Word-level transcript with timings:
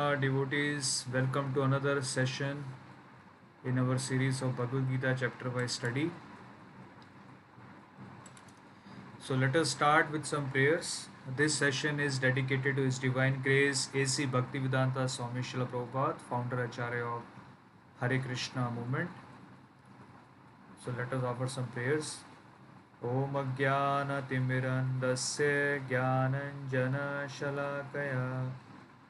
Uh, 0.00 0.14
devotees, 0.14 1.04
welcome 1.12 1.52
to 1.52 1.60
another 1.60 2.00
session 2.00 2.64
in 3.66 3.78
our 3.78 3.98
series 3.98 4.40
of 4.40 4.56
Bhagavad 4.56 4.88
Gita 4.90 5.14
chapter 5.20 5.50
wise 5.50 5.72
study. 5.72 6.10
So, 9.22 9.34
let 9.34 9.54
us 9.54 9.68
start 9.68 10.10
with 10.10 10.24
some 10.24 10.48
prayers. 10.52 11.08
This 11.36 11.54
session 11.54 12.00
is 12.00 12.18
dedicated 12.18 12.76
to 12.76 12.82
His 12.82 12.98
Divine 12.98 13.42
Grace 13.42 13.90
A.C. 13.94 14.26
Bhaktivedanta 14.26 15.06
Swami 15.16 15.42
Srila 15.42 15.68
Prabhupada, 15.68 16.18
founder 16.30 16.64
Acharya 16.64 17.04
of 17.04 17.20
Hare 18.00 18.18
Krishna 18.20 18.70
movement. 18.70 19.10
So, 20.82 20.94
let 20.96 21.12
us 21.12 21.22
offer 21.22 21.46
some 21.58 21.66
prayers. 21.76 22.24
Om 23.04 23.36
अज्ञानतिमिरन्दस्य 23.42 25.44
ज्ञानञ्जनशलाकया 25.92 28.24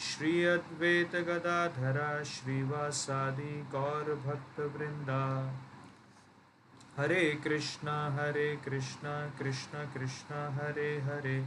Shri 0.00 0.32
Advaita 0.44 1.14
Gadadhara 1.28 2.10
श्रीवासादि 2.32 3.54
गौरभक्तवृन्दा 3.72 5.22
Hare 6.98 7.24
Krishna 7.44 7.88
Hare 8.18 8.48
Krishna 8.64 9.14
Krishna 9.38 9.84
Krishna 9.94 10.46
Hare 10.58 10.90
Hare 11.08 11.38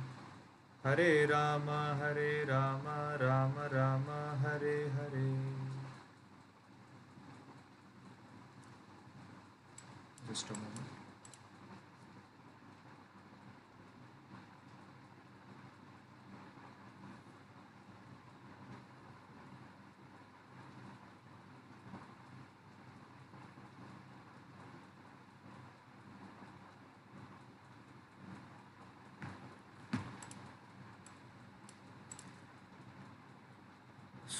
Hare 0.85 1.09
Ram 1.31 1.69
Hare 2.01 2.31
Ram 2.49 2.87
Ram 3.23 3.59
Ram 3.73 4.05
Hare 4.45 4.77
Hare 4.99 5.29
Just 10.27 10.49
a 10.49 10.53
moment. 10.53 10.84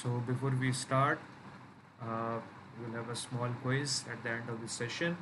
So 0.05 0.09
before 0.27 0.53
we 0.59 0.71
start, 0.71 1.19
uh, 2.01 2.39
we'll 2.79 2.95
have 2.95 3.09
a 3.09 3.15
small 3.15 3.49
quiz 3.61 4.05
at 4.11 4.23
the 4.23 4.29
end 4.29 4.49
of 4.49 4.61
the 4.61 4.67
session. 4.67 5.17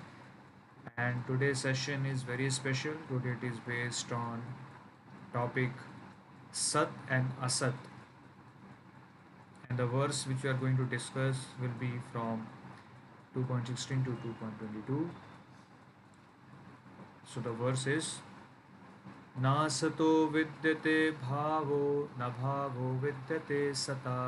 And 0.98 1.26
today's 1.28 1.60
session 1.60 2.06
is 2.06 2.24
very 2.24 2.50
special. 2.50 2.94
Today 3.08 3.36
it 3.42 3.46
is 3.46 3.60
based 3.60 4.12
on 4.12 4.42
topic 5.34 5.72
Sat 6.52 6.90
and 7.10 7.32
Asat. 7.42 7.74
And 9.70 9.78
the 9.78 9.86
verse 9.86 10.26
which 10.26 10.44
we 10.44 10.50
are 10.50 10.54
going 10.54 10.78
to 10.78 10.86
discuss 10.86 11.38
will 11.62 11.76
be 11.80 11.92
from 12.12 12.48
2.16 13.36 14.06
to 14.06 14.18
2.22. 14.88 15.10
So 17.34 17.40
the 17.42 17.52
verse 17.52 17.86
is 17.86 18.20
नासतो 19.42 20.10
विद्यते 20.34 21.00
भावो 21.22 21.84
न 22.20 22.28
भावो 22.40 22.88
विद्यते 23.04 23.62
सता 23.82 24.20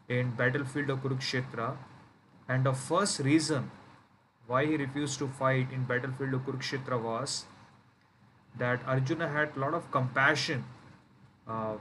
in 0.09 0.32
battlefield 0.32 0.91
of 0.91 1.03
kurukshetra. 1.03 1.77
And 2.49 2.65
the 2.65 2.75
first 2.75 3.21
reason 3.21 3.71
why 4.47 4.66
he 4.66 4.77
refused 4.77 5.19
to 5.19 5.28
fight 5.28 5.72
in 5.72 5.84
battlefield 5.84 6.34
of 6.34 6.43
Kurukshetra 6.43 7.00
was 7.00 7.44
that 8.59 8.81
Arjuna 8.87 9.28
had 9.28 9.56
a 9.56 9.61
lot 9.61 9.75
of 9.75 9.91
compassion 9.91 10.65
uh, 11.49 11.75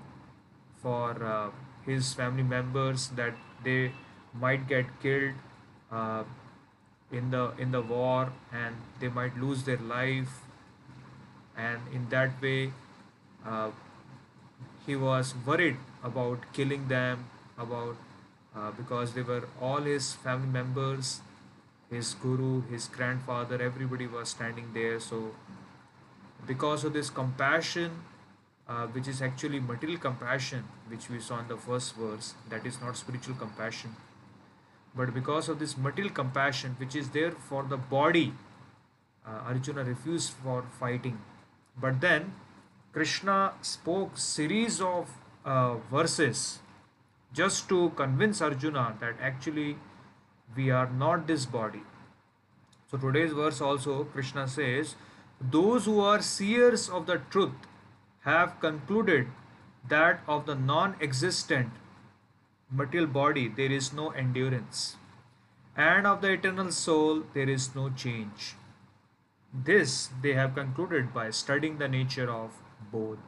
for 0.81 1.24
uh, 1.24 1.50
his 1.86 2.14
family 2.14 2.44
members 2.44 3.09
that 3.09 3.34
they 3.64 3.92
might 4.34 4.68
get 4.68 4.86
killed 5.02 5.34
uh, 5.92 6.24
in 7.12 7.31
the 7.31 7.52
in 7.58 7.72
the 7.72 7.81
war 7.81 8.31
and 8.52 8.75
they 9.00 9.09
might 9.09 9.38
lose 9.38 9.64
their 9.64 9.84
life 9.94 10.42
and 11.58 11.80
in 11.94 12.08
that 12.09 12.42
way 12.42 12.72
uh, 13.46 13.69
he 14.86 14.95
was 14.95 15.33
worried 15.45 15.78
about 16.04 16.39
killing 16.54 16.88
them 16.88 17.25
about 17.57 17.95
uh, 18.56 18.72
because 18.72 19.13
they 19.13 19.22
were 19.22 19.44
all 19.60 19.81
his 19.81 20.13
family 20.16 20.48
members 20.48 21.22
his 21.92 22.13
guru, 22.13 22.62
his 22.72 22.88
grandfather, 22.88 23.62
everybody 23.62 24.07
was 24.07 24.30
standing 24.30 24.69
there. 24.74 25.00
So, 25.00 25.31
because 26.48 26.83
of 26.86 26.94
this 26.94 27.10
compassion, 27.10 27.92
uh, 28.71 28.88
which 28.88 29.07
is 29.07 29.21
actually 29.21 29.59
material 29.59 30.00
compassion, 30.00 30.63
which 30.88 31.09
we 31.09 31.19
saw 31.19 31.39
in 31.39 31.47
the 31.47 31.57
first 31.57 31.95
verse, 31.95 32.35
that 32.50 32.65
is 32.65 32.79
not 32.81 32.95
spiritual 32.95 33.35
compassion, 33.35 33.95
but 34.95 35.13
because 35.13 35.50
of 35.50 35.59
this 35.59 35.77
material 35.77 36.13
compassion, 36.13 36.75
which 36.77 36.95
is 36.95 37.09
there 37.09 37.31
for 37.31 37.63
the 37.63 37.77
body, 37.77 38.33
uh, 39.25 39.50
Arjuna 39.51 39.83
refused 39.83 40.31
for 40.44 40.63
fighting. 40.79 41.19
But 41.79 42.01
then 42.01 42.33
Krishna 42.94 43.53
spoke 43.62 44.18
series 44.18 44.81
of 44.81 45.09
uh, 45.45 45.75
verses 45.89 46.59
just 47.33 47.68
to 47.69 47.91
convince 47.95 48.41
Arjuna 48.41 48.95
that 49.00 49.15
actually 49.21 49.77
we 50.56 50.69
are 50.69 50.89
not 50.91 51.27
this 51.27 51.45
body. 51.45 51.83
So 52.89 52.97
today's 52.97 53.31
verse 53.31 53.62
also 53.62 54.03
Krishna 54.06 54.47
says, 54.47 54.95
those 55.39 55.85
who 55.85 56.00
are 56.01 56.21
seers 56.21 56.89
of 56.89 57.06
the 57.06 57.21
truth 57.29 57.68
have 58.21 58.59
concluded 58.59 59.27
that 59.89 60.21
of 60.27 60.45
the 60.45 60.56
non 60.56 60.95
existent 61.01 61.71
material 62.69 63.07
body 63.07 63.47
there 63.47 63.71
is 63.71 63.91
no 63.91 64.09
endurance, 64.12 64.95
and 65.75 66.06
of 66.07 66.21
the 66.21 66.31
eternal 66.31 66.71
soul 66.71 67.23
there 67.33 67.50
is 67.50 67.75
no 67.75 67.89
change. 67.89 68.56
This 69.53 70.09
they 70.21 70.33
have 70.33 70.56
concluded 70.56 71.13
by 71.13 71.29
studying 71.31 71.77
the 71.77 71.88
nature 71.88 72.29
of 72.31 72.51
both. 72.91 73.19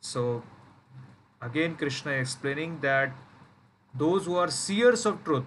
So, 0.00 0.42
again, 1.40 1.76
Krishna 1.76 2.12
explaining 2.12 2.80
that 2.80 3.12
those 3.94 4.26
who 4.26 4.36
are 4.36 4.50
seers 4.50 5.06
of 5.06 5.22
truth, 5.22 5.44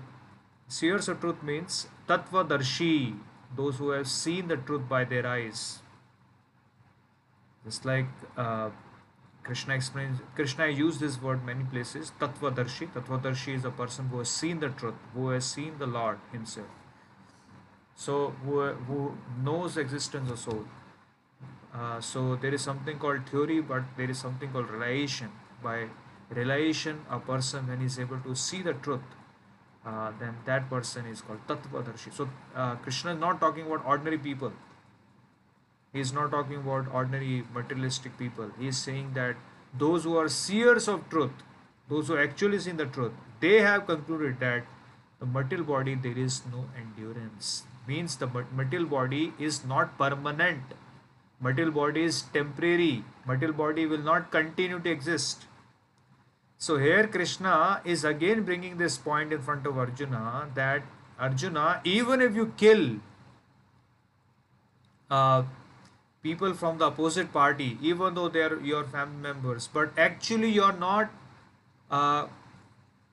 seers 0.68 1.10
of 1.10 1.20
truth 1.20 1.44
means 1.44 1.88
tattva 2.08 2.48
darshi, 2.48 3.20
those 3.56 3.78
who 3.78 3.90
have 3.90 4.08
seen 4.08 4.48
the 4.48 4.58
truth 4.58 4.88
by 4.88 5.04
their 5.04 5.28
eyes. 5.28 5.80
Just 7.68 7.84
like 7.84 8.06
uh, 8.38 8.70
Krishna 9.44 9.76
explains, 9.76 10.20
Krishna 10.36 10.68
used 10.68 11.02
this 11.02 11.22
word 11.22 11.44
many 11.46 11.66
places. 11.66 12.14
Tattvadarshi. 12.18 12.88
Tattvadarshi 12.94 13.56
is 13.56 13.66
a 13.66 13.72
person 13.72 14.08
who 14.08 14.20
has 14.20 14.30
seen 14.30 14.62
the 14.62 14.70
truth, 14.70 14.96
who 15.14 15.30
has 15.30 15.46
seen 15.46 15.74
the 15.78 15.86
Lord 15.86 16.20
Himself. 16.32 16.68
So 17.96 18.30
who, 18.46 18.62
who 18.90 19.18
knows 19.44 19.76
existence 19.76 20.32
of 20.32 20.40
soul. 20.40 20.64
Uh, 21.74 22.00
so 22.00 22.38
there 22.38 22.54
is 22.54 22.62
something 22.62 22.98
called 22.98 23.28
theory, 23.30 23.60
but 23.60 23.84
there 23.98 24.10
is 24.10 24.18
something 24.18 24.50
called 24.50 24.70
realization. 24.70 25.30
By 25.62 25.88
realization, 26.30 27.02
a 27.10 27.20
person 27.20 27.68
when 27.68 27.82
he 27.82 27.88
is 27.88 28.00
able 28.00 28.22
to 28.22 28.34
see 28.34 28.62
the 28.62 28.76
truth, 28.76 29.02
uh, 29.86 30.12
then 30.22 30.38
that 30.46 30.70
person 30.70 31.06
is 31.06 31.20
called 31.20 31.46
Tattvadarshi. 31.50 32.14
So 32.14 32.30
uh, 32.56 32.76
Krishna 32.76 33.14
is 33.16 33.20
not 33.20 33.42
talking 33.42 33.66
about 33.66 33.86
ordinary 33.86 34.18
people 34.18 34.54
he 35.94 36.00
is 36.00 36.14
not 36.14 36.32
talking 36.32 36.58
about 36.58 36.94
ordinary 36.94 37.44
materialistic 37.54 38.18
people. 38.18 38.52
He 38.60 38.68
is 38.68 38.78
saying 38.78 39.14
that 39.14 39.36
those 39.78 40.04
who 40.04 40.18
are 40.18 40.28
seers 40.30 40.88
of 40.88 41.10
truth, 41.10 41.32
those 41.90 42.08
who 42.08 42.18
actually 42.18 42.60
see 42.60 42.72
the 42.72 42.86
truth, 42.86 43.14
they 43.40 43.62
have 43.62 43.88
concluded 43.88 44.40
that 44.40 44.64
the 45.20 45.26
material 45.26 45.66
body 45.66 45.96
there 45.96 46.18
is 46.18 46.42
no 46.52 46.66
endurance. 46.78 47.64
Means 47.88 48.18
the 48.18 48.28
material 48.28 48.86
body 48.86 49.34
is 49.40 49.64
not 49.66 49.98
permanent. 49.98 50.62
Material 51.40 51.72
body 51.72 52.04
is 52.04 52.24
temporary. 52.34 53.04
Material 53.26 53.58
body 53.58 53.86
will 53.86 54.00
not 54.00 54.30
continue 54.32 54.80
to 54.80 54.90
exist. 54.90 55.46
So 56.58 56.78
here 56.78 57.08
Krishna 57.08 57.82
is 57.86 58.04
again 58.04 58.44
bringing 58.44 58.78
this 58.78 58.98
point 58.98 59.32
in 59.32 59.42
front 59.42 59.66
of 59.66 59.78
Arjuna 59.78 60.50
that 60.56 60.82
Arjuna, 61.20 61.82
even 61.84 62.22
if 62.22 62.36
you 62.36 62.54
kill 62.58 62.98
uh, 65.10 65.44
people 66.24 66.54
from 66.54 66.78
the 66.78 66.86
opposite 66.86 67.32
party, 67.32 67.78
even 67.82 68.16
though 68.16 68.30
they 68.30 68.42
are 68.42 68.60
your 68.60 68.84
family 68.84 69.22
members, 69.22 69.70
but 69.72 69.92
actually 69.98 70.50
you 70.50 70.64
are 70.64 70.78
not 70.78 71.10
uh, 71.90 72.28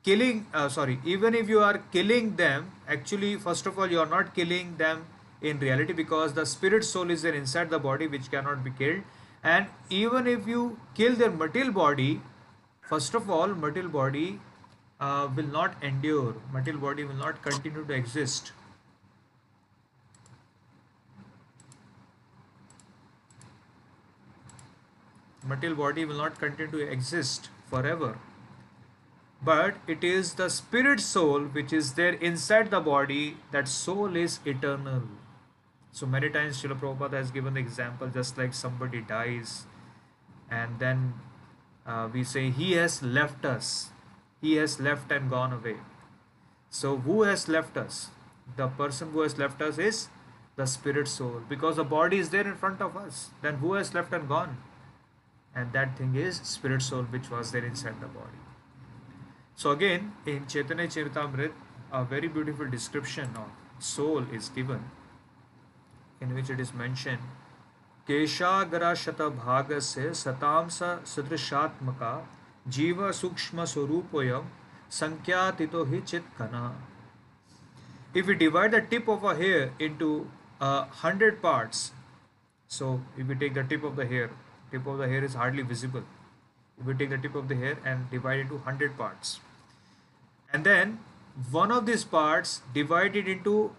killing, 0.03 0.45
uh, 0.53 0.69
sorry, 0.69 0.99
even 1.05 1.33
if 1.35 1.49
you 1.49 1.59
are 1.59 1.77
killing 1.91 2.35
them, 2.35 2.71
actually, 2.87 3.35
first 3.35 3.65
of 3.65 3.77
all, 3.79 3.89
you 3.89 3.99
are 3.99 4.11
not 4.17 4.33
killing 4.35 4.77
them 4.77 5.05
in 5.41 5.59
reality 5.59 5.93
because 5.93 6.33
the 6.33 6.45
spirit 6.45 6.83
soul 6.83 7.09
is 7.09 7.21
there 7.21 7.33
inside 7.33 7.69
the 7.69 7.79
body 7.79 8.07
which 8.07 8.29
cannot 8.31 8.63
be 8.63 8.71
killed. 8.71 9.01
And 9.43 9.67
even 9.89 10.27
if 10.27 10.47
you 10.47 10.79
kill 10.95 11.15
their 11.15 11.31
material 11.31 11.71
body, 11.71 12.21
first 12.81 13.13
of 13.13 13.29
all, 13.29 13.47
material 13.47 13.91
body 13.91 14.39
uh, 14.99 15.27
will 15.35 15.47
not 15.47 15.75
endure, 15.83 16.35
material 16.51 16.81
body 16.81 17.03
will 17.03 17.15
not 17.15 17.41
continue 17.41 17.85
to 17.85 17.93
exist 17.93 18.51
material 25.45 25.77
body 25.77 26.05
will 26.05 26.17
not 26.17 26.39
continue 26.39 26.71
to 26.71 26.79
exist 26.79 27.49
forever. 27.69 28.17
But 29.43 29.75
it 29.87 30.03
is 30.03 30.33
the 30.33 30.49
spirit 30.49 30.99
soul 30.99 31.41
which 31.41 31.71
is 31.71 31.93
there 31.93 32.13
inside 32.13 32.71
the 32.71 32.79
body, 32.79 33.37
that 33.51 33.67
soul 33.67 34.15
is 34.15 34.39
eternal. 34.45 35.03
So 35.91 36.05
many 36.05 36.29
times 36.29 36.61
Srila 36.61 36.79
Prabhupada 36.79 37.13
has 37.13 37.31
given 37.31 37.53
the 37.53 37.59
example 37.59 38.07
just 38.07 38.37
like 38.37 38.53
somebody 38.53 39.01
dies 39.01 39.65
and 40.49 40.79
then 40.79 41.13
uh, 41.85 42.09
we 42.11 42.23
say 42.23 42.49
he 42.49 42.73
has 42.73 43.01
left 43.03 43.45
us. 43.45 43.91
He 44.41 44.55
has 44.55 44.79
left 44.79 45.11
and 45.11 45.29
gone 45.29 45.53
away. 45.53 45.77
So 46.69 46.97
who 46.97 47.23
has 47.23 47.47
left 47.47 47.77
us? 47.77 48.09
The 48.57 48.67
person 48.67 49.11
who 49.11 49.21
has 49.21 49.37
left 49.37 49.61
us 49.61 49.77
is 49.77 50.09
the 50.55 50.65
spirit 50.65 51.07
soul 51.07 51.41
because 51.47 51.75
the 51.77 51.83
body 51.83 52.17
is 52.17 52.29
there 52.29 52.47
in 52.47 52.55
front 52.55 52.81
of 52.81 52.97
us. 52.97 53.29
Then 53.41 53.55
who 53.55 53.73
has 53.73 53.93
left 53.93 54.13
and 54.13 54.27
gone? 54.27 54.57
and 55.54 55.72
that 55.72 55.96
thing 55.98 56.14
is 56.14 56.40
spirit 56.44 56.82
soul 56.82 57.02
which 57.16 57.30
was 57.30 57.52
there 57.52 57.64
inside 57.64 58.00
the 58.00 58.06
body. 58.06 58.40
So 59.54 59.70
again 59.70 60.12
in 60.26 60.46
Chaitanya 60.46 60.86
Charitamrit 60.86 61.52
a 61.92 62.04
very 62.04 62.28
beautiful 62.28 62.68
description 62.68 63.30
of 63.36 63.50
soul 63.78 64.24
is 64.32 64.48
given 64.48 64.90
in 66.20 66.34
which 66.34 66.50
it 66.50 66.60
is 66.60 66.72
mentioned 66.72 67.36
केशाग्रा 68.08 68.92
शतभाग 69.00 69.72
से 69.88 70.12
सतांस 70.20 70.78
सदृशात्मका 71.06 72.12
जीव 72.76 73.10
सूक्ष्म 73.18 73.64
स्वरूपोयम 73.72 74.46
संख्यातितो 74.98 75.84
hi 75.90 76.00
chit 76.00 76.24
kana. 76.36 76.74
If 78.12 78.26
we 78.26 78.34
divide 78.34 78.72
the 78.72 78.80
tip 78.80 79.06
of 79.06 79.22
a 79.22 79.34
hair 79.36 79.70
into 79.78 80.28
a 80.60 80.64
uh, 80.64 80.84
hundred 81.02 81.40
parts, 81.40 81.92
so 82.66 83.00
if 83.16 83.28
we 83.28 83.36
take 83.36 83.54
the 83.54 83.62
tip 83.62 83.84
of 83.84 83.94
the 83.94 84.06
hair 84.06 84.30
tip 84.75 84.87
of 84.93 84.97
the 84.97 85.07
hair 85.07 85.23
is 85.23 85.33
hardly 85.33 85.63
visible. 85.63 86.03
If 86.79 86.85
we 86.85 86.93
take 86.93 87.09
the 87.09 87.17
tip 87.17 87.35
of 87.35 87.47
the 87.47 87.55
hair 87.55 87.77
and 87.85 88.09
divide 88.11 88.39
it 88.39 88.41
into 88.41 88.55
100 88.55 88.97
parts. 88.97 89.39
And 90.51 90.65
then 90.65 90.99
one 91.51 91.71
of 91.71 91.85
these 91.85 92.03
parts 92.03 92.61
divided 92.73 93.27
into 93.27 93.71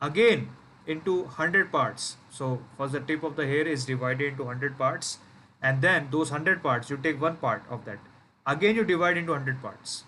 again 0.00 0.48
into 0.86 1.22
100 1.22 1.72
parts. 1.72 2.16
So 2.30 2.60
first 2.76 2.92
the 2.92 3.00
tip 3.00 3.22
of 3.22 3.36
the 3.36 3.46
hair 3.46 3.66
is 3.76 3.84
divided 3.84 4.32
into 4.32 4.44
100 4.44 4.78
parts 4.78 5.18
and 5.62 5.82
then 5.82 6.08
those 6.10 6.30
100 6.30 6.62
parts 6.62 6.90
you 6.90 6.96
take 6.96 7.20
one 7.20 7.36
part 7.36 7.62
of 7.70 7.84
that. 7.84 7.98
Again 8.46 8.76
you 8.76 8.84
divide 8.84 9.16
into 9.16 9.32
100 9.32 9.62
parts. 9.62 10.04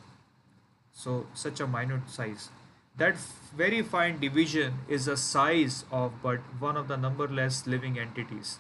So 0.93 1.27
such 1.35 1.61
a 1.61 1.67
minute 1.67 2.09
size. 2.09 2.49
That 2.97 3.17
very 3.57 3.83
fine 3.83 4.19
division 4.21 4.81
is 4.89 5.07
the 5.07 5.17
size 5.17 5.85
of 5.91 6.23
but 6.23 6.41
one 6.59 6.77
of 6.77 6.89
the 6.89 6.97
numberless 6.97 7.67
living 7.67 7.99
entities 7.99 8.59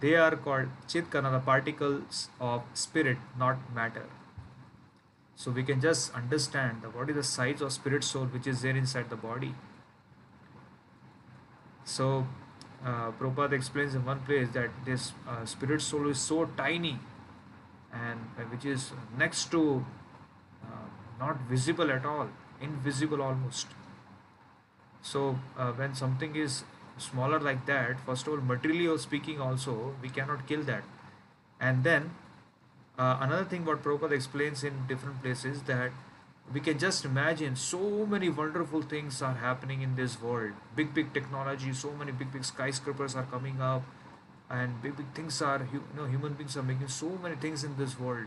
they 0.00 0.14
are 0.14 0.36
called 0.36 0.68
chitkana, 0.88 1.30
the 1.30 1.40
particles 1.40 2.28
of 2.40 2.62
spirit, 2.74 3.18
not 3.38 3.58
matter. 3.74 4.06
So 5.36 5.50
we 5.50 5.62
can 5.62 5.80
just 5.80 6.14
understand 6.14 6.82
what 6.92 7.08
is 7.08 7.16
the 7.16 7.22
size 7.22 7.60
of 7.60 7.72
spirit 7.72 8.04
soul 8.04 8.26
which 8.26 8.46
is 8.46 8.62
there 8.62 8.76
inside 8.76 9.08
the 9.08 9.16
body. 9.16 9.54
So 11.84 12.26
uh, 12.84 13.12
Prabhupada 13.12 13.52
explains 13.52 13.94
in 13.94 14.04
one 14.04 14.20
place 14.20 14.48
that 14.50 14.70
this 14.84 15.12
uh, 15.28 15.44
spirit 15.44 15.82
soul 15.82 16.08
is 16.08 16.18
so 16.18 16.46
tiny 16.56 16.98
and 17.92 18.20
uh, 18.38 18.42
which 18.44 18.64
is 18.64 18.92
next 19.18 19.50
to 19.50 19.84
uh, 20.62 20.88
not 21.18 21.40
visible 21.48 21.90
at 21.90 22.04
all, 22.04 22.28
invisible 22.60 23.22
almost. 23.22 23.66
So 25.02 25.38
uh, 25.58 25.72
when 25.72 25.94
something 25.94 26.36
is 26.36 26.64
smaller 27.00 27.40
like 27.40 27.66
that 27.66 28.00
first 28.06 28.26
of 28.26 28.32
all 28.32 28.40
materially 28.40 28.96
speaking 28.98 29.40
also 29.40 29.94
we 30.02 30.08
cannot 30.08 30.46
kill 30.46 30.62
that. 30.62 30.84
And 31.60 31.84
then 31.84 32.10
uh, 32.98 33.18
another 33.20 33.44
thing 33.44 33.64
what 33.64 33.82
Prabhupada 33.82 34.12
explains 34.12 34.64
in 34.64 34.86
different 34.86 35.22
places 35.22 35.62
that 35.62 35.90
we 36.52 36.60
can 36.60 36.78
just 36.78 37.04
imagine 37.04 37.54
so 37.54 38.06
many 38.06 38.28
wonderful 38.28 38.82
things 38.82 39.22
are 39.22 39.34
happening 39.34 39.82
in 39.82 39.94
this 39.96 40.20
world. 40.20 40.52
Big 40.74 40.92
big 40.94 41.12
technology 41.12 41.72
so 41.72 41.92
many 41.92 42.12
big 42.12 42.32
big 42.32 42.44
skyscrapers 42.44 43.14
are 43.14 43.24
coming 43.24 43.60
up 43.60 43.82
and 44.50 44.82
big 44.82 44.96
big 44.96 45.12
things 45.14 45.40
are 45.40 45.66
you 45.72 45.82
know 45.96 46.06
human 46.06 46.34
beings 46.34 46.56
are 46.56 46.62
making 46.62 46.88
so 46.88 47.10
many 47.22 47.36
things 47.36 47.64
in 47.64 47.76
this 47.76 47.98
world. 47.98 48.26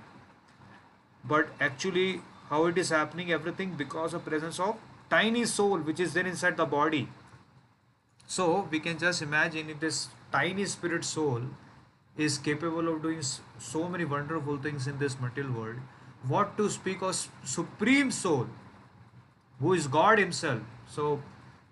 But 1.24 1.50
actually 1.60 2.22
how 2.50 2.66
it 2.66 2.78
is 2.78 2.90
happening 2.90 3.32
everything 3.32 3.76
because 3.76 4.14
of 4.14 4.26
presence 4.26 4.60
of 4.60 4.76
tiny 5.10 5.46
soul 5.46 5.78
which 5.78 6.00
is 6.00 6.14
there 6.14 6.26
inside 6.26 6.58
the 6.58 6.66
body 6.66 7.08
so 8.26 8.68
we 8.72 8.80
can 8.80 8.98
just 8.98 9.22
imagine 9.22 9.70
if 9.70 9.80
this 9.80 10.08
tiny 10.32 10.66
spirit 10.66 11.06
soul 11.06 11.42
is 12.18 12.38
capable 12.38 12.88
of 12.88 13.02
doing 13.02 13.22
so 13.58 13.90
many 13.90 14.06
wonderful 14.06 14.58
things 14.58 14.88
in 14.88 15.00
this 15.00 15.20
material 15.20 15.52
world, 15.54 15.76
what 16.28 16.58
to 16.58 16.70
speak 16.70 17.02
of 17.02 17.28
supreme 17.44 18.12
soul, 18.12 18.48
who 19.60 19.74
is 19.74 19.88
God 19.88 20.20
Himself. 20.20 20.62
So 20.88 21.22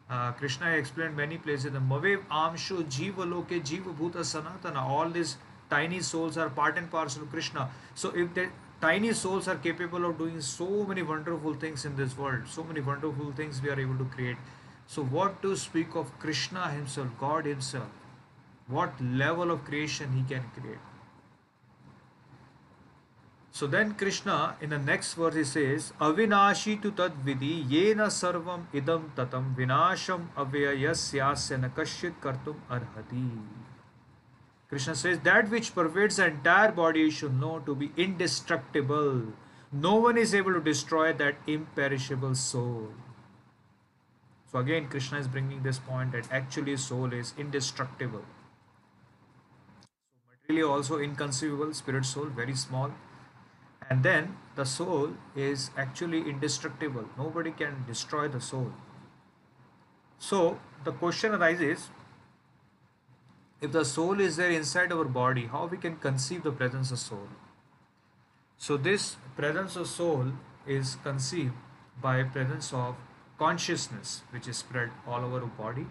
uh, 0.10 0.32
Krishna 0.34 0.72
explained 0.72 1.16
many 1.16 1.38
places 1.38 1.72
the 1.72 1.80
Mavev 1.80 2.26
Amshu 2.28 2.84
Jiva 2.84 3.30
Loke 3.30 3.50
Jiva 3.50 3.96
Bhuta 3.96 4.26
Sanatana. 4.32 4.82
All 4.82 5.10
these 5.10 5.38
tiny 5.70 6.02
souls 6.02 6.38
are 6.38 6.50
part 6.50 6.78
and 6.78 6.92
parcel 6.92 7.24
of 7.24 7.30
Krishna. 7.30 7.70
So 7.96 8.10
if 8.10 8.34
the 8.34 8.50
tiny 8.82 9.14
souls 9.14 9.48
are 9.48 9.56
capable 9.56 10.06
of 10.06 10.18
doing 10.18 10.42
so 10.42 10.84
many 10.84 11.02
wonderful 11.02 11.54
things 11.54 11.86
in 11.86 11.96
this 11.96 12.18
world, 12.18 12.48
so 12.48 12.64
many 12.64 12.82
wonderful 12.82 13.32
things 13.32 13.62
we 13.62 13.70
are 13.70 13.80
able 13.80 13.98
to 13.98 14.06
create 14.06 14.38
so, 14.92 15.04
what 15.06 15.42
to 15.42 15.56
speak 15.56 15.96
of 15.96 16.08
Krishna 16.20 16.70
himself, 16.70 17.12
God 17.18 17.46
himself? 17.46 17.92
What 18.68 19.02
level 19.02 19.50
of 19.50 19.64
creation 19.64 20.12
he 20.12 20.24
can 20.24 20.44
create? 20.54 20.80
So 23.52 23.68
then 23.68 23.94
Krishna 23.94 24.58
in 24.60 24.72
the 24.72 24.80
next 24.80 25.14
verse 25.14 25.36
he 25.36 25.46
says, 25.46 25.94
Avinashi 26.02 26.82
tu 26.82 26.92
tad 26.92 27.14
yena 27.26 28.08
sarvam 28.08 28.66
idam 28.74 29.06
tatam 29.16 29.56
vinasham 29.56 30.28
avyayasya 30.36 31.62
nakashit 31.62 32.16
kartum 32.22 32.56
arhati. 32.70 33.30
Krishna 34.68 34.96
says 34.96 35.20
that 35.20 35.50
which 35.50 35.74
pervades 35.74 36.18
the 36.18 36.26
entire 36.26 36.74
body 36.74 37.00
you 37.00 37.12
should 37.12 37.40
know 37.40 37.60
to 37.60 37.76
be 37.76 37.94
indestructible. 37.96 39.24
No 39.72 39.96
one 39.96 40.18
is 40.18 40.36
able 40.36 40.54
to 40.54 40.60
destroy 40.60 41.14
that 41.14 41.36
imperishable 41.48 42.36
soul. 42.36 42.90
So 44.52 44.60
again 44.60 44.88
Krishna 44.90 45.20
is 45.20 45.28
bringing 45.30 45.64
this 45.64 45.80
point 45.80 46.12
that 46.12 46.28
actually 46.30 46.76
soul 46.76 47.14
is 47.14 47.34
indestructible. 47.38 48.26
So 50.26 50.32
materially 50.32 50.70
also 50.70 51.00
inconceivable, 51.00 51.74
spirit 51.74 52.06
soul 52.06 52.26
very 52.26 52.56
small. 52.56 52.92
And 53.90 54.04
then 54.04 54.38
the 54.56 54.66
soul 54.66 55.14
is 55.36 55.72
actually 55.78 56.30
indestructible. 56.30 57.06
Nobody 57.18 57.52
can 57.52 57.86
destroy 57.88 58.28
the 58.28 58.42
soul. 58.42 58.74
So 60.20 60.60
the 60.84 60.92
question 60.92 61.34
arises 61.34 61.90
if 63.62 63.72
the 63.72 63.86
soul 63.86 64.20
is 64.20 64.36
there 64.36 64.50
inside 64.52 64.92
our 64.92 65.06
body 65.06 65.46
how 65.46 65.68
we 65.68 65.78
can 65.78 65.96
conceive 65.96 66.44
the 66.44 66.52
presence 66.52 66.92
of 66.92 67.00
soul? 67.00 67.28
So 68.58 68.76
this 68.76 69.16
presence 69.38 69.76
of 69.76 69.88
soul 69.88 70.34
is 70.68 70.98
conceived 71.04 71.54
by 72.02 72.24
presence 72.24 72.74
of 72.74 72.96
consciousness 73.44 74.22
which 74.32 74.48
is 74.48 74.58
spread 74.58 74.92
all 75.08 75.26
over 75.28 75.40
the 75.40 75.52
body. 75.62 75.86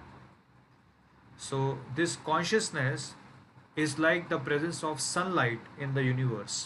So 1.36 1.78
this 1.96 2.16
consciousness 2.16 3.14
is 3.76 3.98
like 3.98 4.28
the 4.28 4.38
presence 4.38 4.84
of 4.84 5.00
sunlight 5.00 5.60
in 5.78 5.94
the 5.94 6.02
universe. 6.02 6.58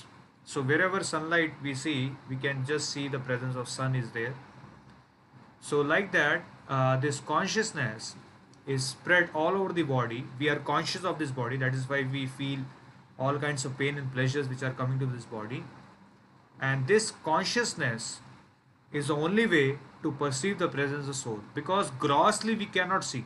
So 0.45 0.63
wherever 0.63 1.03
sunlight 1.03 1.55
we 1.63 1.75
see 1.75 2.01
we 2.29 2.37
can 2.37 2.67
just 2.67 2.91
see 2.91 3.07
the 3.09 3.21
presence 3.31 3.57
of 3.57 3.69
sun 3.69 3.95
is 3.95 4.11
there. 4.11 4.35
So 5.61 5.81
like 5.81 6.13
that 6.13 6.45
uh, 6.69 6.97
this 6.99 7.21
consciousness 7.21 8.15
is 8.67 8.85
spread 8.85 9.31
all 9.35 9.57
over 9.63 9.73
the 9.73 9.83
body. 9.83 10.25
We 10.39 10.49
are 10.49 10.59
conscious 10.59 11.05
of 11.05 11.19
this 11.19 11.31
body. 11.31 11.57
That 11.57 11.75
is 11.75 11.89
why 11.89 12.03
we 12.11 12.27
feel 12.27 12.61
all 13.19 13.39
kinds 13.39 13.65
of 13.65 13.79
pain 13.79 13.97
and 13.97 14.13
pleasures 14.13 14.49
which 14.49 14.63
are 14.63 14.73
coming 14.73 14.99
to 14.99 15.07
this 15.07 15.25
body. 15.25 15.65
And 16.61 16.87
this 16.87 17.11
consciousness 17.11 18.21
is 18.93 19.09
the 19.09 19.17
only 19.17 19.47
way 19.47 19.79
to 20.05 20.13
perceive 20.23 20.59
the 20.63 20.71
presence 20.77 21.11
of 21.15 21.19
soul 21.25 21.41
because 21.59 21.91
grossly 22.07 22.55
we 22.63 22.71
cannot 22.79 23.11
see 23.11 23.25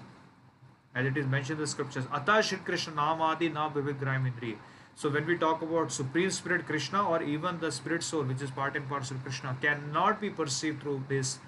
as 0.94 1.06
it 1.12 1.22
is 1.22 1.30
mentioned 1.36 1.58
in 1.58 1.64
the 1.66 1.72
scriptures 1.76 2.10
ata 2.20 2.40
shri 2.48 2.58
krishna 2.70 2.96
namadi 3.00 3.52
na 3.60 3.68
vivigraham 3.78 4.28
indriya 4.32 4.74
so 5.00 5.08
when 5.08 5.26
we 5.26 5.38
talk 5.38 5.60
about 5.62 5.92
Supreme 5.92 6.28
Spirit 6.28 6.66
Krishna 6.66 7.08
or 7.08 7.22
even 7.22 7.60
the 7.60 7.70
Spirit 7.70 8.02
Soul, 8.02 8.24
which 8.24 8.42
is 8.42 8.50
part 8.50 8.74
and 8.74 8.88
parcel 8.88 9.16
of 9.16 9.22
Krishna, 9.22 9.56
cannot 9.62 10.20
be 10.20 10.28
perceived 10.28 10.82
through 10.82 11.04
this 11.08 11.38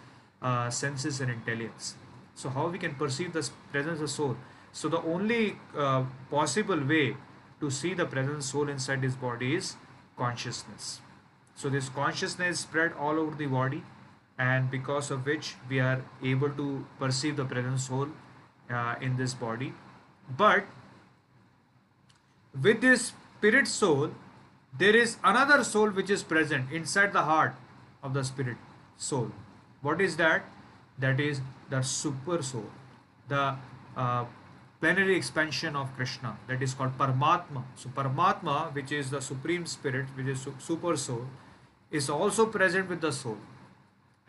uh, 0.40 0.70
senses 0.70 1.20
and 1.20 1.32
intelligence. 1.32 1.96
So 2.37 2.49
how 2.49 2.68
we 2.68 2.78
can 2.78 2.94
perceive 2.94 3.32
the 3.32 3.50
presence 3.72 4.00
of 4.00 4.08
soul? 4.08 4.37
So 4.70 4.88
the 4.88 5.02
only 5.02 5.56
uh, 5.76 6.04
possible 6.30 6.80
way 6.92 7.16
to 7.58 7.70
see 7.70 7.92
the 7.92 8.06
presence 8.06 8.52
soul 8.52 8.68
inside 8.68 9.02
this 9.02 9.16
body 9.16 9.56
is 9.56 9.75
consciousness. 10.16 11.00
So 11.56 11.68
this 11.68 11.88
consciousness 11.88 12.60
spread 12.60 12.92
all 12.92 13.18
over 13.18 13.34
the 13.34 13.46
body 13.46 13.82
and 14.49 14.70
because 14.70 15.11
of 15.11 15.26
which 15.26 15.54
we 15.68 15.80
are 15.87 16.02
able 16.32 16.50
to 16.59 16.66
perceive 16.99 17.37
the 17.37 17.44
presence 17.44 17.82
of 17.82 17.88
soul 17.88 18.09
uh, 18.70 18.94
in 19.00 19.16
this 19.16 19.35
body. 19.35 19.73
But 20.37 20.64
with 22.62 22.80
this 22.80 23.12
spirit 23.38 23.68
soul, 23.68 24.11
there 24.78 24.97
is 24.97 25.16
another 25.23 25.62
soul 25.62 25.90
which 25.90 26.09
is 26.09 26.23
present 26.23 26.73
inside 26.73 27.12
the 27.12 27.23
heart 27.23 27.54
of 28.02 28.14
the 28.14 28.25
spirit 28.25 28.56
soul. 28.97 29.30
What 29.82 30.00
is 30.00 30.16
that? 30.16 30.44
That 30.99 31.20
is 31.20 31.40
the 31.68 31.82
super 31.82 32.42
soul, 32.42 32.70
the 33.28 33.56
uh, 33.97 34.25
plenary 34.80 35.16
expansion 35.16 35.76
of 35.76 35.94
Krishna. 35.97 36.37
That 36.47 36.62
is 36.62 36.75
called 36.75 36.97
Paramatma. 36.97 37.62
So 37.76 37.90
Paramatma, 37.90 38.75
which 38.75 38.92
is 38.92 39.11
the 39.11 39.20
supreme 39.20 39.66
spirit, 39.66 40.06
which 40.14 40.26
is 40.26 40.47
super 40.59 40.97
soul, 40.97 41.26
is 41.90 42.09
also 42.09 42.47
present 42.47 42.88
with 42.88 43.00
the 43.00 43.12
soul. 43.12 43.38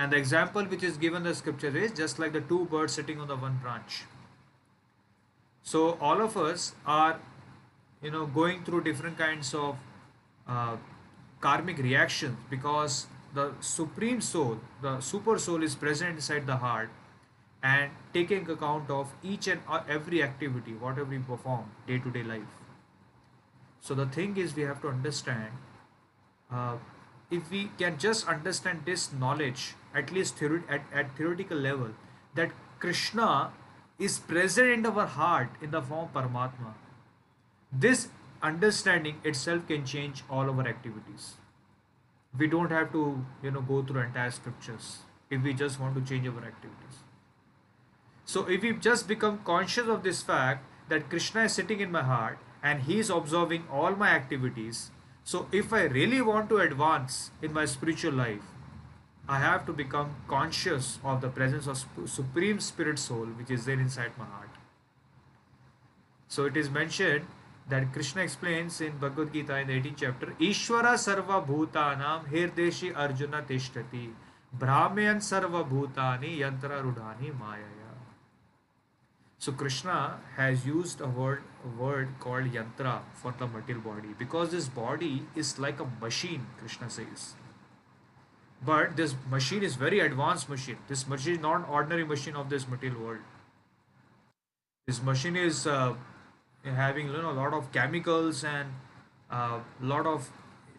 And 0.02 0.12
the 0.12 0.18
example 0.18 0.64
which 0.66 0.82
is 0.82 0.98
given 0.98 1.22
the 1.22 1.36
scripture 1.36 1.76
is 1.78 1.92
just 1.92 2.18
like 2.18 2.34
the 2.34 2.42
two 2.42 2.66
birds 2.66 2.94
sitting 2.94 3.20
on 3.22 3.28
the 3.28 3.36
one 3.36 3.58
branch. 3.62 4.06
So 5.62 5.96
all 6.02 6.22
of 6.22 6.36
us 6.36 6.74
are 6.88 7.20
you 8.02 8.10
know 8.10 8.26
going 8.26 8.64
through 8.64 8.82
different 8.86 9.20
kinds 9.20 9.54
of 9.54 9.76
uh, 10.48 10.78
karmic 11.40 11.78
reactions 11.78 12.36
because 12.50 13.06
the 13.36 13.52
supreme 13.60 14.22
soul 14.22 14.58
the 14.82 15.00
super 15.00 15.38
soul 15.44 15.68
is 15.68 15.76
present 15.84 16.16
inside 16.22 16.48
the 16.48 16.58
heart 16.64 16.90
and 17.72 17.92
taking 18.16 18.50
account 18.56 18.90
of 18.90 19.14
each 19.34 19.48
and 19.48 19.62
every 19.98 20.24
activity 20.24 20.74
whatever 20.86 21.10
we 21.12 21.20
perform 21.20 21.70
day 21.92 22.00
to 22.00 22.16
day 22.16 22.24
life 22.24 22.58
so 23.90 24.00
the 24.02 24.08
thing 24.18 24.36
is 24.46 24.56
we 24.56 24.64
have 24.64 24.82
to 24.82 24.90
understand 24.90 25.52
uh, 26.52 26.76
if 27.30 27.52
we 27.52 27.62
can 27.84 28.00
just 28.08 28.28
understand 28.36 28.84
this 28.92 29.08
knowledge 29.26 29.68
at 29.96 30.12
least 30.12 30.42
at, 30.42 30.82
at 30.94 31.16
theoretical 31.18 31.58
level 31.58 31.90
that 32.36 32.52
krishna 32.80 33.52
is 34.00 34.18
present 34.20 34.70
in 34.70 34.86
our 34.86 35.06
heart 35.06 35.50
in 35.62 35.72
the 35.72 35.82
form 35.82 36.06
of 36.06 36.14
paramatma. 36.14 36.74
This 37.72 38.08
understanding 38.42 39.22
itself 39.24 39.68
can 39.68 39.86
change 39.86 40.24
all 40.30 40.50
our 40.50 40.68
activities. 40.68 41.36
We 42.38 42.48
don't 42.48 42.72
have 42.72 42.92
to 42.94 43.24
you 43.44 43.52
know 43.52 43.62
go 43.62 43.84
through 43.84 44.02
entire 44.02 44.32
scriptures 44.32 45.00
if 45.30 45.44
we 45.44 45.54
just 45.54 45.80
want 45.80 45.96
to 45.96 46.02
change 46.02 46.28
our 46.28 46.44
activities. 46.44 47.04
So 48.26 48.46
if 48.46 48.62
we 48.62 48.74
just 48.74 49.08
become 49.08 49.40
conscious 49.46 49.88
of 49.88 50.04
this 50.04 50.22
fact 50.22 50.66
that 50.92 51.10
krishna 51.10 51.44
is 51.50 51.54
sitting 51.58 51.80
in 51.84 51.92
my 51.92 52.04
heart 52.04 52.40
and 52.62 52.84
he 52.88 53.00
is 53.00 53.10
observing 53.18 53.68
all 53.80 53.96
my 54.02 54.10
activities 54.16 54.80
so 55.34 55.42
if 55.60 55.76
i 55.80 55.84
really 55.98 56.22
want 56.30 56.50
to 56.54 56.58
advance 56.64 57.20
in 57.48 57.54
my 57.58 57.64
spiritual 57.74 58.18
life 58.22 58.50
i 59.36 59.42
have 59.44 59.66
to 59.68 59.74
become 59.82 60.16
conscious 60.32 60.88
of 61.04 61.22
the 61.26 61.30
presence 61.40 61.68
of 61.74 61.84
supreme 62.18 62.60
spirit 62.72 63.04
soul 63.10 63.36
which 63.42 63.54
is 63.58 63.70
there 63.70 63.84
inside 63.88 64.18
my 64.24 64.30
heart 64.38 64.58
so 66.36 66.46
it 66.46 66.56
is 66.56 66.70
mentioned 66.70 67.26
that 67.72 67.92
Krishna 67.94 68.22
explains 68.22 68.80
in 68.82 68.98
Bhagavad 68.98 69.34
Gita 69.34 69.58
in 69.58 69.68
the 69.68 69.82
18th 69.82 69.98
chapter, 69.98 70.28
Ishvara 70.40 70.94
sarva 71.06 71.46
bhutanam 71.46 72.30
hirdeshi 72.30 72.96
arjuna 72.96 73.42
tishtati 73.42 74.10
brahmayan 74.58 75.22
sarva 75.28 75.68
bhutani 75.74 76.40
yantra 76.40 76.82
rudhani 76.86 77.32
mayaya. 77.44 77.92
So 79.40 79.52
Krishna 79.52 80.20
has 80.38 80.66
used 80.66 81.02
a 81.02 81.08
word, 81.08 81.44
a 81.66 81.82
word 81.82 82.10
called 82.20 82.46
yantra 82.46 83.00
for 83.14 83.34
the 83.38 83.48
material 83.48 83.84
body 83.84 84.14
because 84.18 84.52
this 84.52 84.68
body 84.68 85.26
is 85.36 85.58
like 85.58 85.80
a 85.80 85.88
machine, 86.00 86.46
Krishna 86.60 86.90
says. 86.90 87.36
But 88.64 88.96
this 88.96 89.16
machine 89.30 89.64
is 89.64 89.76
very 89.76 90.00
advanced 90.00 90.50
machine. 90.50 90.78
This 90.88 91.08
machine 91.08 91.36
is 91.36 91.42
not 91.42 91.56
an 91.58 91.64
ordinary 91.66 92.04
machine 92.04 92.36
of 92.36 92.50
this 92.50 92.68
material 92.68 93.02
world. 93.02 93.20
This 94.88 95.02
machine 95.02 95.36
is 95.36 95.66
uh, 95.66 95.96
having 96.64 97.08
you 97.08 97.22
know 97.22 97.32
a 97.32 97.40
lot 97.40 97.54
of 97.54 97.72
chemicals 97.72 98.44
and 98.44 98.70
a 99.32 99.36
uh, 99.36 99.60
lot 99.82 100.06
of 100.06 100.30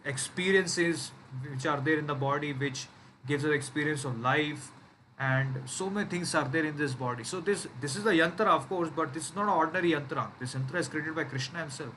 experiences 0.05 1.11
which 1.49 1.65
are 1.65 1.81
there 1.81 1.97
in 1.97 2.07
the 2.07 2.15
body 2.15 2.53
which 2.53 2.87
gives 3.27 3.43
us 3.43 3.51
experience 3.51 4.05
of 4.05 4.19
life 4.19 4.71
and 5.19 5.61
so 5.65 5.89
many 5.89 6.09
things 6.09 6.33
are 6.35 6.47
there 6.47 6.65
in 6.65 6.75
this 6.77 6.93
body 6.93 7.23
so 7.23 7.39
this 7.39 7.67
this 7.81 7.95
is 7.95 8.03
the 8.03 8.11
yantra 8.11 8.47
of 8.47 8.67
course 8.67 8.89
but 8.95 9.13
this 9.13 9.29
is 9.29 9.35
not 9.35 9.43
an 9.43 9.49
ordinary 9.49 9.91
yantra 9.91 10.27
this 10.39 10.53
yantra 10.53 10.79
is 10.79 10.87
created 10.87 11.15
by 11.15 11.23
krishna 11.23 11.59
himself 11.59 11.93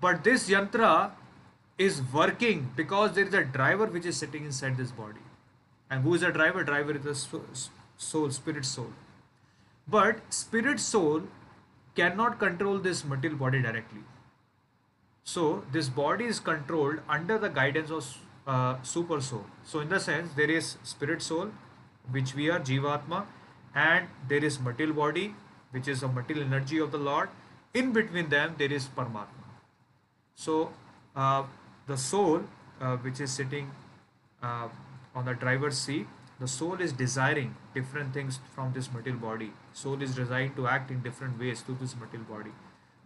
but 0.00 0.22
this 0.22 0.48
yantra 0.48 1.10
is 1.78 2.02
working 2.12 2.70
because 2.76 3.12
there 3.12 3.26
is 3.26 3.34
a 3.34 3.44
driver 3.44 3.86
which 3.86 4.06
is 4.06 4.16
sitting 4.16 4.44
inside 4.44 4.76
this 4.76 4.90
body 4.90 5.24
and 5.90 6.02
who 6.02 6.14
is 6.14 6.20
the 6.20 6.30
driver 6.30 6.62
driver 6.64 6.92
is 6.92 7.02
the 7.02 7.14
soul 7.96 8.30
spirit 8.30 8.64
soul 8.64 8.92
but 9.86 10.20
spirit 10.32 10.80
soul 10.80 11.22
cannot 11.94 12.38
control 12.38 12.78
this 12.78 13.04
material 13.04 13.38
body 13.38 13.62
directly. 13.62 14.00
So 15.24 15.64
this 15.72 15.88
body 15.88 16.24
is 16.24 16.40
controlled 16.40 17.00
under 17.08 17.38
the 17.38 17.48
guidance 17.48 17.90
of 17.90 18.16
uh, 18.46 18.82
super 18.82 19.20
soul. 19.20 19.46
So 19.64 19.80
in 19.80 19.88
the 19.88 20.00
sense 20.00 20.32
there 20.34 20.50
is 20.50 20.76
spirit 20.82 21.22
soul 21.22 21.50
which 22.10 22.34
we 22.34 22.50
are 22.50 22.60
Jivatma 22.60 23.24
and 23.74 24.08
there 24.28 24.44
is 24.44 24.60
material 24.60 24.94
body 24.94 25.34
which 25.70 25.88
is 25.88 26.02
a 26.02 26.08
material 26.08 26.46
energy 26.46 26.78
of 26.78 26.92
the 26.92 26.98
Lord. 26.98 27.28
In 27.72 27.92
between 27.92 28.28
them 28.28 28.54
there 28.58 28.72
is 28.72 28.86
Paramatma. 28.86 29.44
So 30.34 30.72
uh, 31.16 31.44
the 31.86 31.96
soul 31.96 32.42
uh, 32.80 32.96
which 32.96 33.20
is 33.20 33.30
sitting 33.30 33.70
uh, 34.42 34.68
on 35.14 35.24
the 35.24 35.34
driver's 35.34 35.78
seat 35.78 36.06
the 36.40 36.48
soul 36.48 36.80
is 36.80 36.92
desiring 36.92 37.54
different 37.74 38.12
things 38.12 38.40
from 38.54 38.72
this 38.72 38.92
material 38.92 39.20
body 39.20 39.52
soul 39.72 40.02
is 40.02 40.14
designed 40.14 40.54
to 40.56 40.66
act 40.66 40.90
in 40.90 41.02
different 41.02 41.38
ways 41.38 41.62
to 41.62 41.72
this 41.80 41.96
material 41.96 42.26
body 42.28 42.50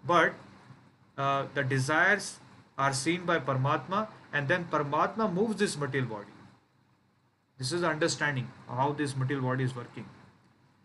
but 0.06 0.34
uh, 1.18 1.46
the 1.54 1.64
desires 1.64 2.38
are 2.78 2.92
seen 2.92 3.24
by 3.26 3.38
Paramatma 3.38 4.06
and 4.32 4.46
then 4.46 4.66
Paramatma 4.70 5.32
moves 5.32 5.56
this 5.56 5.76
material 5.76 6.08
body. 6.08 6.32
This 7.58 7.72
is 7.72 7.82
understanding 7.82 8.48
how 8.68 8.92
this 8.92 9.16
material 9.16 9.44
body 9.44 9.64
is 9.64 9.74
working. 9.74 10.06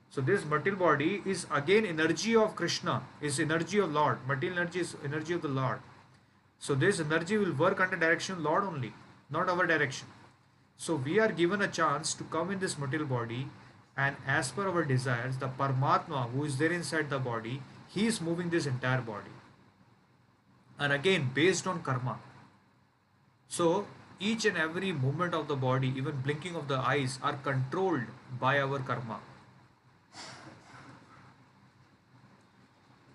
So 0.10 0.22
this 0.22 0.44
material 0.44 0.80
body 0.80 1.22
is 1.26 1.46
again 1.52 1.86
energy 1.86 2.36
of 2.36 2.56
Krishna, 2.56 3.04
is 3.22 3.40
energy 3.40 3.80
of 3.80 3.92
Lord. 3.92 4.28
Material 4.28 4.60
energy 4.60 4.80
is 4.80 4.96
energy 5.06 5.34
of 5.34 5.44
the 5.44 5.48
Lord. 5.48 5.80
So 6.66 6.76
this 6.76 7.02
energy 7.02 7.38
will 7.38 7.52
work 7.52 7.82
under 7.82 7.98
direction 7.98 8.42
Lord 8.42 8.64
only, 8.64 8.94
not 9.30 9.50
our 9.50 9.68
direction. 9.68 10.08
So 10.78 10.96
we 10.96 11.20
are 11.20 11.32
given 11.40 11.62
a 11.62 11.68
chance 11.68 12.14
to 12.14 12.24
come 12.36 12.52
in 12.52 12.60
this 12.60 12.78
material 12.78 13.10
body 13.10 13.48
and 13.98 14.16
as 14.26 14.52
per 14.52 14.70
our 14.70 14.86
desires, 14.86 15.36
the 15.40 15.50
Paramatma 15.50 16.30
who 16.30 16.46
is 16.46 16.58
there 16.58 16.72
inside 16.72 17.10
the 17.10 17.20
body, 17.20 17.62
he 17.90 18.08
is 18.08 18.22
moving 18.22 18.50
this 18.50 18.66
entire 18.66 19.02
body. 19.02 19.36
And 20.80 20.94
again, 20.94 21.32
based 21.34 21.68
on 21.68 21.84
karma. 21.84 22.18
So 23.50 23.86
each 24.22 24.46
and 24.46 24.58
every 24.58 24.94
movement 24.94 25.34
of 25.34 25.50
the 25.50 25.58
body, 25.58 25.94
even 25.98 26.22
blinking 26.22 26.56
of 26.56 26.70
the 26.70 26.78
eyes, 26.78 27.20
are 27.22 27.36
controlled 27.36 28.08
by 28.40 28.62
our 28.62 28.80
karma. 28.80 29.20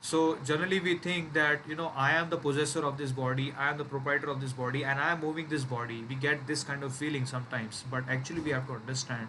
So 0.08 0.38
generally 0.42 0.80
we 0.80 0.96
think 0.96 1.34
that 1.34 1.66
you 1.68 1.74
know 1.78 1.92
I 1.94 2.12
am 2.18 2.30
the 2.30 2.38
possessor 2.42 2.82
of 2.90 2.96
this 2.96 3.10
body, 3.12 3.52
I 3.64 3.68
am 3.70 3.76
the 3.76 3.84
proprietor 3.84 4.30
of 4.30 4.40
this 4.40 4.54
body, 4.54 4.82
and 4.82 4.98
I 4.98 5.10
am 5.12 5.20
moving 5.20 5.48
this 5.48 5.64
body. 5.72 6.02
We 6.08 6.14
get 6.14 6.46
this 6.46 6.62
kind 6.64 6.82
of 6.82 6.94
feeling 6.94 7.26
sometimes, 7.26 7.84
but 7.90 8.08
actually 8.08 8.40
we 8.40 8.52
have 8.52 8.66
to 8.68 8.72
understand 8.72 9.28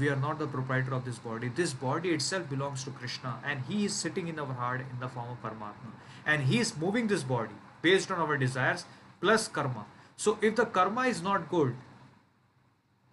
we 0.00 0.08
are 0.08 0.16
not 0.16 0.38
the 0.38 0.46
proprietor 0.46 0.94
of 0.94 1.04
this 1.04 1.18
body. 1.18 1.50
This 1.58 1.74
body 1.74 2.14
itself 2.14 2.48
belongs 2.48 2.84
to 2.84 2.90
Krishna, 3.02 3.34
and 3.44 3.66
He 3.68 3.84
is 3.84 3.92
sitting 4.04 4.28
in 4.28 4.38
our 4.44 4.54
heart 4.60 4.86
in 4.92 4.98
the 4.98 5.10
form 5.16 5.28
of 5.34 5.42
Paramatma, 5.42 5.92
and 6.24 6.44
He 6.52 6.58
is 6.58 6.74
moving 6.84 7.08
this 7.08 7.26
body 7.32 7.58
based 7.82 8.10
on 8.10 8.22
our 8.26 8.38
desires 8.38 8.86
plus 9.20 9.46
karma. 9.46 9.84
So 10.16 10.38
if 10.40 10.56
the 10.56 10.64
karma 10.78 11.02
is 11.14 11.20
not 11.26 11.50
good, 11.50 11.74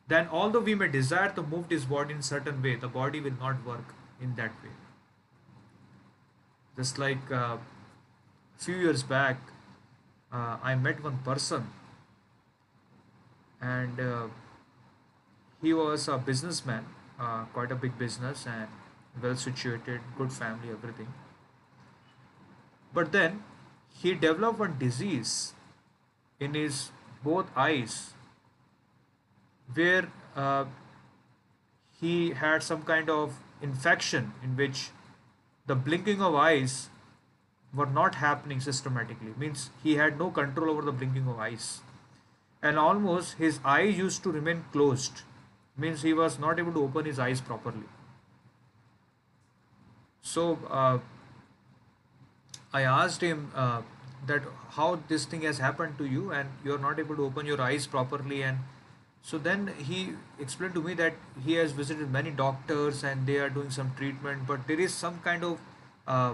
then 0.08 0.30
although 0.32 0.64
we 0.72 0.76
may 0.76 0.88
desire 0.88 1.34
to 1.42 1.44
move 1.56 1.68
this 1.68 1.84
body 1.84 2.14
in 2.14 2.22
certain 2.22 2.64
way, 2.70 2.78
the 2.78 2.94
body 3.02 3.20
will 3.20 3.38
not 3.48 3.66
work 3.66 3.98
in 4.22 4.36
that 4.36 4.64
way. 4.64 4.78
Just 6.78 6.98
like 6.98 7.30
a 7.30 7.36
uh, 7.36 7.58
few 8.58 8.76
years 8.76 9.04
back, 9.04 9.38
uh, 10.32 10.58
I 10.64 10.76
met 10.76 11.04
one 11.04 11.18
person 11.20 11.68
and 13.62 14.00
uh, 14.00 14.28
he 15.62 15.74
was 15.74 16.08
a 16.08 16.18
businessman, 16.18 16.86
uh, 17.20 17.46
quite 17.54 17.72
a 17.72 17.76
big 17.76 17.98
business 17.98 18.46
and 18.48 18.68
well 19.22 19.36
situated, 19.36 20.02
good 20.18 20.32
family, 20.32 20.70
everything. 20.72 21.14
But 22.94 23.12
then 23.12 23.44
he 23.94 24.14
developed 24.14 24.60
one 24.60 24.78
disease 24.80 25.54
in 26.40 26.54
his 26.54 26.92
both 27.24 27.48
eyes 27.56 28.14
where 29.74 30.10
uh, 30.36 30.66
he 32.00 32.32
had 32.32 32.64
some 32.64 32.82
kind 32.84 33.10
of 33.10 33.36
infection 33.62 34.34
in 34.44 34.56
which 34.56 34.90
the 35.66 35.76
blinking 35.76 36.22
of 36.22 36.36
eyes 36.36 36.90
were 37.74 37.86
not 37.86 38.16
happening 38.16 38.60
systematically. 38.60 39.34
Means 39.38 39.70
he 39.84 39.96
had 39.96 40.18
no 40.20 40.30
control 40.30 40.70
over 40.70 40.82
the 40.82 40.92
blinking 40.92 41.28
of 41.28 41.40
eyes. 41.40 41.82
And 42.62 42.78
almost 42.78 43.36
his 43.36 43.60
eyes 43.64 43.98
used 43.98 44.24
to 44.24 44.32
remain 44.32 44.66
closed. 44.72 45.22
Means 45.78 46.02
he 46.02 46.14
was 46.14 46.38
not 46.38 46.60
able 46.60 46.74
to 46.74 46.84
open 46.84 47.06
his 47.06 47.20
eyes 47.20 47.42
properly. 47.42 47.88
So 50.22 50.60
uh, 50.70 51.00
i 52.74 52.84
asked 52.84 53.22
him 53.22 53.52
uh, 53.56 53.82
that 54.28 54.44
how 54.76 55.00
this 55.08 55.26
thing 55.26 55.42
has 55.42 55.58
happened 55.58 55.98
to 55.98 56.06
you 56.06 56.32
and 56.32 56.50
you're 56.64 56.80
not 56.80 57.00
able 57.00 57.16
to 57.16 57.26
open 57.26 57.46
your 57.46 57.62
eyes 57.62 57.88
properly 57.88 58.42
and 58.44 58.60
so 59.24 59.38
then 59.38 59.74
he 59.78 60.14
explained 60.40 60.74
to 60.74 60.82
me 60.82 60.94
that 60.96 61.14
he 61.46 61.54
has 61.54 61.72
visited 61.72 62.12
many 62.12 62.32
doctors 62.32 63.04
and 63.04 63.28
they 63.28 63.38
are 63.38 63.50
doing 63.50 63.70
some 63.70 63.94
treatment, 63.96 64.48
but 64.48 64.68
there 64.68 64.80
is 64.80 64.94
some 64.94 65.20
kind 65.20 65.44
of 65.44 65.60
uh, 66.08 66.34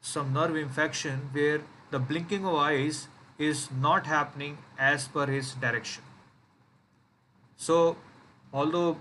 some 0.00 0.32
nerve 0.32 0.56
infection 0.56 1.30
where 1.32 1.60
the 1.90 1.98
blinking 1.98 2.44
of 2.44 2.56
eyes 2.56 3.08
is 3.38 3.70
not 3.70 4.06
happening 4.06 4.58
as 4.78 5.06
per 5.08 5.26
his 5.26 5.54
direction. 5.54 6.02
So 7.56 7.96
although 8.52 8.98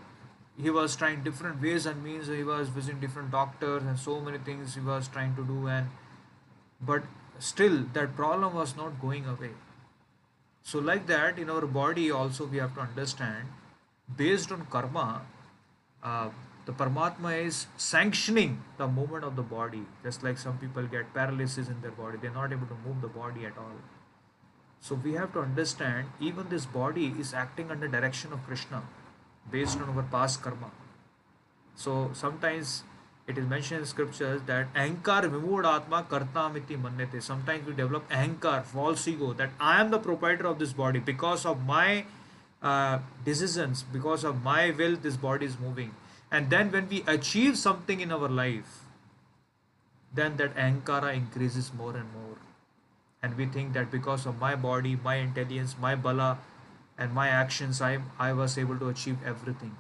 he 0.62 0.70
was 0.70 0.96
trying 0.96 1.24
different 1.24 1.62
ways 1.62 1.88
and 1.88 2.04
means, 2.04 2.28
he 2.28 2.44
was 2.44 2.70
visiting 2.70 3.00
different 3.00 3.32
doctors 3.32 3.84
and 3.84 3.98
so 3.98 4.20
many 4.22 4.38
things 4.38 4.76
he 4.76 4.82
was 4.82 5.08
trying 5.08 5.36
to 5.36 5.44
do 5.44 5.68
and 5.68 5.88
but 6.80 7.04
still 7.40 7.84
that 7.94 8.16
problem 8.16 8.54
was 8.54 8.76
not 8.78 9.02
going 9.02 9.26
away 9.26 9.50
so 10.64 10.80
like 10.80 11.08
that 11.08 11.38
in 11.38 11.50
our 11.50 11.68
body 11.68 12.10
also 12.12 12.46
we 12.46 12.58
have 12.58 12.74
to 12.76 12.82
understand 12.82 13.48
based 14.18 14.52
on 14.52 14.66
karma, 14.70 15.22
uh, 16.04 16.30
the 16.66 16.72
Paramatma 16.72 17.46
is 17.46 17.68
sanctioning 17.76 18.64
the 18.78 18.88
movement 18.88 19.26
of 19.26 19.36
the 19.36 19.42
body. 19.42 19.84
Just 20.04 20.24
like 20.24 20.38
some 20.38 20.58
people 20.58 20.84
get 20.84 21.14
paralysis 21.14 21.68
in 21.68 21.82
their 21.82 21.92
body, 21.92 22.18
they're 22.22 22.32
not 22.32 22.54
able 22.54 22.68
to 22.68 22.78
move 22.86 23.02
the 23.02 23.08
body 23.08 23.46
at 23.46 23.58
all. 23.58 23.76
So 24.80 24.96
we 24.96 25.14
have 25.14 25.34
to 25.34 25.40
understand 25.40 26.08
even 26.20 26.48
this 26.50 26.66
body 26.66 27.14
is 27.20 27.34
acting 27.34 27.72
under 27.72 27.88
direction 27.88 28.32
of 28.34 28.46
Krishna 28.46 28.84
based 29.52 29.80
on 29.80 29.90
our 29.90 30.04
past 30.04 30.42
karma. 30.42 30.72
So 31.76 32.12
sometimes 32.14 32.84
it 33.26 33.38
is 33.38 33.46
mentioned 33.48 33.82
in 33.82 33.86
scriptures 33.86 34.42
that 34.48 34.74
ahankar 34.74 35.22
vimud 35.34 35.66
atma 35.66 36.06
kartamiti 36.10 36.78
manyate. 36.82 37.22
Sometimes 37.24 37.66
we 37.66 37.74
develop 37.74 38.10
ahankar, 38.10 38.64
false 38.64 39.08
ego, 39.08 39.34
that 39.34 39.52
I 39.60 39.80
am 39.80 39.92
the 39.92 40.00
proprietor 40.00 40.48
of 40.48 40.60
this 40.60 40.74
body 40.74 41.00
because 41.00 41.46
of 41.46 41.66
my 41.66 42.06
uh, 42.62 43.00
decisions, 43.24 43.84
because 43.84 44.24
of 44.24 44.44
my 44.44 44.72
will, 44.72 44.98
this 44.98 45.16
body 45.16 45.46
is 45.46 45.58
moving. 45.60 45.96
And 46.32 46.50
then 46.50 46.72
when 46.72 46.90
we 46.90 47.04
achieve 47.08 47.58
something 47.58 48.00
in 48.02 48.12
our 48.12 48.28
life, 48.28 48.80
then 50.14 50.38
that 50.38 50.56
ahankara 50.56 51.16
increases 51.16 51.72
more 51.74 51.96
and 51.96 52.12
more. 52.14 52.38
And 53.22 53.38
we 53.38 53.46
think 53.46 53.74
that 53.74 53.90
because 53.90 54.26
of 54.26 54.40
my 54.40 54.56
body, 54.56 54.98
my 55.02 55.16
intelligence, 55.16 55.76
my 55.80 55.96
bala, 55.96 56.40
and 56.98 57.14
my 57.14 57.30
actions, 57.30 57.82
I, 57.82 58.00
I 58.20 58.34
was 58.34 58.58
able 58.58 58.78
to 58.80 58.90
achieve 58.90 59.18
everything. 59.26 59.76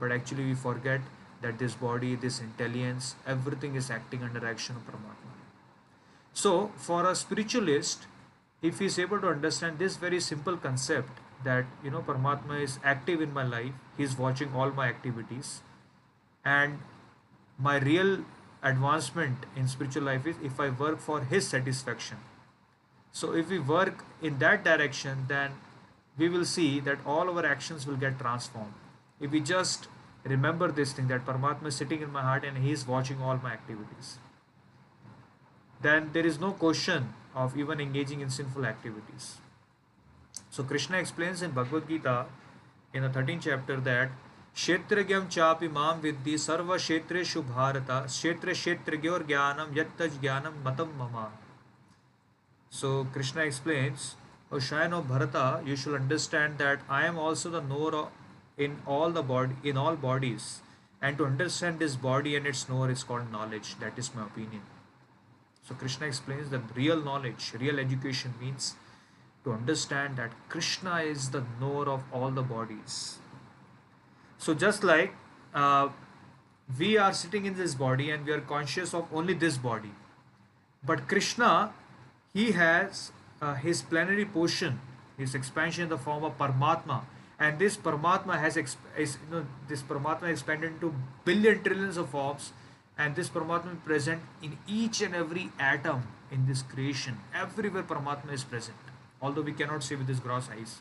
But 0.00 0.10
actually, 0.10 0.44
we 0.46 0.54
forget 0.54 1.00
that 1.42 1.58
this 1.58 1.74
body, 1.74 2.14
this 2.14 2.40
intelligence, 2.40 3.14
everything 3.26 3.74
is 3.74 3.90
acting 3.90 4.22
under 4.22 4.46
action 4.46 4.76
of 4.76 4.86
Paramatma. 4.86 5.32
So, 6.32 6.70
for 6.76 7.08
a 7.08 7.14
spiritualist, 7.14 8.06
if 8.62 8.78
he 8.78 8.86
is 8.86 8.98
able 8.98 9.20
to 9.20 9.28
understand 9.28 9.78
this 9.78 9.96
very 9.96 10.20
simple 10.20 10.56
concept 10.56 11.18
that 11.44 11.64
you 11.84 11.90
know 11.90 12.00
Paramatma 12.00 12.60
is 12.62 12.78
active 12.82 13.20
in 13.20 13.34
my 13.34 13.42
life, 13.42 13.72
he 13.96 14.04
is 14.04 14.16
watching 14.16 14.54
all 14.54 14.70
my 14.70 14.88
activities, 14.88 15.60
and 16.44 16.78
my 17.58 17.78
real 17.78 18.24
advancement 18.62 19.44
in 19.56 19.68
spiritual 19.68 20.04
life 20.04 20.26
is 20.26 20.36
if 20.42 20.60
I 20.60 20.70
work 20.70 21.00
for 21.00 21.20
his 21.20 21.46
satisfaction. 21.46 22.18
So, 23.10 23.32
if 23.32 23.50
we 23.50 23.58
work 23.58 24.04
in 24.22 24.38
that 24.38 24.64
direction, 24.64 25.26
then 25.28 25.52
we 26.16 26.28
will 26.28 26.44
see 26.44 26.80
that 26.80 26.98
all 27.04 27.28
our 27.28 27.44
actions 27.44 27.86
will 27.86 27.96
get 27.96 28.18
transformed. 28.18 28.74
If 29.20 29.30
we 29.30 29.40
just 29.40 29.88
remember 30.23 30.71
this 30.71 30.93
thing 30.93 31.07
that 31.07 31.25
Paramatma 31.25 31.67
is 31.67 31.75
sitting 31.75 32.01
in 32.01 32.11
my 32.11 32.21
heart 32.21 32.43
and 32.43 32.57
he 32.57 32.71
is 32.71 32.87
watching 32.87 33.21
all 33.21 33.39
my 33.43 33.51
activities. 33.53 34.17
Then 35.81 36.09
there 36.13 36.25
is 36.25 36.39
no 36.39 36.51
question 36.51 37.13
of 37.35 37.57
even 37.57 37.79
engaging 37.79 38.21
in 38.21 38.29
sinful 38.29 38.65
activities. 38.65 39.37
So 40.49 40.63
Krishna 40.63 40.97
explains 40.97 41.41
in 41.41 41.51
Bhagavad 41.51 41.87
Gita 41.87 42.25
in 42.93 43.03
the 43.03 43.09
13th 43.09 43.41
chapter 43.41 43.77
that 43.81 44.09
क्षेत्रज्ञम 44.57 45.25
चापि 45.33 45.67
माम 45.73 45.99
विद्धि 46.01 46.37
सर्व 46.43 46.75
क्षेत्रेषु 46.75 47.41
भारत 47.49 47.87
क्षेत्र 47.91 48.53
क्षेत्रज्ञोर 48.53 49.23
ज्ञानम 49.27 49.77
यत्तज 49.77 50.19
ज्ञानम 50.21 50.55
matam 50.63 50.95
mama. 50.97 51.29
So 52.71 53.05
Krishna 53.13 53.41
explains, 53.41 54.15
O 54.51 54.57
Shrine 54.57 54.93
of 54.93 55.07
Bharata, 55.07 55.61
you 55.63 55.75
should 55.75 55.93
understand 55.93 56.57
that 56.57 56.79
I 56.89 57.05
am 57.05 57.19
also 57.19 57.51
the 57.51 57.61
knower 57.61 58.07
in 58.64 58.78
all 58.86 59.10
the 59.10 59.22
body 59.22 59.54
in 59.62 59.76
all 59.76 59.96
bodies 59.96 60.60
and 61.00 61.18
to 61.18 61.26
understand 61.26 61.78
this 61.78 61.96
body 61.96 62.36
and 62.36 62.46
its 62.46 62.68
knower 62.68 62.90
is 62.90 63.02
called 63.02 63.30
knowledge. 63.32 63.74
That 63.80 63.98
is 63.98 64.14
my 64.14 64.22
opinion. 64.22 64.62
So 65.68 65.74
krishna 65.74 66.06
explains 66.06 66.50
that 66.50 66.76
real 66.76 67.02
knowledge 67.02 67.52
real 67.58 67.78
education 67.78 68.34
means 68.40 68.74
to 69.44 69.52
understand 69.52 70.16
that 70.16 70.30
krishna 70.48 70.96
is 71.14 71.30
the 71.30 71.44
knower 71.60 71.88
of 71.88 72.04
all 72.12 72.30
the 72.30 72.42
bodies. 72.42 73.18
So 74.38 74.54
just 74.54 74.84
like 74.84 75.14
uh, 75.54 75.88
we 76.78 76.96
are 76.96 77.12
sitting 77.12 77.46
in 77.46 77.54
this 77.54 77.74
body 77.74 78.10
and 78.10 78.24
we 78.26 78.32
are 78.32 78.40
conscious 78.40 78.94
of 78.94 79.06
only 79.12 79.34
this 79.34 79.56
body. 79.56 79.92
But 80.84 81.08
krishna 81.08 81.72
he 82.32 82.52
has 82.52 83.12
uh, 83.40 83.54
his 83.54 83.82
plenary 83.82 84.24
portion 84.24 84.80
his 85.16 85.34
expansion 85.34 85.84
in 85.84 85.88
the 85.88 85.98
form 85.98 86.24
of 86.24 86.38
paramatma 86.38 87.02
and 87.42 87.58
this 87.58 87.76
Paramatma 87.76 88.38
has 88.38 88.56
is, 88.56 88.76
you 88.96 89.30
know 89.30 89.44
this 89.68 89.82
Paramatma 89.82 90.28
expanded 90.30 90.74
into 90.74 90.94
billion 91.24 91.62
trillions 91.62 91.96
of 91.96 92.08
forms 92.10 92.52
and 92.96 93.16
this 93.16 93.28
Paramatma 93.28 93.72
is 93.72 93.80
present 93.84 94.22
in 94.42 94.58
each 94.66 95.00
and 95.00 95.14
every 95.14 95.50
atom 95.58 96.04
in 96.30 96.46
this 96.46 96.62
creation. 96.62 97.18
Everywhere 97.34 97.82
Paramatma 97.82 98.32
is 98.32 98.44
present. 98.44 98.76
Although 99.20 99.42
we 99.42 99.52
cannot 99.52 99.82
see 99.82 99.96
with 99.96 100.06
this 100.06 100.20
gross 100.20 100.48
eyes. 100.56 100.78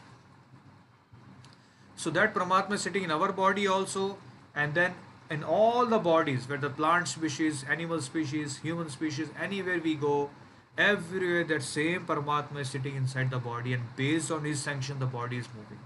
So 1.96 2.12
that 2.12 2.34
Paramatma 2.36 2.74
is 2.74 2.82
sitting 2.82 3.04
in 3.04 3.12
our 3.12 3.32
body 3.32 3.68
also, 3.68 4.18
and 4.56 4.76
then 4.76 4.94
in 5.30 5.44
all 5.44 5.86
the 5.86 6.00
bodies, 6.00 6.48
where 6.48 6.58
the 6.58 6.70
plant 6.70 7.08
species, 7.08 7.64
animal 7.70 8.02
species, 8.02 8.58
human 8.58 8.90
species, 8.90 9.30
anywhere 9.40 9.80
we 9.80 9.96
go, 9.96 10.30
everywhere 10.78 11.44
that 11.46 11.64
same 11.64 12.06
Paramatma 12.06 12.62
is 12.62 12.70
sitting 12.70 12.96
inside 12.96 13.32
the 13.32 13.40
body, 13.40 13.74
and 13.74 13.96
based 13.96 14.32
on 14.32 14.46
his 14.46 14.62
sanction, 14.62 15.00
the 15.00 15.06
body 15.06 15.38
is 15.38 15.48
moving. 15.56 15.80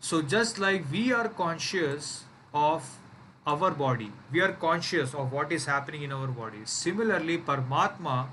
So 0.00 0.22
just 0.22 0.58
like 0.58 0.90
we 0.90 1.12
are 1.12 1.28
conscious 1.28 2.24
of 2.54 2.98
our 3.46 3.70
body, 3.70 4.12
we 4.32 4.40
are 4.40 4.52
conscious 4.52 5.14
of 5.14 5.32
what 5.32 5.52
is 5.52 5.66
happening 5.66 6.02
in 6.02 6.12
our 6.12 6.28
body. 6.28 6.58
Similarly, 6.64 7.38
Paramatma 7.38 8.26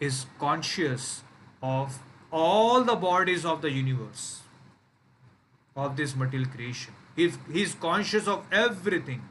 is 0.00 0.26
conscious 0.38 1.22
of 1.62 1.98
all 2.32 2.82
the 2.82 2.96
bodies 2.96 3.44
of 3.44 3.62
the 3.62 3.70
universe, 3.70 4.40
of 5.76 5.96
this 5.96 6.16
material 6.16 6.48
creation. 6.48 6.94
He 7.14 7.30
is 7.54 7.74
conscious 7.74 8.26
of 8.26 8.44
everything. 8.50 9.22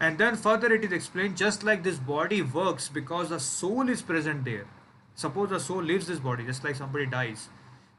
And 0.00 0.18
then 0.18 0.34
further 0.34 0.72
it 0.72 0.82
is 0.82 0.90
explained 0.90 1.36
just 1.36 1.62
like 1.62 1.84
this 1.84 1.98
body 1.98 2.42
works 2.42 2.88
because 2.88 3.28
the 3.28 3.38
soul 3.38 3.88
is 3.88 4.02
present 4.02 4.44
there. 4.44 4.66
Suppose 5.14 5.50
the 5.50 5.60
soul 5.60 5.82
leaves 5.82 6.06
this 6.06 6.18
body, 6.18 6.44
just 6.44 6.64
like 6.64 6.74
somebody 6.74 7.06
dies. 7.06 7.48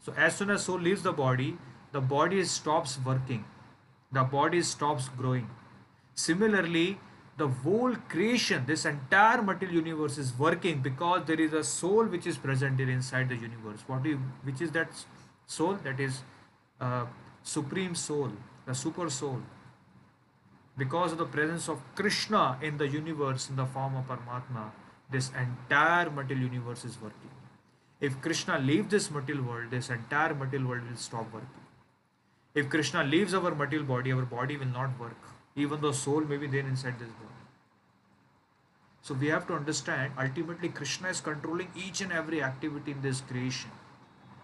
So 0.02 0.14
as 0.18 0.36
soon 0.36 0.50
as 0.50 0.66
soul 0.66 0.80
leaves 0.80 1.04
the 1.04 1.14
body, 1.14 1.58
the 1.94 2.02
body 2.02 2.44
stops 2.44 3.00
working. 3.06 3.46
The 4.12 4.24
body 4.24 4.62
stops 4.62 5.10
growing. 5.10 5.50
Similarly, 6.16 6.98
the 7.38 7.48
whole 7.48 7.96
creation, 8.10 8.66
this 8.68 8.86
entire 8.86 9.42
material 9.42 9.78
universe 9.78 10.18
is 10.18 10.38
working 10.38 10.82
because 10.82 11.26
there 11.26 11.40
is 11.40 11.54
a 11.54 11.64
soul 11.64 12.06
which 12.06 12.28
is 12.28 12.38
present 12.38 12.80
inside 12.80 13.30
the 13.30 13.36
universe. 13.36 13.84
What 13.88 14.04
do 14.04 14.10
you, 14.10 14.20
which 14.44 14.62
is 14.62 14.72
that 14.72 14.90
soul? 15.48 15.78
That 15.84 16.00
is 16.00 16.22
uh, 16.80 17.06
supreme 17.42 17.96
soul, 17.96 18.32
the 18.66 18.76
super 18.76 19.10
soul. 19.10 19.42
Because 20.78 21.12
of 21.12 21.20
the 21.20 21.26
presence 21.26 21.68
of 21.70 21.80
Krishna 21.96 22.58
in 22.62 22.78
the 22.78 22.88
universe 22.88 23.50
in 23.50 23.56
the 23.56 23.66
form 23.66 23.96
of 23.96 24.08
Paramatma, 24.08 24.72
this 25.12 25.32
entire 25.40 26.10
material 26.10 26.46
universe 26.46 26.86
is 26.86 27.00
working. 27.02 27.30
If 28.02 28.20
Krishna 28.22 28.58
leaves 28.60 28.90
this 28.90 29.12
material 29.12 29.44
world, 29.44 29.72
this 29.72 29.90
entire 29.90 30.34
material 30.34 30.70
world 30.70 30.90
will 30.90 30.98
stop 30.98 31.32
working. 31.32 31.63
If 32.56 32.70
Krishna 32.70 33.04
leaves 33.04 33.34
our 33.34 33.54
material 33.56 33.86
body, 33.88 34.14
our 34.14 34.24
body 34.24 34.58
will 34.58 34.68
not 34.68 35.00
work, 35.00 35.18
even 35.56 35.82
though 35.82 35.92
soul 35.92 36.22
may 36.22 36.38
be 36.38 36.48
there 36.48 36.68
inside 36.68 37.00
this 37.00 37.10
body. 37.10 37.30
So 39.02 39.14
we 39.14 39.28
have 39.28 39.48
to 39.48 39.56
understand 39.56 40.14
ultimately 40.18 40.70
Krishna 40.70 41.10
is 41.10 41.20
controlling 41.20 41.68
each 41.76 42.02
and 42.02 42.12
every 42.12 42.44
activity 42.44 42.92
in 42.92 43.02
this 43.02 43.22
creation. 43.22 43.72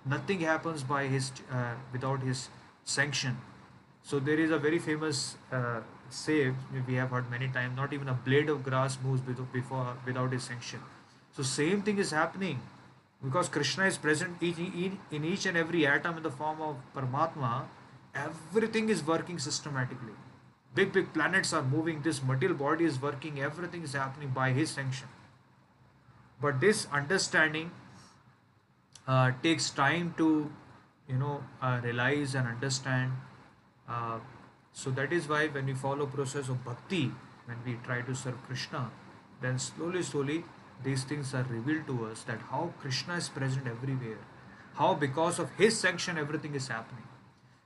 Nothing 0.06 0.42
happens 0.42 0.84
by 0.84 1.06
his 1.08 1.32
uh, 1.52 1.76
without 1.94 2.22
his 2.22 2.50
sanction. 2.84 3.38
So 4.04 4.20
there 4.20 4.40
is 4.40 4.52
a 4.52 4.58
very 4.58 4.80
famous 4.80 5.38
uh, 5.52 5.82
say 6.10 6.52
we 6.88 6.96
have 6.96 7.12
heard 7.12 7.30
many 7.30 7.48
times. 7.48 7.76
Not 7.76 7.94
even 7.94 8.10
a 8.10 8.14
blade 8.14 8.50
of 8.50 8.64
grass 8.64 8.98
moves 9.04 9.22
before 9.22 9.96
without 10.06 10.32
his 10.34 10.44
sanction. 10.44 10.80
So 11.32 11.44
same 11.44 11.82
thing 11.84 12.00
is 12.00 12.12
happening 12.12 12.60
because 13.24 13.50
Krishna 13.50 13.86
is 13.86 13.98
present 13.98 14.42
in 14.42 15.26
each 15.26 15.46
and 15.46 15.58
every 15.58 15.86
atom 15.86 16.18
in 16.18 16.24
the 16.24 16.32
form 16.32 16.62
of 16.62 16.78
Paramatma. 16.96 17.66
Everything 18.16 18.90
is 18.90 19.06
working 19.06 19.40
systematically. 19.40 20.14
Big 20.76 20.92
big 20.94 21.14
planets 21.14 21.54
are 21.54 21.64
moving. 21.64 22.02
This 22.02 22.22
material 22.24 22.58
body 22.58 22.86
is 22.86 23.02
working. 23.02 23.40
Everything 23.42 23.84
is 23.84 23.94
happening 23.94 24.30
by 24.30 24.52
his 24.52 24.70
sanction. 24.70 25.08
But 26.42 26.60
this 26.62 26.88
understanding 26.92 27.72
uh, 29.08 29.32
takes 29.44 29.70
time 29.72 30.14
to 30.18 30.52
you 31.08 31.18
know 31.18 31.44
uh, 31.62 31.80
realize 31.84 32.36
and 32.36 32.48
understand 32.48 33.12
uh, 33.90 34.20
so 34.72 34.92
that 34.92 35.12
is 35.12 35.28
why 35.28 35.48
when 35.48 35.66
we 35.66 35.74
follow 35.74 36.06
process 36.06 36.50
of 36.56 36.64
bhakti 36.64 37.12
when 37.46 37.58
we 37.66 37.76
try 37.88 38.00
to 38.10 38.16
serve 38.24 38.38
krishna 38.46 38.84
then 39.42 39.58
slowly 39.58 40.04
slowly 40.04 40.44
these 40.84 41.04
things 41.12 41.34
are 41.34 41.46
revealed 41.56 41.88
to 41.88 41.98
us 42.10 42.24
that 42.30 42.46
how 42.52 42.64
krishna 42.84 43.16
is 43.24 43.30
present 43.38 43.72
everywhere 43.76 44.22
how 44.82 44.94
because 45.06 45.40
of 45.46 45.58
his 45.64 45.80
sanction 45.86 46.24
everything 46.26 46.54
is 46.62 46.68
happening 46.68 47.09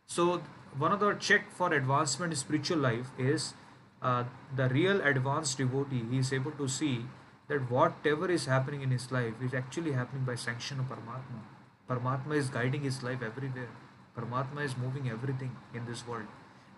so 0.06 0.42
one 0.78 0.92
of 0.92 1.00
the 1.00 1.13
check 1.13 1.52
for 1.52 1.74
advancement 1.74 2.34
in 2.34 2.38
spiritual 2.38 2.78
life 2.78 3.12
is 3.18 3.54
uh, 4.02 4.24
the 4.56 4.70
real 4.70 5.02
advanced 5.02 5.58
devotee 5.58 6.04
he 6.12 6.18
is 6.18 6.34
able 6.34 6.52
to 6.52 6.68
see 6.68 7.06
that 7.48 7.70
whatever 7.70 8.30
is 8.30 8.46
happening 8.46 8.82
in 8.82 8.92
his 8.92 9.12
life 9.12 9.34
is 9.42 9.54
actually 9.54 9.92
happening 9.92 10.24
by 10.24 10.36
sanction 10.36 10.80
of 10.80 10.86
paramatma 10.86 11.44
Paramatma 11.89 12.36
is 12.36 12.50
guiding 12.50 12.82
his 12.82 13.04
life 13.04 13.22
everywhere. 13.22 13.70
Paramatma 14.18 14.63
is 14.63 14.78
moving 14.78 15.10
everything 15.10 15.56
in 15.74 15.86
this 15.86 16.08
world. 16.08 16.28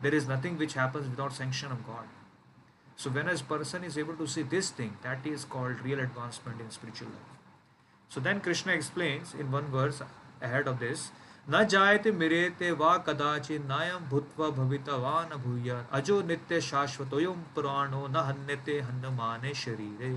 There 0.01 0.13
is 0.13 0.27
nothing 0.27 0.57
which 0.57 0.73
happens 0.73 1.07
without 1.07 1.33
sanction 1.33 1.71
of 1.71 1.85
God. 1.85 2.07
So 2.95 3.09
when 3.09 3.29
a 3.29 3.37
person 3.37 3.83
is 3.83 3.97
able 3.97 4.15
to 4.15 4.27
see 4.27 4.41
this 4.41 4.71
thing, 4.71 4.97
that 5.03 5.25
is 5.25 5.45
called 5.45 5.81
real 5.81 5.99
advancement 5.99 6.59
in 6.59 6.71
spiritual 6.71 7.09
life. 7.09 7.39
So 8.09 8.19
then 8.19 8.39
Krishna 8.39 8.73
explains 8.73 9.33
in 9.33 9.51
one 9.51 9.65
verse 9.65 10.01
ahead 10.41 10.67
of 10.67 10.79
this, 10.79 11.11
न 11.50 11.64
जायते 11.72 12.10
मिरेते 12.18 12.70
वा 12.80 12.96
कदाचि 13.06 13.58
नायम 13.58 14.08
भूत्वा 14.10 14.48
भवितवान 14.58 15.36
भूया 15.46 15.78
अजो 15.98 16.20
नित्य 16.26 16.60
शाश्वतोयम 16.68 17.42
पुराणो 17.54 18.06
न 18.08 18.24
हन्यते 18.28 18.80
हन्नमाने 18.80 19.54
शरीरे 19.64 20.14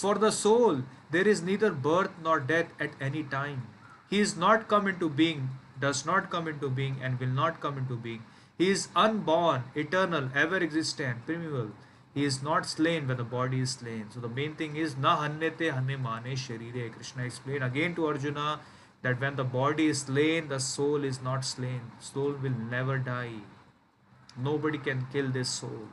For 0.00 0.14
the 0.14 0.30
soul, 0.30 0.82
there 1.10 1.26
is 1.26 1.42
neither 1.42 1.72
birth 1.72 2.10
nor 2.22 2.38
death 2.38 2.68
at 2.78 2.92
any 3.00 3.22
time. 3.24 3.66
He 4.08 4.20
is 4.20 4.36
not 4.36 4.68
come 4.68 4.86
into 4.86 5.08
being, 5.08 5.48
does 5.80 6.06
not 6.06 6.30
come 6.30 6.46
into 6.46 6.68
being, 6.68 7.00
and 7.02 7.18
will 7.18 7.34
not 7.38 7.60
come 7.60 7.78
into 7.78 7.96
being. 7.96 8.22
He 8.56 8.70
is 8.70 8.88
unborn, 8.94 9.64
eternal, 9.74 10.30
ever 10.34 10.56
existent, 10.56 11.26
primeval. 11.26 11.70
He 12.14 12.24
is 12.24 12.42
not 12.42 12.66
slain 12.66 13.08
when 13.08 13.16
the 13.16 13.24
body 13.24 13.60
is 13.60 13.70
slain. 13.70 14.06
So 14.14 14.20
the 14.20 14.28
main 14.28 14.54
thing 14.54 14.76
is 14.76 14.96
na 14.96 15.16
hannete 15.22 15.72
hanne 15.72 16.00
mane 16.06 16.36
sharire. 16.36 16.92
Krishna 16.92 17.24
explained 17.24 17.64
again 17.64 17.94
to 17.96 18.06
Arjuna 18.06 18.60
that 19.03 19.19
when 19.21 19.35
the 19.35 19.43
body 19.43 19.87
is 19.87 20.01
slain, 20.01 20.47
the 20.47 20.59
soul 20.59 21.03
is 21.03 21.21
not 21.21 21.45
slain. 21.45 21.81
Soul 21.99 22.35
will 22.41 22.57
never 22.71 22.97
die. 22.97 23.41
Nobody 24.37 24.77
can 24.77 25.05
kill 25.11 25.29
this 25.29 25.49
soul. 25.49 25.87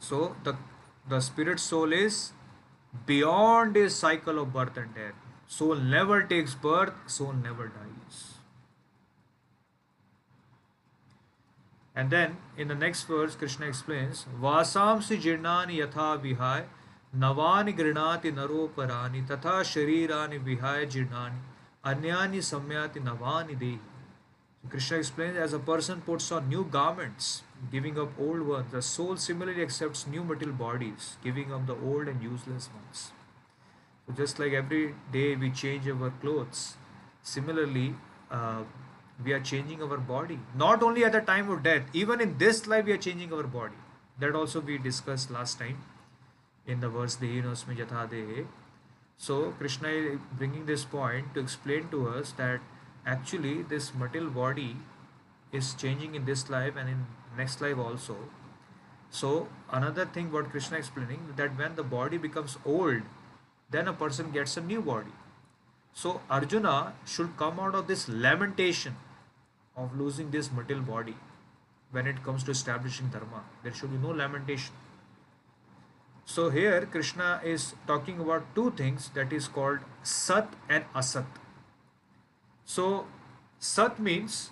So 0.00 0.34
the 0.44 0.56
the 1.08 1.20
spirit 1.20 1.60
soul 1.60 1.92
is 1.92 2.32
beyond 3.06 3.76
a 3.76 3.88
cycle 3.90 4.38
of 4.38 4.52
birth 4.52 4.76
and 4.76 4.94
death. 4.94 5.14
Soul 5.46 5.76
never 5.76 6.22
takes 6.22 6.54
birth, 6.54 6.92
soul 7.06 7.32
never 7.32 7.68
dies. 7.68 8.20
And 11.94 12.10
then 12.10 12.36
in 12.56 12.68
the 12.68 12.74
next 12.74 13.02
verse, 13.04 13.34
Krishna 13.34 13.66
explains, 13.66 14.26
Vasamsi 14.40 15.20
jirnani 15.20 15.78
yatha 15.78 16.20
vihai, 16.22 16.64
naroparani, 18.32 19.26
tatha 19.26 19.62
sharirani 19.62 20.38
vihai 20.42 20.86
jirnani, 20.86 21.38
anyani 21.84 22.38
samyati 22.38 23.00
navani 23.02 23.58
dehi. 23.58 23.78
Krishna 24.68 24.98
explains, 24.98 25.36
as 25.36 25.52
a 25.52 25.58
person 25.58 26.00
puts 26.00 26.30
on 26.30 26.48
new 26.48 26.64
garments, 26.64 27.42
giving 27.72 27.98
up 27.98 28.10
old 28.18 28.42
ones. 28.42 28.70
The 28.70 28.80
soul 28.80 29.16
similarly 29.16 29.60
accepts 29.60 30.06
new 30.06 30.22
material 30.22 30.56
bodies, 30.56 31.16
giving 31.24 31.52
up 31.52 31.66
the 31.66 31.74
old 31.74 32.06
and 32.06 32.22
useless 32.22 32.70
ones. 32.72 33.10
Just 34.16 34.38
like 34.38 34.52
every 34.52 34.94
day 35.12 35.34
we 35.34 35.50
change 35.50 35.88
our 35.88 36.10
clothes, 36.20 36.76
similarly 37.22 37.96
uh, 38.30 38.62
we 39.24 39.32
are 39.32 39.40
changing 39.40 39.82
our 39.82 39.96
body. 39.96 40.38
Not 40.54 40.82
only 40.82 41.04
at 41.04 41.12
the 41.12 41.20
time 41.20 41.50
of 41.50 41.64
death, 41.64 41.82
even 41.92 42.20
in 42.20 42.38
this 42.38 42.66
life 42.68 42.84
we 42.84 42.92
are 42.92 42.98
changing 42.98 43.32
our 43.32 43.42
body. 43.42 43.74
That 44.20 44.36
also 44.36 44.60
we 44.60 44.78
discussed 44.78 45.30
last 45.30 45.58
time 45.58 45.78
in 46.66 46.80
the 46.80 46.88
verse 46.88 47.16
Dehinosmi 47.16 47.76
Jathadehe. 47.76 48.46
So 49.16 49.52
Krishna 49.58 49.88
is 49.88 50.18
bringing 50.38 50.66
this 50.66 50.84
point 50.84 51.34
to 51.34 51.40
explain 51.40 51.88
to 51.90 52.08
us 52.08 52.32
that 52.32 52.60
actually 53.06 53.62
this 53.62 53.94
material 53.94 54.30
body 54.30 54.76
is 55.52 55.74
changing 55.74 56.14
in 56.14 56.24
this 56.24 56.48
life 56.48 56.76
and 56.76 56.88
in 56.88 57.06
next 57.36 57.60
life 57.60 57.78
also. 57.78 58.16
So 59.10 59.48
another 59.70 60.06
thing 60.06 60.32
what 60.32 60.50
krishna 60.50 60.78
is 60.78 60.86
explaining 60.86 61.34
that 61.36 61.58
when 61.58 61.74
the 61.76 61.82
body 61.82 62.16
becomes 62.16 62.56
old 62.64 63.02
then 63.70 63.88
a 63.88 63.92
person 63.92 64.30
gets 64.30 64.56
a 64.56 64.60
new 64.60 64.80
body. 64.80 65.12
So 65.92 66.20
arjuna 66.30 66.94
should 67.04 67.36
come 67.36 67.60
out 67.60 67.74
of 67.74 67.86
this 67.86 68.08
lamentation 68.08 68.96
of 69.76 69.98
losing 69.98 70.30
this 70.30 70.50
material 70.50 70.84
body 70.84 71.16
when 71.90 72.06
it 72.06 72.22
comes 72.22 72.44
to 72.44 72.50
establishing 72.50 73.08
dharma. 73.08 73.44
There 73.62 73.74
should 73.74 73.90
be 73.90 73.98
no 73.98 74.14
lamentation 74.14 74.72
so 76.24 76.50
here 76.50 76.86
krishna 76.86 77.40
is 77.44 77.74
talking 77.86 78.20
about 78.20 78.42
two 78.54 78.70
things 78.72 79.10
that 79.14 79.32
is 79.32 79.48
called 79.48 79.80
sat 80.02 80.54
and 80.68 80.84
asat 80.94 81.40
so 82.64 83.06
sat 83.58 83.98
means 83.98 84.50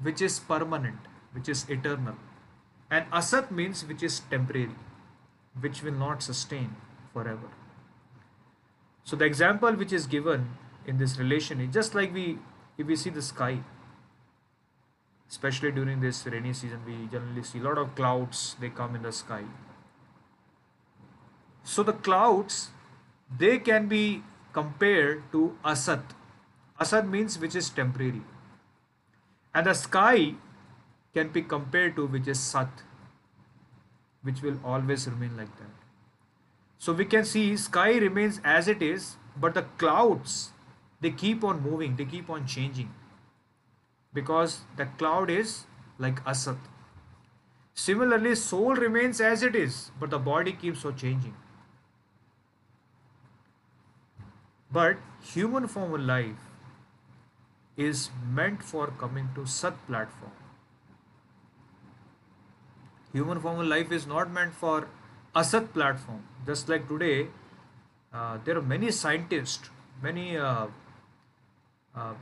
which 0.00 0.22
is 0.22 0.38
permanent 0.40 1.12
which 1.32 1.48
is 1.48 1.68
eternal. 1.68 2.16
And 2.90 3.10
asat 3.10 3.50
means 3.50 3.84
which 3.86 4.02
is 4.02 4.20
temporary, 4.30 4.70
which 5.60 5.82
will 5.82 5.92
not 5.92 6.22
sustain 6.22 6.76
forever. 7.12 7.48
So 9.04 9.16
the 9.16 9.24
example 9.24 9.72
which 9.72 9.92
is 9.92 10.06
given 10.06 10.50
in 10.86 10.98
this 10.98 11.18
relation 11.18 11.60
is 11.60 11.74
just 11.74 11.94
like 11.94 12.12
we 12.14 12.38
if 12.78 12.86
we 12.86 12.96
see 12.96 13.10
the 13.10 13.22
sky 13.22 13.58
especially 15.30 15.70
during 15.70 16.00
this 16.00 16.26
rainy 16.26 16.52
season 16.52 16.80
we 16.86 16.94
generally 17.10 17.42
see 17.42 17.58
a 17.58 17.62
lot 17.62 17.78
of 17.78 17.94
clouds 17.94 18.56
they 18.60 18.68
come 18.68 18.96
in 18.96 19.02
the 19.02 19.12
sky 19.12 19.42
so 21.64 21.82
the 21.82 21.92
clouds 21.92 22.70
they 23.38 23.58
can 23.58 23.86
be 23.88 24.22
compared 24.52 25.22
to 25.32 25.56
asat 25.64 26.14
asat 26.80 27.08
means 27.08 27.38
which 27.38 27.54
is 27.54 27.70
temporary. 27.70 28.22
And 29.54 29.66
the 29.66 29.74
sky 29.74 30.34
can 31.14 31.28
be 31.28 31.42
compared 31.42 31.94
to 31.96 32.06
which 32.06 32.26
is 32.26 32.40
sat 32.40 32.82
which 34.22 34.42
will 34.42 34.58
always 34.64 35.06
remain 35.08 35.36
like 35.36 35.56
that. 35.58 35.70
So 36.78 36.92
we 36.92 37.04
can 37.04 37.24
see 37.24 37.56
sky 37.56 37.92
remains 37.98 38.40
as 38.44 38.68
it 38.68 38.82
is 38.82 39.16
but 39.36 39.54
the 39.54 39.62
clouds 39.78 40.50
they 41.00 41.10
keep 41.10 41.44
on 41.44 41.62
moving 41.62 41.96
they 41.96 42.04
keep 42.04 42.28
on 42.28 42.46
changing. 42.46 42.92
Because 44.12 44.60
the 44.76 44.86
cloud 44.86 45.30
is 45.30 45.64
like 45.98 46.22
asat 46.24 46.58
similarly 47.74 48.34
soul 48.34 48.74
remains 48.74 49.20
as 49.20 49.42
it 49.42 49.54
is 49.54 49.90
but 50.00 50.10
the 50.10 50.18
body 50.18 50.52
keeps 50.52 50.84
on 50.84 50.96
changing 50.96 51.34
but 54.72 54.96
human 55.34 55.66
form 55.66 55.94
of 55.94 56.00
life 56.00 56.48
is 57.76 58.10
meant 58.38 58.62
for 58.62 58.86
coming 59.02 59.28
to 59.34 59.46
sat 59.46 59.86
platform. 59.86 60.32
Human 63.12 63.40
form 63.40 63.60
of 63.60 63.66
life 63.66 63.92
is 63.92 64.06
not 64.06 64.30
meant 64.30 64.54
for 64.54 64.88
asat 65.34 65.72
platform. 65.72 66.22
Just 66.46 66.68
like 66.68 66.88
today 66.88 67.28
uh, 68.12 68.38
there 68.44 68.56
are 68.58 68.62
many 68.62 68.90
scientists 68.90 69.70
many 70.02 70.36
uh, 70.36 70.66
uh, 71.94 72.14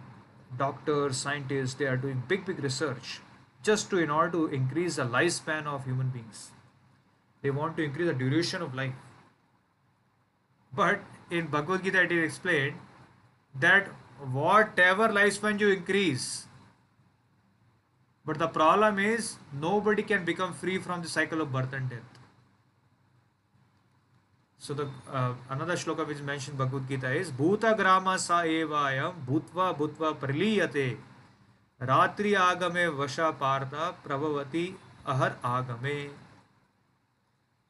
doctors 0.58 1.16
scientists 1.16 1.74
they 1.74 1.86
are 1.86 1.96
doing 1.96 2.22
big 2.28 2.44
big 2.44 2.62
research 2.62 3.20
just 3.62 3.90
to 3.90 3.98
in 3.98 4.10
order 4.10 4.30
to 4.32 4.46
increase 4.46 4.96
the 4.96 5.04
lifespan 5.04 5.66
of 5.66 5.84
human 5.84 6.08
beings. 6.08 6.50
They 7.42 7.50
want 7.50 7.76
to 7.76 7.82
increase 7.82 8.06
the 8.06 8.14
duration 8.14 8.62
of 8.62 8.74
life. 8.74 8.94
But 10.74 11.00
in 11.30 11.46
bhagavad 11.56 11.82
gita 11.88 12.02
it 12.02 12.12
is 12.12 12.24
explained 12.28 12.74
that 13.66 13.90
whatever 14.38 15.08
lifespan 15.08 15.60
you 15.60 15.70
increase 15.70 16.46
but 18.24 18.38
the 18.38 18.48
problem 18.48 18.98
is 18.98 19.36
nobody 19.66 20.02
can 20.02 20.24
become 20.24 20.52
free 20.52 20.78
from 20.78 21.02
the 21.02 21.08
cycle 21.08 21.40
of 21.40 21.52
birth 21.52 21.72
and 21.72 21.88
death 21.90 22.20
so 24.58 24.74
the 24.74 24.86
uh, 25.10 25.32
another 25.48 25.74
shloka 25.74 26.06
which 26.06 26.18
is 26.18 26.22
mentioned 26.22 26.58
Bhagavad 26.58 26.86
Gita 26.86 27.10
is 27.10 27.30
Bhuta 27.32 27.74
Grama 27.76 28.18
Sa 28.18 28.42
Evayam 28.42 29.14
Bhutva 29.26 29.74
Bhutva 29.74 30.14
Priliyate 30.14 30.98
Ratri 31.80 32.34
Agame 32.36 32.94
Vasha 32.94 33.32
Partha 33.38 33.94
Prabhavati 34.06 34.74
Ahar 35.06 35.36
Agame 35.42 36.10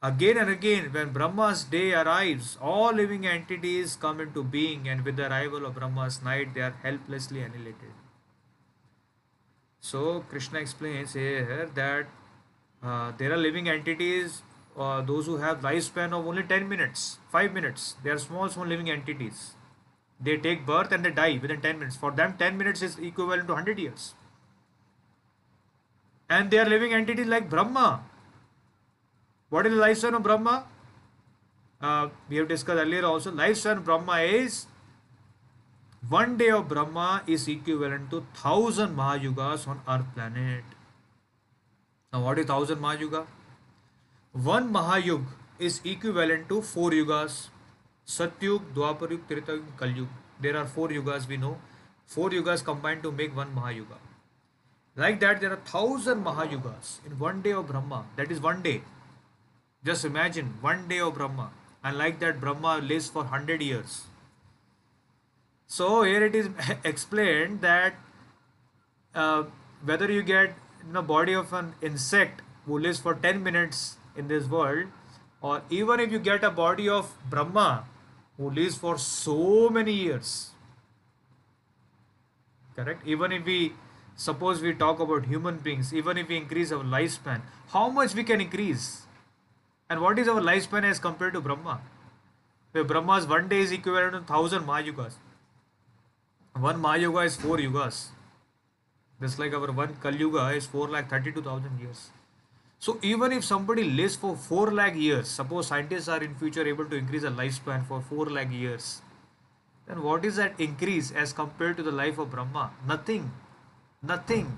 Again 0.03 0.37
and 0.37 0.49
again, 0.49 0.91
when 0.93 1.13
Brahma's 1.13 1.63
day 1.63 1.93
arrives, 1.93 2.57
all 2.59 2.91
living 2.91 3.27
entities 3.27 3.95
come 3.95 4.19
into 4.19 4.43
being, 4.43 4.87
and 4.89 5.05
with 5.05 5.15
the 5.15 5.27
arrival 5.27 5.63
of 5.63 5.75
Brahma's 5.75 6.23
night, 6.23 6.55
they 6.55 6.61
are 6.61 6.75
helplessly 6.81 7.41
annihilated. 7.41 7.93
So, 9.79 10.21
Krishna 10.21 10.59
explains 10.59 11.13
here 11.13 11.69
that 11.75 12.07
uh, 12.81 13.11
there 13.17 13.31
are 13.31 13.37
living 13.37 13.69
entities 13.69 14.41
uh, 14.75 15.01
those 15.01 15.27
who 15.27 15.37
have 15.37 15.61
lifespan 15.61 16.13
of 16.17 16.25
only 16.25 16.43
10 16.43 16.67
minutes 16.67 17.19
5 17.31 17.53
minutes. 17.53 17.95
They 18.03 18.09
are 18.09 18.17
small 18.17 18.49
small 18.49 18.65
living 18.65 18.89
entities. 18.89 19.55
They 20.19 20.37
take 20.37 20.65
birth 20.65 20.91
and 20.91 21.05
they 21.05 21.11
die 21.11 21.39
within 21.41 21.61
10 21.61 21.79
minutes. 21.79 21.95
For 21.97 22.11
them 22.11 22.37
10 22.37 22.57
minutes 22.57 22.81
is 22.81 22.97
equivalent 22.97 23.47
to 23.47 23.53
100 23.53 23.79
years. 23.79 24.13
And 26.29 26.49
they 26.49 26.59
are 26.59 26.65
living 26.65 26.93
entities 26.93 27.27
like 27.27 27.49
brahma 27.49 28.03
what 29.51 29.69
is 29.69 29.75
the 29.75 29.81
lifespan 29.83 30.17
of 30.19 30.23
brahma 30.29 30.55
uh, 31.81 32.09
we 32.29 32.37
have 32.41 32.47
discussed 32.53 32.83
earlier 32.85 33.05
also 33.11 33.35
lifespan 33.43 33.83
of 33.83 33.85
brahma 33.89 34.19
is 34.39 34.61
one 36.15 36.37
day 36.43 36.49
of 36.59 36.67
brahma 36.73 37.09
is 37.35 37.47
equivalent 37.57 38.09
to 38.15 38.23
thousand 38.45 38.97
mahayugas 39.03 39.67
on 39.73 39.85
earth 39.95 40.09
planet 40.15 40.75
now 42.13 42.23
what 42.27 42.43
is 42.45 42.51
thousand 42.55 42.83
mahayuga 42.87 43.23
one 44.33 44.71
Mahayug 44.71 45.25
is 45.59 45.81
equivalent 45.83 46.47
to 46.47 46.61
four 46.61 46.91
yugas 46.91 47.49
Satyug, 48.07 48.61
Dwapar 48.73 49.11
Yug, 49.11 49.27
Treta 49.27 49.55
Yug, 49.55 49.77
Kalyug. 49.77 50.07
There 50.39 50.55
are 50.55 50.65
four 50.65 50.87
yugas 50.87 51.27
we 51.27 51.35
know. 51.35 51.57
Four 52.05 52.29
yugas 52.29 52.63
combined 52.63 53.03
to 53.03 53.11
make 53.11 53.35
one 53.35 53.53
Mahayuga. 53.53 53.97
Like 54.95 55.19
that, 55.19 55.41
there 55.41 55.51
are 55.51 55.57
thousand 55.57 56.23
Mahayugas 56.23 57.05
in 57.05 57.19
one 57.19 57.41
day 57.41 57.51
of 57.51 57.67
Brahma. 57.67 58.05
That 58.15 58.31
is 58.31 58.39
one 58.39 58.61
day. 58.61 58.83
Just 59.83 60.05
imagine 60.05 60.53
one 60.61 60.87
day 60.87 60.99
of 60.99 61.15
Brahma. 61.15 61.51
And 61.83 61.97
like 61.97 62.19
that, 62.19 62.39
Brahma 62.39 62.77
lives 62.77 63.09
for 63.09 63.23
100 63.23 63.61
years. 63.61 64.05
So 65.65 66.03
here 66.03 66.23
it 66.25 66.35
is 66.35 66.49
explained 66.83 67.61
that 67.61 67.95
uh, 69.15 69.43
whether 69.83 70.11
you 70.11 70.21
get 70.21 70.53
in 70.83 70.93
the 70.93 71.01
body 71.01 71.33
of 71.33 71.53
an 71.53 71.73
insect 71.81 72.41
who 72.65 72.77
lives 72.77 72.99
for 72.99 73.15
10 73.15 73.41
minutes 73.41 73.97
in 74.15 74.27
this 74.27 74.47
world 74.47 74.87
or 75.41 75.61
even 75.69 75.99
if 75.99 76.11
you 76.11 76.19
get 76.19 76.43
a 76.43 76.51
body 76.51 76.87
of 76.87 77.13
Brahma 77.29 77.85
who 78.37 78.49
lives 78.49 78.77
for 78.77 78.97
so 78.97 79.69
many 79.69 79.93
years 79.93 80.51
correct 82.75 83.05
even 83.05 83.31
if 83.31 83.45
we 83.45 83.73
suppose 84.15 84.61
we 84.61 84.73
talk 84.73 84.99
about 84.99 85.25
human 85.25 85.57
beings 85.57 85.93
even 85.93 86.17
if 86.17 86.27
we 86.27 86.37
increase 86.37 86.71
our 86.71 86.83
lifespan 86.83 87.41
how 87.69 87.89
much 87.89 88.13
we 88.13 88.23
can 88.23 88.41
increase 88.41 89.03
and 89.91 90.05
what 90.05 90.21
is 90.23 90.31
our 90.33 90.45
lifespan 90.49 90.87
as 90.91 91.03
compared 91.07 91.33
to 91.39 91.41
Brahma 91.49 91.75
where 92.71 92.87
Brahma's 92.93 93.27
one 93.33 93.51
day 93.53 93.59
is 93.67 93.75
equivalent 93.79 94.17
to 94.17 94.21
thousand 94.33 94.71
Mahayugas 94.71 95.19
one 96.69 96.81
Mahayuga 96.87 97.25
is 97.31 97.37
four 97.43 97.59
yugas 97.67 98.01
just 99.25 99.43
like 99.43 99.53
our 99.59 99.71
one 99.83 99.95
Kali 100.07 100.25
Yuga 100.25 100.47
is 100.61 100.73
four 100.75 100.87
lakh 100.95 101.09
thirty 101.15 101.37
two 101.37 101.45
thousand 101.49 101.85
years 101.85 102.09
so 102.85 102.97
even 103.03 103.31
if 103.31 103.43
somebody 103.45 103.83
lives 103.83 104.15
for 104.15 104.35
4 104.35 104.71
lakh 104.71 104.95
years, 104.95 105.27
suppose 105.27 105.67
scientists 105.67 106.07
are 106.07 106.23
in 106.23 106.33
future 106.33 106.67
able 106.67 106.85
to 106.85 106.95
increase 106.95 107.21
the 107.21 107.29
lifespan 107.29 107.85
for 107.85 108.01
4 108.01 108.25
lakh 108.25 108.51
years, 108.51 109.03
then 109.87 110.01
what 110.01 110.25
is 110.25 110.37
that 110.37 110.59
increase 110.59 111.11
as 111.11 111.31
compared 111.31 111.77
to 111.77 111.83
the 111.83 111.91
life 111.91 112.17
of 112.17 112.31
Brahma? 112.31 112.71
Nothing. 112.87 113.31
Nothing. 114.01 114.57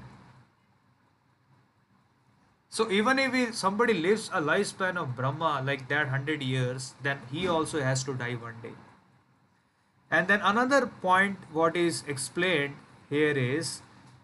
So 2.74 2.90
even 2.90 3.20
if 3.20 3.54
somebody 3.54 3.94
lives 3.94 4.32
a 4.34 4.42
lifespan 4.42 4.98
of 4.98 5.16
Brahma 5.16 5.62
like 5.64 5.88
that 5.90 6.08
100 6.08 6.42
years, 6.42 6.96
then 7.04 7.20
he 7.32 7.48
also 7.48 7.82
has 7.82 8.04
to 8.06 8.16
die 8.16 8.34
one 8.34 8.56
day. 8.64 8.74
And 10.10 10.28
then 10.28 10.42
another 10.42 10.88
point 10.88 11.38
what 11.52 11.76
is 11.78 12.04
explained 12.08 12.74
here 13.12 13.38
is, 13.38 13.84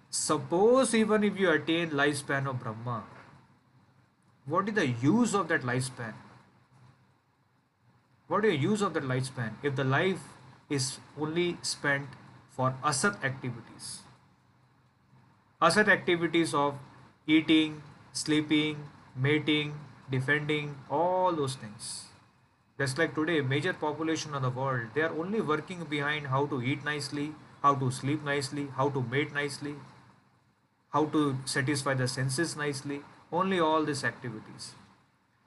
suppose 0.10 0.96
even 0.96 1.24
if 1.24 1.40
you 1.40 1.52
attain 1.52 1.92
lifespan 1.92 2.48
of 2.48 2.60
Brahma, 2.60 3.04
what 4.48 4.68
is 4.68 4.74
the 4.74 4.88
use 4.88 5.36
of 5.36 5.48
that 5.50 5.62
lifespan? 5.62 6.16
What 8.28 8.46
is 8.46 8.54
the 8.54 8.58
use 8.58 8.82
of 8.82 8.96
that 8.96 9.04
lifespan 9.04 9.52
if 9.62 9.76
the 9.76 9.84
life 9.84 10.24
is 10.72 10.98
only 11.22 11.60
spent 11.62 12.08
for 12.50 12.74
asat 12.84 13.24
activities? 13.24 14.02
Asat 15.62 15.88
activities 15.88 16.56
of 16.56 16.80
eating, 17.28 17.84
sleeping, 18.20 18.86
mating, 19.16 19.74
defending, 20.12 20.76
all 20.90 21.32
those 21.42 21.56
things. 21.56 22.06
Just 22.78 22.98
like 22.98 23.14
today, 23.14 23.42
major 23.42 23.74
population 23.74 24.34
of 24.34 24.42
the 24.42 24.50
world, 24.50 24.88
they 24.96 25.02
are 25.02 25.14
only 25.20 25.42
working 25.42 25.84
behind 25.84 26.28
how 26.28 26.46
to 26.48 26.62
eat 26.62 26.84
nicely, 26.84 27.32
how 27.62 27.76
to 27.76 27.92
sleep 27.92 28.24
nicely, 28.24 28.68
how 28.76 28.90
to 28.90 29.02
mate 29.02 29.34
nicely, 29.34 29.76
how 30.94 31.06
to 31.06 31.38
satisfy 31.46 31.94
the 31.94 32.08
senses 32.08 32.56
nicely, 32.56 33.02
only 33.32 33.60
all 33.60 33.84
these 33.84 34.04
activities. 34.04 34.74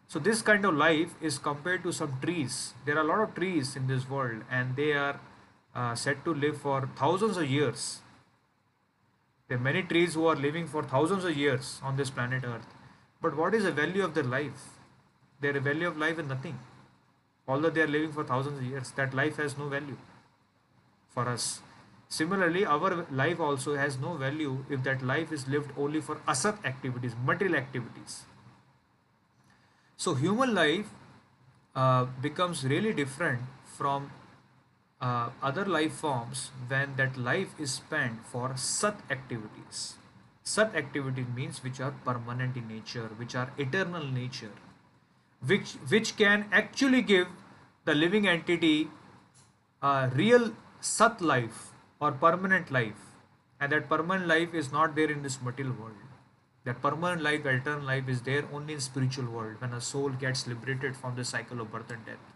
So 0.09 0.19
this 0.19 0.43
kind 0.43 0.65
of 0.67 0.75
life 0.75 1.15
is 1.23 1.39
compared 1.39 1.83
to 1.85 1.93
some 1.93 2.19
trees. 2.21 2.75
There 2.85 2.97
are 2.99 3.05
a 3.05 3.09
lot 3.13 3.21
of 3.21 3.35
trees 3.35 3.77
in 3.77 3.87
this 3.87 4.09
world 4.09 4.43
and 4.51 4.77
they 4.77 4.93
are 4.93 5.19
uh, 5.75 5.95
said 5.95 6.25
to 6.27 6.35
live 6.35 6.59
for 6.59 6.89
thousands 6.97 7.39
of 7.39 7.51
years. 7.51 8.01
There 9.53 9.59
are 9.59 9.65
many 9.65 9.83
trees 9.83 10.15
who 10.15 10.29
are 10.29 10.35
living 10.35 10.67
for 10.67 10.83
thousands 10.83 11.27
of 11.27 11.37
years 11.37 11.79
on 11.83 11.99
this 11.99 12.09
planet 12.09 12.43
Earth. 12.43 12.67
But 13.21 13.37
what 13.37 13.53
is 13.53 13.65
the 13.65 13.71
value 13.71 14.03
of 14.03 14.15
their 14.15 14.25
life? 14.25 14.62
Their 15.43 15.61
value 15.61 15.88
of 15.88 15.99
life 15.99 16.19
is 16.19 16.27
nothing. 16.27 16.59
Although 17.47 17.69
they 17.69 17.83
are 17.83 17.87
living 17.87 18.12
for 18.12 18.25
thousands 18.25 18.61
of 18.61 18.65
years, 18.65 18.93
that 18.93 19.12
life 19.12 19.37
has 19.37 19.59
no 19.59 19.69
value 19.69 19.99
for 21.11 21.29
us. 21.29 21.61
Similarly, 22.09 22.65
our 22.65 23.07
life 23.11 23.41
also 23.41 23.77
has 23.77 23.99
no 23.99 24.15
value 24.15 24.65
if 24.71 24.83
that 24.85 25.05
life 25.05 25.31
is 25.31 25.47
lived 25.47 25.71
only 25.77 26.01
for 26.01 26.17
asat 26.27 26.65
activities, 26.65 27.15
material 27.23 27.57
activities. 27.57 28.23
So, 29.99 30.15
human 30.15 30.55
life 30.55 30.88
uh, 31.77 32.07
becomes 32.23 32.65
really 32.65 32.95
different 32.95 33.43
from 33.67 34.12
uh, 35.03 35.31
other 35.43 35.65
life 35.67 35.95
forms 35.95 36.51
when 36.69 36.95
that 36.97 37.19
life 37.19 37.59
is 37.59 37.73
spent 37.73 38.25
for 38.25 38.57
sat 38.57 39.01
activities. 39.11 39.95
Sat 40.45 40.75
activity 40.77 41.27
means 41.37 41.62
which 41.62 41.81
are 41.81 41.95
permanent 42.05 42.57
in 42.57 42.69
nature, 42.69 43.11
which 43.17 43.35
are 43.35 43.51
eternal 43.59 44.05
nature, 44.05 44.53
which 45.45 45.73
which 45.95 46.17
can 46.17 46.47
actually 46.53 47.03
give 47.03 47.29
the 47.85 47.95
living 47.95 48.29
entity 48.29 48.88
a 49.83 50.11
real 50.15 50.53
sat 50.81 51.21
life 51.21 51.71
or 52.01 52.12
permanent 52.12 52.71
life, 52.71 53.03
and 53.61 53.73
that 53.73 53.88
permanent 53.88 54.29
life 54.29 54.55
is 54.55 54.73
not 54.73 54.95
there 54.95 55.11
in 55.11 55.23
this 55.23 55.41
material 55.43 55.75
world. 55.75 56.09
That 56.65 56.81
permanent 56.81 57.23
life, 57.23 57.45
eternal 57.45 57.85
life 57.85 58.09
is 58.09 58.23
there 58.23 58.45
only 58.53 58.75
in 58.75 58.81
spiritual 58.81 59.27
world 59.27 59.57
when 59.61 59.73
a 59.73 59.81
soul 59.81 60.11
gets 60.11 60.47
liberated 60.47 60.97
from 60.97 61.17
the 61.17 61.25
cycle 61.25 61.61
of 61.61 61.73
birth 61.73 61.91
and 61.91 62.07
death. 62.07 62.32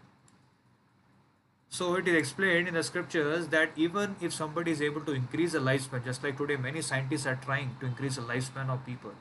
So 1.69 1.95
it 1.95 2.07
is 2.07 2.15
explained 2.15 2.67
in 2.67 2.73
the 2.73 2.83
scriptures 2.83 3.47
that 3.49 3.71
even 3.75 4.15
if 4.21 4.33
somebody 4.33 4.71
is 4.71 4.81
able 4.81 5.01
to 5.01 5.11
increase 5.11 5.51
the 5.51 5.59
lifespan, 5.59 6.03
just 6.03 6.23
like 6.23 6.37
today 6.37 6.55
many 6.55 6.81
scientists 6.81 7.25
are 7.25 7.35
trying 7.35 7.75
to 7.79 7.85
increase 7.85 8.15
the 8.15 8.21
lifespan 8.21 8.69
of 8.69 8.85
people, 8.85 9.11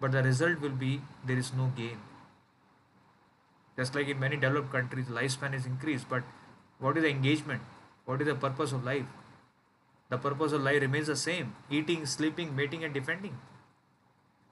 but 0.00 0.12
the 0.12 0.22
result 0.22 0.60
will 0.60 0.70
be 0.84 1.02
there 1.26 1.36
is 1.36 1.52
no 1.52 1.72
gain. 1.76 1.98
Just 3.76 3.94
like 3.94 4.08
in 4.08 4.20
many 4.20 4.36
developed 4.36 4.72
countries, 4.72 5.06
lifespan 5.06 5.54
is 5.54 5.66
increased, 5.66 6.08
but 6.08 6.22
what 6.78 6.96
is 6.96 7.02
the 7.02 7.10
engagement? 7.10 7.62
What 8.04 8.20
is 8.20 8.26
the 8.26 8.34
purpose 8.34 8.72
of 8.72 8.84
life? 8.84 9.06
The 10.08 10.18
purpose 10.18 10.52
of 10.52 10.62
life 10.62 10.80
remains 10.80 11.08
the 11.08 11.16
same 11.16 11.54
eating, 11.70 12.06
sleeping, 12.06 12.54
mating, 12.54 12.84
and 12.84 12.94
defending. 12.94 13.36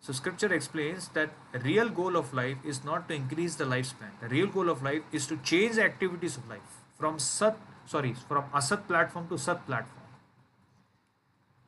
So 0.01 0.13
scripture 0.13 0.53
explains 0.53 1.09
that 1.09 1.31
real 1.65 1.89
goal 1.89 2.17
of 2.17 2.33
life 2.33 2.59
is 2.65 2.85
not 2.85 3.09
to 3.09 3.15
increase 3.15 3.57
the 3.57 3.65
lifespan. 3.65 4.13
The 4.21 4.29
real 4.29 4.47
goal 4.47 4.71
of 4.71 4.83
life 4.83 5.03
is 5.13 5.27
to 5.27 5.37
change 5.39 5.77
the 5.77 5.85
activities 5.85 6.37
of 6.37 6.49
life 6.49 6.79
from 6.99 7.19
sat 7.19 7.57
sorry 7.87 8.15
from 8.29 8.45
asat 8.61 8.87
platform 8.87 9.29
to 9.29 9.39
sat 9.39 9.67
platform. 9.67 10.07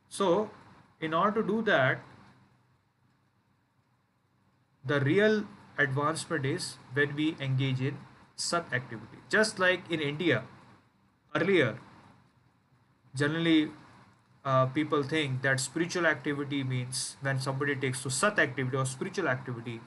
So 0.09 0.49
in 0.99 1.13
order 1.13 1.41
to 1.41 1.47
do 1.47 1.61
that, 1.63 1.99
the 4.85 4.99
real 4.99 5.43
advancement 5.77 6.45
is 6.45 6.77
when 6.93 7.15
we 7.15 7.35
engage 7.39 7.81
in 7.81 7.97
sat 8.35 8.65
activity. 8.73 9.19
Just 9.29 9.59
like 9.59 9.89
in 9.89 9.99
India, 9.99 10.43
earlier, 11.35 11.77
generally 13.15 13.71
uh, 14.45 14.65
people 14.67 15.03
think 15.03 15.41
that 15.41 15.59
spiritual 15.59 16.05
activity 16.05 16.63
means 16.63 17.17
when 17.21 17.39
somebody 17.39 17.75
takes 17.75 18.01
to 18.03 18.09
sat 18.09 18.39
activity 18.39 18.77
or 18.77 18.85
spiritual 18.85 19.27
activity 19.27 19.79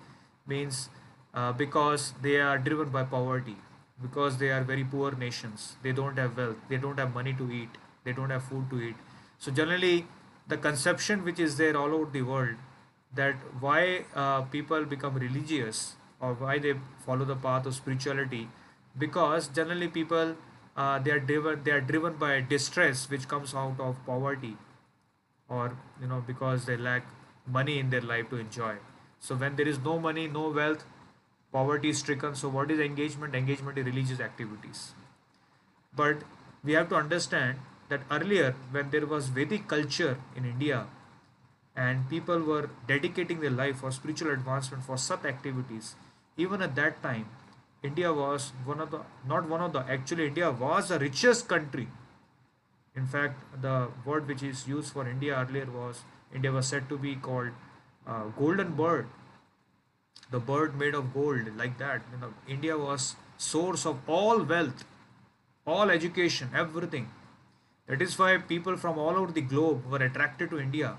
means 0.47 0.89
uh, 1.35 1.53
because 1.53 2.13
they 2.23 2.41
are 2.41 2.59
driven 2.59 2.89
by 2.91 3.03
poverty 3.03 3.57
because 4.03 4.39
they 4.39 4.51
are 4.51 4.63
very 4.63 4.85
poor 4.85 5.13
nations 5.13 5.77
they 5.83 5.93
don't 5.93 6.19
have 6.19 6.37
wealth 6.37 6.57
they 6.69 6.77
don't 6.77 6.99
have 6.99 7.15
money 7.15 7.33
to 7.33 7.51
eat 7.51 7.69
they 8.05 8.13
don't 8.13 8.31
have 8.31 8.43
food 8.45 8.69
to 8.71 8.81
eat. 8.81 8.97
So 9.39 9.51
generally 9.51 10.07
the 10.47 10.57
conception 10.59 11.25
which 11.25 11.41
is 11.41 11.57
there 11.57 11.77
all 11.77 11.95
over 11.95 12.11
the 12.11 12.23
world 12.23 12.57
that 13.15 13.35
why 13.61 14.05
uh, 14.15 14.43
people 14.43 14.85
become 14.85 15.15
religious 15.15 15.95
or 16.21 16.35
why 16.35 16.59
they 16.59 16.75
follow 17.07 17.25
the 17.25 17.37
path 17.37 17.67
of 17.67 17.75
spirituality 17.75 18.49
because 18.99 19.49
generally 19.49 19.89
people 19.89 20.37
uh, 20.77 20.99
they 20.99 21.11
are 21.11 21.21
driven 21.21 21.63
they 21.65 21.71
are 21.71 21.81
driven 21.81 22.15
by 22.15 22.41
distress 22.41 23.09
which 23.11 23.29
comes 23.29 23.55
out 23.55 23.79
of 23.79 23.97
poverty 24.07 24.57
or 25.49 25.77
you 26.01 26.07
know 26.07 26.23
because 26.27 26.67
they 26.67 26.77
lack 26.77 27.07
money 27.47 27.79
in 27.79 27.91
their 27.91 28.01
life 28.01 28.29
to 28.31 28.37
enjoy. 28.37 28.75
So 29.21 29.35
when 29.35 29.57
there 29.57 29.69
is 29.69 29.79
no 29.79 29.99
money 29.99 30.27
no 30.29 30.49
wealth 30.51 30.85
poverty 31.53 31.93
stricken. 31.93 32.35
So 32.35 32.49
what 32.49 32.71
is 32.71 32.81
engagement? 32.81 33.35
Engagement 33.35 33.79
is 33.79 33.87
religious 33.87 34.21
activities. 34.21 34.93
But 35.95 36.23
we 36.65 36.73
have 36.73 36.89
to 36.89 36.97
understand 36.97 37.59
that 37.89 38.01
earlier 38.11 38.55
when 38.73 38.91
there 38.91 39.07
was 39.07 39.29
vedic 39.29 39.69
culture 39.69 40.17
in 40.35 40.47
india 40.51 40.87
and 41.77 42.09
people 42.13 42.45
were 42.51 42.71
dedicating 42.91 43.41
their 43.41 43.57
life 43.59 43.83
for 43.83 43.91
spiritual 43.97 44.31
advancement 44.31 44.83
for 44.89 44.97
such 44.97 45.27
activities 45.33 45.95
even 46.45 46.63
at 46.67 46.75
that 46.79 47.03
time 47.03 47.27
India 47.89 48.11
was 48.13 48.53
one 48.65 48.81
of 48.81 48.91
the 48.91 49.01
not 49.31 49.49
one 49.49 49.61
of 49.61 49.73
the 49.75 49.81
actually 49.97 50.27
India 50.27 50.51
was 50.51 50.89
the 50.89 50.99
richest 50.99 51.49
country. 51.49 51.87
In 52.97 53.07
fact, 53.07 53.43
the 53.61 53.89
word 54.05 54.27
which 54.27 54.43
is 54.43 54.67
used 54.67 54.93
for 54.93 55.07
India 55.09 55.35
earlier 55.41 55.67
was 55.67 56.03
India 56.35 56.53
was 56.53 56.67
said 56.67 56.89
to 56.89 56.97
be 56.97 57.15
called 57.15 57.51
uh, 58.07 58.25
golden 58.39 58.73
bird, 58.81 59.07
the 60.31 60.41
bird 60.41 60.79
made 60.79 60.95
of 60.95 61.13
gold, 61.13 61.51
like 61.57 61.77
that. 61.79 62.03
You 62.13 62.21
know, 62.23 62.33
India 62.49 62.79
was 62.79 63.17
source 63.37 63.85
of 63.85 64.09
all 64.09 64.43
wealth, 64.43 64.85
all 65.67 65.91
education, 65.91 66.51
everything. 66.55 67.11
That 67.87 68.01
is 68.01 68.19
why 68.19 68.39
people 68.39 68.79
from 68.79 68.99
all 68.99 69.17
over 69.23 69.33
the 69.33 69.43
globe 69.43 69.91
were 69.91 70.03
attracted 70.09 70.51
to 70.51 70.59
India. 70.59 70.97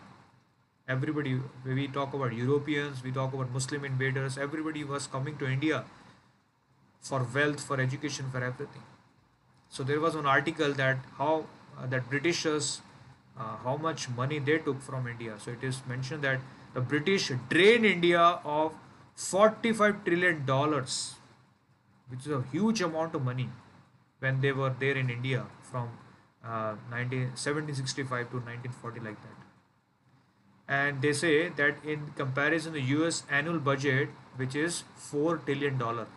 Everybody, 0.88 1.40
we 1.66 1.88
talk 1.88 2.14
about 2.14 2.34
Europeans, 2.34 3.04
we 3.04 3.12
talk 3.12 3.34
about 3.34 3.52
Muslim 3.52 3.86
invaders, 3.86 4.38
everybody 4.38 4.84
was 4.84 5.08
coming 5.08 5.36
to 5.38 5.48
India 5.48 5.86
for 7.06 7.26
wealth, 7.36 7.62
for 7.62 7.80
education, 7.80 8.30
for 8.32 8.44
everything. 8.44 8.84
So 9.70 9.84
there 9.84 10.00
was 10.00 10.16
an 10.16 10.26
article 10.26 10.74
that 10.74 10.98
how 11.18 11.46
uh, 11.78 11.86
that 11.88 12.10
Britishers, 12.10 12.82
uh, 13.38 13.58
how 13.64 13.76
much 13.78 14.08
money 14.22 14.40
they 14.40 14.58
took 14.70 14.82
from 14.82 15.08
India. 15.08 15.36
So 15.46 15.52
it 15.52 15.64
is 15.64 15.82
mentioned 15.88 16.24
that 16.24 16.40
the 16.74 16.82
British 16.82 17.32
drained 17.50 17.86
India 17.86 18.24
of 18.56 18.74
45 19.16 20.04
trillion 20.06 20.46
dollars, 20.46 20.98
which 22.10 22.26
is 22.26 22.32
a 22.40 22.44
huge 22.56 22.82
amount 22.82 23.14
of 23.14 23.24
money 23.30 23.50
when 24.20 24.42
they 24.42 24.52
were 24.52 24.74
there 24.80 24.98
in 25.04 25.10
India 25.10 25.46
from 25.72 25.90
uh, 26.44 26.76
19, 26.90 27.36
1765 27.36 28.30
to 28.32 28.38
1940 28.38 29.00
like 29.02 29.22
that. 29.22 29.42
And 30.68 31.02
they 31.04 31.14
say 31.14 31.50
that 31.50 31.84
in 31.86 32.12
comparison, 32.18 32.74
the 32.74 32.86
US 32.98 33.24
annual 33.30 33.60
budget, 33.60 34.10
which 34.38 34.56
is 34.56 34.84
4 34.96 35.38
trillion 35.50 35.78
dollar 35.78 36.08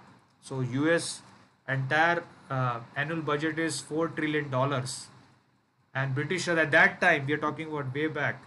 so 0.49 0.61
US 0.61 1.21
entire 1.69 2.25
uh, 2.49 2.81
annual 2.97 3.21
budget 3.21 3.59
is 3.59 3.81
four 3.81 4.09
trillion 4.09 4.51
dollars, 4.51 5.09
and 5.95 6.15
British 6.15 6.49
at 6.49 6.71
that 6.71 7.01
time 7.03 7.27
we 7.27 7.35
are 7.35 7.43
talking 7.47 7.69
about 7.69 7.95
way 7.95 8.07
back, 8.07 8.43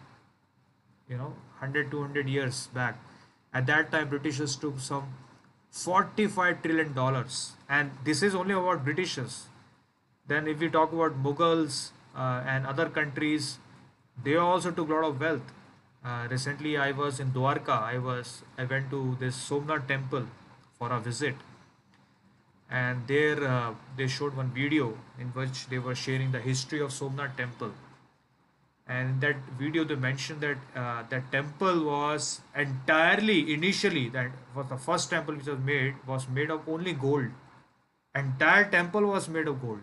you 1.08 1.18
know, 1.18 1.34
100 1.60 1.92
200 1.92 2.28
years 2.28 2.68
back. 2.80 2.98
At 3.54 3.68
that 3.68 3.92
time, 3.92 4.08
Britishers 4.10 4.56
took 4.56 4.80
some 4.80 5.14
45 5.70 6.64
trillion 6.64 6.94
dollars, 6.94 7.52
and 7.70 7.92
this 8.04 8.24
is 8.24 8.34
only 8.34 8.56
about 8.56 8.84
Britishers. 8.84 9.48
Then, 10.28 10.48
if 10.48 10.60
we 10.60 10.70
talk 10.70 10.94
about 10.94 11.22
Mughals 11.22 11.92
uh, 12.16 12.42
and 12.48 12.66
other 12.66 12.90
countries, 12.90 13.60
they 14.24 14.38
also 14.38 14.72
took 14.72 14.90
a 14.90 14.94
lot 14.94 15.04
of 15.04 15.20
wealth. 15.20 15.54
Uh, 16.04 16.28
recently, 16.32 16.78
I 16.78 16.92
was 17.04 17.20
in 17.20 17.32
Dwarka. 17.32 17.80
I 17.94 17.98
was 18.00 18.42
I 18.58 18.64
went 18.64 18.90
to 18.90 19.18
this 19.20 19.36
Somnath 19.36 19.88
temple 19.88 20.28
for 20.80 20.92
a 20.92 21.00
visit 21.00 21.36
and 22.72 23.06
there 23.06 23.44
uh, 23.46 23.74
they 23.98 24.08
showed 24.08 24.36
one 24.36 24.50
video 24.52 24.98
in 25.20 25.28
which 25.40 25.68
they 25.68 25.78
were 25.78 25.94
sharing 25.94 26.32
the 26.32 26.40
history 26.40 26.80
of 26.80 26.92
Somnath 26.94 27.36
temple. 27.36 27.72
And 28.88 29.10
in 29.10 29.20
that 29.20 29.36
video 29.60 29.84
they 29.84 29.96
mentioned 29.96 30.42
that 30.42 30.58
uh, 30.76 31.04
that 31.10 31.32
temple 31.32 31.84
was 31.86 32.42
entirely 32.56 33.54
initially 33.54 34.08
that 34.10 34.32
was 34.56 34.68
the 34.70 34.78
first 34.78 35.10
temple 35.10 35.36
which 35.36 35.48
was 35.48 35.60
made 35.60 35.96
was 36.08 36.28
made 36.30 36.50
of 36.50 36.68
only 36.68 36.94
gold. 36.94 37.28
Entire 38.16 38.70
temple 38.70 39.06
was 39.06 39.28
made 39.30 39.48
of 39.48 39.62
gold. 39.62 39.82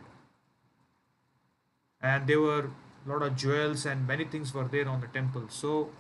And 2.01 2.27
there 2.27 2.41
were 2.41 2.71
a 3.07 3.09
lot 3.09 3.23
of 3.23 3.37
jewels 3.37 3.85
and 3.85 4.07
many 4.07 4.25
things 4.25 4.55
were 4.55 4.65
there 4.65 4.89
on 4.89 5.01
the 5.01 5.09
temple. 5.09 5.49
So 5.49 5.91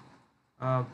uh, 0.60 0.84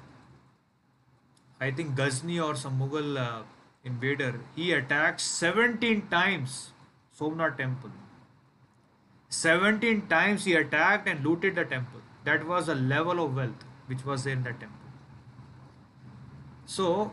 I 1.60 1.70
think 1.70 1.94
Ghazni 1.94 2.40
or 2.40 2.54
some 2.54 2.78
Mughal 2.78 3.18
uh, 3.18 3.42
invader, 3.84 4.40
he 4.56 4.72
attacked 4.72 5.20
17 5.20 6.08
times 6.08 6.70
Somnath 7.12 7.56
temple. 7.56 7.90
17 9.28 10.06
times 10.08 10.44
he 10.44 10.54
attacked 10.54 11.08
and 11.08 11.24
looted 11.24 11.54
the 11.56 11.64
temple. 11.64 12.00
That 12.24 12.46
was 12.46 12.66
the 12.66 12.74
level 12.74 13.24
of 13.24 13.36
wealth 13.36 13.64
which 13.86 14.04
was 14.04 14.26
in 14.26 14.42
that 14.44 14.60
temple. 14.60 14.78
So 16.66 17.12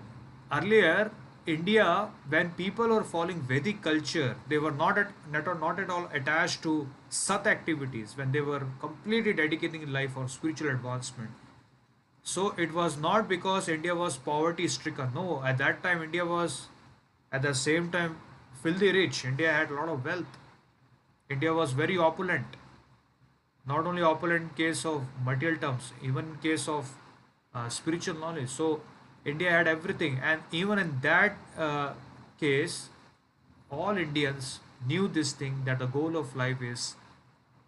earlier, 0.52 1.12
India, 1.46 2.10
when 2.30 2.52
people 2.52 2.88
were 2.88 3.04
following 3.04 3.42
Vedic 3.42 3.82
culture, 3.82 4.36
they 4.48 4.58
were 4.58 4.72
not 4.72 4.98
at 4.98 5.12
not, 5.32 5.60
not 5.60 5.80
at 5.80 5.90
all 5.90 6.08
attached 6.14 6.62
to 6.64 6.88
Sat 7.10 7.46
activities 7.46 8.16
when 8.16 8.32
they 8.32 8.42
were 8.42 8.66
completely 8.80 9.34
dedicating 9.34 9.92
life 9.92 10.14
for 10.14 10.28
spiritual 10.30 10.70
advancement 10.70 11.32
so 12.24 12.54
it 12.58 12.74
was 12.74 12.98
not 12.98 13.28
because 13.28 13.68
India 13.68 13.96
was 13.96 14.18
poverty 14.18 14.68
stricken. 14.68 15.12
No, 15.14 15.44
at 15.44 15.58
that 15.58 15.84
time 15.84 16.04
India 16.04 16.26
was 16.26 16.68
at 17.32 17.42
the 17.42 17.54
same 17.54 17.92
time 17.92 18.18
filthy 18.62 18.92
rich. 18.92 19.26
India 19.26 19.52
had 19.52 19.72
a 19.72 19.74
lot 19.74 19.90
of 19.90 20.06
wealth. 20.06 20.38
India 21.30 21.54
was 21.54 21.72
very 21.72 21.98
opulent. 21.98 22.46
Not 23.66 23.86
only 23.86 24.02
opulent 24.02 24.44
in 24.44 24.50
case 24.50 24.86
of 24.86 25.04
material 25.24 25.60
terms, 25.60 25.94
even 26.04 26.26
in 26.26 26.36
case 26.38 26.68
of 26.68 26.94
uh, 27.54 27.70
spiritual 27.70 28.16
knowledge. 28.16 28.50
So 28.50 28.82
India 29.26 29.52
had 29.52 29.68
everything, 29.68 30.20
and 30.24 30.42
even 30.52 30.80
in 30.80 31.00
that 31.02 31.38
uh, 31.58 31.94
case, 32.40 32.90
all 33.70 33.98
Indians 33.98 34.60
knew 34.86 35.08
this 35.08 35.32
thing 35.32 35.62
that 35.66 35.80
the 35.80 35.86
goal 35.86 36.18
of 36.18 36.36
life 36.36 36.62
is 36.62 36.96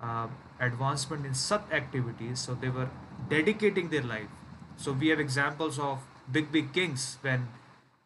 uh, 0.02 0.28
advancement 0.60 1.26
in 1.26 1.34
sat 1.34 1.62
activities 1.72 2.40
so 2.40 2.56
they 2.56 2.70
were 2.70 2.90
dedicating 3.30 3.90
their 3.90 4.02
life 4.02 4.28
so 4.78 4.92
we 4.92 5.08
have 5.10 5.20
examples 5.20 5.80
of 5.80 6.00
big 6.32 6.52
big 6.52 6.74
kings 6.74 7.18
when 7.22 7.48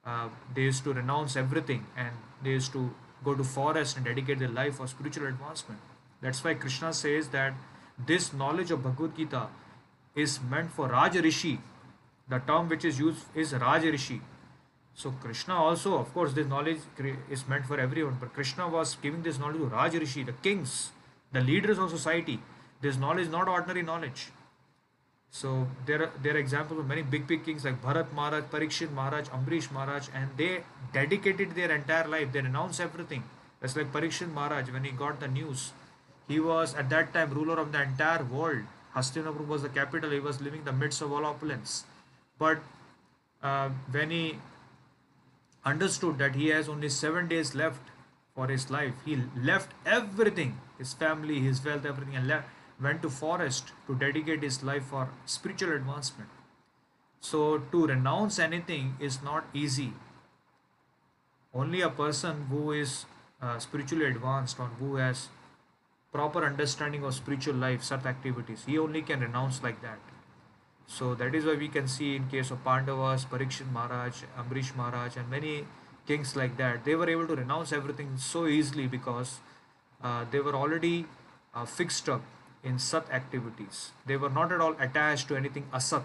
uh, 0.05 0.29
they 0.53 0.63
used 0.63 0.83
to 0.83 0.93
renounce 0.93 1.35
everything 1.35 1.85
and 1.95 2.11
they 2.43 2.51
used 2.51 2.71
to 2.71 2.89
go 3.23 3.35
to 3.35 3.43
forest 3.43 3.97
and 3.97 4.05
dedicate 4.05 4.39
their 4.39 4.53
life 4.57 4.75
for 4.75 4.87
spiritual 4.87 5.27
advancement 5.27 5.79
that's 6.21 6.43
why 6.43 6.53
krishna 6.53 6.93
says 6.93 7.29
that 7.29 7.53
this 8.11 8.33
knowledge 8.33 8.71
of 8.71 8.83
bhagavad 8.83 9.15
gita 9.17 9.47
is 10.15 10.39
meant 10.49 10.71
for 10.71 10.87
raj 10.87 11.15
rishi 11.27 11.59
the 12.29 12.39
term 12.51 12.69
which 12.69 12.85
is 12.85 12.99
used 12.99 13.39
is 13.45 13.53
raj 13.53 13.83
rishi 13.83 14.21
so 14.93 15.11
krishna 15.23 15.55
also 15.55 15.97
of 15.97 16.13
course 16.13 16.33
this 16.33 16.47
knowledge 16.47 16.79
is 17.29 17.47
meant 17.47 17.65
for 17.65 17.79
everyone 17.79 18.17
but 18.19 18.33
krishna 18.33 18.67
was 18.67 18.95
giving 19.01 19.23
this 19.23 19.39
knowledge 19.39 19.65
to 19.65 19.73
raj 19.79 19.99
rishi 20.05 20.23
the 20.23 20.37
kings 20.47 20.77
the 21.31 21.41
leaders 21.41 21.77
of 21.77 21.89
society. 21.89 22.39
This 22.81 22.97
knowledge 22.97 23.25
is 23.25 23.31
not 23.31 23.47
ordinary 23.47 23.83
knowledge. 23.83 24.29
So 25.31 25.67
there 25.85 26.03
are 26.03 26.11
there 26.21 26.35
are 26.35 26.37
examples 26.37 26.79
of 26.79 26.87
many 26.87 27.01
big 27.01 27.27
big 27.27 27.43
kings 27.45 27.65
like 27.65 27.81
Bharat 27.81 28.13
Maharaj, 28.13 28.45
Parikshit 28.45 28.91
Maharaj, 28.91 29.27
Ambrish 29.29 29.71
Maharaj, 29.71 30.07
and 30.13 30.29
they 30.37 30.63
dedicated 30.93 31.55
their 31.55 31.71
entire 31.71 32.07
life. 32.07 32.31
They 32.31 32.41
renounced 32.41 32.79
everything. 32.79 33.23
That's 33.59 33.75
like 33.75 33.91
Parikshit 33.91 34.31
Maharaj 34.31 34.71
when 34.71 34.83
he 34.83 34.91
got 34.91 35.19
the 35.19 35.27
news. 35.27 35.71
He 36.27 36.39
was 36.39 36.73
at 36.75 36.89
that 36.89 37.13
time 37.13 37.31
ruler 37.31 37.59
of 37.59 37.71
the 37.71 37.81
entire 37.81 38.23
world. 38.23 38.63
Hastinapur 38.95 39.45
was 39.47 39.61
the 39.61 39.69
capital. 39.69 40.11
He 40.11 40.19
was 40.19 40.41
living 40.41 40.59
in 40.59 40.65
the 40.65 40.73
midst 40.73 41.01
of 41.01 41.11
all 41.11 41.25
opulence. 41.25 41.85
But 42.39 42.59
uh, 43.43 43.69
when 43.91 44.09
he 44.11 44.37
understood 45.65 46.17
that 46.17 46.35
he 46.35 46.47
has 46.49 46.67
only 46.69 46.89
seven 46.89 47.27
days 47.27 47.53
left 47.53 47.79
for 48.33 48.47
his 48.47 48.69
life, 48.69 48.93
he 49.05 49.21
left 49.35 49.71
everything 49.85 50.57
his 50.77 50.93
family, 50.93 51.39
his 51.39 51.63
wealth, 51.63 51.85
everything, 51.85 52.15
and 52.15 52.27
left, 52.27 52.47
went 52.81 53.01
to 53.01 53.09
forest 53.09 53.71
to 53.87 53.95
dedicate 53.95 54.43
his 54.43 54.63
life 54.63 54.83
for 54.85 55.09
spiritual 55.25 55.73
advancement. 55.73 56.29
So 57.19 57.59
to 57.71 57.87
renounce 57.87 58.39
anything 58.39 58.95
is 58.99 59.21
not 59.23 59.45
easy. 59.53 59.93
Only 61.53 61.81
a 61.81 61.89
person 61.89 62.45
who 62.49 62.71
is 62.71 63.05
uh, 63.41 63.57
spiritually 63.59 64.05
advanced 64.05 64.59
or 64.59 64.67
who 64.79 64.95
has 64.95 65.29
proper 66.11 66.45
understanding 66.45 67.03
of 67.03 67.13
spiritual 67.13 67.55
life, 67.55 67.83
such 67.83 68.05
activities, 68.05 68.63
he 68.65 68.77
only 68.77 69.01
can 69.01 69.19
renounce 69.19 69.63
like 69.63 69.81
that. 69.81 69.99
So 70.85 71.15
that 71.15 71.35
is 71.35 71.45
why 71.45 71.55
we 71.55 71.67
can 71.67 71.87
see 71.87 72.15
in 72.15 72.27
case 72.29 72.49
of 72.49 72.63
Pandavas, 72.63 73.25
Parikshit 73.25 73.69
Maharaj, 73.71 74.23
Ambrish 74.39 74.75
Maharaj, 74.75 75.17
and 75.17 75.29
many 75.29 75.65
kings 76.07 76.35
like 76.35 76.55
that, 76.57 76.85
they 76.85 76.95
were 76.95 77.09
able 77.09 77.27
to 77.27 77.35
renounce 77.35 77.73
everything 77.73 78.17
so 78.17 78.47
easily 78.47 78.87
because 78.87 79.39
uh, 80.01 80.23
they 80.31 80.39
were 80.39 80.55
already 80.55 81.05
uh, 81.53 81.65
fixed 81.65 82.07
up 82.07 82.21
in 82.63 82.79
sat 82.79 83.09
activities. 83.11 83.91
They 84.05 84.17
were 84.17 84.29
not 84.29 84.51
at 84.51 84.61
all 84.61 84.75
attached 84.79 85.27
to 85.29 85.35
anything 85.35 85.67
asat. 85.73 86.03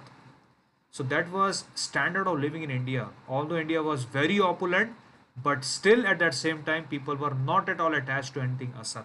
So 0.90 1.03
that 1.05 1.30
was 1.30 1.64
standard 1.74 2.26
of 2.26 2.38
living 2.38 2.62
in 2.62 2.70
India. 2.70 3.09
Although 3.28 3.57
India 3.57 3.82
was 3.82 4.05
very 4.05 4.38
opulent, 4.38 4.94
but 5.42 5.64
still 5.64 6.07
at 6.07 6.18
that 6.18 6.34
same 6.34 6.62
time 6.62 6.84
people 6.88 7.16
were 7.16 7.34
not 7.34 7.68
at 7.68 7.80
all 7.80 7.94
attached 7.94 8.34
to 8.34 8.40
anything 8.40 8.74
asat. 8.78 9.05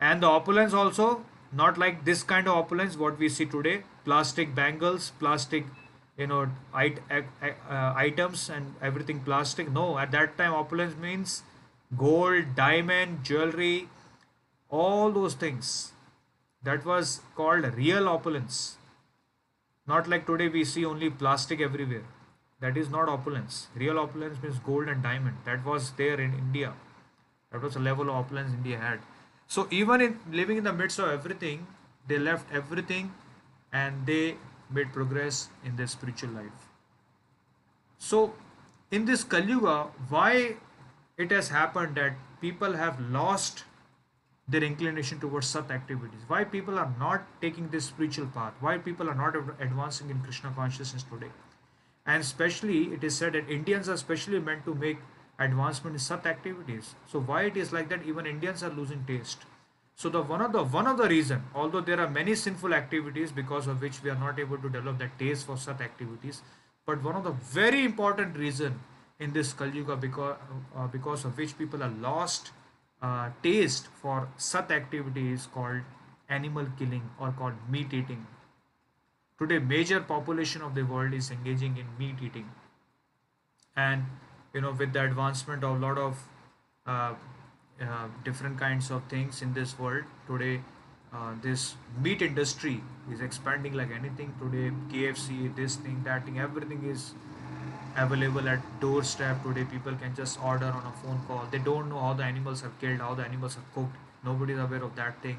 And 0.00 0.22
the 0.22 0.26
opulence 0.26 0.74
also 0.74 1.24
not 1.52 1.78
like 1.78 2.04
this 2.04 2.22
kind 2.22 2.48
of 2.48 2.56
opulence 2.56 2.96
what 2.96 3.18
we 3.18 3.28
see 3.28 3.46
today 3.46 3.82
plastic 4.04 4.54
bangles 4.54 5.12
plastic 5.18 5.64
you 6.16 6.26
know 6.26 6.48
it, 6.74 6.98
uh, 7.10 7.92
items 7.96 8.48
and 8.50 8.74
everything 8.82 9.20
plastic 9.20 9.70
no 9.70 9.98
at 9.98 10.10
that 10.10 10.36
time 10.36 10.52
opulence 10.52 10.96
means 10.96 11.42
gold 11.96 12.54
diamond 12.54 13.22
jewelry 13.22 13.88
all 14.68 15.12
those 15.12 15.34
things 15.34 15.92
that 16.66 16.84
was 16.84 17.20
called 17.36 17.64
real 17.76 18.08
opulence. 18.08 18.76
Not 19.86 20.08
like 20.08 20.26
today 20.26 20.48
we 20.48 20.64
see 20.64 20.84
only 20.84 21.10
plastic 21.10 21.60
everywhere. 21.60 22.04
That 22.60 22.76
is 22.76 22.88
not 22.90 23.08
opulence. 23.08 23.68
Real 23.74 23.98
opulence 23.98 24.42
means 24.42 24.58
gold 24.58 24.88
and 24.88 25.02
diamond. 25.02 25.36
That 25.44 25.64
was 25.64 25.92
there 25.92 26.20
in 26.20 26.34
india. 26.34 26.72
That 27.52 27.62
was 27.62 27.74
the 27.74 27.84
level 27.88 28.10
of 28.10 28.16
opulence 28.22 28.52
india 28.52 28.78
had. 28.78 28.98
So 29.46 29.68
even 29.70 30.00
in 30.06 30.18
living 30.40 30.56
in 30.62 30.64
the 30.64 30.72
midst 30.72 30.98
of 30.98 31.10
everything 31.10 31.66
they 32.08 32.18
left 32.18 32.52
everything 32.62 33.12
and 33.72 34.06
they 34.06 34.36
made 34.70 34.92
progress 34.92 35.48
in 35.64 35.76
their 35.76 35.86
spiritual 35.86 36.30
life. 36.30 36.66
So 37.98 38.34
in 38.90 39.04
this 39.12 39.24
kali 39.36 39.56
yuga 39.56 39.76
why 40.16 40.32
it 41.16 41.30
has 41.38 41.48
happened 41.60 41.94
that 42.02 42.20
people 42.40 42.76
have 42.82 43.00
lost 43.18 43.64
their 44.48 44.62
inclination 44.62 45.18
towards 45.18 45.46
sat 45.46 45.70
activities. 45.70 46.20
Why 46.28 46.44
people 46.44 46.78
are 46.78 46.92
not 46.98 47.26
taking 47.40 47.68
this 47.68 47.86
spiritual 47.86 48.26
path? 48.26 48.54
Why 48.60 48.78
people 48.78 49.10
are 49.10 49.14
not 49.14 49.34
advancing 49.60 50.10
in 50.10 50.20
krishna 50.20 50.52
consciousness 50.54 51.02
today? 51.02 51.32
And 52.06 52.20
especially 52.20 52.84
it 52.94 53.02
is 53.02 53.16
said 53.16 53.32
that 53.32 53.48
indians 53.50 53.88
are 53.88 53.96
specially 53.96 54.38
meant 54.38 54.64
to 54.64 54.74
make 54.74 54.98
advancement 55.38 55.94
in 55.94 56.00
sat 56.00 56.26
activities. 56.26 56.94
So 57.10 57.20
why 57.20 57.42
it 57.42 57.56
is 57.56 57.72
like 57.72 57.88
that? 57.88 58.06
Even 58.06 58.26
indians 58.26 58.62
are 58.62 58.70
losing 58.70 59.04
taste. 59.04 59.38
So 59.96 60.08
the 60.10 60.22
one 60.22 60.42
of 60.42 60.52
the 60.52 60.62
one 60.62 60.86
of 60.86 60.98
the 60.98 61.08
reason 61.08 61.42
although 61.54 61.80
there 61.80 61.98
are 62.00 62.08
many 62.08 62.34
sinful 62.34 62.74
activities 62.74 63.32
because 63.32 63.66
of 63.66 63.80
which 63.80 64.02
we 64.02 64.10
are 64.10 64.18
not 64.22 64.38
able 64.38 64.58
to 64.58 64.68
develop 64.68 64.98
that 64.98 65.18
taste 65.18 65.46
for 65.46 65.56
sat 65.56 65.80
activities 65.80 66.42
but 66.86 67.02
one 67.02 67.16
of 67.16 67.24
the 67.24 67.32
very 67.32 67.82
important 67.84 68.36
reason 68.36 68.78
in 69.18 69.32
this 69.32 69.52
Kali 69.52 69.72
Yuga 69.78 69.96
because, 69.96 70.36
uh, 70.76 70.86
because 70.86 71.24
of 71.24 71.36
which 71.36 71.56
people 71.58 71.82
are 71.82 71.94
lost 72.00 72.50
uh, 73.02 73.30
taste 73.42 73.88
for 74.02 74.28
such 74.36 74.70
activity 74.70 75.32
is 75.32 75.46
called 75.46 75.82
animal 76.28 76.66
killing 76.78 77.10
or 77.20 77.32
called 77.32 77.54
meat 77.68 77.92
eating. 77.92 78.26
Today, 79.38 79.58
major 79.58 80.00
population 80.00 80.62
of 80.62 80.74
the 80.74 80.82
world 80.82 81.12
is 81.12 81.30
engaging 81.30 81.76
in 81.76 81.86
meat 81.98 82.16
eating, 82.22 82.50
and 83.76 84.04
you 84.54 84.62
know, 84.62 84.72
with 84.72 84.92
the 84.94 85.04
advancement 85.04 85.62
of 85.62 85.76
a 85.76 85.86
lot 85.86 85.98
of 85.98 86.22
uh, 86.86 87.14
uh, 87.80 88.08
different 88.24 88.58
kinds 88.58 88.90
of 88.90 89.02
things 89.04 89.42
in 89.42 89.52
this 89.52 89.78
world 89.78 90.04
today, 90.26 90.62
uh, 91.12 91.34
this 91.42 91.74
meat 92.02 92.22
industry 92.22 92.82
is 93.12 93.20
expanding 93.20 93.74
like 93.74 93.90
anything. 93.90 94.34
Today, 94.40 94.72
KFC, 94.90 95.54
this 95.54 95.76
thing, 95.76 96.00
that 96.04 96.24
thing, 96.24 96.38
everything 96.38 96.88
is 96.88 97.12
available 97.96 98.48
at 98.48 98.60
doorstep 98.80 99.42
today 99.42 99.64
people 99.64 99.94
can 99.94 100.14
just 100.14 100.42
order 100.42 100.66
on 100.66 100.86
a 100.86 100.92
phone 101.02 101.20
call. 101.26 101.44
They 101.50 101.58
don't 101.58 101.88
know 101.88 101.98
how 101.98 102.14
the 102.14 102.24
animals 102.24 102.62
are 102.62 102.72
killed 102.80 103.00
how 103.00 103.14
the 103.14 103.24
animals 103.24 103.56
are 103.56 103.66
cooked. 103.74 103.96
Nobody 104.24 104.52
is 104.54 104.58
aware 104.60 104.82
of 104.82 104.96
that 104.96 105.22
thing. 105.22 105.38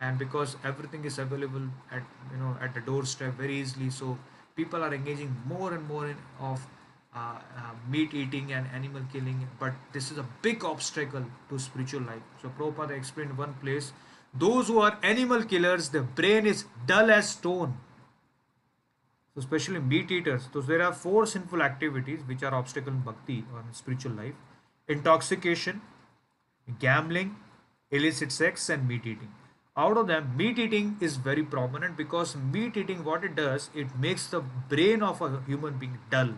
And 0.00 0.18
because 0.18 0.56
everything 0.64 1.04
is 1.04 1.18
available 1.18 1.66
at 1.90 2.02
you 2.32 2.38
know 2.38 2.56
at 2.60 2.74
the 2.74 2.80
doorstep 2.80 3.34
very 3.34 3.56
easily 3.56 3.90
so 3.90 4.18
people 4.56 4.82
are 4.82 4.94
engaging 4.94 5.34
more 5.46 5.72
and 5.72 5.86
more 5.88 6.06
in 6.08 6.16
of 6.40 6.66
uh, 7.14 7.18
uh, 7.18 7.72
meat 7.88 8.14
eating 8.14 8.52
and 8.52 8.66
animal 8.74 9.02
killing. 9.12 9.46
But 9.58 9.74
this 9.92 10.10
is 10.10 10.18
a 10.18 10.26
big 10.40 10.64
obstacle 10.64 11.24
to 11.50 11.58
spiritual 11.58 12.02
life. 12.02 12.22
So 12.40 12.50
Prabhupada 12.58 12.96
explained 12.96 13.36
one 13.36 13.54
place 13.54 13.92
those 14.34 14.68
who 14.68 14.80
are 14.80 14.98
animal 15.02 15.44
killers 15.44 15.90
their 15.90 16.02
brain 16.02 16.46
is 16.46 16.64
dull 16.86 17.10
as 17.10 17.30
stone 17.30 17.76
so 19.34 19.40
especially 19.40 19.80
meat 19.80 20.10
eaters. 20.10 20.48
So 20.52 20.60
there 20.60 20.82
are 20.82 20.92
four 20.92 21.26
sinful 21.26 21.62
activities 21.62 22.20
which 22.26 22.42
are 22.42 22.54
obstacle 22.54 22.92
in 22.92 23.00
bhakti 23.00 23.44
or 23.52 23.60
in 23.60 23.72
spiritual 23.72 24.12
life. 24.12 24.34
Intoxication, 24.88 25.80
gambling, 26.78 27.36
illicit 27.90 28.30
sex 28.30 28.68
and 28.68 28.86
meat 28.86 29.06
eating. 29.06 29.32
Out 29.74 29.96
of 29.96 30.06
them, 30.06 30.36
meat 30.36 30.58
eating 30.58 30.98
is 31.00 31.16
very 31.16 31.42
prominent 31.42 31.96
because 31.96 32.36
meat 32.36 32.76
eating 32.76 33.04
what 33.04 33.24
it 33.24 33.34
does, 33.34 33.70
it 33.74 33.98
makes 33.98 34.26
the 34.26 34.40
brain 34.68 35.02
of 35.02 35.22
a 35.22 35.40
human 35.46 35.78
being 35.78 35.98
dull. 36.10 36.34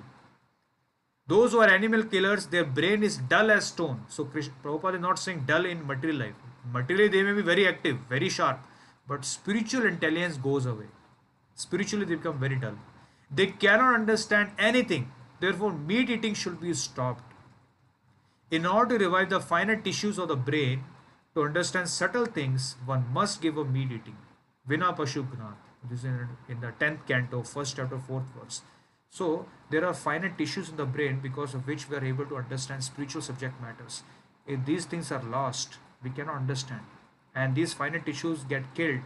Those 1.26 1.52
who 1.52 1.60
are 1.60 1.68
animal 1.68 2.04
killers, 2.04 2.46
their 2.46 2.64
brain 2.64 3.02
is 3.02 3.16
dull 3.16 3.50
as 3.50 3.64
stone. 3.64 4.02
So 4.08 4.24
Prabhupada 4.24 4.96
is 4.96 5.00
not 5.00 5.18
saying 5.18 5.44
dull 5.46 5.64
in 5.66 5.84
material 5.84 6.20
life. 6.20 6.34
Materially 6.70 7.08
they 7.08 7.22
may 7.24 7.32
be 7.32 7.42
very 7.42 7.66
active, 7.66 7.98
very 8.08 8.28
sharp, 8.28 8.60
but 9.08 9.24
spiritual 9.24 9.84
intelligence 9.84 10.36
goes 10.36 10.66
away 10.66 10.86
spiritually 11.54 12.04
they 12.04 12.16
become 12.16 12.38
very 12.38 12.56
dull. 12.56 12.74
They 13.30 13.46
cannot 13.46 13.94
understand 13.94 14.50
anything. 14.58 15.12
Therefore 15.40 15.72
meat 15.72 16.10
eating 16.10 16.34
should 16.34 16.60
be 16.60 16.74
stopped. 16.74 17.32
In 18.50 18.66
order 18.66 18.98
to 18.98 19.04
revive 19.06 19.30
the 19.30 19.40
finer 19.40 19.76
tissues 19.76 20.18
of 20.18 20.28
the 20.28 20.36
brain 20.36 20.84
to 21.34 21.42
understand 21.42 21.88
subtle 21.88 22.26
things 22.26 22.76
one 22.84 23.12
must 23.12 23.40
give 23.40 23.58
up 23.58 23.68
meat 23.68 23.90
eating. 23.90 24.16
Vina 24.66 24.92
pashughnat 24.92 25.54
this 25.90 25.98
is 26.00 26.04
in, 26.04 26.60
the 26.60 26.72
10th 26.80 27.06
canto 27.06 27.42
first 27.42 27.76
chapter 27.76 27.98
fourth 27.98 28.24
verse. 28.38 28.62
So 29.10 29.46
there 29.70 29.84
are 29.84 29.94
finer 29.94 30.30
tissues 30.30 30.70
in 30.70 30.76
the 30.76 30.86
brain 30.86 31.20
because 31.20 31.54
of 31.54 31.66
which 31.66 31.88
we 31.88 31.96
are 31.96 32.04
able 32.04 32.26
to 32.26 32.36
understand 32.36 32.82
spiritual 32.82 33.22
subject 33.22 33.60
matters. 33.60 34.02
If 34.46 34.64
these 34.64 34.86
things 34.86 35.12
are 35.12 35.22
lost 35.22 35.78
we 36.02 36.10
cannot 36.10 36.36
understand. 36.36 36.82
And 37.34 37.54
these 37.54 37.72
finer 37.72 37.98
tissues 37.98 38.44
get 38.44 38.74
killed 38.74 39.00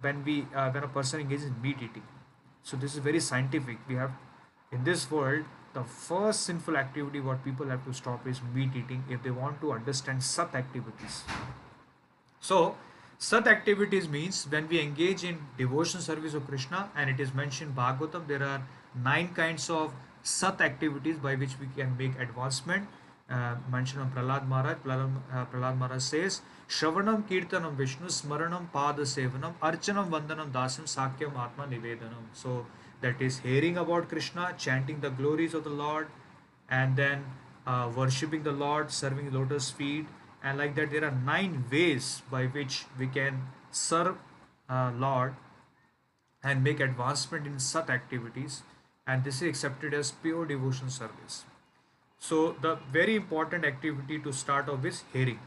when 0.00 0.24
we 0.24 0.46
uh, 0.54 0.70
when 0.70 0.84
a 0.84 0.88
person 0.88 1.20
engages 1.20 1.46
in 1.46 1.60
meat 1.62 1.76
eating 1.76 2.08
so 2.62 2.76
this 2.76 2.94
is 2.94 2.98
very 2.98 3.20
scientific 3.20 3.78
we 3.88 3.94
have 3.94 4.12
in 4.72 4.84
this 4.84 5.10
world 5.10 5.44
the 5.74 5.84
first 5.84 6.42
sinful 6.42 6.76
activity 6.76 7.20
what 7.20 7.44
people 7.44 7.68
have 7.68 7.84
to 7.84 7.92
stop 7.92 8.26
is 8.26 8.40
meat 8.54 8.70
eating 8.74 9.04
if 9.08 9.22
they 9.22 9.30
want 9.30 9.60
to 9.60 9.72
understand 9.72 10.22
sat 10.22 10.54
activities. 10.54 11.22
So, 12.40 12.76
sat 13.18 13.46
activities 13.46 14.08
means 14.08 14.46
when 14.48 14.68
we 14.68 14.80
engage 14.80 15.24
in 15.24 15.38
devotion 15.56 16.00
service 16.00 16.34
of 16.34 16.46
Krishna, 16.46 16.90
and 16.96 17.10
it 17.10 17.20
is 17.20 17.34
mentioned 17.34 17.76
Bhagavatam, 17.76 18.26
there 18.26 18.42
are 18.42 18.62
nine 18.94 19.34
kinds 19.34 19.68
of 19.68 19.92
sat 20.22 20.60
activities 20.60 21.18
by 21.18 21.34
which 21.34 21.58
we 21.60 21.68
can 21.76 21.96
make 21.96 22.18
advancement. 22.18 22.88
Uh, 23.30 23.56
mentioned 23.70 24.00
on 24.00 24.10
Prahlad 24.10 24.48
Maharaj, 24.48 24.78
Prahlad, 24.78 25.10
uh, 25.30 25.44
Prahlad 25.44 25.76
Maharaj 25.76 26.02
says, 26.02 26.40
Shravanam 26.66 27.24
Kirtanam 27.28 27.74
Vishnu, 27.76 28.06
Smaranam 28.06 28.70
Pada 28.72 29.00
Sevanam, 29.00 29.52
Archanam 29.60 30.08
Vandanam 30.08 30.50
Dasam, 30.50 30.84
Sakyam 30.84 31.36
Atma 31.36 31.66
Nivedanam. 31.66 32.24
So 32.32 32.64
that 33.02 33.20
is 33.20 33.40
hearing 33.40 33.76
about 33.76 34.08
Krishna, 34.08 34.54
chanting 34.56 35.00
the 35.00 35.10
glories 35.10 35.52
of 35.52 35.64
the 35.64 35.70
Lord, 35.70 36.08
and 36.70 36.96
then 36.96 37.26
uh, 37.66 37.90
worshipping 37.94 38.44
the 38.44 38.52
Lord, 38.52 38.90
serving 38.90 39.30
lotus 39.30 39.70
feet, 39.70 40.06
and 40.42 40.56
like 40.56 40.74
that 40.76 40.90
there 40.90 41.04
are 41.04 41.10
nine 41.10 41.66
ways 41.70 42.22
by 42.30 42.46
which 42.46 42.86
we 42.98 43.08
can 43.08 43.42
serve 43.70 44.16
uh, 44.70 44.90
Lord 44.96 45.34
and 46.42 46.64
make 46.64 46.80
advancement 46.80 47.46
in 47.46 47.58
such 47.58 47.90
activities, 47.90 48.62
and 49.06 49.22
this 49.22 49.42
is 49.42 49.48
accepted 49.48 49.92
as 49.92 50.12
pure 50.12 50.46
devotion 50.46 50.88
service. 50.88 51.44
So 52.18 52.56
the 52.60 52.78
very 52.92 53.16
important 53.16 53.64
activity 53.64 54.18
to 54.20 54.32
start 54.32 54.68
off 54.68 54.84
is 54.84 55.04
hearing. 55.12 55.38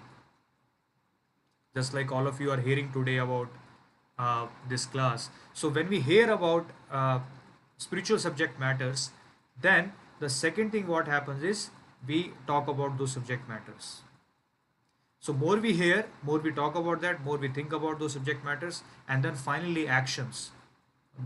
Just 1.76 1.94
like 1.94 2.12
all 2.12 2.28
of 2.28 2.40
you 2.40 2.52
are 2.52 2.60
hearing 2.60 2.92
today 2.92 3.18
about 3.18 3.50
uh, 4.18 4.48
this 4.70 4.86
class. 4.86 5.30
So 5.54 5.70
when 5.70 5.90
we 5.90 6.00
hear 6.00 6.30
about 6.32 6.70
uh, 6.92 7.20
spiritual 7.78 8.20
subject 8.20 8.60
matters, 8.60 9.12
then 9.60 9.94
the 10.20 10.30
second 10.30 10.72
thing 10.72 10.88
what 10.88 11.08
happens 11.08 11.44
is 11.44 11.70
we 12.08 12.32
talk 12.48 12.68
about 12.68 12.98
those 12.98 13.12
subject 13.12 13.48
matters. 13.50 14.02
So 15.20 15.34
more 15.34 15.58
we 15.58 15.74
hear, 15.74 16.06
more 16.24 16.40
we 16.40 16.52
talk 16.52 16.76
about 16.76 17.02
that, 17.02 17.24
more 17.24 17.38
we 17.38 17.48
think 17.48 17.74
about 17.74 18.00
those 18.00 18.14
subject 18.14 18.44
matters, 18.44 18.84
and 19.08 19.24
then 19.24 19.36
finally 19.36 19.88
actions. 19.88 20.52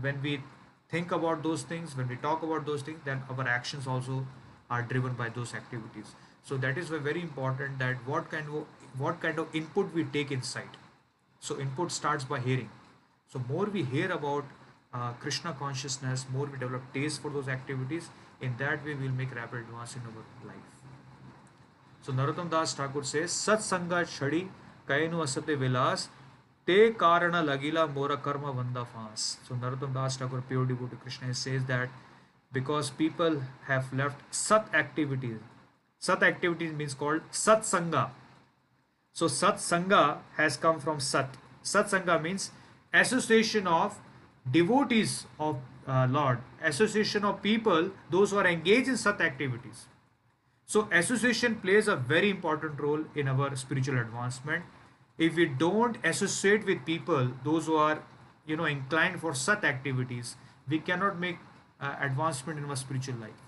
When 0.00 0.20
we 0.22 0.42
think 0.90 1.12
about 1.12 1.42
those 1.42 1.62
things, 1.62 1.96
when 1.96 2.08
we 2.08 2.16
talk 2.16 2.42
about 2.42 2.66
those 2.66 2.82
things, 2.82 3.00
then 3.04 3.22
our 3.30 3.48
actions 3.48 3.86
also 3.86 4.26
are 4.70 4.82
driven 4.82 5.14
by 5.14 5.28
those 5.28 5.54
activities. 5.54 6.14
So 6.42 6.56
that 6.58 6.78
is 6.78 6.88
very 6.88 7.20
important 7.20 7.78
that 7.78 7.96
what 8.06 8.30
kind 8.30 8.48
of 8.48 8.66
what 8.98 9.20
kind 9.20 9.38
of 9.38 9.54
input 9.54 9.92
we 9.92 10.04
take 10.04 10.30
inside. 10.30 10.76
So 11.40 11.58
input 11.60 11.92
starts 11.92 12.24
by 12.24 12.40
hearing. 12.40 12.70
So 13.28 13.42
more 13.48 13.66
we 13.66 13.82
hear 13.82 14.10
about 14.12 14.44
uh, 14.94 15.12
krishna 15.24 15.52
consciousness 15.52 16.24
more 16.32 16.46
we 16.46 16.58
develop 16.58 16.92
taste 16.94 17.20
for 17.20 17.30
those 17.30 17.48
activities. 17.48 18.08
In 18.40 18.56
that 18.58 18.84
way 18.84 18.94
we'll 18.94 19.18
make 19.22 19.34
rapid 19.34 19.60
advance 19.60 19.96
in 19.96 20.02
our 20.02 20.48
life. 20.48 20.76
So 22.02 22.12
narottam 22.12 22.50
das 22.50 22.74
thakur 22.74 23.02
says 23.02 23.32
sat 23.32 23.62
sanga 23.62 24.04
chhadi 24.16 24.46
kainu 24.88 25.22
asate 25.26 25.54
vilas 25.62 26.08
te 26.64 26.90
karana 27.04 27.44
lagila 27.50 27.92
mora 27.92 28.16
karma 28.16 28.52
vanda 28.52 28.84
fas 28.84 29.38
so 29.48 29.54
narottam 29.54 29.92
das 29.94 30.16
thakur 30.16 30.42
pure 30.48 30.66
devotee 30.66 31.00
krishna 31.02 31.34
says 31.34 31.64
that 31.64 31.88
because 32.52 32.90
people 32.90 33.42
have 33.66 33.92
left 33.92 34.34
sat 34.34 34.68
activities. 34.74 35.38
Sat 35.98 36.22
activities 36.22 36.72
means 36.72 36.94
called 36.94 37.22
sat 37.30 37.60
sangha. 37.60 38.10
So 39.12 39.28
sat 39.28 39.56
sangha 39.56 40.18
has 40.36 40.56
come 40.56 40.78
from 40.78 41.00
sat. 41.00 41.36
Sat 41.62 41.86
sangha 41.86 42.20
means 42.22 42.50
association 42.92 43.66
of 43.66 43.98
devotees 44.50 45.26
of 45.38 45.58
uh, 45.86 46.06
Lord, 46.10 46.38
association 46.62 47.24
of 47.24 47.42
people, 47.42 47.90
those 48.10 48.30
who 48.30 48.38
are 48.38 48.46
engaged 48.46 48.88
in 48.88 48.96
sat 48.96 49.20
activities. 49.20 49.86
So 50.66 50.88
association 50.90 51.56
plays 51.56 51.86
a 51.88 51.96
very 51.96 52.30
important 52.30 52.80
role 52.80 53.04
in 53.14 53.28
our 53.28 53.54
spiritual 53.54 53.98
advancement. 53.98 54.64
If 55.16 55.36
we 55.36 55.46
don't 55.46 55.96
associate 56.04 56.66
with 56.66 56.84
people, 56.84 57.30
those 57.44 57.66
who 57.66 57.76
are, 57.76 58.02
you 58.46 58.56
know, 58.56 58.64
inclined 58.64 59.20
for 59.20 59.34
sat 59.34 59.64
activities, 59.64 60.36
we 60.68 60.80
cannot 60.80 61.18
make 61.18 61.38
uh, 61.80 61.94
advancement 62.00 62.58
in 62.58 62.64
our 62.64 62.76
spiritual 62.76 63.16
life. 63.16 63.42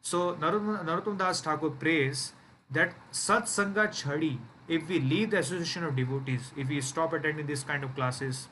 So 0.00 0.34
Narottam 0.34 1.16
Das 1.18 1.40
Thakur 1.40 1.70
prays 1.70 2.32
that 2.70 2.94
Sat 3.10 3.44
Sangha 3.44 3.88
Chhadi, 3.88 4.38
if 4.68 4.88
we 4.88 5.00
leave 5.00 5.30
the 5.30 5.38
association 5.38 5.84
of 5.84 5.96
devotees, 5.96 6.52
if 6.56 6.68
we 6.68 6.80
stop 6.80 7.12
attending 7.12 7.46
this 7.46 7.62
kind 7.62 7.84
of 7.84 7.94
classes, 7.94 8.48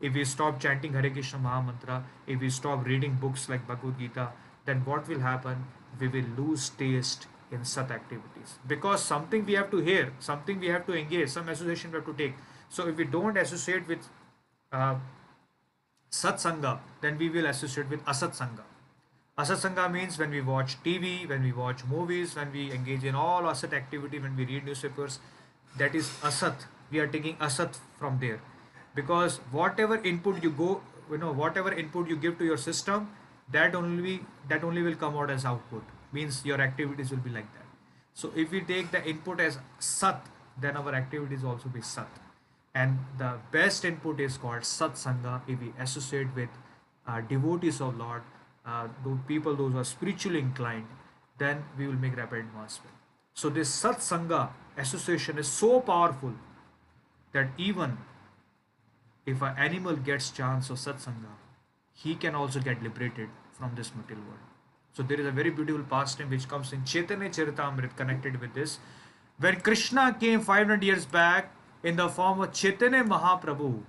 if 0.00 0.14
we 0.14 0.24
stop 0.24 0.60
chanting 0.60 0.92
Hare 0.92 1.10
Krishna 1.10 1.38
Mahamantra, 1.38 2.02
if 2.26 2.40
we 2.40 2.50
stop 2.50 2.84
reading 2.84 3.14
books 3.14 3.48
like 3.48 3.66
Bhagavad 3.66 3.98
Gita, 3.98 4.30
then 4.64 4.84
what 4.84 5.08
will 5.08 5.20
happen? 5.20 5.66
We 6.00 6.08
will 6.08 6.26
lose 6.36 6.70
taste 6.70 7.26
in 7.50 7.64
Sat 7.64 7.90
activities. 7.90 8.58
Because 8.66 9.02
something 9.02 9.44
we 9.44 9.54
have 9.54 9.70
to 9.70 9.78
hear, 9.78 10.12
something 10.18 10.58
we 10.58 10.68
have 10.68 10.86
to 10.86 10.94
engage, 10.94 11.28
some 11.28 11.48
association 11.48 11.90
we 11.92 11.96
have 11.96 12.06
to 12.06 12.14
take. 12.14 12.34
So 12.68 12.88
if 12.88 12.96
we 12.96 13.04
don't 13.04 13.36
associate 13.36 13.86
with 13.86 14.08
uh, 14.72 14.96
satsanga, 16.14 16.78
then 17.00 17.18
we 17.18 17.28
will 17.28 17.46
associate 17.46 17.90
with 17.90 18.04
asatsanga. 18.04 18.64
Asatsanga 19.36 19.90
means 19.90 20.18
when 20.18 20.30
we 20.30 20.40
watch 20.40 20.76
TV, 20.84 21.28
when 21.28 21.42
we 21.42 21.52
watch 21.52 21.84
movies, 21.92 22.36
when 22.36 22.52
we 22.52 22.70
engage 22.72 23.04
in 23.12 23.16
all 23.16 23.48
asat 23.52 23.72
activity, 23.72 24.20
when 24.20 24.36
we 24.36 24.44
read 24.44 24.64
newspapers, 24.64 25.18
that 25.76 25.94
is 25.94 26.10
asat. 26.30 26.66
We 26.92 27.00
are 27.00 27.08
taking 27.08 27.36
asat 27.48 27.78
from 27.98 28.20
there. 28.20 28.40
Because 28.94 29.38
whatever 29.50 29.96
input 30.12 30.42
you 30.42 30.50
go, 30.50 30.80
you 31.10 31.18
know, 31.18 31.32
whatever 31.32 31.72
input 31.72 32.08
you 32.08 32.16
give 32.16 32.38
to 32.38 32.44
your 32.44 32.56
system, 32.56 33.08
that 33.50 33.74
only 33.74 34.20
that 34.48 34.62
only 34.62 34.82
will 34.82 35.00
come 35.04 35.16
out 35.22 35.30
as 35.30 35.44
output. 35.44 35.82
Means 36.12 36.44
your 36.44 36.60
activities 36.60 37.10
will 37.10 37.24
be 37.28 37.30
like 37.38 37.52
that. 37.54 37.66
So 38.12 38.30
if 38.36 38.52
we 38.52 38.60
take 38.60 38.92
the 38.92 39.04
input 39.14 39.40
as 39.40 39.58
sat, 39.80 40.30
then 40.66 40.76
our 40.76 40.94
activities 40.94 41.42
also 41.52 41.68
be 41.78 41.82
sat 41.94 42.23
and 42.74 42.98
the 43.18 43.34
best 43.52 43.84
input 43.84 44.20
is 44.20 44.36
called 44.36 44.62
satsanga 44.62 45.40
if 45.46 45.60
we 45.60 45.72
associate 45.78 46.34
with 46.34 46.48
uh, 47.06 47.20
devotees 47.20 47.80
of 47.80 47.96
lord 47.96 48.22
uh, 48.66 48.88
those 49.04 49.18
people 49.28 49.54
those 49.54 49.72
who 49.72 49.78
are 49.78 49.90
spiritually 49.92 50.38
inclined 50.38 50.86
then 51.38 51.64
we 51.76 51.86
will 51.86 51.94
make 51.94 52.16
rapid 52.16 52.40
advancement. 52.40 52.94
So 53.34 53.48
this 53.48 53.68
satsanga 53.82 54.50
association 54.78 55.38
is 55.38 55.48
so 55.48 55.80
powerful 55.80 56.32
that 57.32 57.48
even 57.58 57.98
if 59.26 59.42
an 59.42 59.54
animal 59.58 59.96
gets 59.96 60.30
chance 60.30 60.70
of 60.70 60.78
satsanga 60.78 61.34
he 61.92 62.14
can 62.14 62.34
also 62.34 62.60
get 62.60 62.82
liberated 62.82 63.28
from 63.52 63.74
this 63.74 63.94
material 63.94 64.24
world. 64.26 64.38
So 64.92 65.02
there 65.02 65.20
is 65.20 65.26
a 65.26 65.32
very 65.32 65.50
beautiful 65.50 65.84
pastime 65.84 66.30
which 66.30 66.48
comes 66.48 66.72
in 66.72 66.84
chaitanya 66.84 67.28
charitamrita 67.28 67.96
connected 67.96 68.40
with 68.40 68.54
this. 68.54 68.78
When 69.38 69.60
krishna 69.60 70.16
came 70.18 70.40
500 70.40 70.82
years 70.84 71.04
back 71.04 71.50
in 71.84 71.96
the 71.96 72.08
form 72.08 72.40
of 72.40 72.52
Chaitanya 72.52 73.04
Mahaprabhu. 73.04 73.82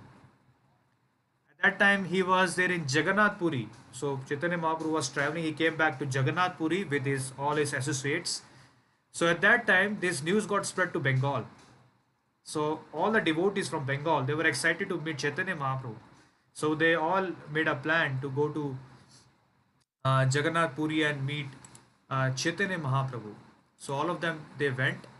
At 1.50 1.62
that 1.62 1.78
time, 1.78 2.04
he 2.04 2.22
was 2.22 2.54
there 2.54 2.70
in 2.70 2.84
Jagannath 2.88 3.38
Puri. 3.38 3.68
So 3.92 4.20
Chaitanya 4.28 4.58
Mahaprabhu 4.58 4.92
was 4.92 5.08
traveling. 5.08 5.44
He 5.44 5.52
came 5.52 5.76
back 5.76 5.98
to 6.00 6.04
Jagannath 6.04 6.58
Puri 6.58 6.84
with 6.84 7.06
his 7.06 7.32
all 7.38 7.56
his 7.56 7.72
associates. 7.72 8.42
So 9.12 9.28
at 9.28 9.40
that 9.40 9.66
time, 9.66 9.96
this 10.00 10.22
news 10.22 10.46
got 10.46 10.66
spread 10.66 10.92
to 10.92 11.00
Bengal. 11.00 11.46
So 12.44 12.80
all 12.92 13.10
the 13.10 13.20
devotees 13.20 13.70
from 13.70 13.86
Bengal, 13.86 14.22
they 14.24 14.34
were 14.34 14.46
excited 14.46 14.90
to 14.90 15.00
meet 15.00 15.18
Chaitanya 15.18 15.56
Mahaprabhu. 15.56 15.96
So 16.52 16.74
they 16.74 16.94
all 16.94 17.30
made 17.50 17.66
a 17.66 17.74
plan 17.74 18.20
to 18.20 18.30
go 18.30 18.48
to 18.50 18.76
uh, 20.04 20.26
Jagannath 20.32 20.76
Puri 20.76 21.02
and 21.02 21.26
meet 21.26 21.46
uh, 22.10 22.30
Chaitanya 22.30 22.78
Mahaprabhu. 22.78 23.34
So 23.78 23.94
all 23.94 24.10
of 24.10 24.20
them 24.20 24.40
they 24.58 24.70
went 24.70 25.12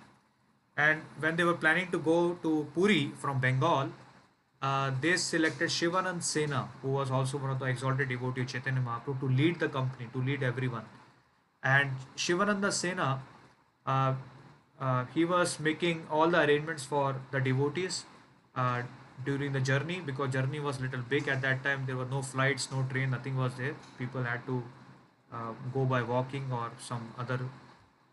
and 0.77 1.01
when 1.21 1.37
they 1.37 1.45
were 1.45 1.55
planning 1.55 1.91
to 1.91 1.99
go 1.99 2.35
to 2.43 2.67
Puri 2.75 3.13
from 3.17 3.41
Bengal, 3.41 3.91
uh, 4.61 4.91
they 5.01 5.17
selected 5.17 5.71
Shivanand 5.71 6.23
Sena, 6.23 6.69
who 6.83 6.89
was 6.89 7.11
also 7.11 7.39
one 7.39 7.51
of 7.51 7.59
the 7.59 7.67
exalted 7.67 8.09
devotees 8.09 8.45
of 8.45 8.51
Chaitanya 8.53 8.81
Mahaprabhu, 8.81 9.21
to 9.21 9.29
lead 9.29 9.59
the 9.59 9.69
company, 9.69 10.09
to 10.13 10.23
lead 10.23 10.43
everyone. 10.43 10.85
And 11.63 11.91
Shivananda 12.15 12.73
Sena, 12.73 13.23
uh, 13.87 14.15
uh, 14.81 15.05
he 15.15 15.25
was 15.25 15.59
making 15.59 16.07
all 16.11 16.29
the 16.29 16.41
arrangements 16.41 16.85
for 16.85 17.17
the 17.31 17.41
devotees 17.41 18.05
uh, 18.55 18.83
during 19.25 19.53
the 19.53 19.61
journey 19.61 20.01
because 20.05 20.33
journey 20.33 20.61
was 20.61 20.81
little 20.81 21.01
big 21.01 21.29
at 21.29 21.41
that 21.43 21.63
time. 21.65 21.85
There 21.87 21.97
were 21.97 22.07
no 22.07 22.23
flights, 22.23 22.69
no 22.71 22.83
train, 22.91 23.11
nothing 23.11 23.37
was 23.37 23.55
there. 23.55 23.75
People 23.99 24.23
had 24.25 24.45
to 24.47 24.63
uh, 25.33 25.53
go 25.73 25.85
by 25.85 26.03
walking 26.03 26.53
or 26.53 26.71
some 26.79 27.15
other 27.19 27.41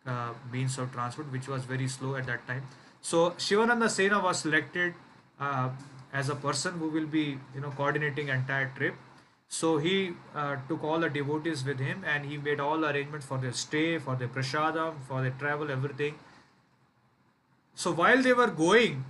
uh, 0.06 0.34
means 0.51 0.78
of 0.78 0.91
transport, 0.91 1.32
which 1.32 1.47
was 1.47 1.64
very 1.64 1.88
slow 1.88 2.16
at 2.16 2.26
that 2.26 2.45
time. 2.47 2.64
So 3.01 3.34
Shivananda 3.38 3.89
Sena 3.89 4.20
was 4.20 4.39
selected 4.39 4.93
uh, 5.39 5.70
as 6.14 6.30
a 6.30 6.36
person 6.36 6.78
who 6.80 6.89
will 6.89 7.06
be, 7.06 7.38
you 7.56 7.62
know, 7.62 7.72
coordinating 7.72 8.30
entire 8.30 8.72
trip. 8.76 8.95
So 9.47 9.78
he 9.78 10.14
uh, 10.34 10.58
took 10.68 10.84
all 10.84 10.99
the 10.99 11.10
devotees 11.10 11.64
with 11.64 11.80
him, 11.80 12.04
and 12.06 12.26
he 12.26 12.38
made 12.38 12.60
all 12.60 12.86
arrangements 12.86 13.26
for 13.26 13.38
their 13.38 13.51
stay, 13.54 13.99
for 13.99 14.16
their 14.16 14.28
prasadam, 14.28 14.95
for 15.08 15.22
their 15.22 15.32
travel, 15.32 15.70
everything. 15.70 16.16
So 17.76 17.91
while 17.91 18.22
they 18.22 18.34
were 18.34 18.47
going, 18.47 19.06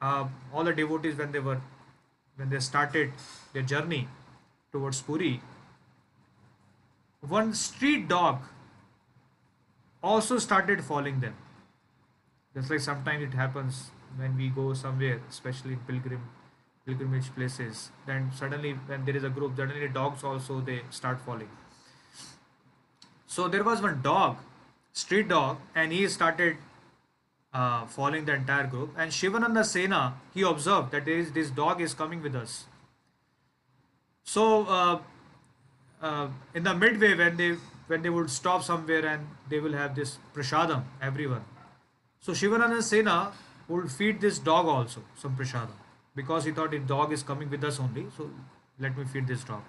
uh, 0.00 0.26
all 0.52 0.64
the 0.64 0.72
devotees 0.72 1.16
when 1.16 1.32
they 1.32 1.38
were 1.38 1.60
when 2.36 2.50
they 2.50 2.58
started 2.58 3.12
their 3.52 3.62
journey 3.62 4.08
towards 4.70 5.00
Puri, 5.00 5.40
one 7.20 7.54
street 7.54 8.08
dog 8.08 8.42
also 10.02 10.38
started 10.38 10.84
following 10.84 11.20
them. 11.20 11.34
Just 12.54 12.70
like 12.70 12.80
sometimes 12.80 13.22
it 13.22 13.34
happens 13.34 13.90
when 14.16 14.36
we 14.36 14.48
go 14.48 14.72
somewhere, 14.74 15.20
especially 15.28 15.72
in 15.74 15.80
pilgrim 15.80 16.22
pilgrimage 16.86 17.34
places, 17.34 17.90
then 18.06 18.30
suddenly 18.32 18.72
when 18.86 19.04
there 19.04 19.16
is 19.16 19.24
a 19.24 19.28
group, 19.28 19.56
suddenly 19.56 19.88
dogs 19.88 20.22
also 20.22 20.60
they 20.60 20.82
start 20.90 21.20
following. 21.20 21.50
So 23.26 23.48
there 23.48 23.64
was 23.64 23.82
one 23.82 24.00
dog, 24.02 24.36
street 24.92 25.28
dog, 25.28 25.58
and 25.74 25.92
he 25.92 26.06
started 26.06 26.56
uh, 27.52 27.86
following 27.86 28.24
the 28.24 28.34
entire 28.34 28.66
group. 28.68 28.94
And 28.96 29.12
Shivananda 29.12 29.64
Sena, 29.64 30.14
he 30.32 30.42
observed 30.42 30.92
that 30.92 31.04
there 31.04 31.18
is, 31.18 31.32
this 31.32 31.50
dog 31.50 31.80
is 31.80 31.92
coming 31.92 32.22
with 32.22 32.36
us. 32.36 32.66
So 34.22 34.66
uh, 34.66 34.98
uh, 36.00 36.28
in 36.54 36.62
the 36.62 36.74
midway, 36.74 37.14
when 37.14 37.36
they 37.36 37.56
when 37.86 38.02
they 38.02 38.10
would 38.10 38.30
stop 38.30 38.62
somewhere 38.62 39.06
and 39.06 39.26
they 39.48 39.60
will 39.60 39.72
have 39.72 39.94
this 39.94 40.18
prasadam, 40.34 40.84
everyone. 41.00 41.44
So 42.20 42.34
Shivananda 42.34 42.82
Sena 42.82 43.32
would 43.68 43.90
feed 43.90 44.20
this 44.20 44.38
dog 44.38 44.66
also 44.66 45.02
some 45.16 45.36
prasadam 45.36 45.78
because 46.14 46.44
he 46.44 46.52
thought 46.52 46.70
the 46.70 46.78
dog 46.78 47.12
is 47.12 47.22
coming 47.22 47.50
with 47.50 47.62
us 47.64 47.78
only. 47.78 48.06
So 48.16 48.30
let 48.78 48.96
me 48.96 49.04
feed 49.04 49.26
this 49.26 49.44
dog. 49.44 49.62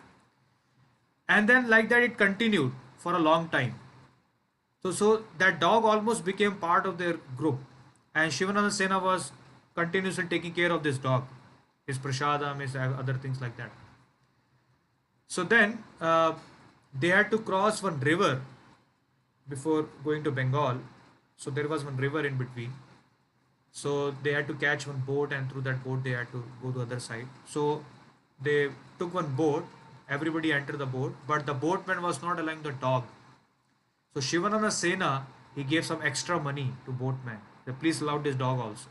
And 1.29 1.47
then 1.47 1.69
like 1.69 1.89
that 1.89 2.03
it 2.03 2.17
continued 2.17 2.71
for 2.97 3.13
a 3.13 3.19
long 3.19 3.49
time. 3.49 3.79
So 4.83 4.91
so 4.91 5.23
that 5.37 5.59
dog 5.59 5.85
almost 5.85 6.23
became 6.25 6.55
part 6.55 6.85
of 6.85 6.97
their 6.97 7.13
group, 7.35 7.59
and 8.15 8.31
Shivananda 8.31 8.71
Sena 8.71 8.99
was 8.99 9.31
continuously 9.75 10.25
taking 10.25 10.53
care 10.53 10.71
of 10.71 10.83
this 10.83 10.97
dog, 10.97 11.25
his 11.85 11.97
prasadam, 11.97 12.61
his 12.61 12.75
other 12.75 13.15
things 13.15 13.41
like 13.41 13.57
that. 13.57 13.71
So 15.27 15.43
then 15.43 15.83
uh, 15.99 16.33
they 16.93 17.09
had 17.09 17.31
to 17.31 17.37
cross 17.37 17.81
one 17.83 17.99
river 17.99 18.41
before 19.47 19.87
going 20.03 20.23
to 20.23 20.31
Bengal. 20.31 20.79
So 21.37 21.51
there 21.51 21.67
was 21.67 21.83
one 21.83 21.97
river 21.97 22.25
in 22.25 22.37
between. 22.37 22.73
So 23.71 24.11
they 24.23 24.33
had 24.33 24.47
to 24.47 24.55
catch 24.55 24.87
one 24.87 25.03
boat, 25.05 25.31
and 25.31 25.51
through 25.51 25.61
that 25.61 25.83
boat 25.83 26.03
they 26.03 26.11
had 26.11 26.31
to 26.31 26.43
go 26.61 26.71
to 26.71 26.81
other 26.81 26.99
side. 26.99 27.27
So 27.45 27.83
they 28.41 28.69
took 28.97 29.13
one 29.13 29.35
boat. 29.35 29.65
Everybody 30.09 30.53
entered 30.53 30.79
the 30.79 30.85
boat, 30.85 31.15
but 31.27 31.45
the 31.45 31.53
boatman 31.53 32.01
was 32.01 32.21
not 32.21 32.39
allowing 32.39 32.63
the 32.63 32.71
dog. 32.71 33.03
So 34.13 34.21
Shivananda 34.21 34.71
Sena 34.71 35.27
he 35.55 35.63
gave 35.63 35.85
some 35.85 36.01
extra 36.03 36.39
money 36.39 36.73
to 36.85 36.91
boatman. 36.91 37.39
The 37.65 37.73
police 37.73 38.01
allow 38.01 38.19
this 38.19 38.35
dog 38.35 38.59
also. 38.59 38.89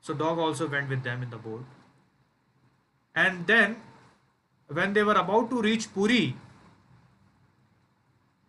So 0.00 0.14
dog 0.14 0.38
also 0.38 0.66
went 0.66 0.88
with 0.88 1.02
them 1.02 1.22
in 1.22 1.30
the 1.30 1.36
boat. 1.36 1.64
And 3.14 3.46
then 3.46 3.76
when 4.68 4.94
they 4.94 5.02
were 5.02 5.14
about 5.14 5.50
to 5.50 5.60
reach 5.60 5.92
Puri, 5.92 6.36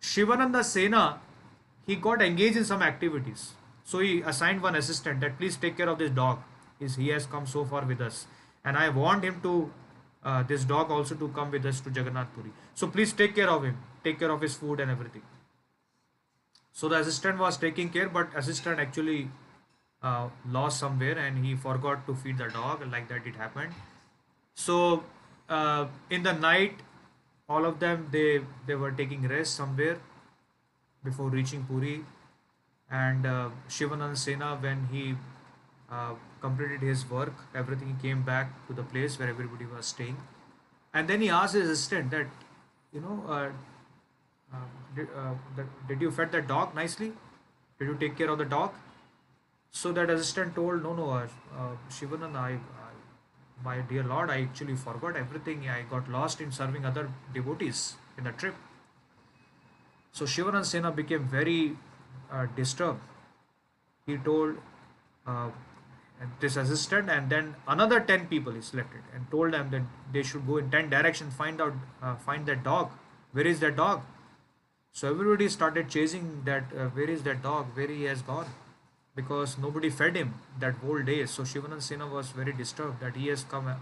Shivananda 0.00 0.64
Sena, 0.64 1.20
he 1.86 1.96
got 1.96 2.22
engaged 2.22 2.56
in 2.56 2.64
some 2.64 2.82
activities. 2.82 3.52
So 3.84 3.98
he 3.98 4.22
assigned 4.22 4.62
one 4.62 4.74
assistant 4.74 5.20
that 5.20 5.38
please 5.38 5.56
take 5.56 5.76
care 5.76 5.88
of 5.88 5.98
this 5.98 6.10
dog. 6.10 6.40
He 6.78 7.08
has 7.08 7.26
come 7.26 7.46
so 7.46 7.64
far 7.64 7.84
with 7.84 8.00
us. 8.00 8.26
And 8.64 8.76
I 8.76 8.88
want 8.88 9.24
him 9.24 9.40
to, 9.42 9.72
uh, 10.24 10.42
this 10.42 10.64
dog 10.64 10.90
also 10.90 11.14
to 11.14 11.28
come 11.28 11.50
with 11.50 11.66
us 11.66 11.80
to 11.80 11.90
Jagannath 11.90 12.32
Puri. 12.34 12.50
So 12.74 12.86
please 12.86 13.12
take 13.12 13.34
care 13.34 13.50
of 13.50 13.64
him. 13.64 13.76
Take 14.02 14.18
care 14.18 14.30
of 14.30 14.40
his 14.40 14.54
food 14.54 14.80
and 14.80 14.90
everything. 14.90 15.22
So 16.72 16.88
the 16.88 16.96
assistant 16.96 17.38
was 17.38 17.56
taking 17.56 17.90
care, 17.90 18.08
but 18.08 18.28
assistant 18.34 18.80
actually 18.80 19.30
uh, 20.02 20.28
lost 20.48 20.78
somewhere 20.78 21.18
and 21.18 21.44
he 21.44 21.54
forgot 21.54 22.06
to 22.06 22.14
feed 22.14 22.38
the 22.38 22.48
dog. 22.48 22.86
Like 22.90 23.08
that 23.08 23.26
it 23.26 23.36
happened. 23.36 23.74
So 24.54 25.04
uh, 25.48 25.86
in 26.08 26.22
the 26.22 26.32
night 26.32 26.80
all 27.54 27.66
of 27.68 27.78
them 27.84 28.08
they 28.14 28.28
they 28.66 28.76
were 28.84 28.90
taking 29.02 29.28
rest 29.34 29.60
somewhere 29.60 29.98
before 31.04 31.28
reaching 31.36 31.64
Puri. 31.70 31.94
And 32.98 33.26
uh, 33.26 33.50
Shivanand 33.68 34.16
Sena 34.18 34.56
when 34.66 34.86
he 34.92 35.14
uh, 35.90 36.14
completed 36.40 36.80
his 36.82 37.08
work 37.08 37.42
everything 37.54 37.96
came 38.02 38.22
back 38.22 38.52
to 38.68 38.76
the 38.80 38.82
place 38.82 39.18
where 39.18 39.28
everybody 39.28 39.66
was 39.72 39.86
staying. 39.86 40.16
And 40.92 41.08
then 41.08 41.20
he 41.20 41.28
asked 41.40 41.54
his 41.54 41.68
assistant 41.68 42.10
that 42.10 42.26
you 42.92 43.00
know 43.00 43.16
uh, 43.28 43.50
uh, 44.52 44.68
did, 44.96 45.08
uh, 45.16 45.34
that, 45.56 45.88
did 45.88 46.00
you 46.00 46.10
fed 46.10 46.32
that 46.32 46.48
dog 46.48 46.74
nicely? 46.74 47.12
Did 47.78 47.88
you 47.88 47.96
take 48.00 48.16
care 48.16 48.28
of 48.28 48.38
the 48.38 48.44
dog? 48.44 48.72
So 49.70 49.92
that 49.92 50.10
assistant 50.10 50.56
told 50.56 50.82
no 50.82 50.94
no 50.94 51.10
uh, 51.10 51.28
uh, 51.56 51.76
Shivanand 51.98 52.36
I, 52.36 52.58
my 53.64 53.78
dear 53.80 54.02
Lord, 54.02 54.30
I 54.30 54.42
actually 54.42 54.76
forgot 54.76 55.16
everything. 55.16 55.68
I 55.68 55.82
got 55.82 56.10
lost 56.10 56.40
in 56.40 56.52
serving 56.52 56.84
other 56.84 57.10
devotees 57.34 57.94
in 58.16 58.24
the 58.24 58.32
trip. 58.32 58.54
So 60.12 60.24
Shivanand 60.24 60.66
Sena 60.66 60.90
became 60.90 61.24
very 61.28 61.76
uh, 62.30 62.46
disturbed. 62.56 63.00
He 64.06 64.16
told 64.16 64.56
uh, 65.26 65.50
this 66.40 66.56
assistant 66.56 67.08
and 67.08 67.30
then 67.30 67.54
another 67.68 68.00
10 68.00 68.26
people 68.26 68.52
he 68.52 68.60
selected 68.60 69.02
and 69.14 69.30
told 69.30 69.52
them 69.52 69.70
that 69.70 69.82
they 70.12 70.22
should 70.22 70.46
go 70.46 70.56
in 70.56 70.70
10 70.70 70.90
directions, 70.90 71.34
find 71.34 71.60
out, 71.60 71.74
uh, 72.02 72.16
find 72.16 72.46
that 72.46 72.64
dog. 72.64 72.90
Where 73.32 73.46
is 73.46 73.60
that 73.60 73.76
dog? 73.76 74.02
So 74.92 75.08
everybody 75.10 75.48
started 75.48 75.88
chasing 75.88 76.42
that, 76.44 76.64
uh, 76.76 76.86
where 76.88 77.08
is 77.08 77.22
that 77.22 77.42
dog, 77.42 77.66
where 77.74 77.86
he 77.86 78.04
has 78.04 78.22
gone 78.22 78.46
because 79.14 79.58
nobody 79.58 79.90
fed 79.90 80.16
him 80.16 80.34
that 80.58 80.74
whole 80.76 81.02
day. 81.02 81.26
So 81.26 81.42
Shivanand 81.42 81.82
Sena 81.82 82.06
was 82.06 82.30
very 82.30 82.52
disturbed 82.52 83.00
that 83.00 83.16
he 83.16 83.28
has 83.28 83.44
come 83.44 83.74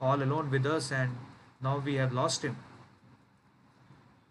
all 0.00 0.22
alone 0.22 0.50
with 0.50 0.66
us 0.66 0.90
and 0.92 1.16
now 1.60 1.78
we 1.84 1.94
have 1.94 2.12
lost 2.12 2.42
him. 2.42 2.56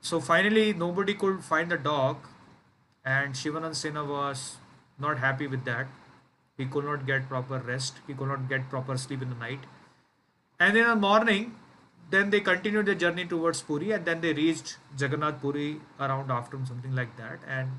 So 0.02 0.20
finally, 0.20 0.74
nobody 0.74 1.14
could 1.14 1.44
find 1.44 1.70
the 1.70 1.78
dog, 1.78 2.18
and 3.04 3.34
Shivanand 3.34 3.76
Sena 3.76 4.06
was 4.06 4.58
not 4.98 5.18
happy 5.20 5.48
with 5.48 5.66
that. 5.66 5.88
He 6.58 6.66
could 6.66 6.86
not 6.86 7.06
get 7.06 7.28
proper 7.28 7.60
rest, 7.60 7.96
he 8.08 8.14
could 8.14 8.28
not 8.28 8.48
get 8.48 8.70
proper 8.70 8.98
sleep 8.98 9.22
in 9.22 9.30
the 9.30 9.36
night. 9.36 9.60
And 10.60 10.78
in 10.78 10.88
the 10.88 10.96
morning, 10.96 11.56
then 12.10 12.30
they 12.30 12.40
continued 12.40 12.86
their 12.86 12.96
journey 12.96 13.26
towards 13.26 13.62
Puri 13.62 13.92
and 13.92 14.06
then 14.06 14.22
they 14.22 14.34
reached 14.34 14.78
Jagannath 14.98 15.42
Puri 15.42 15.82
around 16.00 16.32
afternoon, 16.32 16.66
something 16.66 16.96
like 16.96 17.16
that. 17.18 17.40
And 17.48 17.72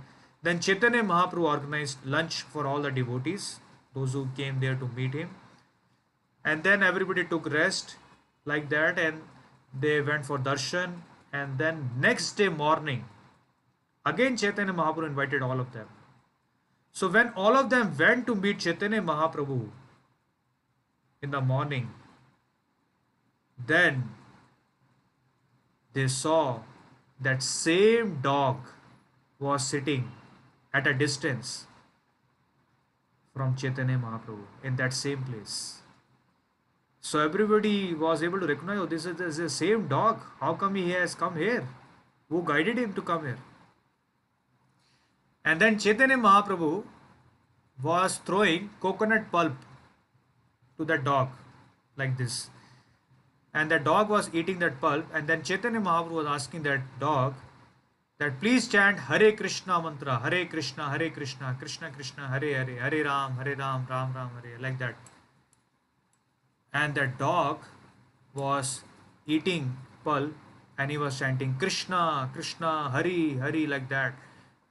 then 0.42 0.60
Chaitanya 0.60 1.02
Mahaprabhu 1.02 1.42
organized 1.42 2.04
lunch 2.04 2.42
for 2.42 2.66
all 2.66 2.80
the 2.80 2.90
devotees, 2.90 3.60
those 3.94 4.12
who 4.12 4.28
came 4.36 4.60
there 4.60 4.76
to 4.76 4.88
meet 4.88 5.14
him. 5.14 5.30
And 6.44 6.62
then 6.62 6.82
everybody 6.82 7.24
took 7.24 7.50
rest 7.50 7.96
like 8.44 8.68
that 8.70 8.98
and 8.98 9.22
they 9.78 10.00
went 10.00 10.24
for 10.26 10.38
darshan. 10.38 11.02
And 11.32 11.58
then 11.58 11.90
next 11.98 12.32
day 12.32 12.48
morning, 12.48 13.04
again 14.06 14.36
Chaitanya 14.36 14.72
Mahaprabhu 14.72 15.06
invited 15.06 15.42
all 15.42 15.58
of 15.60 15.72
them. 15.72 15.88
So 16.92 17.08
when 17.08 17.32
all 17.34 17.56
of 17.56 17.68
them 17.70 17.96
went 17.98 18.26
to 18.28 18.34
meet 18.34 18.60
Chaitanya 18.60 19.02
Mahaprabhu 19.02 19.68
in 21.20 21.32
the 21.32 21.40
morning, 21.40 21.90
then 23.66 24.10
they 25.92 26.06
saw 26.06 26.60
that 27.20 27.42
same 27.42 28.20
dog 28.22 28.56
was 29.40 29.66
sitting 29.66 30.10
at 30.78 30.86
a 30.86 30.94
distance 31.02 31.66
from 33.34 33.56
Chaitanya 33.62 33.98
Mahaprabhu 34.04 34.68
in 34.70 34.76
that 34.76 34.92
same 34.92 35.22
place. 35.24 35.58
So 37.00 37.20
everybody 37.20 37.94
was 37.94 38.22
able 38.22 38.40
to 38.40 38.46
recognize, 38.46 38.78
oh, 38.78 38.86
this 38.86 39.06
is, 39.06 39.16
this 39.16 39.28
is 39.28 39.36
the 39.36 39.50
same 39.50 39.86
dog. 39.88 40.20
How 40.40 40.54
come 40.54 40.74
he 40.74 40.90
has 40.90 41.14
come 41.14 41.36
here? 41.36 41.66
Who 42.28 42.42
guided 42.44 42.78
him 42.78 42.92
to 42.94 43.02
come 43.02 43.24
here? 43.24 43.38
And 45.44 45.60
then 45.60 45.78
Chaitanya 45.78 46.16
Mahaprabhu 46.16 46.84
was 47.82 48.18
throwing 48.26 48.70
coconut 48.80 49.30
pulp 49.32 49.52
to 50.76 50.84
that 50.84 51.04
dog 51.04 51.28
like 51.96 52.16
this. 52.18 52.50
And 53.54 53.70
the 53.70 53.78
dog 53.78 54.10
was 54.10 54.30
eating 54.34 54.58
that 54.58 54.80
pulp. 54.80 55.06
And 55.14 55.26
then 55.28 55.42
Chaitanya 55.42 55.80
Mahaprabhu 55.80 56.22
was 56.22 56.26
asking 56.26 56.64
that 56.64 56.82
dog, 57.00 57.34
that 58.18 58.40
please 58.40 58.66
chant 58.66 58.98
Hare 58.98 59.32
Krishna 59.32 59.80
mantra, 59.80 60.18
Hare 60.18 60.44
Krishna, 60.46 60.90
Hare 60.90 61.10
Krishna, 61.10 61.56
Krishna 61.58 61.90
Krishna, 61.90 62.28
Hare 62.28 62.64
Hare, 62.64 62.80
Hare 62.80 63.04
Ram, 63.04 63.36
Hare 63.36 63.54
Ram, 63.54 63.86
Ram 63.88 64.12
Ram, 64.12 64.30
Hare, 64.42 64.58
like 64.58 64.78
that. 64.78 64.96
And 66.72 66.94
that 66.96 67.16
dog 67.18 67.60
was 68.34 68.82
eating 69.26 69.76
pulp 70.04 70.32
and 70.76 70.90
he 70.90 70.98
was 70.98 71.18
chanting 71.18 71.54
Krishna, 71.58 72.28
Krishna, 72.32 72.88
Hari, 72.90 73.38
Hari, 73.38 73.66
like 73.66 73.88
that. 73.88 74.14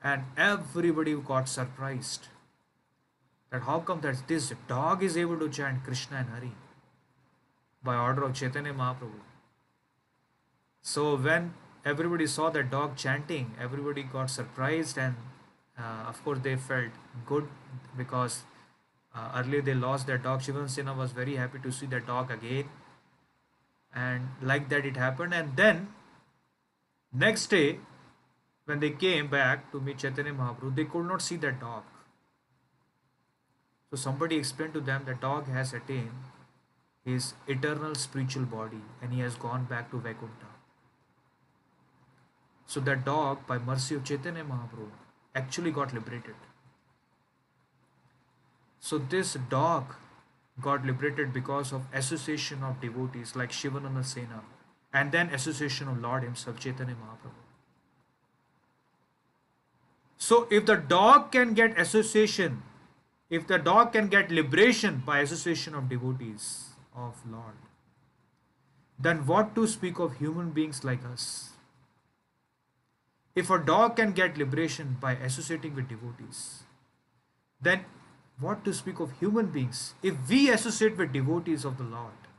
And 0.03 0.23
everybody 0.37 1.15
got 1.15 1.49
surprised 1.49 2.27
that 3.49 3.61
how 3.63 3.79
come 3.79 4.01
that 4.01 4.27
this 4.27 4.53
dog 4.67 5.03
is 5.03 5.15
able 5.17 5.39
to 5.39 5.49
chant 5.49 5.83
Krishna 5.83 6.17
and 6.17 6.29
Hari 6.29 6.51
by 7.81 7.95
order 7.95 8.23
of 8.23 8.33
Chaitanya 8.33 8.73
Mahaprabhu. 8.73 9.21
So 10.81 11.15
when 11.15 11.53
everybody 11.93 12.27
saw 12.35 12.49
the 12.57 12.63
dog 12.75 12.95
chanting 13.05 13.51
everybody 13.67 14.03
got 14.17 14.29
surprised 14.35 14.97
and 14.97 15.15
uh, 15.79 16.09
of 16.11 16.23
course 16.23 16.39
they 16.47 16.55
felt 16.55 17.01
good 17.25 17.47
because 17.97 18.39
uh, 19.15 19.29
earlier 19.41 19.61
they 19.61 19.77
lost 19.83 20.07
their 20.07 20.23
dog 20.29 20.47
shivan 20.47 20.69
sena 20.77 20.97
was 21.03 21.13
very 21.19 21.37
happy 21.43 21.63
to 21.67 21.75
see 21.81 21.91
the 21.93 22.01
dog 22.09 22.33
again 22.39 22.73
and 24.07 24.49
like 24.53 24.67
that 24.73 24.91
it 24.91 25.05
happened 25.05 25.33
and 25.41 25.63
then 25.63 25.87
Next 27.13 27.47
day, 27.47 27.79
when 28.65 28.79
they 28.79 28.89
came 28.91 29.27
back 29.27 29.71
to 29.71 29.79
meet 29.79 29.99
Chaitanya 29.99 30.33
Mahaprabhu, 30.33 30.75
they 30.75 30.85
could 30.85 31.07
not 31.07 31.21
see 31.21 31.37
that 31.37 31.59
dog. 31.59 31.83
So 33.89 33.95
somebody 33.95 34.35
explained 34.35 34.73
to 34.73 34.81
them 34.81 35.05
that 35.05 35.21
dog 35.21 35.47
has 35.47 35.73
attained 35.73 36.11
his 37.05 37.33
eternal 37.47 37.95
spiritual 37.95 38.43
body 38.43 38.81
and 39.01 39.13
he 39.13 39.21
has 39.21 39.35
gone 39.35 39.63
back 39.63 39.89
to 39.91 39.97
Vaikuntha. 39.97 40.56
So 42.67 42.81
that 42.81 43.05
dog, 43.05 43.47
by 43.47 43.57
mercy 43.57 43.95
of 43.95 44.03
Chaitanya 44.03 44.43
Mahaprabhu, 44.43 44.89
actually 45.33 45.71
got 45.71 45.93
liberated. 45.93 46.35
So 48.79 48.97
this 48.97 49.37
dog 49.49 49.95
got 50.61 50.85
liberated 50.85 51.33
because 51.33 51.71
of 51.71 51.83
association 51.93 52.63
of 52.63 52.81
devotees 52.81 53.35
like 53.35 53.51
Shivananda 53.51 54.03
Sena 54.03 54.41
and 54.93 55.11
then 55.11 55.29
association 55.29 55.87
of 55.87 56.01
Lord 56.01 56.23
himself, 56.23 56.59
Chaitanya 56.59 56.95
Mahaprabhu. 56.95 57.43
So 60.17 60.47
if 60.49 60.65
the 60.65 60.75
dog 60.75 61.31
can 61.31 61.53
get 61.53 61.77
association, 61.79 62.63
if 63.29 63.47
the 63.47 63.57
dog 63.57 63.93
can 63.93 64.07
get 64.07 64.31
liberation 64.31 65.03
by 65.05 65.19
association 65.19 65.75
of 65.75 65.87
devotees 65.87 66.69
of 66.95 67.15
Lord, 67.29 67.55
then 68.99 69.25
what 69.25 69.53
to 69.55 69.67
speak 69.67 69.99
of 69.99 70.17
human 70.17 70.49
beings 70.51 70.83
like 70.83 71.05
us? 71.05 71.56
If 73.41 73.51
a 73.51 73.59
dog 73.59 73.97
can 73.97 74.13
get 74.13 74.35
liberation 74.35 74.97
by 74.99 75.11
associating 75.13 75.75
with 75.75 75.87
devotees, 75.87 76.63
then 77.61 77.85
what 78.39 78.65
to 78.65 78.73
speak 78.73 78.99
of 78.99 79.11
human 79.19 79.51
beings? 79.57 79.93
If 80.01 80.15
we 80.27 80.49
associate 80.49 80.97
with 80.97 81.13
devotees 81.13 81.63
of 81.63 81.77
the 81.77 81.83
Lord, 81.83 82.31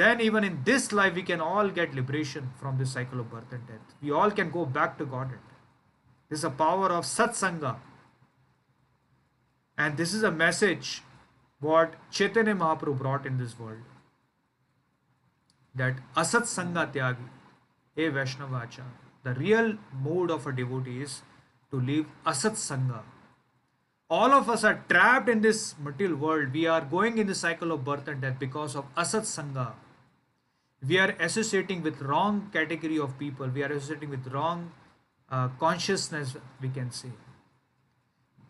then 0.00 0.20
even 0.20 0.42
in 0.42 0.58
this 0.64 0.90
life 0.90 1.14
we 1.14 1.22
can 1.22 1.40
all 1.40 1.68
get 1.68 1.94
liberation 1.94 2.50
from 2.56 2.78
this 2.78 2.94
cycle 2.94 3.20
of 3.20 3.30
birth 3.30 3.52
and 3.52 3.64
death. 3.68 3.94
We 4.02 4.10
all 4.10 4.32
can 4.32 4.50
go 4.50 4.64
back 4.64 4.98
to 4.98 5.06
Godhead. 5.06 5.38
This 6.28 6.40
is 6.40 6.44
a 6.44 6.50
power 6.50 6.90
of 6.90 7.04
satsanga. 7.04 7.76
And 9.78 9.96
this 9.96 10.12
is 10.12 10.24
a 10.24 10.32
message 10.32 11.02
what 11.60 11.94
Chaitanya 12.10 12.56
Mahaprabhu 12.56 12.98
brought 12.98 13.24
in 13.24 13.38
this 13.38 13.56
world. 13.56 13.88
That 15.76 15.94
asat 16.16 16.46
sanga 16.46 16.90
tyagi, 16.92 17.28
a 17.96 18.10
Vaishnavacha. 18.10 18.82
The 19.26 19.34
real 19.34 19.76
mode 20.04 20.30
of 20.30 20.46
a 20.46 20.52
devotee 20.52 21.02
is 21.02 21.22
to 21.72 21.80
live 21.80 22.06
asat 22.24 22.58
sangha. 22.64 23.00
All 24.08 24.30
of 24.30 24.48
us 24.48 24.62
are 24.62 24.84
trapped 24.88 25.28
in 25.28 25.40
this 25.40 25.74
material 25.80 26.14
world. 26.16 26.52
We 26.52 26.68
are 26.68 26.82
going 26.82 27.18
in 27.18 27.26
the 27.26 27.34
cycle 27.34 27.72
of 27.72 27.84
birth 27.84 28.06
and 28.06 28.20
death 28.20 28.38
because 28.38 28.76
of 28.76 28.84
asat 28.94 29.26
sangha. 29.30 29.72
We 30.86 31.00
are 31.00 31.16
associating 31.18 31.82
with 31.82 32.02
wrong 32.02 32.50
category 32.52 33.00
of 33.00 33.18
people. 33.18 33.48
We 33.48 33.64
are 33.64 33.72
associating 33.72 34.10
with 34.10 34.28
wrong 34.28 34.70
uh, 35.28 35.48
consciousness, 35.58 36.36
we 36.60 36.68
can 36.68 36.92
say. 36.92 37.10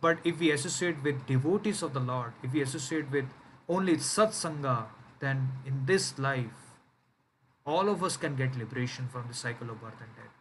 But 0.03 0.19
if 0.25 0.39
we 0.39 0.51
associate 0.51 1.03
with 1.03 1.27
devotees 1.27 1.83
of 1.83 1.95
the 1.95 2.01
Lord, 2.01 2.35
if 2.43 2.53
we 2.53 2.61
associate 2.61 3.11
with 3.11 3.25
only 3.67 3.97
satsanga, 3.97 4.89
then 5.21 5.53
in 5.65 5.87
this 5.87 6.19
life, 6.19 6.77
all 7.65 7.89
of 7.89 8.05
us 8.05 8.19
can 8.19 8.37
get 8.37 8.59
liberation 8.59 9.09
from 9.11 9.25
the 9.27 9.35
cycle 9.35 9.71
of 9.71 9.81
birth 9.81 10.03
and 10.03 10.15
death. 10.17 10.36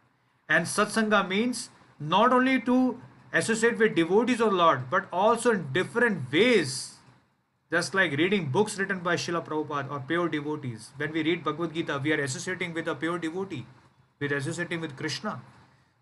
And 0.48 0.66
satsanga 0.66 1.26
means 1.28 1.70
not 1.98 2.32
only 2.32 2.60
to 2.62 3.00
associate 3.32 3.78
with 3.78 3.94
devotees 3.94 4.40
of 4.40 4.52
Lord, 4.52 4.88
but 4.90 5.06
also 5.12 5.52
in 5.52 5.72
different 5.72 6.30
ways. 6.32 6.94
Just 7.70 7.94
like 7.94 8.12
reading 8.12 8.50
books 8.50 8.78
written 8.78 9.00
by 9.00 9.16
Srila 9.16 9.44
Prabhupada 9.44 9.90
or 9.90 10.00
pure 10.00 10.28
devotees. 10.28 10.90
When 10.96 11.12
we 11.12 11.24
read 11.24 11.42
Bhagavad 11.42 11.74
Gita, 11.74 12.00
we 12.02 12.12
are 12.12 12.22
associating 12.22 12.74
with 12.74 12.86
a 12.86 12.94
pure 12.94 13.18
devotee. 13.18 13.66
We 14.20 14.28
are 14.28 14.36
associating 14.36 14.80
with 14.80 14.96
Krishna 14.96 15.42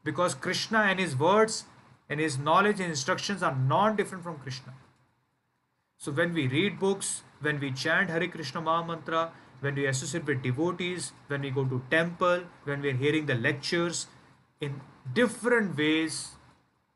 because 0.04 0.34
Krishna 0.34 0.80
and 0.80 1.00
his 1.00 1.16
words 1.16 1.64
and 2.08 2.20
his 2.20 2.38
knowledge 2.38 2.80
and 2.80 2.90
instructions 2.90 3.42
are 3.42 3.56
non 3.56 3.96
different 3.96 4.22
from 4.22 4.38
Krishna. 4.38 4.74
So 5.96 6.12
when 6.12 6.34
we 6.34 6.46
read 6.48 6.78
books, 6.78 7.22
when 7.40 7.58
we 7.60 7.72
chant 7.72 8.10
Hare 8.10 8.28
Krishna 8.28 8.60
Maha 8.60 8.86
Mantra, 8.86 9.32
when 9.60 9.74
we 9.74 9.86
associate 9.86 10.26
with 10.26 10.42
devotees, 10.42 11.12
when 11.28 11.40
we 11.40 11.50
go 11.50 11.64
to 11.64 11.82
temple, 11.90 12.42
when 12.64 12.82
we 12.82 12.90
are 12.90 12.96
hearing 12.96 13.24
the 13.24 13.34
lectures, 13.34 14.06
in 14.64 14.80
different 15.12 15.76
ways 15.76 16.32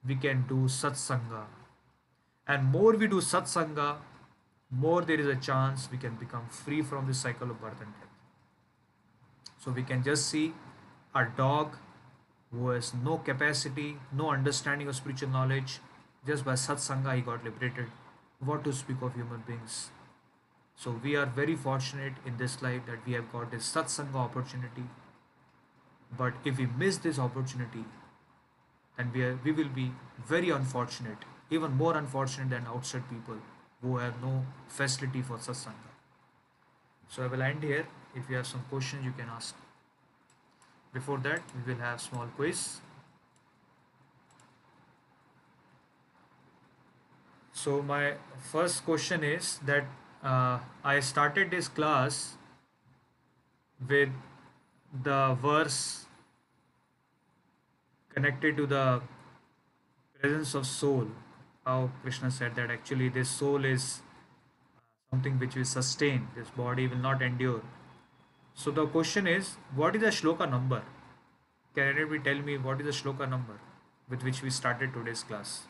we 0.07 0.17
can 0.17 0.45
do 0.49 0.61
satsanga. 0.81 1.45
And 2.47 2.65
more 2.65 2.93
we 2.97 3.07
do 3.07 3.21
satsanga, 3.21 3.97
more 4.71 5.03
there 5.03 5.21
is 5.21 5.27
a 5.27 5.37
chance 5.37 5.89
we 5.91 5.99
can 5.99 6.15
become 6.17 6.47
free 6.49 6.83
from 6.83 7.07
this 7.07 7.19
cycle 7.19 7.51
of 7.51 7.61
birth 7.61 7.81
and 7.81 7.93
death. 8.01 8.09
So 9.59 9.71
we 9.71 9.83
can 9.83 10.03
just 10.03 10.29
see 10.29 10.55
a 11.15 11.27
dog 11.37 11.77
who 12.53 12.69
has 12.71 12.95
no 12.95 13.19
capacity, 13.19 13.97
no 14.13 14.31
understanding 14.31 14.89
of 14.89 14.97
spiritual 14.97 15.29
knowledge, 15.29 15.81
just 16.27 16.45
by 16.45 16.55
satsanga 16.55 17.15
he 17.15 17.21
got 17.21 17.45
liberated. 17.45 17.87
What 18.41 18.65
to 18.65 18.73
speak 18.73 19.03
of 19.03 19.15
human 19.15 19.43
beings? 19.47 19.91
So 20.77 20.93
we 21.03 21.17
are 21.17 21.27
very 21.27 21.57
fortunate 21.57 22.13
in 22.25 22.37
this 22.37 22.63
life 22.63 22.83
that 22.87 23.05
we 23.05 23.15
have 23.15 23.33
got 23.33 23.51
this 23.51 23.71
satsanga 23.71 24.15
opportunity. 24.15 24.85
But 26.17 26.35
if 26.45 26.59
we 26.59 26.67
miss 26.67 26.97
this 26.99 27.19
opportunity, 27.19 27.85
then 28.97 29.11
we, 29.15 29.23
are, 29.23 29.39
we 29.45 29.53
will 29.53 29.69
be 29.69 29.93
very 30.27 30.51
unfortunate, 30.51 31.19
even 31.51 31.73
more 31.73 31.97
unfortunate 31.97 32.51
than 32.51 32.67
outside 32.67 33.09
people 33.11 33.37
who 33.83 33.99
have 33.99 34.21
no 34.23 34.45
facility 34.67 35.23
for 35.23 35.37
satsanga. 35.37 35.93
So 37.09 37.25
I 37.25 37.27
will 37.27 37.43
end 37.43 37.63
here. 37.63 37.87
If 38.15 38.29
you 38.29 38.37
have 38.37 38.47
some 38.47 38.65
questions, 38.69 39.05
you 39.05 39.13
can 39.13 39.29
ask 39.29 39.55
before 40.93 41.19
that 41.19 41.43
we 41.55 41.73
will 41.73 41.81
have 41.81 42.01
small 42.01 42.27
quiz 42.37 42.81
so 47.53 47.83
my 47.83 48.15
first 48.53 48.85
question 48.85 49.25
is 49.25 49.59
that 49.67 49.85
uh, 50.23 50.59
I 50.83 51.01
started 51.01 51.51
this 51.51 51.69
class 51.69 52.37
with 53.89 54.09
the 55.05 55.37
verse 55.43 56.07
connected 58.15 58.57
to 58.57 58.67
the 58.67 59.01
presence 60.21 60.55
of 60.55 60.67
soul 60.67 61.07
how 61.65 61.91
Krishna 62.03 62.31
said 62.31 62.55
that 62.57 62.71
actually 62.71 63.09
this 63.09 63.29
soul 63.29 63.65
is 63.65 64.01
uh, 64.77 64.81
something 65.11 65.39
which 65.39 65.55
will 65.55 65.65
sustain 65.65 66.29
this 66.37 66.51
body 66.51 66.87
will 66.87 67.05
not 67.09 67.23
endure 67.23 67.63
so 68.59 68.73
the 68.73 68.87
question 68.89 69.29
is, 69.29 69.51
what 69.77 69.95
is 69.95 70.03
the 70.03 70.09
shloka 70.09 70.51
number? 70.51 70.83
Can 71.77 71.97
anybody 71.97 72.19
tell 72.19 72.43
me 72.43 72.59
what 72.59 72.81
is 72.81 72.87
the 72.87 72.93
shloka 72.93 73.31
number 73.31 73.61
with 74.09 74.25
which 74.25 74.43
we 74.43 74.51
started 74.51 74.93
today's 74.93 75.23
class? 75.23 75.69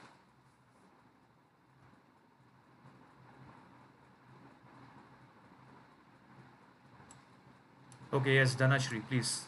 Okay, 8.10 8.36
yes, 8.36 8.54
Dhanashri, 8.54 9.02
please. 9.06 9.44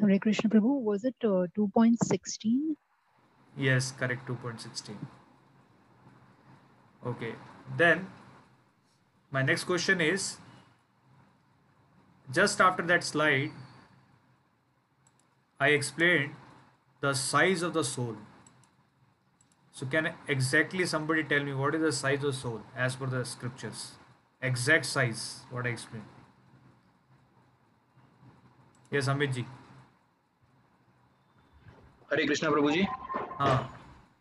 Hare 0.00 0.18
Krishna 0.20 0.48
Prabhu, 0.48 0.80
was 0.82 1.04
it 1.04 1.16
uh, 1.24 1.46
2.16? 1.58 2.76
Yes, 3.56 3.90
correct, 3.90 4.28
2.16. 4.28 4.94
Okay, 7.04 7.34
then 7.76 8.06
my 9.32 9.42
next 9.42 9.64
question 9.64 10.00
is 10.00 10.36
just 12.30 12.60
after 12.60 12.82
that 12.84 13.02
slide, 13.02 13.50
I 15.58 15.68
explained 15.70 16.34
the 17.00 17.14
size 17.14 17.62
of 17.62 17.74
the 17.74 17.82
soul. 17.82 18.16
So 19.72 19.86
can 19.86 20.12
exactly 20.28 20.86
somebody 20.86 21.24
tell 21.24 21.42
me 21.42 21.52
what 21.52 21.74
is 21.74 21.80
the 21.80 21.92
size 21.92 22.22
of 22.22 22.34
soul 22.36 22.62
as 22.76 22.94
per 22.94 23.06
the 23.06 23.24
scriptures? 23.24 23.92
Exact 24.40 24.86
size, 24.86 25.40
what 25.50 25.66
I 25.66 25.70
explained. 25.70 26.19
Yes, 28.90 29.08
Amit 29.08 29.34
ji. 29.34 29.46
Hare 32.10 32.26
Krishna 32.26 32.50
Prabhu 32.50 32.72
ji. 32.72 32.88
Haan. 33.38 33.68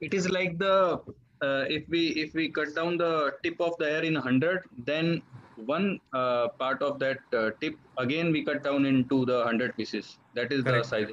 It 0.01 0.13
is 0.13 0.29
like 0.29 0.57
the 0.57 1.01
uh, 1.41 1.65
if 1.77 1.87
we 1.89 2.07
if 2.23 2.33
we 2.33 2.49
cut 2.49 2.73
down 2.75 2.97
the 2.97 3.33
tip 3.43 3.59
of 3.59 3.77
the 3.77 3.85
hair 3.85 4.03
in 4.03 4.13
100 4.13 4.63
then 4.85 5.21
one 5.65 5.99
uh, 6.13 6.47
part 6.59 6.81
of 6.81 6.99
that 6.99 7.19
uh, 7.33 7.51
tip 7.61 7.77
again 7.97 8.31
we 8.31 8.43
cut 8.43 8.63
down 8.63 8.85
into 8.85 9.25
the 9.25 9.37
100 9.37 9.75
pieces 9.75 10.17
that 10.33 10.51
is 10.51 10.63
Correct. 10.63 10.83
the 10.83 10.89
size 10.89 11.11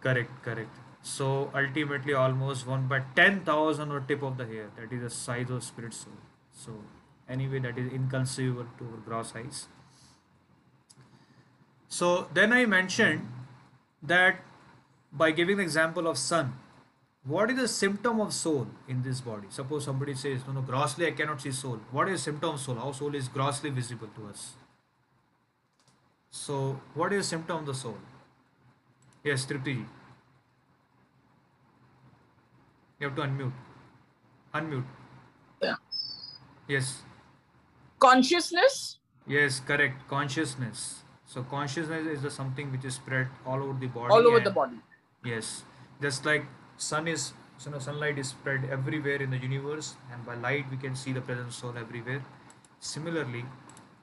Correct, 0.00 0.30
correct. 0.44 0.70
So 1.02 1.50
ultimately 1.54 2.14
almost 2.14 2.66
one 2.66 2.86
by 2.86 3.00
10,000 3.16 3.90
or 3.90 4.00
tip 4.00 4.22
of 4.22 4.36
the 4.36 4.46
hair. 4.46 4.70
That 4.76 4.92
is 4.92 5.02
the 5.02 5.10
size 5.10 5.50
of 5.50 5.64
spirit 5.64 5.94
soul. 5.94 6.12
So 6.52 6.72
anyway, 7.28 7.58
that 7.60 7.78
is 7.78 7.92
inconceivable 7.92 8.66
to 8.78 8.84
our 8.84 9.00
gross 9.04 9.32
eyes. 9.34 9.68
So 11.88 12.28
then 12.34 12.52
I 12.52 12.66
mentioned 12.66 13.26
that 14.02 14.40
by 15.12 15.30
giving 15.30 15.56
the 15.56 15.62
example 15.62 16.06
of 16.06 16.18
sun, 16.18 16.54
what 17.24 17.50
is 17.50 17.56
the 17.56 17.68
symptom 17.68 18.20
of 18.20 18.32
soul 18.32 18.66
in 18.86 19.02
this 19.02 19.20
body? 19.20 19.48
Suppose 19.50 19.84
somebody 19.84 20.14
says, 20.14 20.46
no, 20.46 20.52
no, 20.52 20.60
grossly 20.60 21.06
I 21.06 21.10
cannot 21.10 21.40
see 21.40 21.52
soul. 21.52 21.80
What 21.90 22.08
is 22.08 22.22
symptom 22.22 22.54
of 22.54 22.60
soul? 22.60 22.76
How 22.76 22.92
soul 22.92 23.14
is 23.14 23.28
grossly 23.28 23.70
visible 23.70 24.08
to 24.16 24.28
us? 24.28 24.54
So 26.30 26.80
what 26.94 27.12
is 27.12 27.26
symptom 27.26 27.58
of 27.58 27.66
the 27.66 27.74
soul? 27.74 27.98
Yes, 29.24 29.44
Tripti. 29.44 29.64
ji. 29.64 29.84
You 33.00 33.08
have 33.08 33.16
to 33.16 33.22
unmute. 33.22 33.52
Unmute. 34.54 34.84
Yeah. 35.62 35.74
Yes. 36.66 37.02
Consciousness? 37.98 38.98
Yes, 39.26 39.60
correct. 39.60 40.08
Consciousness. 40.08 41.02
So 41.28 41.42
consciousness 41.42 42.06
is 42.06 42.22
the 42.22 42.30
something 42.30 42.72
which 42.72 42.86
is 42.86 42.94
spread 42.94 43.28
all 43.46 43.62
over 43.62 43.78
the 43.78 43.86
body. 43.86 44.10
all 44.10 44.26
over 44.26 44.40
the 44.40 44.50
body. 44.50 44.78
Yes, 45.22 45.62
just 46.00 46.24
like 46.24 46.46
sun 46.78 47.06
is, 47.06 47.34
you 47.64 47.70
know, 47.70 47.78
sunlight 47.78 48.18
is 48.18 48.28
spread 48.28 48.64
everywhere 48.70 49.20
in 49.22 49.30
the 49.30 49.36
universe, 49.36 49.96
and 50.10 50.24
by 50.24 50.36
light 50.36 50.70
we 50.70 50.78
can 50.78 50.96
see 50.96 51.12
the 51.12 51.20
presence 51.20 51.48
of 51.48 51.54
soul 51.54 51.74
everywhere. 51.76 52.22
Similarly, 52.80 53.44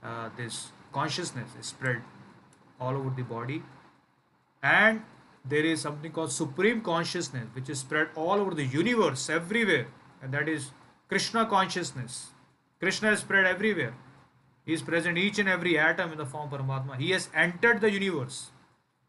uh, 0.04 0.30
this 0.38 0.70
consciousness 0.92 1.50
is 1.60 1.66
spread 1.66 2.04
all 2.80 2.96
over 2.96 3.10
the 3.10 3.24
body, 3.24 3.64
and 4.62 5.02
there 5.44 5.66
is 5.66 5.82
something 5.82 6.12
called 6.12 6.32
supreme 6.32 6.82
consciousness, 6.82 7.48
which 7.54 7.70
is 7.70 7.80
spread 7.80 8.10
all 8.16 8.40
over 8.40 8.54
the 8.54 8.66
universe 8.66 9.30
everywhere, 9.32 9.88
and 10.22 10.32
that 10.32 10.48
is 10.48 10.72
Krishna 11.10 11.48
consciousness. 11.48 12.28
Krishna 12.80 13.12
is 13.14 13.22
spread 13.22 13.46
everywhere. 13.46 13.96
He 14.66 14.74
is 14.74 14.82
present 14.82 15.18
each 15.18 15.40
and 15.40 15.48
every 15.48 15.78
atom 15.78 16.12
in 16.12 16.18
the 16.18 16.26
form 16.26 16.52
of 16.52 16.60
Paramatma. 16.60 16.98
He 16.98 17.12
has 17.12 17.30
entered 17.34 17.82
the 17.82 17.92
universe. 17.92 18.50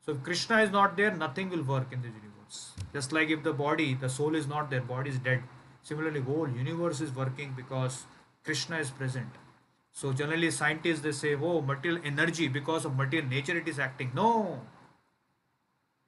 So 0.05 0.13
if 0.13 0.23
Krishna 0.23 0.61
is 0.61 0.71
not 0.71 0.97
there, 0.97 1.11
nothing 1.11 1.51
will 1.51 1.63
work 1.63 1.93
in 1.93 2.03
the 2.03 2.09
universe. 2.09 2.73
Just 2.93 3.13
like 3.13 3.31
if 3.31 3.43
the 3.43 3.53
body, 3.53 3.95
the 3.95 4.09
soul 4.09 4.35
is 4.35 4.47
not 4.47 4.71
there, 4.71 4.81
body 4.83 5.11
is 5.11 5.19
dead. 5.19 5.43
Similarly, 5.83 6.21
whole 6.21 6.49
universe 6.49 7.01
is 7.01 7.15
working 7.15 7.55
because 7.57 8.05
Krishna 8.45 8.79
is 8.79 8.91
present. 8.91 9.29
So 9.93 10.13
generally 10.13 10.51
scientists 10.51 11.01
they 11.01 11.13
say, 11.13 11.35
oh, 11.35 11.63
material 11.63 12.01
energy, 12.05 12.49
because 12.49 12.85
of 12.85 12.97
material 12.97 13.29
nature 13.29 13.57
it 13.57 13.67
is 13.67 13.79
acting. 13.79 14.11
No. 14.15 14.61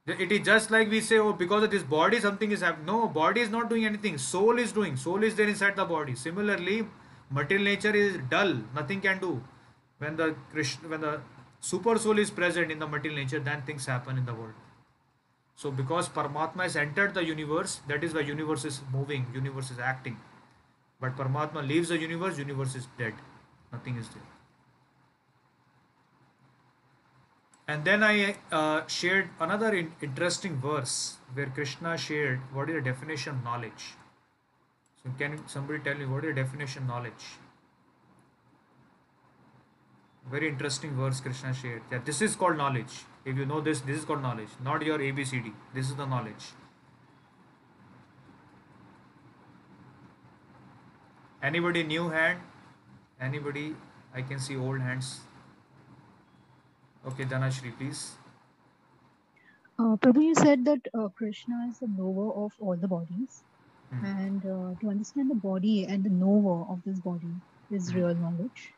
It 0.06 0.30
is 0.30 0.46
just 0.46 0.70
like 0.70 0.90
we 0.90 1.00
say, 1.00 1.18
oh, 1.18 1.32
because 1.32 1.62
of 1.62 1.70
this 1.70 1.82
body 1.82 2.20
something 2.20 2.52
is 2.52 2.60
happening. 2.60 2.86
No, 2.86 3.08
body 3.08 3.40
is 3.40 3.50
not 3.50 3.68
doing 3.70 3.86
anything. 3.86 4.18
Soul 4.18 4.58
is 4.58 4.72
doing. 4.72 4.96
Soul 4.96 5.22
is 5.22 5.34
there 5.34 5.48
inside 5.48 5.76
the 5.76 5.84
body. 5.84 6.14
Similarly, 6.14 6.86
material 7.30 7.64
nature 7.64 7.94
is 7.94 8.18
dull. 8.30 8.54
Nothing 8.74 9.00
can 9.00 9.18
do. 9.18 9.42
When 9.98 10.16
the 10.16 10.34
Krishna, 10.52 10.88
when 10.88 11.00
the 11.00 11.20
super 11.60 11.98
soul 11.98 12.18
is 12.18 12.30
present 12.30 12.70
in 12.70 12.78
the 12.78 12.86
material 12.86 13.18
nature, 13.20 13.40
then 13.40 13.62
things 13.62 13.86
happen 13.86 14.16
in 14.16 14.24
the 14.24 14.34
world. 14.34 14.54
So 15.56 15.72
because 15.72 16.08
Paramatma 16.08 16.62
has 16.62 16.76
entered 16.76 17.14
the 17.14 17.24
universe, 17.24 17.80
that 17.88 18.04
is 18.04 18.14
why 18.14 18.20
universe 18.20 18.64
is 18.64 18.80
moving, 18.92 19.26
universe 19.34 19.72
is 19.72 19.78
acting. 19.80 20.18
But 21.00 21.16
Paramatma 21.16 21.66
leaves 21.66 21.88
the 21.88 21.98
universe, 21.98 22.38
universe 22.38 22.76
is 22.76 22.86
dead. 22.96 23.14
Nothing 23.72 23.96
is 23.96 24.08
there. 24.10 24.22
And 27.66 27.84
then 27.84 28.02
I 28.02 28.36
uh, 28.50 28.86
shared 28.86 29.28
another 29.40 29.74
in- 29.74 29.92
interesting 30.00 30.56
verse 30.58 31.18
where 31.34 31.46
Krishna 31.46 31.98
shared 31.98 32.40
what 32.52 32.70
is 32.70 32.76
the 32.76 32.80
definition 32.80 33.34
of 33.34 33.44
knowledge. 33.44 33.97
Can 35.18 35.46
somebody 35.48 35.78
tell 35.80 35.94
me 35.94 36.06
what 36.06 36.24
is 36.24 36.34
definition 36.34 36.86
knowledge? 36.86 37.26
Very 40.30 40.48
interesting 40.48 40.94
verse 40.94 41.20
Krishna 41.20 41.54
shared. 41.54 41.82
Yeah, 41.90 42.00
this 42.04 42.20
is 42.20 42.36
called 42.36 42.58
knowledge. 42.58 43.04
If 43.24 43.36
you 43.36 43.46
know 43.46 43.60
this, 43.60 43.80
this 43.80 43.98
is 43.98 44.04
called 44.04 44.22
knowledge, 44.22 44.48
not 44.62 44.82
your 44.82 44.98
ABCD. 44.98 45.52
This 45.74 45.88
is 45.88 45.96
the 45.96 46.06
knowledge. 46.06 46.52
Anybody 51.42 51.82
new 51.84 52.10
hand? 52.10 52.40
Anybody? 53.20 53.74
I 54.14 54.22
can 54.22 54.38
see 54.38 54.56
old 54.56 54.80
hands. 54.80 55.20
Okay, 57.06 57.24
Dhanashri, 57.24 57.76
please. 57.78 58.12
Uh, 59.78 59.96
Prabhu, 59.96 60.24
you 60.24 60.34
said 60.34 60.64
that 60.64 60.80
uh, 60.92 61.08
Krishna 61.08 61.66
is 61.70 61.78
the 61.78 61.86
knower 61.86 62.32
of 62.44 62.52
all 62.60 62.76
the 62.76 62.88
bodies. 62.88 63.44
Hmm. 63.90 64.04
And 64.04 64.44
uh, 64.44 64.74
to 64.80 64.90
understand 64.90 65.30
the 65.30 65.34
body 65.34 65.84
and 65.86 66.04
the 66.04 66.10
knower 66.10 66.66
of 66.70 66.82
this 66.84 67.00
body 67.00 67.34
is 67.70 67.90
Hmm. 67.90 67.98
real 67.98 68.14
knowledge. 68.14 68.74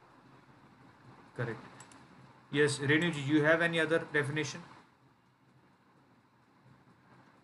Correct. 1.36 1.60
Yes, 2.52 2.78
Renuji, 2.78 3.26
you 3.26 3.42
have 3.44 3.62
any 3.62 3.80
other 3.80 4.00
definition? 4.12 4.62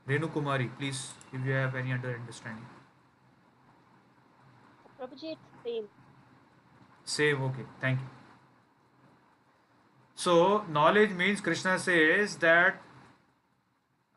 Renu 0.08 0.28
Kumari, 0.32 0.70
please, 0.78 1.12
if 1.32 1.44
you 1.44 1.52
have 1.52 1.74
any 1.74 1.92
other 1.92 2.14
understanding. 2.14 2.66
Prabhuji, 4.98 5.32
it's 5.32 5.40
same. 5.64 5.88
Same, 7.04 7.42
okay, 7.42 7.64
thank 7.80 8.00
you. 8.00 8.06
So, 10.14 10.64
knowledge 10.68 11.10
means 11.10 11.40
Krishna 11.40 11.78
says 11.78 12.36
that 12.36 12.80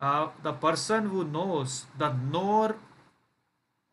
uh, 0.01 0.29
the 0.43 0.53
person 0.53 1.09
who 1.09 1.23
knows, 1.23 1.85
the 1.97 2.13
knower 2.13 2.75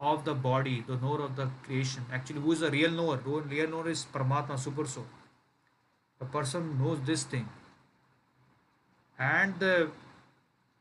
of 0.00 0.24
the 0.24 0.34
body, 0.34 0.82
the 0.86 0.96
knower 0.96 1.22
of 1.22 1.36
the 1.36 1.48
creation, 1.64 2.04
actually, 2.12 2.40
who 2.40 2.52
is 2.52 2.60
the 2.60 2.70
real 2.70 2.90
knower? 2.90 3.16
Who- 3.16 3.40
Real 3.40 3.68
knower 3.68 3.88
is 3.88 4.06
Paramatma, 4.12 4.58
Super 4.58 4.86
Soul. 4.86 5.06
The 6.18 6.26
person 6.26 6.78
knows 6.78 7.00
this 7.02 7.24
thing 7.24 7.48
and 9.18 9.58
the 9.58 9.90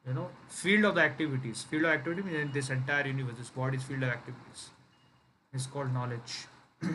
you 0.08 0.14
know 0.14 0.30
field 0.50 0.86
of 0.86 0.96
the 0.96 1.02
activities. 1.02 1.64
Field 1.64 1.86
of 1.86 1.92
activity 1.92 2.22
means 2.24 2.54
this 2.54 2.70
entire 2.70 3.08
universe, 3.08 3.36
this 3.38 3.50
body's 3.50 3.84
field 3.84 4.04
of 4.04 4.10
activities 4.10 4.70
is 5.54 5.68
called 5.68 5.94
knowledge. 5.94 6.48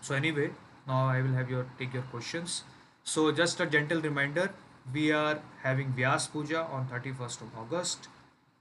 so 0.00 0.14
anyway 0.14 0.50
now 0.86 1.06
i 1.06 1.20
will 1.20 1.34
have 1.38 1.50
your 1.50 1.66
take 1.78 1.92
your 1.94 2.02
questions 2.14 2.64
so 3.04 3.30
just 3.32 3.60
a 3.60 3.66
gentle 3.66 4.00
reminder 4.00 4.50
we 4.94 5.12
are 5.12 5.40
having 5.62 5.92
vyas 5.98 6.26
puja 6.32 6.62
on 6.78 6.86
31st 6.92 7.42
of 7.46 7.58
august 7.62 8.08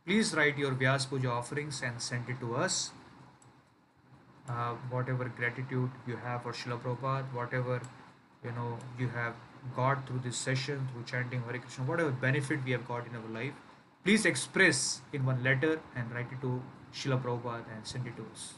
please 0.09 0.29
write 0.37 0.57
your 0.57 0.71
vyas 0.77 1.03
puja 1.09 1.29
offerings 1.31 1.79
and 1.87 2.01
send 2.03 2.29
it 2.33 2.37
to 2.43 2.55
us 2.61 2.77
uh, 4.53 4.71
whatever 4.93 5.27
gratitude 5.39 5.99
you 6.07 6.15
have 6.23 6.41
for 6.41 6.51
Srila 6.51 6.79
Prabhupada, 6.85 7.35
whatever 7.39 7.79
you 8.43 8.51
know 8.53 8.79
you 8.97 9.09
have 9.09 9.35
got 9.75 10.07
through 10.07 10.21
this 10.23 10.35
session 10.35 10.87
through 10.91 11.03
chanting 11.03 11.43
Hare 11.43 11.59
Krishna, 11.59 11.83
whatever 11.83 12.09
benefit 12.09 12.65
we 12.65 12.71
have 12.71 12.87
got 12.87 13.05
in 13.05 13.15
our 13.17 13.29
life, 13.31 13.53
please 14.03 14.25
express 14.25 15.01
in 15.13 15.27
one 15.27 15.43
letter 15.43 15.79
and 15.95 16.11
write 16.11 16.33
it 16.37 16.41
to 16.41 16.59
Srila 16.91 17.21
Prabhupada 17.21 17.77
and 17.77 17.85
send 17.85 18.07
it 18.07 18.17
to 18.17 18.25
us. 18.33 18.53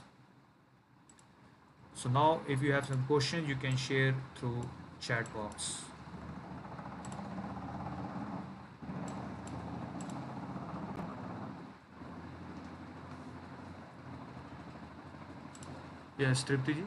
So 1.95 2.09
now 2.09 2.39
if 2.47 2.61
you 2.61 2.71
have 2.71 2.85
some 2.85 3.03
questions 3.07 3.49
you 3.49 3.57
can 3.57 3.75
share 3.75 4.15
through 4.37 4.69
chat 5.01 5.33
box. 5.33 5.81
Yes, 16.21 16.43
Tripti 16.43 16.73
ji. 16.75 16.83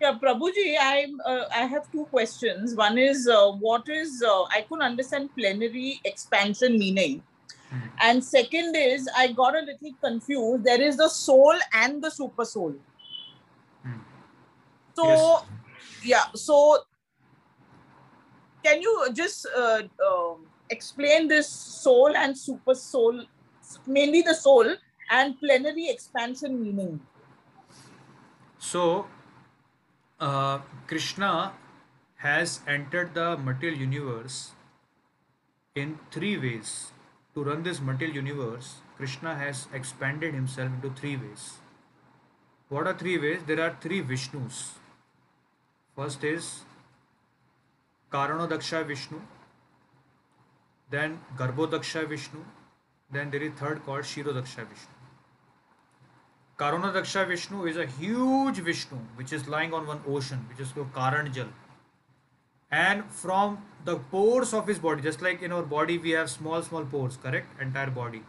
Yeah, 0.00 0.18
Prabhuji, 0.22 0.76
I'm, 0.78 1.20
uh, 1.24 1.44
I 1.54 1.64
have 1.74 1.90
two 1.90 2.04
questions. 2.06 2.74
One 2.76 2.98
is, 2.98 3.26
uh, 3.26 3.50
what 3.52 3.88
is, 3.88 4.22
uh, 4.22 4.42
I 4.56 4.60
couldn't 4.68 4.84
understand 4.84 5.30
plenary 5.38 6.00
expansion 6.04 6.78
meaning. 6.78 7.22
Mhm. 7.72 7.90
And 8.08 8.24
second 8.24 8.76
is, 8.76 9.08
I 9.22 9.28
got 9.32 9.56
a 9.56 9.62
little 9.70 9.94
confused. 10.04 10.64
There 10.64 10.82
is 10.90 10.98
the 10.98 11.08
soul 11.08 11.64
and 11.72 12.04
the 12.08 12.10
super 12.10 12.44
soul. 12.44 12.74
Hmm. 13.82 14.00
So, 15.00 15.08
Yes. 15.08 15.42
yeah, 16.12 16.26
so 16.34 16.60
can 18.62 18.82
you 18.82 18.94
just 19.14 19.46
uh, 19.56 19.82
um 20.10 20.46
explain 20.70 21.28
this 21.28 21.48
soul 21.48 22.16
and 22.16 22.36
super 22.36 22.74
soul, 22.74 23.24
mainly 23.86 24.22
the 24.22 24.34
soul 24.34 24.74
and 25.10 25.38
plenary 25.40 25.88
expansion 25.88 26.62
meaning? 26.62 27.00
So, 28.66 29.06
uh, 30.18 30.58
Krishna 30.88 31.52
has 32.16 32.60
entered 32.66 33.14
the 33.14 33.36
material 33.36 33.78
universe 33.78 34.50
in 35.76 36.00
three 36.10 36.36
ways. 36.36 36.90
To 37.34 37.44
run 37.44 37.62
this 37.62 37.80
material 37.80 38.16
universe, 38.16 38.78
Krishna 38.96 39.36
has 39.36 39.68
expanded 39.72 40.34
himself 40.34 40.72
into 40.72 40.90
three 41.00 41.16
ways. 41.16 41.58
What 42.68 42.88
are 42.88 42.94
three 42.94 43.18
ways? 43.18 43.42
There 43.46 43.60
are 43.60 43.76
three 43.80 44.02
Vishnus. 44.02 44.70
First 45.94 46.24
is 46.24 46.62
Karanodaksha 48.12 48.84
Vishnu, 48.84 49.20
then 50.90 51.20
Garbhodaksha 51.36 52.08
Vishnu, 52.08 52.44
then 53.12 53.30
there 53.30 53.42
is 53.42 53.52
third 53.52 53.84
called 53.84 54.02
Shirodaksha 54.02 54.66
Vishnu. 54.74 54.95
Karanodaksha 56.58 57.28
Vishnu 57.28 57.66
is 57.66 57.76
a 57.76 57.84
huge 57.84 58.56
Vishnu 58.56 58.96
which 59.16 59.32
is 59.32 59.46
lying 59.46 59.74
on 59.74 59.86
one 59.86 60.00
ocean, 60.08 60.46
which 60.48 60.58
is 60.58 60.72
called 60.72 60.92
Karanjal. 60.92 61.48
And 62.70 63.04
from 63.10 63.62
the 63.84 63.96
pores 63.96 64.54
of 64.54 64.66
his 64.66 64.78
body, 64.78 65.02
just 65.02 65.20
like 65.20 65.42
in 65.42 65.52
our 65.52 65.62
body, 65.62 65.98
we 65.98 66.10
have 66.10 66.30
small, 66.30 66.62
small 66.62 66.84
pores, 66.84 67.18
correct? 67.18 67.60
Entire 67.60 67.90
body. 67.90 68.22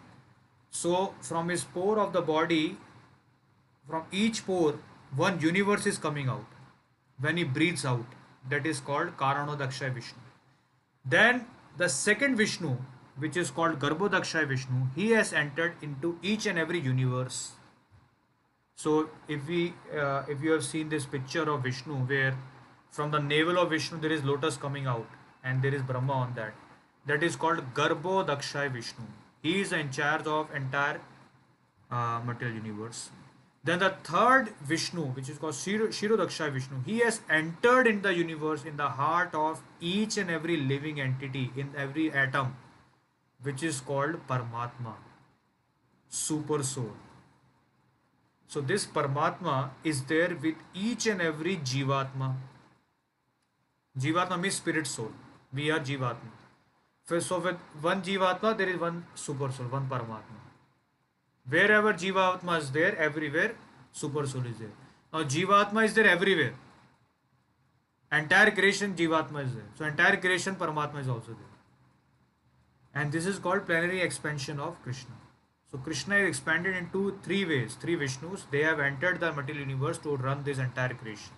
So, 0.69 1.15
from 1.21 1.47
his 1.47 1.63
pore 1.63 1.99
of 1.99 2.11
the 2.11 2.21
body, 2.21 2.77
from 3.87 4.03
each 4.11 4.45
pore, 4.45 4.75
one 5.15 5.39
universe 5.39 5.85
is 5.85 5.97
coming 5.97 6.27
out. 6.27 6.45
When 7.19 7.37
he 7.37 7.45
breathes 7.45 7.85
out, 7.85 8.05
that 8.49 8.65
is 8.65 8.81
called 8.81 9.15
Karanodaksha 9.17 9.93
Vishnu. 9.93 10.19
Then 11.05 11.45
the 11.77 11.87
second 11.87 12.35
Vishnu, 12.35 12.77
which 13.17 13.37
is 13.37 13.49
called 13.49 13.79
Garbhodakshay 13.79 14.47
Vishnu, 14.47 14.87
he 14.95 15.11
has 15.11 15.31
entered 15.31 15.75
into 15.81 16.19
each 16.21 16.45
and 16.45 16.59
every 16.59 16.79
universe. 16.79 17.53
So 18.81 19.09
if 19.27 19.47
we 19.47 19.73
uh, 19.99 20.23
if 20.29 20.43
you 20.43 20.51
have 20.51 20.63
seen 20.63 20.89
this 20.89 21.05
picture 21.07 21.49
of 21.51 21.63
Vishnu 21.63 21.95
where 22.09 22.37
from 22.91 23.09
the 23.09 23.19
navel 23.19 23.57
of 23.57 23.71
Vishnu 23.71 23.99
there 23.99 24.11
is 24.11 24.23
lotus 24.23 24.55
coming 24.55 24.85
out 24.85 25.15
and 25.43 25.63
there 25.63 25.73
is 25.73 25.81
Brahma 25.81 26.13
on 26.13 26.35
that. 26.35 26.53
That 27.07 27.23
is 27.23 27.35
called 27.35 27.73
Garbhodakshay 27.73 28.71
Vishnu. 28.71 29.05
He 29.41 29.61
is 29.61 29.71
in 29.71 29.89
charge 29.89 30.27
of 30.27 30.53
entire 30.53 31.01
uh, 31.89 32.21
material 32.23 32.57
universe. 32.57 33.09
Then 33.63 33.79
the 33.79 33.89
third 34.03 34.53
Vishnu, 34.61 35.05
which 35.15 35.27
is 35.27 35.39
called 35.39 35.55
Shiro, 35.55 35.87
Kshirodakshay 35.87 36.51
Vishnu, 36.53 36.83
he 36.85 36.99
has 36.99 37.21
entered 37.29 37.87
in 37.87 38.03
the 38.03 38.13
universe 38.13 38.63
in 38.63 38.77
the 38.77 38.89
heart 38.89 39.33
of 39.33 39.63
each 39.81 40.17
and 40.17 40.29
every 40.29 40.57
living 40.57 41.01
entity 41.01 41.51
in 41.55 41.73
every 41.75 42.11
atom, 42.11 42.55
which 43.41 43.63
is 43.63 43.81
called 43.81 44.27
Paramatma, 44.27 44.93
Super 46.09 46.61
Soul. 46.61 46.93
So 48.47 48.61
this 48.61 48.87
Paramatma 48.87 49.69
is 49.85 50.07
there 50.07 50.33
with 50.33 50.53
each 50.73 51.07
and 51.07 51.21
every 51.21 51.55
jivatma 51.55 52.35
جیواتاٹ 53.95 54.87
soul 54.87 55.11
we 55.53 55.71
are 55.71 55.79
jivatma 55.79 57.93
jivatma 57.93 58.51
there 58.51 58.67
is 58.67 58.81
ونپر 58.81 59.49
soul 59.49 59.67
one 59.71 59.89
Paramatma 59.89 60.35
wherever 61.71 61.93
jivatma 61.93 62.53
is 62.53 62.73
there 62.73 63.01
everywhere 63.29 63.51
soul 63.93 64.17
is 64.17 64.33
there 64.33 64.67
or 65.09 65.23
jivatma 65.23 65.81
is 65.81 65.95
there 65.95 66.07
everywhere 66.35 66.51
entire 68.11 68.49
creation 68.49 68.95
jivatma 68.95 69.39
is 69.39 69.53
there 69.53 69.63
سوٹائر 69.77 70.15
creation 70.15 70.53
Paramatma 70.53 71.01
there 71.01 71.35
and 72.93 73.15
this 73.15 73.27
is 73.27 73.39
call 73.43 73.59
plenary 73.59 74.01
expansion 74.01 74.59
of 74.59 74.73
Krishna 74.87 75.16
Krishna 75.83 76.15
is 76.15 76.29
expanded 76.29 76.75
into 76.75 77.19
three 77.23 77.45
ways, 77.45 77.75
three 77.75 77.95
Vishnus. 77.95 78.43
They 78.51 78.63
have 78.63 78.79
entered 78.79 79.19
the 79.19 79.31
material 79.31 79.67
universe 79.67 79.97
to 79.99 80.15
run 80.15 80.43
this 80.43 80.57
entire 80.57 80.93
creation. 80.93 81.33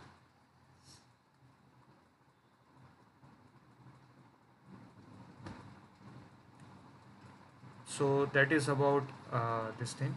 So 7.85 8.29
that 8.33 8.51
is 8.51 8.69
about 8.69 9.03
uh, 9.31 9.71
this 9.77 9.93
thing. 9.93 10.15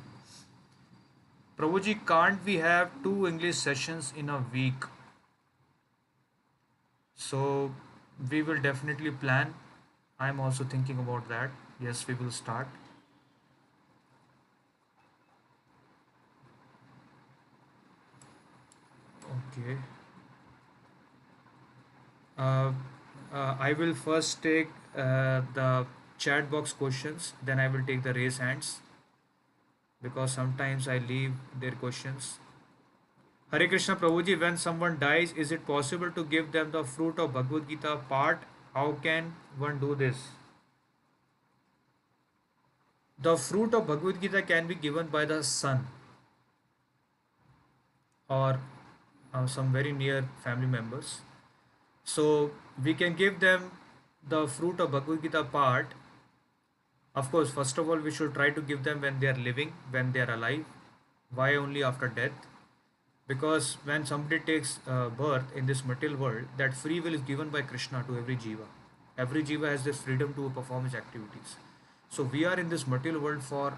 Prabhuji, 1.58 2.06
can't 2.06 2.44
we 2.44 2.56
have 2.56 2.90
two 3.02 3.26
English 3.26 3.56
sessions 3.56 4.12
in 4.16 4.28
a 4.28 4.44
week? 4.52 4.84
So 7.16 7.72
we 8.30 8.42
will 8.42 8.60
definitely 8.60 9.10
plan. 9.10 9.54
I'm 10.20 10.38
also 10.38 10.64
thinking 10.64 10.98
about 10.98 11.28
that. 11.28 11.50
Yes, 11.80 12.06
we 12.06 12.14
will 12.14 12.30
start. 12.30 12.68
Okay. 19.32 19.78
Uh, 22.36 22.72
uh, 23.32 23.56
I 23.58 23.72
will 23.72 23.94
first 23.94 24.42
take 24.42 24.68
uh, 24.96 25.42
the 25.54 25.86
chat 26.18 26.50
box 26.50 26.72
questions, 26.72 27.32
then 27.42 27.58
I 27.58 27.68
will 27.68 27.84
take 27.86 28.02
the 28.02 28.12
raise 28.12 28.38
hands 28.38 28.80
because 30.02 30.32
sometimes 30.32 30.88
I 30.88 30.98
leave 30.98 31.32
their 31.58 31.72
questions. 31.72 32.38
Hare 33.50 33.68
Krishna 33.68 33.96
Prabhuji, 33.96 34.40
when 34.40 34.56
someone 34.56 34.98
dies, 34.98 35.32
is 35.32 35.52
it 35.52 35.66
possible 35.66 36.10
to 36.10 36.24
give 36.24 36.52
them 36.52 36.70
the 36.70 36.84
fruit 36.84 37.18
of 37.18 37.34
Bhagavad 37.34 37.68
Gita 37.68 37.96
part? 38.08 38.42
How 38.74 38.92
can 39.02 39.34
one 39.58 39.78
do 39.78 39.94
this? 39.94 40.16
The 43.20 43.36
fruit 43.36 43.74
of 43.74 43.86
Bhagavad 43.86 44.20
Gita 44.20 44.42
can 44.42 44.66
be 44.66 44.74
given 44.74 45.08
by 45.08 45.26
the 45.26 45.44
son 45.44 45.86
or 48.28 48.58
uh, 49.34 49.46
some 49.46 49.72
very 49.72 49.92
near 49.92 50.28
family 50.42 50.66
members. 50.66 51.20
So 52.04 52.50
we 52.82 52.94
can 52.94 53.14
give 53.14 53.40
them 53.40 53.70
the 54.28 54.46
fruit 54.46 54.80
of 54.80 54.92
Bhagavad 54.92 55.22
Gita 55.22 55.44
part. 55.44 55.86
Of 57.14 57.30
course, 57.30 57.50
first 57.50 57.78
of 57.78 57.88
all, 57.88 57.96
we 57.96 58.10
should 58.10 58.34
try 58.34 58.50
to 58.50 58.60
give 58.60 58.84
them 58.84 59.02
when 59.02 59.20
they 59.20 59.26
are 59.26 59.36
living, 59.36 59.72
when 59.90 60.12
they 60.12 60.20
are 60.20 60.32
alive. 60.32 60.64
Why 61.34 61.54
only 61.56 61.82
after 61.82 62.08
death? 62.08 62.32
Because 63.26 63.76
when 63.84 64.04
somebody 64.04 64.40
takes 64.40 64.78
uh, 64.86 65.08
birth 65.08 65.44
in 65.54 65.66
this 65.66 65.84
material 65.84 66.18
world, 66.18 66.44
that 66.56 66.74
free 66.74 67.00
will 67.00 67.14
is 67.14 67.20
given 67.22 67.50
by 67.50 67.62
Krishna 67.62 68.04
to 68.06 68.16
every 68.16 68.36
jiva. 68.36 68.66
Every 69.16 69.42
jiva 69.42 69.68
has 69.68 69.84
this 69.84 70.00
freedom 70.00 70.34
to 70.34 70.50
perform 70.50 70.84
his 70.84 70.94
activities. 70.94 71.56
So 72.08 72.24
we 72.24 72.44
are 72.44 72.58
in 72.58 72.68
this 72.68 72.86
material 72.86 73.20
world 73.20 73.42
for 73.42 73.74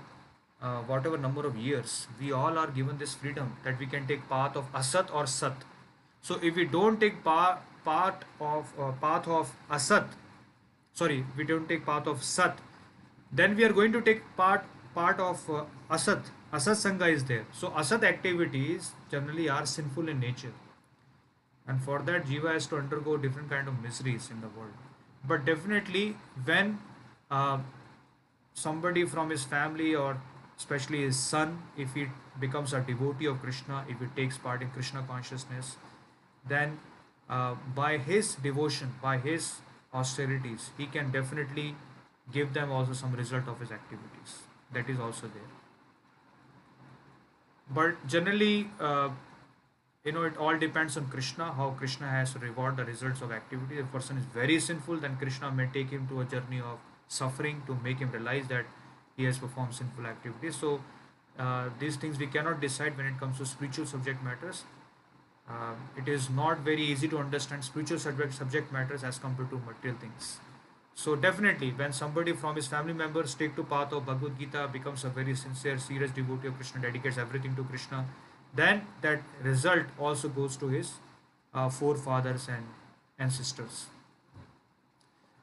uh, 0.64 0.80
whatever 0.90 1.18
number 1.18 1.46
of 1.46 1.56
years. 1.56 2.08
We 2.18 2.32
all 2.32 2.58
are 2.58 2.68
given 2.68 2.98
this 2.98 3.14
freedom 3.14 3.56
that 3.64 3.78
we 3.78 3.86
can 3.86 4.06
take 4.06 4.28
path 4.28 4.56
of 4.56 4.72
asat 4.72 5.14
or 5.14 5.26
sat. 5.26 5.64
So 6.22 6.38
if 6.42 6.56
we 6.56 6.64
don't 6.64 7.00
take 7.00 7.22
pa- 7.24 7.58
part 7.84 8.24
of 8.40 8.72
uh, 8.78 8.92
path 8.92 9.28
of 9.28 9.52
asat, 9.70 10.06
sorry, 10.94 11.24
we 11.36 11.44
don't 11.44 11.68
take 11.68 11.84
path 11.84 12.06
of 12.06 12.22
sat, 12.22 12.58
then 13.30 13.56
we 13.56 13.64
are 13.64 13.72
going 13.80 13.92
to 13.92 14.00
take 14.00 14.24
part 14.36 14.64
part 14.94 15.20
of 15.20 15.44
uh, 15.50 15.64
asat. 15.90 16.32
Asat 16.52 16.80
sangha 16.86 17.12
is 17.12 17.24
there. 17.24 17.44
So 17.52 17.70
asat 17.82 18.04
activities 18.14 18.92
generally 19.10 19.48
are 19.58 19.66
sinful 19.66 20.08
in 20.08 20.20
nature, 20.20 20.54
and 21.66 21.82
for 21.82 22.00
that 22.10 22.26
jiva 22.32 22.52
has 22.54 22.68
to 22.68 22.76
undergo 22.82 23.16
different 23.16 23.50
kind 23.50 23.72
of 23.72 23.80
miseries 23.86 24.30
in 24.30 24.40
the 24.40 24.52
world. 24.58 24.72
But 25.32 25.44
definitely 25.44 26.16
when 26.44 26.78
uh, 27.30 27.58
somebody 28.54 29.04
from 29.04 29.30
his 29.30 29.44
family 29.52 29.94
or 29.94 30.16
especially 30.56 31.02
his 31.02 31.18
son, 31.18 31.62
if 31.76 31.94
he 31.94 32.06
becomes 32.38 32.72
a 32.72 32.80
devotee 32.80 33.26
of 33.26 33.40
Krishna, 33.40 33.84
if 33.88 33.98
he 33.98 34.06
takes 34.14 34.38
part 34.38 34.62
in 34.62 34.70
Krishna 34.70 35.02
consciousness, 35.02 35.76
then 36.48 36.78
uh, 37.28 37.54
by 37.74 37.98
his 37.98 38.34
devotion, 38.36 38.94
by 39.02 39.18
his 39.18 39.60
austerities, 39.92 40.70
he 40.78 40.86
can 40.86 41.10
definitely 41.10 41.74
give 42.32 42.52
them 42.54 42.72
also 42.72 42.92
some 42.92 43.12
result 43.12 43.48
of 43.48 43.60
his 43.60 43.70
activities. 43.70 44.42
That 44.72 44.88
is 44.88 44.98
also 44.98 45.28
there. 45.28 45.52
But 47.70 48.06
generally, 48.06 48.68
uh, 48.80 49.10
you 50.04 50.12
know, 50.12 50.22
it 50.24 50.36
all 50.36 50.56
depends 50.58 50.96
on 50.96 51.06
Krishna, 51.06 51.52
how 51.52 51.70
Krishna 51.70 52.08
has 52.08 52.32
to 52.34 52.38
reward 52.38 52.76
the 52.76 52.84
results 52.84 53.22
of 53.22 53.32
activity. 53.32 53.78
If 53.78 53.86
a 53.86 53.88
person 53.88 54.18
is 54.18 54.24
very 54.26 54.60
sinful, 54.60 54.98
then 54.98 55.16
Krishna 55.16 55.50
may 55.50 55.66
take 55.72 55.90
him 55.90 56.06
to 56.08 56.20
a 56.20 56.24
journey 56.24 56.60
of 56.60 56.78
suffering 57.08 57.62
to 57.66 57.76
make 57.82 57.98
him 57.98 58.10
realize 58.10 58.46
that 58.48 58.66
he 59.16 59.24
has 59.24 59.38
performed 59.38 59.74
sinful 59.74 60.06
activities. 60.06 60.56
So, 60.56 60.80
uh, 61.38 61.68
these 61.78 61.96
things 61.96 62.18
we 62.18 62.26
cannot 62.26 62.60
decide 62.60 62.96
when 62.96 63.06
it 63.06 63.18
comes 63.18 63.38
to 63.38 63.46
spiritual 63.46 63.86
subject 63.86 64.22
matters. 64.22 64.64
Uh, 65.48 65.74
it 65.98 66.08
is 66.08 66.30
not 66.30 66.60
very 66.60 66.82
easy 66.82 67.06
to 67.08 67.18
understand 67.18 67.64
spiritual 67.64 67.98
subject 67.98 68.32
subject 68.32 68.72
matters 68.72 69.04
as 69.04 69.18
compared 69.18 69.50
to 69.50 69.58
material 69.58 69.98
things. 70.00 70.38
So 70.94 71.16
definitely, 71.16 71.70
when 71.72 71.92
somebody 71.92 72.32
from 72.32 72.56
his 72.56 72.68
family 72.68 72.92
members 72.92 73.34
take 73.34 73.56
to 73.56 73.64
path 73.64 73.92
of 73.92 74.06
Bhagavad 74.06 74.38
Gita, 74.38 74.68
becomes 74.72 75.04
a 75.04 75.08
very 75.08 75.34
sincere, 75.34 75.76
serious 75.78 76.12
devotee 76.12 76.48
of 76.48 76.54
Krishna, 76.54 76.80
dedicates 76.80 77.18
everything 77.18 77.56
to 77.56 77.64
Krishna, 77.64 78.06
then 78.54 78.86
that 79.02 79.22
result 79.42 79.86
also 79.98 80.28
goes 80.28 80.56
to 80.56 80.68
his 80.68 80.92
uh, 81.52 81.68
forefathers 81.68 82.48
and 82.48 82.64
ancestors. 83.18 83.86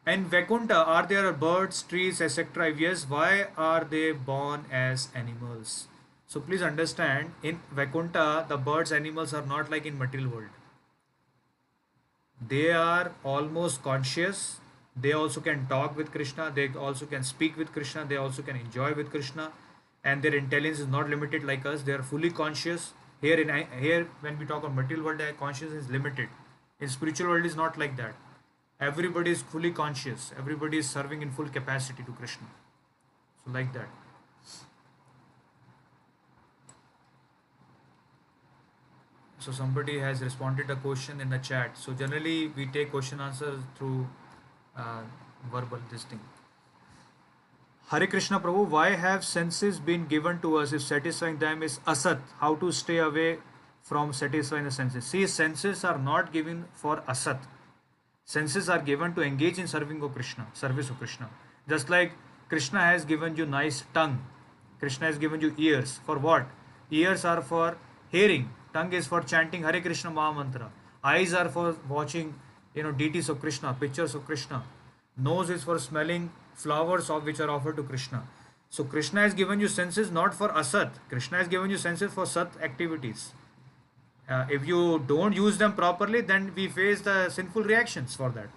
And 0.03 0.25
Vaikuntha, 0.25 0.77
are 0.77 1.05
there 1.05 1.31
birds, 1.31 1.83
trees, 1.83 2.21
etc.? 2.21 2.71
Yes, 2.71 3.05
why 3.07 3.47
are 3.55 3.83
they 3.83 4.11
born 4.11 4.65
as 4.71 5.09
animals? 5.13 5.87
So 6.25 6.39
please 6.39 6.63
understand, 6.63 7.33
in 7.43 7.59
Vaikuntha, 7.71 8.47
the 8.49 8.57
birds, 8.57 8.91
animals 8.91 9.31
are 9.31 9.45
not 9.45 9.69
like 9.69 9.85
in 9.85 9.99
material 9.99 10.29
world. 10.29 10.49
They 12.47 12.71
are 12.71 13.11
almost 13.23 13.83
conscious. 13.83 14.59
They 14.95 15.11
also 15.11 15.39
can 15.39 15.67
talk 15.67 15.95
with 15.95 16.11
Krishna. 16.11 16.51
They 16.53 16.69
also 16.69 17.05
can 17.05 17.23
speak 17.23 17.55
with 17.55 17.71
Krishna. 17.71 18.03
They 18.03 18.17
also 18.17 18.41
can 18.41 18.55
enjoy 18.55 18.95
with 18.95 19.11
Krishna, 19.11 19.51
and 20.03 20.23
their 20.23 20.33
intelligence 20.33 20.79
is 20.79 20.87
not 20.87 21.11
limited 21.11 21.43
like 21.43 21.63
us. 21.67 21.83
They 21.83 21.91
are 21.91 22.01
fully 22.01 22.31
conscious. 22.31 22.93
Here 23.21 23.39
in 23.39 23.49
here, 23.79 24.07
when 24.21 24.39
we 24.39 24.47
talk 24.47 24.63
on 24.63 24.73
material 24.73 25.05
world, 25.05 25.19
their 25.19 25.33
consciousness 25.33 25.83
is 25.85 25.91
limited. 25.91 26.29
In 26.79 26.89
spiritual 26.89 27.27
world, 27.27 27.45
is 27.45 27.55
not 27.55 27.77
like 27.77 27.95
that 27.97 28.15
everybody 28.81 29.31
is 29.31 29.41
fully 29.43 29.71
conscious. 29.71 30.31
Everybody 30.37 30.79
is 30.79 30.89
serving 30.89 31.21
in 31.21 31.31
full 31.31 31.47
capacity 31.47 32.03
to 32.03 32.11
krishna. 32.11 32.47
So 33.45 33.51
like 33.51 33.71
that. 33.73 33.87
So 39.39 39.51
somebody 39.51 39.97
has 39.99 40.21
responded 40.21 40.69
a 40.69 40.75
question 40.75 41.19
in 41.19 41.29
the 41.29 41.39
chat. 41.39 41.77
So 41.77 41.93
generally 41.93 42.47
we 42.49 42.67
take 42.67 42.91
question 42.91 43.19
answers 43.19 43.63
through 43.75 44.07
uh, 44.77 45.01
verbal 45.51 45.79
this 45.91 46.03
thing. 46.03 46.19
Hare 47.87 48.07
Krishna 48.07 48.39
Prabhu, 48.39 48.67
why 48.69 48.91
have 48.91 49.25
senses 49.25 49.79
been 49.79 50.05
given 50.05 50.39
to 50.41 50.57
us 50.57 50.71
if 50.73 50.81
satisfying 50.81 51.39
them 51.39 51.63
is 51.63 51.79
asat? 51.79 52.19
How 52.39 52.55
to 52.55 52.71
stay 52.71 52.99
away 52.99 53.39
from 53.81 54.13
satisfying 54.13 54.63
the 54.63 54.71
senses? 54.71 55.05
See, 55.05 55.25
senses 55.27 55.83
are 55.83 55.97
not 55.97 56.31
given 56.31 56.65
for 56.73 56.97
asat 57.07 57.39
senses 58.31 58.69
are 58.73 58.81
given 58.89 59.13
to 59.15 59.21
engage 59.29 59.57
in 59.61 59.67
serving 59.67 60.01
of 60.07 60.13
krishna 60.17 60.47
service 60.53 60.89
of 60.89 60.97
krishna. 60.97 61.29
Just 61.71 61.89
like 61.89 62.11
krishna 62.49 62.81
has 62.89 63.05
given 63.05 63.35
you 63.35 63.45
nice 63.45 63.83
tongue 63.93 64.17
krishna 64.79 65.07
has 65.07 65.17
given 65.23 65.41
you 65.41 65.53
ears 65.57 65.99
for 66.05 66.17
what? 66.17 66.45
Ears 66.99 67.25
are 67.25 67.41
for 67.41 67.77
hearing 68.09 68.49
tongue 68.73 68.93
is 68.99 69.07
for 69.13 69.21
chanting 69.21 69.63
hare 69.63 69.81
krishna 69.87 70.11
mahamantra. 70.19 70.69
Eyes 71.03 71.33
are 71.33 71.49
for 71.49 71.75
watching 71.89 72.33
you 72.75 72.83
know 72.83 72.93
deities 73.03 73.27
of 73.33 73.41
krishna 73.41 73.75
pictures 73.81 74.15
of 74.15 74.25
krishna. 74.25 74.63
Nose 75.17 75.49
is 75.49 75.63
for 75.63 75.77
smelling 75.79 76.31
flowers 76.53 77.09
of 77.09 77.25
which 77.25 77.39
are 77.41 77.49
offered 77.49 77.75
to 77.75 77.83
krishna. 77.83 78.23
So 78.69 78.85
krishna 78.85 79.21
has 79.21 79.33
given 79.33 79.59
you 79.59 79.67
senses 79.67 80.11
not 80.21 80.33
for 80.33 80.49
asat 80.63 81.03
krishna 81.09 81.37
has 81.43 81.53
given 81.57 81.69
you 81.69 81.83
senses 81.85 82.13
for 82.19 82.25
sat 82.25 82.59
activities 82.69 83.31
uh, 84.29 84.45
if 84.49 84.65
you 84.65 85.03
don't 85.07 85.35
use 85.35 85.57
them 85.57 85.73
properly 85.73 86.21
then 86.21 86.51
we 86.55 86.67
face 86.67 87.01
the 87.01 87.29
sinful 87.29 87.63
reactions 87.63 88.15
for 88.15 88.29
that. 88.29 88.49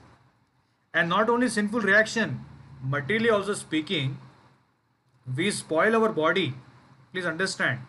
And 0.92 1.08
not 1.08 1.28
only 1.28 1.48
sinful 1.48 1.80
reaction 1.80 2.44
materially 2.82 3.30
also 3.30 3.54
speaking 3.54 4.18
we 5.36 5.50
spoil 5.50 5.96
our 5.96 6.10
body. 6.10 6.54
Please 7.12 7.26
understand 7.26 7.80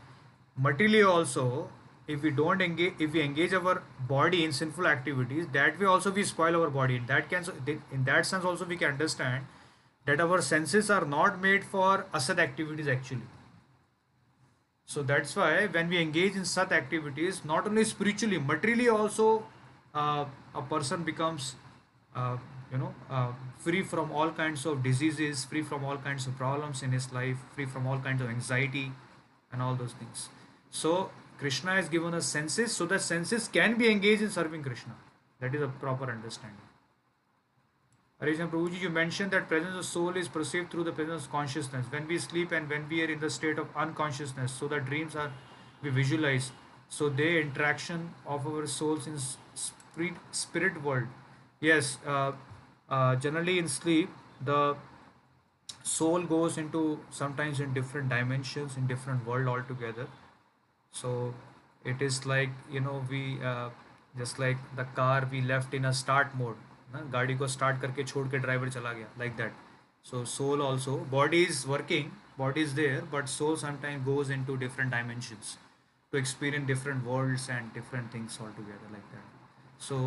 materially 0.56 1.04
also 1.04 1.70
if 2.08 2.22
we 2.22 2.32
don't 2.32 2.62
engage 2.62 2.94
if 3.00 3.12
we 3.12 3.22
engage 3.22 3.54
our 3.54 3.82
body 4.08 4.44
in 4.46 4.52
sinful 4.52 4.88
activities 4.88 5.48
that 5.54 5.80
way 5.80 5.86
also 5.86 6.12
we 6.12 6.24
spoil 6.24 6.56
our 6.62 6.70
body. 6.70 6.96
In 6.96 7.06
that 7.08 7.30
can 7.30 7.46
in 7.92 8.04
that 8.06 8.26
sense 8.26 8.46
also 8.46 8.66
we 8.66 8.78
can 8.78 8.92
understand 8.92 9.46
that 10.06 10.22
our 10.22 10.42
senses 10.42 10.90
are 10.90 11.06
not 11.06 11.42
made 11.42 11.64
for 11.64 12.06
asat 12.14 12.40
activities 12.40 12.88
actually 12.88 13.28
so 14.86 15.02
that's 15.02 15.36
why 15.36 15.66
when 15.68 15.90
we 15.90 16.00
engage 16.00 16.36
in 16.36 16.46
such 16.46 16.72
activities 16.72 17.44
not 17.44 17.68
only 17.68 17.84
spiritually 17.84 18.38
materially 18.38 18.88
also 18.88 19.44
uh, 19.94 20.26
a 20.54 20.62
person 20.62 21.04
becomes 21.04 21.56
uh, 22.16 22.38
you 22.72 22.78
know 22.78 22.94
uh, 23.10 23.32
free 23.58 23.82
from 23.82 24.12
all 24.12 24.32
kinds 24.32 24.66
of 24.66 24.84
diseases 24.84 25.46
free 25.46 25.64
from 25.64 25.84
all 25.84 25.98
kinds 25.98 26.28
of 26.28 26.38
problems 26.38 26.84
in 26.84 26.92
his 26.92 27.12
life 27.12 27.38
free 27.54 27.66
from 27.66 27.88
all 27.88 28.00
kinds 28.00 28.22
of 28.22 28.30
anxiety 28.30 28.92
and 29.52 29.62
all 29.62 29.76
those 29.76 29.94
things. 29.94 30.30
So 30.70 31.10
krishna 31.40 31.76
has 31.76 31.90
given 31.90 32.14
us 32.14 32.26
senses 32.26 32.72
so 32.72 32.86
that 32.86 33.02
senses 33.02 33.48
can 33.48 33.78
be 33.78 33.90
engaged 33.90 34.22
in 34.22 34.30
serving 34.30 34.64
krishna. 34.64 34.96
That 35.40 35.54
is 35.54 35.62
a 35.62 35.68
proper 35.68 36.10
understanding 36.12 36.65
Harishan 38.22 38.50
Prabhuji, 38.50 38.80
you 38.80 38.90
mentioned 38.90 39.32
that 39.32 39.50
presence 39.50 39.76
of 39.76 39.86
soul 39.86 40.16
is 40.16 40.30
perceived 40.30 40.72
through 40.72 40.86
the 40.86 40.92
presence 40.94 41.26
of 41.26 41.32
consciousness. 41.32 41.86
When 41.90 42.08
we 42.08 42.18
sleep 42.18 42.54
and 42.54 42.70
when 42.70 42.88
we 42.88 43.04
are 43.04 43.12
in 43.12 43.20
the 43.20 43.30
state 43.30 43.60
of 43.60 43.68
unconsciousness, 43.76 44.54
so 44.54 44.70
the 44.70 44.80
dreams 44.80 45.16
are 45.18 45.32
we 45.82 45.90
visualize. 45.90 46.52
So 46.88 47.10
the 47.10 47.42
interaction 47.42 48.14
of 48.26 48.48
our 48.48 48.68
souls 48.68 49.06
in 49.08 49.18
spirit, 49.20 50.14
spirit 50.32 50.82
world. 50.82 51.08
Yes, 51.60 51.98
uh, 52.08 52.32
uh, 52.90 53.16
generally 53.18 53.60
in 53.60 53.68
sleep, 53.68 54.10
the 54.40 54.78
soul 55.84 56.22
goes 56.22 56.58
into 56.58 57.00
sometimes 57.10 57.60
in 57.60 57.74
different 57.74 58.08
dimensions, 58.08 58.78
in 58.78 58.88
different 58.88 59.28
world 59.28 59.48
altogether. 59.48 60.08
So 60.92 61.34
it 61.84 62.02
is 62.02 62.26
like 62.26 62.52
you 62.72 62.80
know 62.80 63.04
we 63.10 63.42
uh, 63.44 63.72
just 64.18 64.40
like 64.40 64.58
the 64.78 64.86
car 64.86 65.28
we 65.30 65.42
left 65.42 65.74
in 65.74 65.84
a 65.84 65.94
start 65.94 66.34
mode 66.34 66.56
गाड़ी 67.13 67.37
को 67.37 67.47
start 67.49 67.81
करके 67.81 68.05
छोड़ 68.05 68.27
के 68.29 68.39
driver 68.39 68.69
चला 68.71 68.93
गया 68.93 69.07
like 69.19 69.37
that 69.37 69.55
so 70.11 70.25
soul 70.35 70.63
also 70.63 70.97
body 71.11 71.43
is 71.43 71.65
working 71.69 72.11
body 72.39 72.63
is 72.63 72.71
there 72.83 73.05
but 73.13 73.27
soul 73.39 73.57
sometime 73.57 74.05
goes 74.05 74.31
in 74.31 74.45
to 74.45 74.57
different 74.57 74.91
dimensions 74.91 75.57
to 76.13 76.19
experience 76.19 76.67
different 76.67 77.07
worlds 77.07 77.49
and 77.49 77.73
different 77.73 78.11
things 78.13 78.39
altogether 78.45 78.89
like 78.93 79.11
that 79.11 79.85
so 79.89 79.99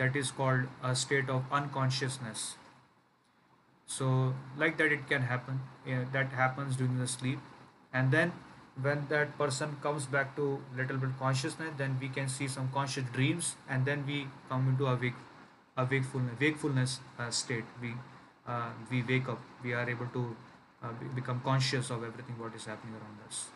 that 0.00 0.16
is 0.16 0.30
called 0.30 0.66
a 0.82 0.94
state 0.94 1.30
of 1.30 1.44
unconsciousness 1.50 2.56
so 3.88 4.34
like 4.56 4.76
that 4.76 4.92
it 4.92 5.08
can 5.08 5.22
happen 5.22 5.60
yeah, 5.86 6.04
that 6.12 6.28
happens 6.32 6.76
during 6.76 6.98
the 6.98 7.06
sleep 7.06 7.38
and 7.92 8.12
then 8.12 8.32
when 8.80 9.06
that 9.08 9.36
person 9.38 9.76
comes 9.82 10.06
back 10.06 10.36
to 10.36 10.58
little 10.76 10.96
bit 10.96 11.10
consciousness 11.18 11.72
then 11.78 11.96
we 12.00 12.08
can 12.08 12.28
see 12.28 12.46
some 12.46 12.70
conscious 12.72 13.04
dreams 13.12 13.56
and 13.68 13.84
then 13.84 14.04
we 14.06 14.26
come 14.48 14.68
into 14.68 14.86
a 14.86 14.94
wake 14.96 15.26
a 15.77 15.85
wakefulness, 15.85 16.39
wakefulness 16.39 16.99
uh, 17.19 17.29
state. 17.29 17.65
We 17.81 17.93
uh, 18.47 18.69
we 18.89 19.01
wake 19.03 19.27
up. 19.27 19.39
We 19.63 19.73
are 19.73 19.89
able 19.89 20.07
to 20.07 20.35
uh, 20.83 20.89
be, 20.99 21.07
become 21.15 21.41
conscious 21.41 21.89
of 21.89 22.03
everything 22.03 22.37
what 22.37 22.55
is 22.55 22.65
happening 22.65 22.93
around 22.95 23.19
us. 23.27 23.47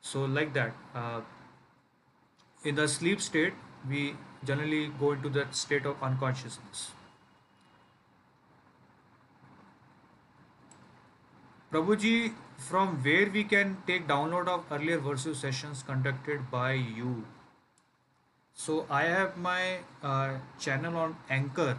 So 0.00 0.24
like 0.24 0.52
that, 0.54 0.72
uh, 0.94 1.20
in 2.64 2.74
the 2.74 2.88
sleep 2.88 3.20
state, 3.20 3.54
we 3.88 4.16
generally 4.44 4.88
go 4.98 5.12
into 5.12 5.28
that 5.30 5.54
state 5.54 5.86
of 5.86 6.02
unconsciousness. 6.02 6.90
Prabhuji, 11.72 12.32
from 12.56 13.02
where 13.02 13.30
we 13.30 13.42
can 13.44 13.78
take 13.86 14.06
download 14.06 14.46
of 14.48 14.64
earlier 14.70 14.98
versus 14.98 15.38
sessions 15.38 15.82
conducted 15.82 16.50
by 16.50 16.72
you 16.72 17.24
so 18.54 18.86
I 18.88 19.04
have 19.04 19.36
my 19.36 19.78
uh, 20.02 20.34
channel 20.60 20.96
on 20.96 21.16
Anchor 21.28 21.76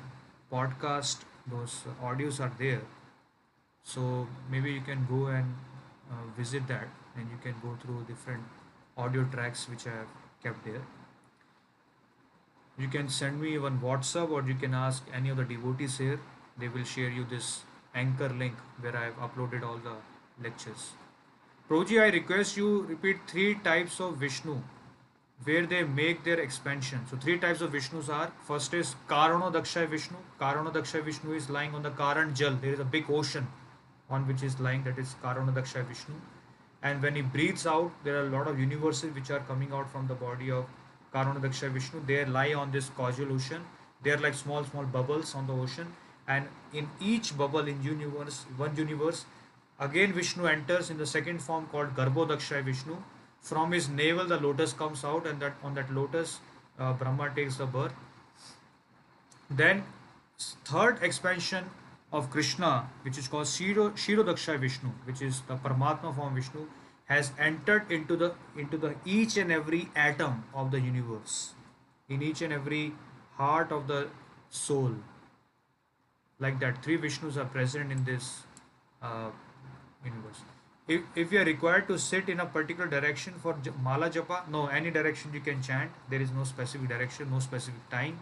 podcast. 0.51 1.23
Those 1.47 1.83
audios 2.03 2.39
are 2.39 2.51
there. 2.59 2.81
So 3.83 4.27
maybe 4.49 4.73
you 4.73 4.81
can 4.81 5.05
go 5.09 5.27
and 5.27 5.55
uh, 6.11 6.25
visit 6.37 6.67
that, 6.67 6.87
and 7.15 7.29
you 7.29 7.37
can 7.41 7.55
go 7.61 7.77
through 7.81 8.03
different 8.07 8.43
audio 8.97 9.23
tracks 9.25 9.69
which 9.69 9.87
I 9.87 9.91
have 9.91 10.07
kept 10.43 10.65
there. 10.65 10.81
You 12.77 12.89
can 12.89 13.07
send 13.07 13.41
me 13.41 13.53
even 13.53 13.79
WhatsApp, 13.79 14.29
or 14.29 14.43
you 14.43 14.55
can 14.55 14.73
ask 14.73 15.03
any 15.13 15.29
of 15.29 15.37
the 15.37 15.45
devotees 15.45 15.97
here. 15.97 16.19
They 16.57 16.67
will 16.67 16.83
share 16.83 17.09
you 17.09 17.23
this 17.23 17.61
Anchor 17.93 18.29
link 18.29 18.55
where 18.81 18.97
I 18.97 19.05
have 19.05 19.17
uploaded 19.17 19.63
all 19.63 19.77
the 19.77 19.95
lectures. 20.43 20.91
Proji, 21.69 22.01
I 22.01 22.09
request 22.09 22.57
you 22.57 22.81
repeat 22.81 23.17
three 23.27 23.55
types 23.55 23.99
of 24.01 24.17
Vishnu 24.17 24.61
where 25.43 25.65
they 25.65 25.83
make 25.83 26.23
their 26.23 26.39
expansion. 26.39 27.01
So 27.09 27.17
three 27.17 27.37
types 27.37 27.61
of 27.61 27.71
Vishnus 27.71 28.09
are. 28.09 28.31
First 28.47 28.73
is 28.73 28.95
Karano 29.07 29.51
Dakshay 29.51 29.87
Vishnu. 29.87 30.17
Karano 30.39 30.73
Dakshay 30.73 31.03
Vishnu 31.03 31.33
is 31.33 31.49
lying 31.49 31.75
on 31.75 31.83
the 31.83 31.91
Karan 31.91 32.33
Jal. 32.33 32.55
There 32.61 32.73
is 32.73 32.79
a 32.79 32.85
big 32.85 33.09
ocean 33.09 33.47
on 34.09 34.27
which 34.27 34.43
is 34.43 34.59
lying. 34.59 34.83
That 34.83 34.97
is 34.97 35.15
Karano 35.21 35.53
Dakshay 35.53 35.85
Vishnu. 35.85 36.15
And 36.81 37.01
when 37.01 37.15
he 37.15 37.21
breathes 37.21 37.67
out, 37.67 37.91
there 38.03 38.17
are 38.17 38.27
a 38.27 38.29
lot 38.29 38.47
of 38.47 38.59
universes 38.59 39.13
which 39.13 39.29
are 39.29 39.39
coming 39.41 39.71
out 39.73 39.91
from 39.91 40.07
the 40.07 40.15
body 40.15 40.51
of 40.51 40.65
Karano 41.13 41.41
Dakshay 41.41 41.71
Vishnu. 41.71 42.05
They 42.05 42.23
lie 42.25 42.53
on 42.53 42.71
this 42.71 42.89
causal 42.89 43.31
ocean. 43.33 43.61
They 44.03 44.11
are 44.11 44.17
like 44.17 44.35
small, 44.35 44.63
small 44.63 44.85
bubbles 44.85 45.35
on 45.35 45.47
the 45.47 45.53
ocean. 45.53 45.93
And 46.27 46.47
in 46.73 46.89
each 46.99 47.37
bubble 47.37 47.67
in 47.67 47.83
universe, 47.83 48.45
one 48.57 48.75
universe, 48.75 49.25
again 49.79 50.13
Vishnu 50.13 50.45
enters 50.45 50.89
in 50.89 50.97
the 50.97 51.05
second 51.05 51.39
form 51.39 51.67
called 51.67 51.95
Garbho 51.95 52.27
Dakshay 52.27 52.63
Vishnu 52.63 52.97
from 53.49 53.71
his 53.71 53.87
navel 53.87 54.29
the 54.33 54.37
lotus 54.43 54.73
comes 54.81 55.03
out 55.09 55.27
and 55.31 55.39
that 55.45 55.53
on 55.63 55.75
that 55.79 55.91
lotus 55.97 56.39
uh, 56.79 56.93
brahma 56.93 57.31
takes 57.35 57.57
the 57.57 57.65
birth. 57.65 57.93
Then 59.49 59.83
third 60.69 61.03
expansion 61.07 61.69
of 62.11 62.29
krishna 62.31 62.71
which 63.03 63.17
is 63.17 63.27
called 63.27 63.47
shiro 63.51 63.85
kshirodaksha 63.99 64.57
vishnu 64.63 64.89
which 65.09 65.21
is 65.27 65.41
the 65.51 65.57
paramatma 65.65 66.13
form 66.15 66.35
vishnu 66.39 66.65
has 67.13 67.31
entered 67.47 67.91
into 67.97 68.17
the 68.23 68.31
into 68.63 68.77
the 68.85 68.93
each 69.17 69.37
and 69.43 69.51
every 69.57 69.81
atom 70.07 70.43
of 70.53 70.71
the 70.71 70.81
universe 70.87 71.37
in 72.09 72.23
each 72.29 72.41
and 72.41 72.53
every 72.53 72.93
heart 73.37 73.71
of 73.71 73.87
the 73.87 74.07
soul. 74.49 74.91
Like 76.39 76.59
that 76.59 76.83
three 76.83 76.97
vishnus 76.97 77.37
are 77.37 77.45
present 77.45 77.91
in 77.91 78.03
this 78.03 78.43
uh, 79.01 79.29
universe 80.03 80.41
if, 80.87 81.01
if 81.15 81.31
you 81.31 81.39
are 81.39 81.45
required 81.45 81.87
to 81.87 81.97
sit 81.97 82.29
in 82.29 82.39
a 82.39 82.45
particular 82.45 82.87
direction 82.87 83.33
for 83.41 83.57
mala 83.81 84.09
japa 84.09 84.47
no 84.49 84.67
any 84.67 84.91
direction 84.91 85.33
you 85.33 85.39
can 85.39 85.61
chant 85.61 85.91
there 86.09 86.21
is 86.21 86.31
no 86.31 86.43
specific 86.43 86.87
direction 86.87 87.29
no 87.31 87.39
specific 87.39 87.89
time 87.89 88.19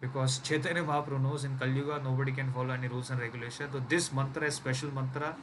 because 0.00 0.38
chaitanya 0.48 0.84
mahaprabhu 0.90 1.22
knows 1.26 1.44
in 1.44 1.58
kali 1.58 1.78
yuga 1.80 2.00
nobody 2.08 2.32
can 2.40 2.50
follow 2.56 2.74
any 2.78 2.88
rules 2.94 3.10
and 3.10 3.20
regulations 3.26 3.72
so 3.72 3.82
this 3.94 4.12
mantra 4.18 4.50
is 4.52 4.60
special 4.62 4.90
mantra 4.98 5.34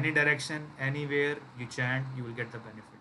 any 0.00 0.10
direction 0.22 0.66
anywhere 0.88 1.36
you 1.60 1.68
chant 1.76 2.16
you 2.16 2.24
will 2.24 2.38
get 2.42 2.50
the 2.56 2.62
benefit 2.70 2.96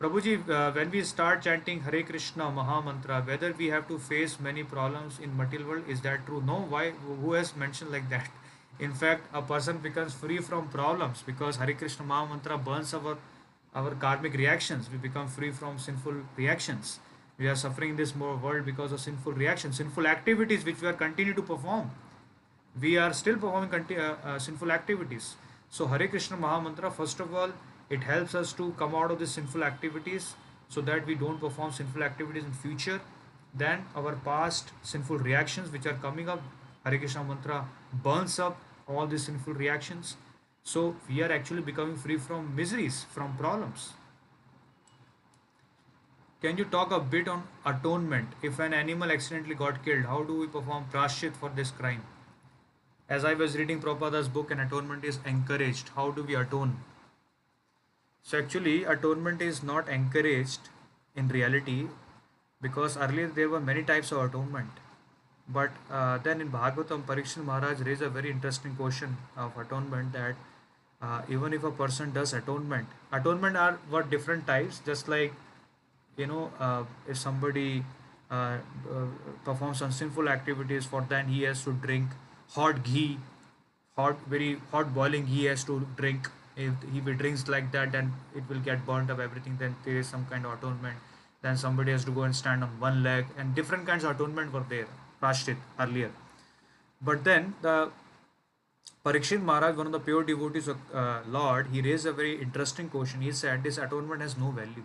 Prabhuji, 0.00 0.48
uh, 0.48 0.70
when 0.70 0.92
we 0.92 1.02
start 1.02 1.42
chanting 1.42 1.80
Hare 1.80 2.04
Krishna 2.04 2.48
Maha 2.52 2.80
Mantra, 2.80 3.20
whether 3.20 3.52
we 3.52 3.66
have 3.66 3.88
to 3.88 3.98
face 3.98 4.38
many 4.38 4.62
problems 4.62 5.18
in 5.18 5.36
material 5.36 5.68
world, 5.70 5.88
is 5.88 6.02
that 6.02 6.24
true? 6.24 6.40
No. 6.40 6.58
Why? 6.74 6.90
Who 6.90 7.32
has 7.32 7.56
mentioned 7.56 7.90
like 7.90 8.08
that? 8.08 8.30
In 8.78 8.92
fact 8.94 9.26
a 9.34 9.42
person 9.42 9.78
becomes 9.78 10.14
free 10.14 10.38
from 10.38 10.68
problems 10.68 11.22
because 11.26 11.56
Hari 11.56 11.74
Krishna 11.74 12.04
Maha 12.04 12.28
Mantra 12.28 12.58
burns 12.58 12.94
our 12.94 13.18
our 13.74 13.94
karmic 13.94 14.34
reactions. 14.34 14.88
We 14.90 14.98
become 14.98 15.28
free 15.28 15.50
from 15.50 15.78
sinful 15.78 16.14
reactions. 16.36 16.98
We 17.38 17.48
are 17.48 17.54
suffering 17.54 17.90
in 17.90 17.96
this 17.96 18.14
world 18.16 18.64
because 18.64 18.92
of 18.92 19.00
sinful 19.00 19.32
reactions 19.32 19.76
sinful 19.76 20.06
activities 20.06 20.64
which 20.64 20.80
we 20.80 20.88
are 20.88 20.92
continue 20.92 21.34
to 21.34 21.42
perform. 21.42 21.90
We 22.80 22.96
are 22.96 23.12
still 23.12 23.34
performing 23.34 23.98
uh, 23.98 24.16
uh, 24.24 24.38
sinful 24.38 24.70
activities. 24.70 25.34
So 25.70 25.86
Hari 25.86 26.08
Krishna 26.08 26.36
Maha 26.36 26.62
Mantra 26.62 26.90
first 26.90 27.20
of 27.20 27.34
all 27.34 27.50
it 27.90 28.04
helps 28.04 28.34
us 28.34 28.52
to 28.54 28.72
come 28.78 28.94
out 28.94 29.10
of 29.10 29.18
these 29.18 29.30
sinful 29.30 29.64
activities 29.64 30.34
so 30.68 30.80
that 30.82 31.06
we 31.06 31.14
don't 31.14 31.40
perform 31.40 31.72
sinful 31.72 32.02
activities 32.02 32.44
in 32.44 32.52
future. 32.52 33.00
Then 33.54 33.84
our 33.96 34.14
past 34.16 34.72
sinful 34.82 35.18
reactions 35.18 35.72
which 35.72 35.86
are 35.86 35.94
coming 35.94 36.28
up, 36.28 36.42
Hari 36.84 36.98
Krishna 36.98 37.24
mantra 37.24 37.66
burns 37.92 38.38
up 38.38 38.60
all 38.88 39.06
these 39.06 39.24
sinful 39.24 39.54
reactions. 39.54 40.16
So 40.62 40.96
we 41.08 41.22
are 41.22 41.32
actually 41.32 41.62
becoming 41.62 41.96
free 41.96 42.16
from 42.16 42.54
miseries, 42.54 43.04
from 43.04 43.36
problems. 43.36 43.92
Can 46.40 46.56
you 46.56 46.64
talk 46.64 46.92
a 46.92 47.00
bit 47.00 47.26
on 47.26 47.42
atonement? 47.66 48.28
If 48.42 48.58
an 48.58 48.72
animal 48.72 49.10
accidentally 49.10 49.54
got 49.54 49.84
killed, 49.84 50.04
how 50.04 50.22
do 50.22 50.38
we 50.38 50.46
perform 50.46 50.86
prashchit 50.92 51.34
for 51.34 51.48
this 51.48 51.70
crime? 51.70 52.02
As 53.08 53.24
I 53.24 53.34
was 53.34 53.56
reading 53.56 53.80
Prabhupada's 53.80 54.28
book, 54.28 54.50
and 54.50 54.60
atonement 54.60 55.02
is 55.04 55.18
encouraged. 55.24 55.88
How 55.96 56.10
do 56.10 56.22
we 56.22 56.36
atone? 56.36 56.80
So 58.22 58.38
actually, 58.38 58.84
atonement 58.84 59.40
is 59.40 59.62
not 59.62 59.88
encouraged 59.88 60.68
in 61.16 61.28
reality 61.28 61.88
because 62.60 62.96
earlier 62.96 63.28
there 63.28 63.48
were 63.48 63.60
many 63.60 63.82
types 63.82 64.12
of 64.12 64.18
atonement. 64.18 64.70
But 65.48 65.70
uh, 65.90 66.18
then 66.18 66.40
in 66.40 66.50
Bhagavatam, 66.50 67.02
Parikshit 67.04 67.44
Maharaj 67.44 67.80
raised 67.80 68.02
a 68.02 68.10
very 68.10 68.30
interesting 68.30 68.74
question 68.76 69.16
of 69.36 69.56
atonement 69.56 70.12
that 70.12 70.34
uh, 71.00 71.22
even 71.28 71.52
if 71.52 71.64
a 71.64 71.70
person 71.70 72.12
does 72.12 72.32
atonement, 72.34 72.86
atonement 73.12 73.56
are 73.56 73.78
what 73.88 74.10
different 74.10 74.46
types, 74.46 74.80
just 74.84 75.08
like 75.08 75.32
you 76.18 76.26
know, 76.26 76.50
uh, 76.58 76.82
if 77.08 77.16
somebody 77.16 77.84
uh, 78.30 78.58
uh, 78.92 79.06
performs 79.44 79.78
some 79.78 79.92
sinful 79.92 80.28
activities, 80.28 80.84
for 80.84 81.06
then 81.08 81.28
he 81.28 81.44
has 81.44 81.64
to 81.64 81.72
drink 81.72 82.08
hot 82.50 82.82
ghee, 82.84 83.18
hot, 83.96 84.16
very 84.26 84.60
hot 84.72 84.92
boiling 84.92 85.24
ghee 85.26 85.44
has 85.44 85.64
to 85.64 85.86
drink. 85.96 86.28
If 86.56 86.72
he 86.92 87.00
drinks 87.00 87.46
like 87.46 87.70
that, 87.72 87.92
then 87.92 88.12
it 88.34 88.42
will 88.48 88.58
get 88.58 88.84
burnt 88.84 89.10
up 89.10 89.20
everything. 89.20 89.56
Then 89.58 89.76
there 89.84 89.96
is 89.96 90.08
some 90.08 90.26
kind 90.26 90.44
of 90.44 90.54
atonement. 90.54 90.96
Then 91.40 91.56
somebody 91.56 91.92
has 91.92 92.04
to 92.04 92.10
go 92.10 92.22
and 92.22 92.34
stand 92.34 92.64
on 92.64 92.80
one 92.80 93.04
leg, 93.04 93.26
and 93.38 93.54
different 93.54 93.86
kinds 93.86 94.02
of 94.02 94.10
atonement 94.10 94.52
were 94.52 94.64
there, 94.68 94.88
Prashchit 95.22 95.56
earlier. 95.78 96.10
But 97.00 97.24
then 97.24 97.54
the 97.62 97.90
Parikshit 99.04 99.42
Maharaj, 99.42 99.76
one 99.76 99.86
of 99.86 99.92
the 99.92 100.00
pure 100.00 100.22
devotees 100.22 100.68
of 100.68 100.78
uh, 100.92 101.20
Lord, 101.28 101.68
he 101.72 101.80
raised 101.80 102.06
a 102.06 102.12
very 102.12 102.40
interesting 102.40 102.88
question. 102.88 103.20
He 103.20 103.32
said 103.32 103.62
this 103.62 103.78
atonement 103.78 104.20
has 104.22 104.36
no 104.36 104.50
value. 104.50 104.84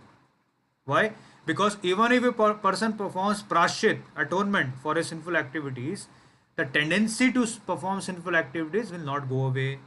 Why? 0.85 1.13
Because 1.45 1.77
even 1.81 2.11
if 2.11 2.23
a 2.23 2.31
per- 2.31 2.53
person 2.53 2.93
performs 2.93 3.43
prashchit, 3.43 3.99
atonement 4.15 4.75
for 4.81 4.95
his 4.95 5.07
sinful 5.07 5.35
activities, 5.35 6.07
the 6.55 6.65
tendency 6.65 7.31
to 7.31 7.47
perform 7.65 8.01
sinful 8.01 8.35
activities 8.35 8.91
will 8.91 8.99
not 8.99 9.27
go 9.27 9.45
away. 9.45 9.79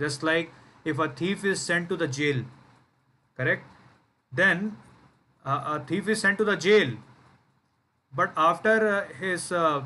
Just 0.00 0.22
like 0.22 0.52
if 0.84 0.98
a 0.98 1.08
thief 1.08 1.44
is 1.44 1.60
sent 1.60 1.88
to 1.88 1.96
the 1.96 2.08
jail, 2.08 2.44
correct? 3.36 3.64
Then 4.32 4.76
uh, 5.44 5.78
a 5.78 5.84
thief 5.86 6.08
is 6.08 6.20
sent 6.20 6.38
to 6.38 6.44
the 6.44 6.56
jail, 6.56 6.96
but 8.14 8.32
after 8.36 8.88
uh, 8.88 9.14
his 9.20 9.52
uh, 9.52 9.84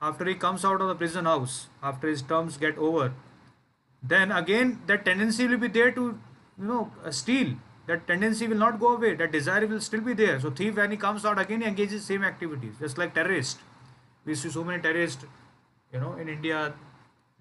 after 0.00 0.24
he 0.24 0.34
comes 0.34 0.64
out 0.64 0.80
of 0.80 0.88
the 0.88 0.94
prison 0.94 1.24
house, 1.24 1.68
after 1.82 2.08
his 2.08 2.22
terms 2.22 2.56
get 2.56 2.76
over, 2.78 3.12
then 4.02 4.32
again 4.32 4.80
that 4.86 5.04
tendency 5.04 5.46
will 5.46 5.58
be 5.58 5.68
there 5.68 5.90
to 5.92 6.18
you 6.58 6.64
know 6.64 6.90
uh, 7.04 7.10
steal. 7.10 7.54
That 7.86 8.06
tendency 8.06 8.46
will 8.48 8.56
not 8.56 8.80
go 8.80 8.94
away. 8.96 9.14
That 9.14 9.30
desire 9.30 9.66
will 9.66 9.80
still 9.80 10.00
be 10.00 10.14
there. 10.14 10.40
So 10.40 10.50
thief 10.50 10.76
when 10.76 10.90
he 10.90 10.96
comes 10.96 11.24
out 11.24 11.38
again 11.38 11.60
he 11.60 11.66
engages 11.66 12.04
same 12.04 12.24
activities 12.24 12.74
just 12.80 12.96
like 12.96 13.14
terrorist. 13.14 13.58
We 14.24 14.34
see 14.34 14.48
so 14.48 14.64
many 14.64 14.80
terrorists 14.82 15.26
you 15.94 16.00
know 16.00 16.14
in 16.22 16.28
india 16.36 16.58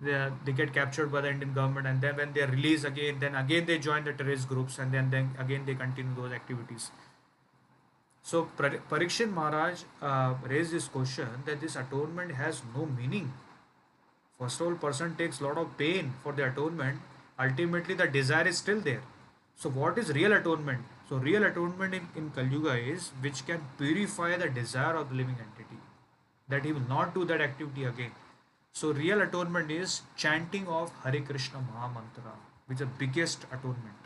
they, 0.06 0.18
they 0.46 0.54
get 0.60 0.74
captured 0.74 1.12
by 1.16 1.22
the 1.26 1.32
indian 1.36 1.54
government 1.54 1.88
and 1.92 2.02
then 2.02 2.16
when 2.22 2.34
they 2.34 2.42
are 2.46 2.52
released 2.58 2.86
again 2.92 3.18
then 3.24 3.36
again 3.44 3.66
they 3.66 3.78
join 3.88 4.04
the 4.04 4.14
terrorist 4.20 4.48
groups 4.48 4.78
and 4.80 4.92
then 4.98 5.10
then 5.16 5.32
again 5.46 5.64
they 5.70 5.76
continue 5.84 6.16
those 6.22 6.34
activities 6.40 6.92
so 8.24 8.46
Par- 8.58 8.82
Parikshit 8.90 9.32
Maharaj 9.32 9.82
uh, 10.02 10.34
raised 10.48 10.72
this 10.72 10.88
question 10.88 11.28
that 11.46 11.60
this 11.60 11.76
atonement 11.76 12.32
has 12.32 12.62
no 12.76 12.86
meaning. 12.86 13.34
First 14.40 14.62
of 14.62 14.68
all 14.68 14.76
person 14.76 15.16
takes 15.16 15.42
lot 15.42 15.58
of 15.58 15.78
pain 15.78 16.14
for 16.24 16.32
the 16.32 16.48
atonement. 16.48 17.00
Ultimately 17.38 17.96
the 17.96 18.08
desire 18.08 18.48
is 18.48 18.58
still 18.58 18.80
there. 18.80 19.02
So 19.56 19.70
what 19.70 19.98
is 19.98 20.14
real 20.14 20.34
atonement? 20.34 20.80
So 21.10 21.18
real 21.18 21.44
atonement 21.44 21.94
in, 21.94 22.08
in 22.16 22.30
kali 22.32 22.48
yuga 22.48 22.76
is 22.78 23.10
which 23.22 23.46
can 23.46 23.62
purify 23.78 24.38
the 24.38 24.50
desire 24.50 24.96
of 24.96 25.10
the 25.10 25.16
living 25.16 25.36
entity 25.48 25.82
that 26.48 26.64
he 26.66 26.72
will 26.72 26.88
not 26.88 27.14
do 27.14 27.26
that 27.26 27.42
activity 27.42 27.84
again. 27.84 28.12
So 28.72 28.92
real 28.92 29.22
atonement 29.22 29.70
is 29.70 30.02
chanting 30.16 30.68
of 30.68 30.92
hare 31.04 31.22
krishna 31.22 31.60
maha 31.60 31.94
mantra 31.98 32.38
which 32.68 32.80
is 32.80 32.88
the 32.88 32.94
biggest 33.06 33.44
atonement 33.52 34.03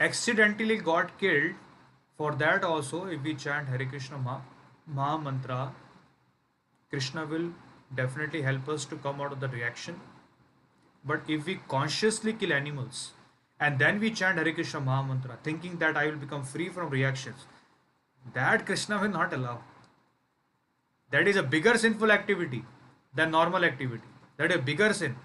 accidentally 0.00 0.76
got 0.76 1.18
killed 1.18 1.54
for 2.16 2.34
that 2.34 2.64
also 2.64 3.06
if 3.06 3.22
we 3.22 3.34
chant 3.34 3.68
hare 3.68 3.86
krishna 3.86 4.18
maha, 4.18 4.42
maha 4.86 5.18
mantra 5.18 5.74
Krishna 6.90 7.26
will 7.26 7.50
definitely 7.94 8.42
help 8.42 8.68
us 8.68 8.84
to 8.86 8.96
come 8.96 9.20
out 9.20 9.32
of 9.32 9.40
the 9.40 9.48
reaction. 9.48 10.00
But 11.04 11.22
if 11.28 11.46
we 11.46 11.56
consciously 11.68 12.32
kill 12.32 12.52
animals 12.52 13.12
and 13.58 13.78
then 13.78 13.98
we 14.00 14.10
chant 14.10 14.38
Hare 14.38 14.52
Krishna 14.52 14.80
Maha 14.80 15.06
Mantra, 15.08 15.38
thinking 15.42 15.78
that 15.78 15.96
I 15.96 16.06
will 16.06 16.16
become 16.16 16.44
free 16.44 16.68
from 16.68 16.90
reactions, 16.90 17.46
that 18.34 18.66
Krishna 18.66 19.00
will 19.00 19.08
not 19.08 19.32
allow. 19.32 19.62
That 21.10 21.26
is 21.28 21.36
a 21.36 21.42
bigger 21.42 21.76
sinful 21.78 22.10
activity 22.10 22.64
than 23.14 23.30
normal 23.30 23.64
activity. 23.64 24.08
That 24.36 24.50
is 24.50 24.56
a 24.56 24.62
bigger 24.62 24.92
sin. 24.92 25.16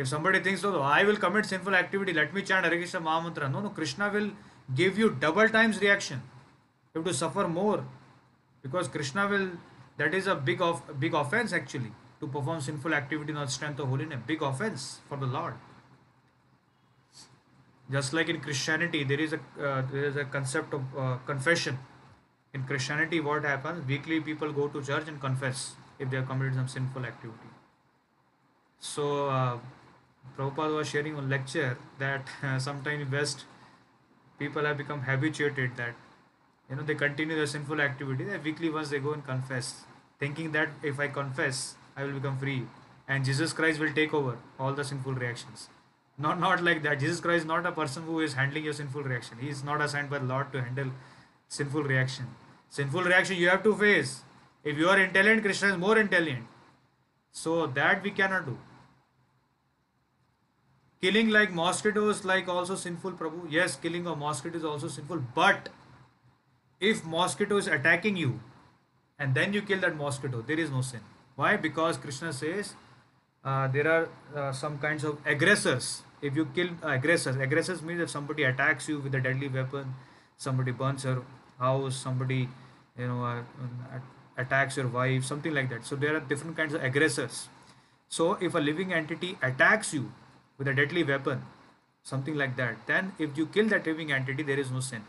If 0.00 0.08
somebody 0.08 0.40
thinks, 0.40 0.64
oh, 0.64 0.80
I 0.80 1.04
will 1.04 1.16
commit 1.16 1.44
sinful 1.44 1.74
activity, 1.74 2.14
let 2.14 2.32
me 2.32 2.42
chant 2.42 2.64
Hare 2.64 2.76
Krishna 2.76 3.00
Mahamantra. 3.00 3.52
No, 3.52 3.60
no, 3.60 3.68
Krishna 3.68 4.08
will 4.08 4.30
give 4.74 4.98
you 4.98 5.10
double 5.10 5.48
times 5.56 5.80
reaction. 5.80 6.22
You 6.94 7.00
have 7.00 7.08
to 7.08 7.12
suffer 7.14 7.46
more 7.46 7.84
because 8.62 8.88
Krishna 8.88 9.28
will. 9.28 9.50
That 9.98 10.14
is 10.14 10.26
a 10.26 10.34
big 10.34 10.62
of 10.62 10.78
big 10.98 11.12
offense 11.12 11.52
actually 11.52 11.92
to 12.20 12.26
perform 12.26 12.62
sinful 12.62 12.94
activity 12.94 13.34
not 13.34 13.50
strength 13.50 13.80
of 13.80 13.88
holiness. 13.88 14.20
Big 14.26 14.40
offense 14.50 15.00
for 15.08 15.18
the 15.18 15.26
Lord. 15.26 15.54
Just 17.96 18.14
like 18.14 18.30
in 18.30 18.40
Christianity, 18.40 19.02
there 19.04 19.20
is 19.20 19.34
a 19.34 19.40
uh, 19.70 19.82
there 19.90 20.06
is 20.12 20.16
a 20.16 20.24
concept 20.36 20.72
of 20.78 20.96
uh, 20.96 21.16
confession. 21.26 21.78
In 22.54 22.64
Christianity, 22.70 23.20
what 23.20 23.44
happens? 23.44 23.86
Weekly, 23.86 24.20
people 24.30 24.56
go 24.60 24.68
to 24.68 24.82
church 24.82 25.08
and 25.08 25.20
confess 25.20 25.74
if 25.98 26.08
they 26.08 26.16
have 26.16 26.26
committed 26.32 26.54
some 26.54 26.68
sinful 26.76 27.04
activity. 27.04 27.52
So, 28.78 29.28
uh, 29.28 29.58
Prabhupada 30.36 30.76
was 30.76 30.88
sharing 30.88 31.14
a 31.14 31.22
lecture 31.22 31.78
that 31.98 32.26
uh, 32.42 32.58
sometime 32.58 33.00
in 33.00 33.10
West, 33.10 33.44
people 34.38 34.64
have 34.64 34.76
become 34.76 35.02
habituated 35.02 35.76
that 35.76 35.94
you 36.68 36.76
know 36.76 36.82
they 36.82 36.94
continue 36.94 37.36
their 37.36 37.46
sinful 37.46 37.80
activity. 37.80 38.24
That 38.24 38.44
weekly 38.44 38.70
once 38.70 38.90
they 38.90 38.98
go 38.98 39.12
and 39.12 39.24
confess, 39.24 39.84
thinking 40.18 40.52
that 40.52 40.68
if 40.82 41.00
I 41.00 41.08
confess, 41.08 41.74
I 41.96 42.04
will 42.04 42.12
become 42.12 42.38
free, 42.38 42.62
and 43.08 43.24
Jesus 43.24 43.52
Christ 43.52 43.80
will 43.80 43.92
take 43.92 44.14
over 44.14 44.38
all 44.58 44.72
the 44.72 44.84
sinful 44.84 45.14
reactions. 45.14 45.68
Not 46.18 46.38
not 46.38 46.62
like 46.62 46.82
that. 46.82 47.00
Jesus 47.00 47.20
Christ 47.20 47.42
is 47.42 47.46
not 47.46 47.66
a 47.66 47.72
person 47.72 48.02
who 48.04 48.20
is 48.20 48.34
handling 48.34 48.64
your 48.64 48.74
sinful 48.74 49.02
reaction. 49.02 49.38
He 49.40 49.48
is 49.48 49.64
not 49.64 49.80
assigned 49.80 50.10
by 50.10 50.18
the 50.18 50.26
Lord 50.26 50.52
to 50.52 50.62
handle 50.62 50.90
sinful 51.48 51.82
reaction. 51.82 52.26
Sinful 52.68 53.04
reaction 53.04 53.36
you 53.36 53.48
have 53.48 53.62
to 53.64 53.74
face. 53.74 54.22
If 54.62 54.76
you 54.78 54.88
are 54.88 54.98
intelligent, 54.98 55.42
Krishna 55.42 55.68
is 55.68 55.78
more 55.78 55.98
intelligent. 55.98 56.46
So 57.32 57.66
that 57.78 58.02
we 58.02 58.10
cannot 58.10 58.46
do. 58.46 58.58
Killing 61.02 61.30
like 61.30 61.50
mosquitoes 61.50 62.24
like 62.26 62.48
also 62.48 62.74
sinful, 62.74 63.12
Prabhu. 63.12 63.46
Yes, 63.48 63.76
killing 63.76 64.06
a 64.06 64.14
mosquito 64.14 64.58
is 64.58 64.64
also 64.64 64.88
sinful. 64.88 65.22
But 65.34 65.70
if 66.78 67.04
mosquito 67.04 67.56
is 67.56 67.66
attacking 67.66 68.16
you 68.16 68.40
and 69.18 69.34
then 69.34 69.54
you 69.54 69.62
kill 69.62 69.80
that 69.80 69.96
mosquito, 69.96 70.42
there 70.46 70.58
is 70.58 70.70
no 70.70 70.82
sin. 70.82 71.00
Why? 71.36 71.56
Because 71.56 71.96
Krishna 71.96 72.34
says 72.34 72.74
uh, 73.42 73.68
there 73.68 73.88
are 73.88 74.08
uh, 74.36 74.52
some 74.52 74.78
kinds 74.78 75.04
of 75.04 75.18
aggressors. 75.24 76.02
If 76.20 76.36
you 76.36 76.46
kill 76.54 76.68
uh, 76.84 76.88
aggressors, 76.88 77.36
aggressors 77.36 77.80
means 77.80 78.00
if 78.00 78.10
somebody 78.10 78.42
attacks 78.42 78.86
you 78.86 78.98
with 78.98 79.14
a 79.14 79.20
deadly 79.20 79.48
weapon, 79.48 79.94
somebody 80.36 80.70
burns 80.70 81.04
your 81.04 81.22
house, 81.58 81.96
somebody 81.96 82.48
you 82.98 83.08
know 83.08 83.24
uh, 83.24 83.42
attacks 84.36 84.76
your 84.76 84.88
wife, 84.88 85.24
something 85.24 85.54
like 85.54 85.70
that. 85.70 85.86
So 85.86 85.96
there 85.96 86.14
are 86.14 86.20
different 86.20 86.58
kinds 86.58 86.74
of 86.74 86.84
aggressors. 86.84 87.48
So 88.08 88.34
if 88.34 88.54
a 88.54 88.58
living 88.58 88.92
entity 88.92 89.38
attacks 89.40 89.94
you 89.94 90.12
with 90.60 90.68
a 90.68 90.74
deadly 90.74 91.02
weapon, 91.02 91.42
something 92.04 92.36
like 92.36 92.56
that, 92.56 92.86
then 92.86 93.12
if 93.18 93.36
you 93.36 93.46
kill 93.46 93.68
that 93.68 93.86
living 93.86 94.12
entity, 94.12 94.42
there 94.42 94.60
is 94.60 94.70
no 94.70 94.80
sin. 94.80 95.02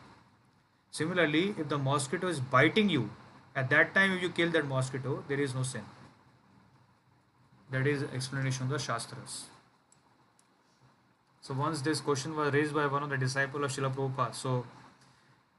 Similarly, 0.89 1.55
if 1.59 1.67
the 1.67 1.77
mosquito 1.77 2.27
is 2.27 2.39
biting 2.39 2.89
you, 2.89 3.09
at 3.53 3.69
that 3.69 3.93
time 3.93 4.13
if 4.13 4.21
you 4.21 4.29
kill 4.29 4.49
that 4.51 4.65
mosquito, 4.65 5.23
there 5.27 5.41
is 5.41 5.53
no 5.53 5.63
sin. 5.63 5.83
That 7.69 7.85
is 7.85 8.03
explanation 8.13 8.63
of 8.63 8.69
the 8.69 8.79
Shastras. 8.79 9.45
So 11.41 11.53
once 11.53 11.81
this 11.81 11.99
question 11.99 12.35
was 12.35 12.53
raised 12.53 12.73
by 12.73 12.87
one 12.87 13.03
of 13.03 13.09
the 13.09 13.17
disciples 13.17 13.63
of 13.65 13.71
Srila 13.71 13.93
Prabhupada, 13.93 14.35
so 14.35 14.65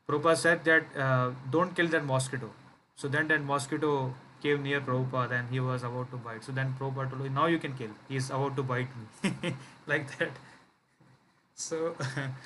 Prabhupada 0.08 0.36
said 0.36 0.64
that 0.64 0.96
uh, 0.96 1.32
don't 1.50 1.76
kill 1.76 1.88
that 1.88 2.04
mosquito. 2.04 2.50
So 2.96 3.08
then 3.08 3.28
that 3.28 3.42
mosquito 3.42 4.14
came 4.42 4.62
near 4.62 4.80
Prabhupada 4.80 5.38
and 5.38 5.48
he 5.50 5.60
was 5.60 5.82
about 5.82 6.10
to 6.10 6.16
bite. 6.16 6.44
So 6.44 6.52
then 6.52 6.74
Prabhupada 6.78 7.10
told 7.10 7.26
him, 7.26 7.34
now 7.34 7.46
you 7.46 7.58
can 7.58 7.74
kill. 7.74 7.90
He 8.08 8.16
is 8.16 8.30
about 8.30 8.56
to 8.56 8.62
bite 8.62 8.88
me. 9.22 9.54
like 9.86 10.18
that. 10.18 10.30
So 11.54 11.94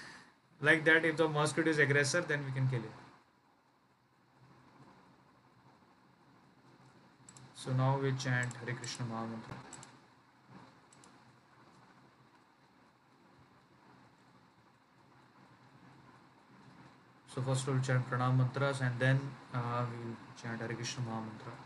like 0.61 0.85
that 0.85 1.05
if 1.05 1.17
the 1.17 1.29
mosquito 1.29 1.71
is 1.71 1.79
aggressor 1.79 2.21
then 2.21 2.45
we 2.45 2.53
can 2.53 2.69
kill 2.69 2.81
it. 2.81 2.97
So 7.55 7.73
now 7.73 7.99
we 7.99 8.13
chant 8.13 8.53
Hare 8.65 8.75
Krishna 8.75 9.07
Mahamantra. 9.07 9.57
So 17.35 17.43
first 17.43 17.67
we'll 17.67 17.81
chant 17.81 18.09
Pranam 18.09 18.39
mantras 18.39 18.81
and 18.81 18.99
then 18.99 19.21
uh, 19.53 19.85
we'll 19.91 20.17
chant 20.41 20.61
Hare 20.61 20.75
Krishna 20.75 21.03
Mahamantra. 21.09 21.66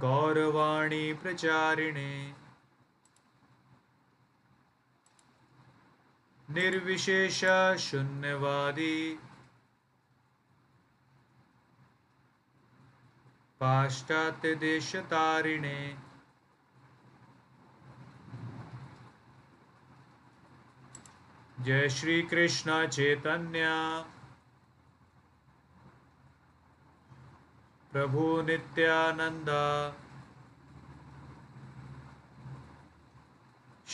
गौरवाणी 0.00 1.12
प्रचारिणे 1.22 2.12
निर्विशेष 6.48 7.44
शून्यवादी 7.78 9.18
पाश्चात्यदेशतारिणे 13.60 14.52
जय 21.64 21.88
श्री 21.88 22.20
कृष्ण 22.22 22.84
चैतन्य 22.86 23.66
प्रभु 27.92 28.26
नित्यानंद 28.42 29.48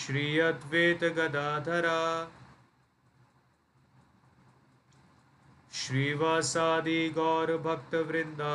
श्री 0.01 0.27
अद्वैत 0.40 1.05
गदाधरा 1.16 1.99
श्रीवासादि 5.73 7.01
गौर 7.16 7.57
भक्त 7.66 7.95
वृंदा 8.11 8.55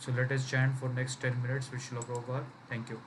So 0.00 0.12
let 0.12 0.30
us 0.32 0.48
chant 0.48 0.78
for 0.78 0.88
next 0.90 1.20
10 1.20 1.42
minutes 1.42 1.70
with 1.70 1.80
Srila 1.80 2.04
Prabhupada. 2.04 2.44
Thank 2.68 2.88
you. 2.90 3.00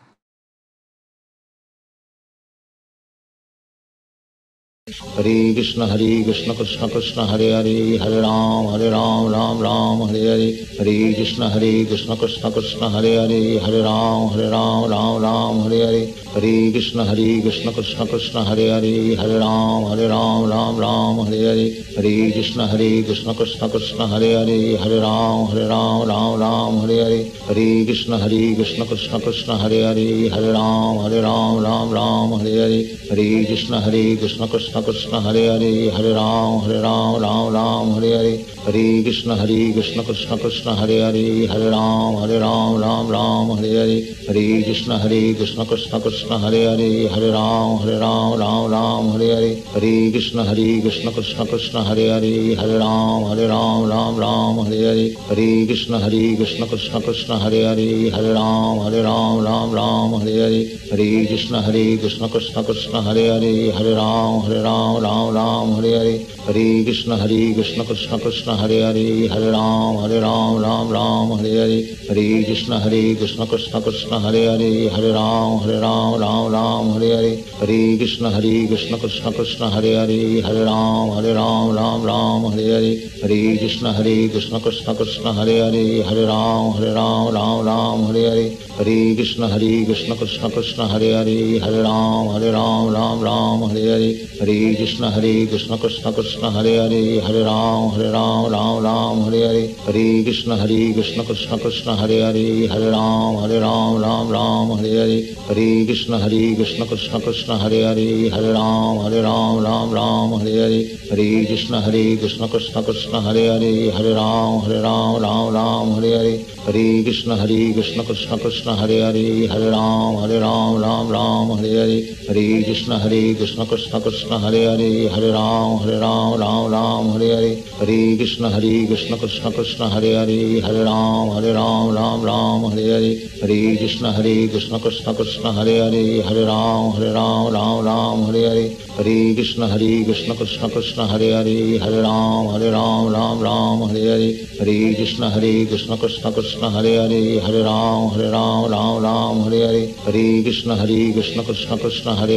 ہری 5.16 5.55
کشن 5.55 5.82
ہری 5.82 6.22
کشن 6.24 6.52
کشن 6.59 6.88
کشن 6.94 7.18
ہری 7.20 7.52
ہری 7.52 7.98
ہری 7.98 8.20
رام 8.20 8.66
ہری 8.68 8.88
رام 8.90 9.28
رام 9.28 9.62
رام 9.62 10.02
ہری 10.02 10.26
ہری 10.28 10.51
ہری 10.80 11.12
کشن 11.14 11.43
ہری 11.43 11.84
کشن 11.90 12.14
کشن 12.20 12.51
کشن 12.55 12.82
ہری 12.94 13.16
ہری 13.16 13.59
ہری 13.59 13.80
رام 13.82 14.26
ہری 14.26 14.48
رام 14.51 14.84
رام 14.84 15.22
رام 15.22 15.60
ہری 15.60 15.82
ہری 15.82 16.05
ہری 16.36 16.72
کشن 16.72 17.01
ہری 17.01 17.40
کشن 17.40 17.72
کشن 17.76 18.06
کشن 18.12 18.36
ہری 18.48 18.68
ہری 18.70 19.16
ہری 19.16 19.38
رام 19.38 19.86
ہری 19.86 20.09
رام 20.09 20.44
رام 20.47 20.80
رام 20.80 21.20
ہری 21.20 21.47
ہری 21.47 21.70
ہری 21.98 22.30
کشن 22.30 22.60
ہری 22.62 23.02
کشن 23.09 23.32
کشن 23.38 23.68
کشن 23.68 24.01
ہری 24.02 24.34
ہری 24.34 24.76
ہری 24.76 25.01
رام 25.01 25.44
ہری 25.44 25.66
رام 25.66 26.02
رام 26.02 26.40
رام 26.40 26.78
ہری 26.80 27.01
ہری 27.01 27.22
ہری 27.48 27.84
کشن 27.88 28.12
ہری 28.14 28.55
کشن 28.59 28.84
کشن 28.90 29.18
کشن 29.26 29.51
ہری 29.60 29.82
ہری 29.84 30.28
ہری 30.30 30.52
رام 30.52 30.98
ہری 30.98 31.20
رام 31.20 31.59
رام 31.64 31.94
رام 31.94 32.34
ہری 32.34 32.59
ہری 32.60 32.84
ہری 33.10 33.44
کشن 33.44 33.74
ہری 33.86 34.05
کشن 34.16 34.44
کشن 34.52 34.80
کشن 34.86 35.05
हरे 35.05 35.47
हरे 35.47 35.91
हरे 35.95 36.11
राम 36.13 36.57
हरे 36.59 36.79
राम 36.81 37.15
राम 37.15 37.53
राम 37.53 37.91
हरे 37.93 38.15
हरे 38.15 38.45
हरे 38.67 39.03
कृष्ण 39.03 39.31
हरे 39.31 39.71
कृष्ण 39.71 40.03
कृष्ण 40.03 40.38
कृष्ण 40.38 40.69
हरे 40.69 41.01
हरे 41.01 41.47
हरे 41.51 41.69
राम 41.69 42.15
हरे 42.17 42.39
राम 42.39 42.81
राम 42.81 43.11
राम 43.11 43.51
हरे 43.51 43.77
हरे 43.77 43.97
हरे 44.29 44.61
कृष्ण 44.61 44.91
हरे 44.91 45.33
कृष्ण 45.33 45.63
कृष्ण 45.63 45.99
कृष्ण 45.99 46.35
हरे 46.35 46.65
हरे 46.65 47.09
हरे 47.13 47.29
राम 47.29 47.75
हरे 47.75 47.97
राम 47.97 48.33
राम 48.33 48.71
राम 48.71 49.09
हरे 49.09 49.33
हरे 49.33 49.49
हरे 49.71 50.11
कृष्ण 50.11 50.39
हरे 50.39 50.81
कृष्ण 50.81 51.11
कृष्ण 51.11 51.45
कृष्ण 51.45 51.77
हरे 51.77 52.09
हरे 52.09 52.55
हरे 52.59 52.77
राम 52.77 53.25
हरे 53.25 53.47
राम 53.47 53.85
राम 53.85 54.19
राम 54.19 54.59
हरे 54.59 54.85
हरे 54.85 55.05
हरे 55.31 55.65
कृष्ण 55.67 55.93
हरे 55.93 55.93
कृष्ण 55.93 55.93
कृष्ण 55.93 55.93
कृष्ण 55.93 55.93
हरे 55.93 55.93
हरे 55.93 55.93
हरे 55.93 55.93
राम 55.93 55.93
हरे 55.93 55.93
राम 55.93 55.93
राम 55.93 55.95
राम 55.95 55.95
हरे 55.95 55.95
हरे 55.95 55.95
हरे 55.95 55.95
कृष्ण 55.95 55.95
हरे 55.95 56.38
कृष्ण 56.38 56.67
कृष्ण 56.67 57.01
कृष्ण 57.01 57.39
हरे 57.39 57.67
हरे 57.67 58.11
हरे 58.15 58.33
राम 58.33 58.79
हरे 58.79 59.01
राम 59.01 59.43
राम 59.43 59.75
राम 59.75 60.15
हरे 60.15 60.41
हरे 60.41 60.61
हरे 60.91 61.25
कृष्ण 61.25 61.55
हरे 61.55 61.85
कृष्ण 61.97 62.27
कृष्ण 62.27 62.63
कृष्ण 62.63 62.99
हरे 62.99 63.27
हरे 63.29 63.53
हरे 63.75 63.93
राम 63.93 64.39
हरे 64.39 64.61
राम 64.61 64.94
رام 65.01 65.35
رام 65.35 65.74
ہرے 65.77 65.97
ہرے 65.97 66.16
ہری 66.48 66.85
کرشن 66.85 67.12
ہری 67.12 67.52
کرشن 67.56 67.82
کرشن 67.89 68.18
کرشن 68.18 68.51
ہرے 68.51 68.82
ہرے 68.82 69.27
ہرے 69.28 69.51
رام 69.51 69.98
ہرے 69.98 70.20
رام 70.20 70.59
رام 70.59 70.93
رام 70.93 71.32
ہرے 71.32 71.59
ہرے 71.60 71.81
ہری 72.10 72.43
کرشن 72.44 72.73
ہری 72.85 73.14
کرشن 73.20 73.44
کرشن 73.51 73.81
کرشن 73.85 74.14
ہرے 74.24 74.47
ہرے 74.47 74.89
ہرے 74.89 75.12
رام 75.12 75.59
ہرے 75.60 75.78
رام 75.81 76.14
رام 76.20 76.52
رام 76.52 76.90
ہرے 76.93 77.14
ہرے 77.14 77.35
ہری 77.62 77.97
کرشن 77.98 78.27
ہری 78.27 78.66
کرشن 78.70 78.94
کرشن 79.02 79.32
کرشن 79.36 79.64
ہرے 79.74 79.97
ہرے 79.97 80.40
ہرے 80.40 80.64
رام 80.64 81.10
ہرے 81.10 81.35
رام 81.35 81.70
رام 81.77 82.06
رام 82.06 82.47
ہرے 82.47 82.70
ہرے 82.73 82.94
ہری 83.23 83.56
کرشن 83.56 83.86
ہری 83.86 84.28
کرشن 84.28 84.59
کرشن 84.64 84.94
کرشن 84.98 85.27
ہرے 85.39 85.60
ہرے 85.60 86.02
ہرے 86.02 86.27
رام 86.27 86.70
ہرے 86.70 86.93
رام 86.94 87.28
رام 87.28 87.66
رام 87.66 88.05
ہرے 88.06 88.28
ہرے 88.28 88.48
ہری 88.78 89.14
کرشن 89.18 89.43
ہری 89.43 89.85
کرشن 89.89 90.12
کرشن 90.18 90.51
کرشن 90.55 90.81
ہرے 90.82 91.12
ہرے 91.14 91.59
ہرے 91.59 91.82
رام 91.82 92.28
ہرے 92.28 92.51
رام 92.52 92.89
رام 92.94 93.24
رام 93.24 93.64
ہرے 93.64 93.90
ہرے 93.90 94.12
ہری 94.40 94.74
کشن 94.86 95.04
ہری 95.04 95.46
کشن 95.46 95.74
کشن 95.82 96.12
کشن 96.16 96.44
ہرے 96.54 96.78
ہرے 96.78 97.20
ہرے 97.20 97.42
رام 97.44 97.86
ہرے 97.88 98.10
رام 98.10 98.44
رام 98.46 98.78
رام 98.84 99.22
ہرے 99.24 99.42
ہرے 99.46 99.66
ہری 99.86 100.24
کشن 100.24 100.52
ہری 100.52 100.92
کشن 100.96 101.24
کشن 101.28 101.58
کشن 101.64 101.88
ہرے 101.90 102.20
ہرے 102.22 102.66
ہرے 102.66 102.90
رام 102.90 103.38
ہرے 103.38 103.58
رام 103.60 103.96
رام 103.98 104.30
رام 104.32 104.72
ہرے 104.72 104.98
ہرے 104.98 105.20
ہری 105.48 105.86
کشن 105.86 106.14
ہری 106.14 106.54
کشن 106.58 106.84
کشن 106.90 107.20
کشن 107.20 107.50
ہرے 107.52 107.82
ہرے 107.84 108.28
ہرے 108.28 108.52
رام 108.52 108.98
ہرے 108.98 109.22
رام 109.22 109.58
رام 109.64 109.94
رام 109.94 110.34
ہرے 110.34 110.60
ہرے 110.60 110.82
ہری 111.10 111.44
کشن 111.44 111.74
ہری 111.86 112.04
کشن 112.22 112.46
کشن 112.52 112.82
کشن 112.86 113.14
ہرے 113.26 113.48
ہرے 113.48 113.90
ہرے 113.98 114.14
رام 114.14 114.58
ہرے 114.58 114.80
رام 114.80 115.16
رام 115.16 115.54
رام 115.54 115.94
ہرے 115.94 116.16
ہرے 116.16 116.36
ہری 116.66 117.02
کشن 117.05 117.30
ہری 117.30 117.72
کشن 117.72 118.01
کشن 118.09 118.38
کشن 118.44 118.68
ہری 118.70 119.01
ہری 119.02 119.47
ہری 119.48 119.68
رام 119.70 120.16
ہری 120.16 120.38
رام 120.40 120.76
رام 120.82 121.10
رام 121.12 121.52
ہری 121.52 121.76
ہری 121.78 122.01
ہری 122.28 122.62
کشن 122.62 122.93
ہری 122.93 123.34
کشن 123.40 123.62
کشن 123.70 124.01
کشن 124.05 124.32
ہری 124.44 124.64
ہری 124.66 125.09
ہری 125.09 125.30
رام 125.32 125.76
ہری 125.78 125.98
رام 126.01 126.34
رام 126.34 126.72
رام 126.72 127.10
ہری 127.12 127.30
ہری 127.32 127.55
ہری 127.80 128.16
کشن 128.16 128.44
ہری 128.44 128.86
کشن 128.86 129.14
کشن 129.22 129.52
کشن 129.56 129.82
ہری 129.93 130.14
ہری 130.16 130.60
ہری 130.60 130.82
رام 130.84 131.30
ہری 131.30 131.52
رام 131.52 131.94
رام 131.94 132.24
رام 132.26 132.64
ہری 132.64 132.90
ہری 132.90 133.14
ہری 133.43 133.76
کشن 133.76 134.06
ہری 134.09 134.47
کشن 134.48 134.76
کشن 134.78 135.12
کشن 135.14 135.47
ہری 135.59 135.78
ہری 135.80 136.20
ہری 136.22 136.44
رام 136.44 136.90
ہری 136.97 137.12
رام 137.12 137.48
رام 137.48 137.86
رام 137.86 138.24
ہری 138.26 138.44
ہری 138.47 138.68
ہری 138.98 139.34
کشن 139.34 139.62
ہری 139.62 140.05
کشن 140.05 140.32
کشن 140.38 140.68
کشن 140.74 141.01
ہری 141.10 141.32
ہری 141.32 141.78
ہری 141.78 142.01
رام 142.02 142.48
ہری 142.48 142.70
رام 142.70 143.09
رام 143.14 143.43
رام 143.43 143.82
ہری 143.82 144.09
ہری 144.09 144.32
ہری 144.60 144.94
کشن 144.94 145.22
ہری 145.34 145.64
کشن 145.70 145.94
کشن 146.02 146.30
کشن 146.36 146.55
ہر 146.62 146.84
ہری 146.84 147.38
ہر 147.38 147.54
رام 147.54 148.06
ہر 148.06 148.20
رام 148.20 148.66
رام 148.66 149.02
رام 149.02 149.40
ہر 149.40 149.52
ہری 149.52 149.92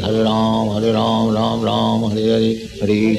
کرام 0.00 0.70
ہر 0.70 0.82
رام 0.82 1.30
رام 1.30 1.64
رام 1.64 2.04
ہر 2.04 2.34
ہری 2.34 2.64
ہری 2.82 3.16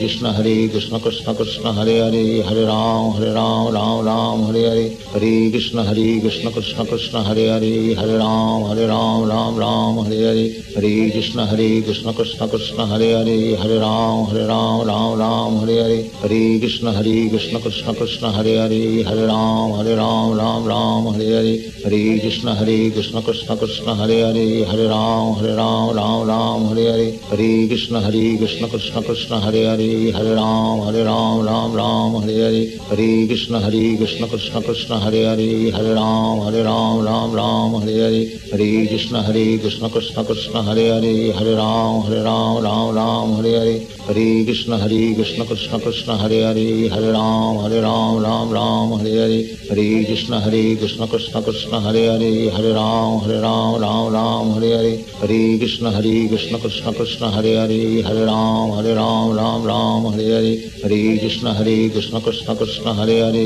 کرے 0.68 2.02
ہری 2.02 2.42
ہر 2.42 2.56
رام 2.56 3.10
ہر 3.10 3.24
Ram 3.24 3.61
Ram 3.70 4.06
Ram 4.06 4.44
Hare 4.48 4.64
Hare 4.70 4.90
Hare 5.14 5.52
Krishna 5.52 5.84
Hare 5.84 6.20
Krishna 6.22 6.50
Krishna 6.52 6.86
Krishna 6.86 7.24
Hare 7.24 7.46
Hare 7.54 7.96
Hare 7.96 8.18
Ram 8.18 8.64
Hare 8.70 8.88
Ram 8.88 9.28
Ram 9.28 9.56
Ram 9.58 9.98
Hare 10.06 10.24
Hare 10.32 10.46
Hare 10.74 11.12
Krishna 11.12 11.46
Hare 11.46 11.82
Krishna 11.84 12.14
Krishna 12.14 12.48
Krishna 12.48 12.86
Hare 12.88 13.10
Hare 13.20 13.56
Hare 13.62 13.80
Ram 13.80 14.26
Hare 14.32 14.48
Ram 14.48 14.88
Ram 14.88 15.14
Ram 15.22 15.54
Hare 15.62 15.78
Hare 15.86 16.10
Hare 16.24 16.60
Krishna 16.62 16.96
Hare 16.96 17.30
Krishna 17.30 17.60
Krishna 17.62 17.94
Krishna 17.96 18.30
Hare 18.34 18.58
Hare 18.66 19.06
Hare 19.06 19.28
Ram 19.28 19.74
Hare 19.78 19.96
Ram 20.02 20.36
Ram 20.42 20.64
Ram 20.66 21.06
Hare 21.12 21.26
Hare 21.36 21.52
Hare 21.78 22.08
Krishna 22.16 22.56
Hare 22.56 22.88
Krishna 22.88 23.22
Krishna 23.22 23.56
Krishna 23.58 23.96
Hare 23.96 24.24
Hare 24.26 24.52
Hare 24.56 25.46
Ram 25.46 25.52
Hare 25.68 25.92
Ram 36.64 37.04
Ram 37.06 37.34
Ram 37.34 37.82
Hare 37.82 38.02
Hare 38.02 38.26
Hare 38.52 38.88
Krishna 38.88 39.24
Hare 39.24 39.58
Krishna 39.60 39.90
Krishna 39.90 40.24
Krishna 40.24 40.62
Hare 40.64 40.94
Hare 40.94 41.34
Hare 41.34 41.56
Ram 41.56 42.02
Hare 42.04 42.24
Ram 42.24 42.64
Ram 42.64 42.94
Ram 42.96 43.34
Hare 43.36 43.54
Hare 43.60 43.80
Hare 44.08 44.46
Krishna 44.46 44.78
Hare 44.78 45.16
Krishna 45.16 45.46
Krishna 45.46 45.80
Krishna 45.80 46.18
Hare 46.18 46.44
Hare 46.48 46.90
Hare 46.90 47.12
Ram 47.12 47.60
Hare 47.64 47.82
Ram 47.82 48.22
Ram 48.24 48.52
Ram 48.52 49.00
Hare 49.00 49.16
Hare 49.20 49.40
Hare 49.70 50.06
Krishna 50.06 50.40
Hare 50.40 50.76
Krishna 50.78 51.08
Krishna 51.08 51.42
Krishna 51.42 51.80
Hare 51.82 52.04
Hare 52.12 52.50
Hare 52.52 52.74
Ram 52.74 53.20
Hare 53.24 53.42
Ram 53.42 53.82
Ram 53.82 54.14
Ram 54.14 54.50
Hare 54.56 54.78
Hare 54.78 55.04
Hare 55.20 55.58
Krishna 55.58 55.92
Hare 55.92 56.28
Krishna 56.28 56.58
Krishna 56.58 56.92
Krishna 56.92 57.30
Hare 57.30 57.56
Hare 57.62 58.02
Hare 58.02 58.26
Ram 58.26 58.72
Hare 58.78 58.96
Ram 58.96 59.34
Ram 59.36 59.64
Ram 59.64 60.14
Hare 60.14 60.32
Hare 60.40 60.56
Hare 60.82 61.20
Krishna 61.20 61.54
Hare 61.54 61.90
Krishna 61.90 62.20
Krishna 62.22 62.22
Krishna 62.22 62.22
Hare 62.22 62.22
Hare 62.22 62.22
Hare 62.22 62.22
Ram 62.22 62.22
Hare 62.22 62.22
Ram 62.22 62.24
Ram 62.32 62.62
Ram 62.64 62.94
Hare 62.94 63.12
Hare 63.12 63.12
Hare 63.12 63.22
Krishna 63.22 63.41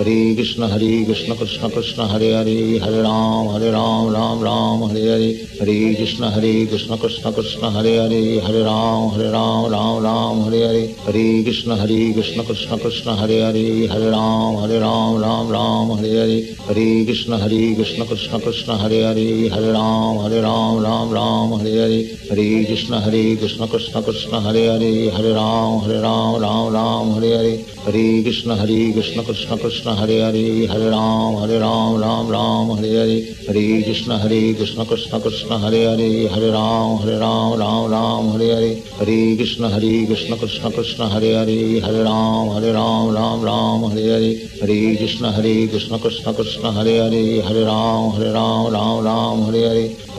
Hare 0.00 1.04
Krishna 1.04 1.36
Krishna 1.36 1.68
Krishna 1.68 2.08
Hare 2.08 2.32
Hare 2.32 2.80
Hare 2.80 3.02
Ram 3.02 3.48
Hare 3.52 3.70
Ram 3.70 4.10
Ram 4.10 4.40
Ram 4.40 4.80
Hare 4.88 5.12
Hare 5.12 5.34
Hare 5.60 5.94
Krishna 5.94 6.30
Hare 6.30 6.66
Krishna 6.66 6.96
Krishna 6.96 7.32
Krishna 7.32 7.70
Hare 7.70 8.00
Hare 8.00 8.40
Hare 8.40 8.64
Ram 8.64 9.10
Hare 9.10 9.30
Ram 9.30 9.70
Ram 9.70 10.02
Ram 10.02 10.40
Hare 10.44 10.62
Hare 10.68 10.88
Hare 11.04 11.42
Krishna 11.44 11.76
Hare 11.76 12.12
Krishna 12.14 12.44
Krishna 12.44 12.78
Krishna 12.78 13.14
Hare 13.16 13.44
Hare 13.44 13.88
Hare 13.92 14.10
Ram 14.10 14.56
Hare 14.62 14.80
Ram 14.80 15.20
Ram 15.20 15.48
Ram 15.50 15.88
Hare 15.98 16.16
Hare 16.16 16.40
Hare 16.66 17.04
Krishna 17.04 17.36
Hare 17.36 17.74
Krishna 17.74 18.06
Krishna 18.06 18.40
Krishna 18.40 18.76
Hare 18.78 19.02
Hare 19.04 19.50
Hare 19.52 19.72
Ram 19.72 20.16
Hare 20.24 20.40
Ram 20.40 20.80
Ram 20.80 21.10
Ram 21.12 21.58
Hare 21.60 21.76
Hare 21.76 22.00
Hare 22.30 22.64
Krishna 22.64 23.00
Hare 23.00 23.36
Krishna 23.36 23.66
Krishna 23.68 24.02
Krishna 24.02 24.40
Hare 24.40 24.64
Hare 24.72 25.10
Hare 25.10 25.34
Ram 25.34 25.80
Hare 25.84 26.00
Ram 26.00 26.40
Ram 26.40 26.40
Ram 26.40 26.40
Hare 26.40 26.40
Hare 26.40 26.40
Hare 26.40 26.40
Krishna 26.40 26.40
Hare 26.40 26.40
Krishna 26.40 26.46
Krishna 26.48 26.48
Krishna 26.48 26.48
Hare 26.48 26.70
Hare 26.70 26.79
Hare 26.80 26.88
Ram 27.00 27.14
Hare 27.14 27.28
Ram 27.28 27.60
Ram 27.60 27.74
Ram 27.74 27.86
Hare 27.86 28.00
Hare 28.10 28.14
Hare 28.14 28.22
Krishna 28.22 28.58
Hare 28.58 28.94
Krishna 28.94 29.24
Krishna 29.24 29.40
Krishna 29.40 29.94
Hare 29.96 30.22
Hare 30.22 30.68
Hare 30.68 30.82
Ram 30.82 31.38
Hare 31.38 31.58
Ram 31.58 31.92
Ram 32.02 32.28
Ram 32.30 32.78
Hare 32.80 32.94
Hare 33.00 33.20
Hare 33.48 33.76
Krishna 33.76 34.18
Hare 34.18 34.46
Krishna 34.56 34.84
Krishna 34.86 35.20
Krishna 35.20 35.58
Hare 35.58 35.80
Hare 35.88 36.28
Hare 36.28 36.50
Ram 36.52 36.88
Hare 36.96 37.18
Ram 37.20 37.54
Ram 37.58 37.88
Ram 37.90 38.30
Hare 38.30 38.48
Hare 38.54 38.76
Hare 38.98 39.36
Krishna 39.36 39.68
Hare 39.70 40.06
Krishna 40.06 40.36
Krishna 40.38 40.70
Krishna 40.70 41.08
Hare 41.10 41.32
Hare 41.42 41.80
Hare 41.80 42.04
Ram 42.04 42.48
Hare 42.54 42.72
Ram 42.72 43.12
Ram 43.14 43.42
Ram 43.42 43.80
Hare 43.90 44.10
Hare 44.14 44.32
Hare 44.60 44.96
Krishna 44.96 45.32
Hare 45.32 45.68
Krishna 45.68 45.98
Krishna 45.98 46.32
Krishna 46.32 46.72
Hare 46.72 46.96
Hare 47.04 47.42
Hare 47.42 47.64
Ram 47.64 49.42
Hare 49.44 50.09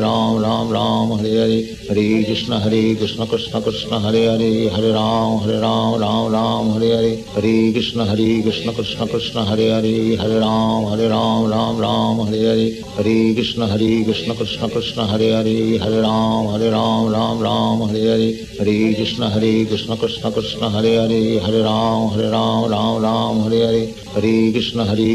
Ram 0.00 0.40
Ram 0.40 0.70
Ram 0.70 1.18
Hare 1.18 1.40
Hare 1.42 1.58
Hare 1.88 2.24
Krishna 2.24 2.60
Hare 2.60 2.94
Krishna 2.94 3.26
Krishna 3.26 3.60
Krishna 3.60 3.98
Hare 3.98 4.30
Hare 4.30 4.70
Hare 4.70 4.92
Ram 4.92 5.38
Hare 5.40 5.58
Ram 5.60 6.00
Ram 6.00 6.30
Ram 6.30 6.70
Hare 6.76 6.94
Hare 7.00 7.16
Hare 7.34 7.72
Krishna 7.72 8.04
Hare 8.06 8.42
Krishna 8.42 8.72
Krishna 8.72 9.06
Krishna 9.08 9.44
Hare 9.44 9.70
Hare 9.74 10.16
Hare 10.20 10.38
Ram 10.38 10.84
Hare 10.90 11.08
Ram 11.08 11.50
Ram 11.50 11.78
Ram 11.80 12.18
Hare 12.26 12.44
Hare 12.46 12.68
Hare 12.96 13.34
Krishna 13.34 13.66
Hare 13.66 14.04
Krishna 14.04 14.34
Krishna 14.34 14.68
Krishna 14.68 15.06
Hare 15.06 15.32
Hare 15.34 15.78
Hare 15.82 16.00
Ram 16.00 16.46
Hare 16.52 16.70
Ram 16.70 17.10
Ram 17.10 17.40
Ram 17.40 17.78
Hare 17.88 18.06
Hare 18.14 18.30
Hare 18.58 18.94
Krishna 18.94 19.30
Hare 19.30 19.66
Krishna 19.66 19.96
Krishna 19.96 20.30
Krishna 20.30 20.70
Hare 20.70 20.94
Hare 21.02 21.40
Hare 21.40 21.62
Ram 21.62 22.08
Hare 22.14 22.30
Ram 22.30 22.70
Ram 22.70 23.02
Ram 23.02 23.48
Hare 23.48 23.66
Hare 23.66 23.92
Hare 24.14 24.52
Krishna 24.54 24.84
Hare 24.84 25.00
Krishna 25.00 25.00
Krishna 25.00 25.00
Krishna 25.00 25.00
Hare 25.00 25.00
Hare 25.00 25.00
Hare 25.00 25.00
Ram 25.00 25.00
Hare 25.00 25.00
Ram 25.00 25.00
Ram 25.00 25.00
Ram 25.00 25.00
Hare 25.00 25.00
Hare 25.00 25.10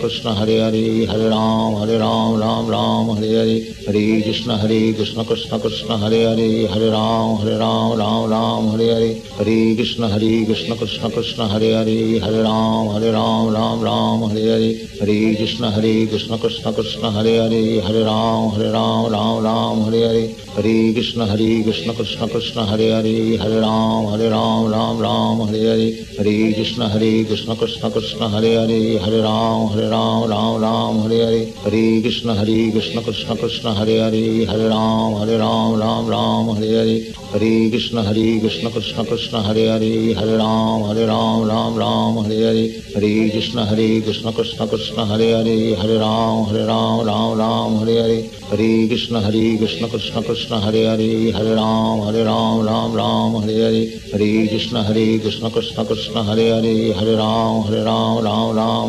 Hare 0.00 0.29
Krishna 4.30 4.56
Hare 4.58 4.92
Krishna 4.94 5.24
Krishna 5.24 5.58
Krishna 5.58 5.98
Hare 5.98 6.22
Hare 6.28 6.66
Hare 6.68 6.90
Ram 6.90 7.36
Hare 7.38 7.58
Ram 7.58 7.98
Ram 7.98 8.30
Ram 8.30 8.68
Hare 8.70 8.88
Hare 8.94 9.14
Hare 9.38 9.74
Krishna 9.76 10.08
Hare 10.08 10.44
Krishna 10.44 10.76
Krishna 10.76 11.10
Krishna 11.10 11.48
Hare 11.48 11.70
Hare 11.76 12.20
Hare 12.20 12.42
Ram 12.42 12.88
Hare 12.94 13.12
Ram 13.12 13.52
Ram 13.52 13.80
Ram 13.80 14.30
Hare 14.30 14.50
Hare 14.54 14.70
Hare 15.00 15.36
Krishna 15.36 15.70
Hare 15.70 16.06
Krishna 16.06 16.38
Krishna 16.38 16.72
Krishna 16.72 17.10
Hare 17.10 17.36
Hare 17.42 17.80
Hare 17.80 18.04
Ram 18.04 18.50
Hare 18.54 18.72
Ram 18.72 19.12
Ram 19.12 19.42
Ram 19.42 19.80
Hare 19.84 20.08
Hare 20.08 20.28
Hare 20.56 20.92
Krishna 20.94 21.26
Hare 21.26 21.62
Krishna 21.64 21.92
Krishna 21.94 22.28
Krishna 22.28 22.64
Hare 22.66 22.90
Hare 22.94 23.36
Hare 23.38 23.60
Ram 23.60 24.06
Hare 24.10 24.30
Ram 24.30 24.70
Ram 24.70 25.00
Ram 25.00 25.38
Hare 25.48 25.66
Hare 25.72 25.90
Hare 26.16 26.52
Krishna 26.54 26.88
Hare 26.88 27.24
Krishna 27.24 27.54
Krishna 27.54 27.88
Krishna 27.90 28.28
Hare 28.28 28.48
Hare 28.58 28.98
Hare 28.98 29.00
Ram 29.00 29.10
Hare 29.10 29.10
Ram 29.10 29.10
Ram 29.10 29.10
Ram 29.10 29.10
Hare 29.10 29.10
Hare 29.10 29.10
Hare 29.10 29.10
Krishna 29.10 29.28
Hare 29.28 29.28
Krishna 29.28 29.28
Krishna 29.30 29.30
Krishna 29.30 29.68
Hare 29.68 29.76
Hare 29.76 30.09
Hare 30.10 30.28
Ram 30.28 30.74
Hare 30.74 30.98
Ram 30.98 31.00
Ram 31.00 31.00
Ram 31.00 31.00
Hare 31.04 31.18
Hare 31.20 31.52
Hare 31.72 32.02
Krishna 32.02 32.34
Hare 32.34 32.70
Krishna 32.72 33.02
Krishna 33.02 33.36
Krishna 33.36 33.74
Hare 33.74 33.98
Hare 34.00 34.44
Hare 34.46 34.68
Ram 34.68 35.14
Hare 35.18 35.36
Ram 35.38 35.78
Ram 35.78 36.08
Ram 36.08 36.48
Hare 36.56 36.74
Hare 36.80 37.12
Hare 37.32 37.70
Krishna 37.70 38.02
Hare 38.02 38.40
Krishna 38.40 38.70
Krishna 38.70 39.04
Krishna 39.04 39.42
Hare 39.42 39.66
Hare 39.70 40.14
Hare 40.14 40.36
Ram 40.36 40.82
Hare 40.88 41.06
Ram 41.06 41.46
Ram 41.46 41.76
Ram 41.78 42.16
Hare 42.24 42.38
Hare 42.48 42.66
Hare 42.94 43.30
Krishna 43.30 43.66
Hare 43.66 44.00
Krishna 44.02 44.32
Krishna 44.32 44.66
Krishna 44.66 45.06
Hare 45.06 45.30
Hare 45.36 45.76
Hare 45.76 45.98
Ram 45.98 46.46
Hare 46.50 46.64
Ram 46.66 47.06
Ram 47.06 47.36
Ram 47.36 47.72
Hare 47.80 47.96
Hare 48.02 48.24
Hare 48.52 48.88
Krishna 48.88 49.20
Hare 49.22 49.58
Krishna 49.58 49.88
Krishna 49.88 50.22
Krishna 50.22 50.60
Hare 50.60 50.84
Hare 50.90 51.32
Hare 51.32 51.54
Ram 51.54 52.00
Hare 52.06 52.24
Ram 52.24 52.66
Ram 52.66 52.92
Ram 52.94 53.32
Hare 53.42 53.62
Hare 53.66 53.82
Hare 54.12 54.48
Krishna 54.48 54.82
Hare 54.82 55.18
Krishna 55.20 55.50
Krishna 55.50 55.84
Krishna 55.84 56.22
Hare 56.24 56.46
Hare 56.56 56.94
Hare 56.98 57.16
Ram 57.16 57.62
Hare 57.62 57.84
Ram 57.84 58.24
Ram 58.24 58.56
Ram 58.56 58.80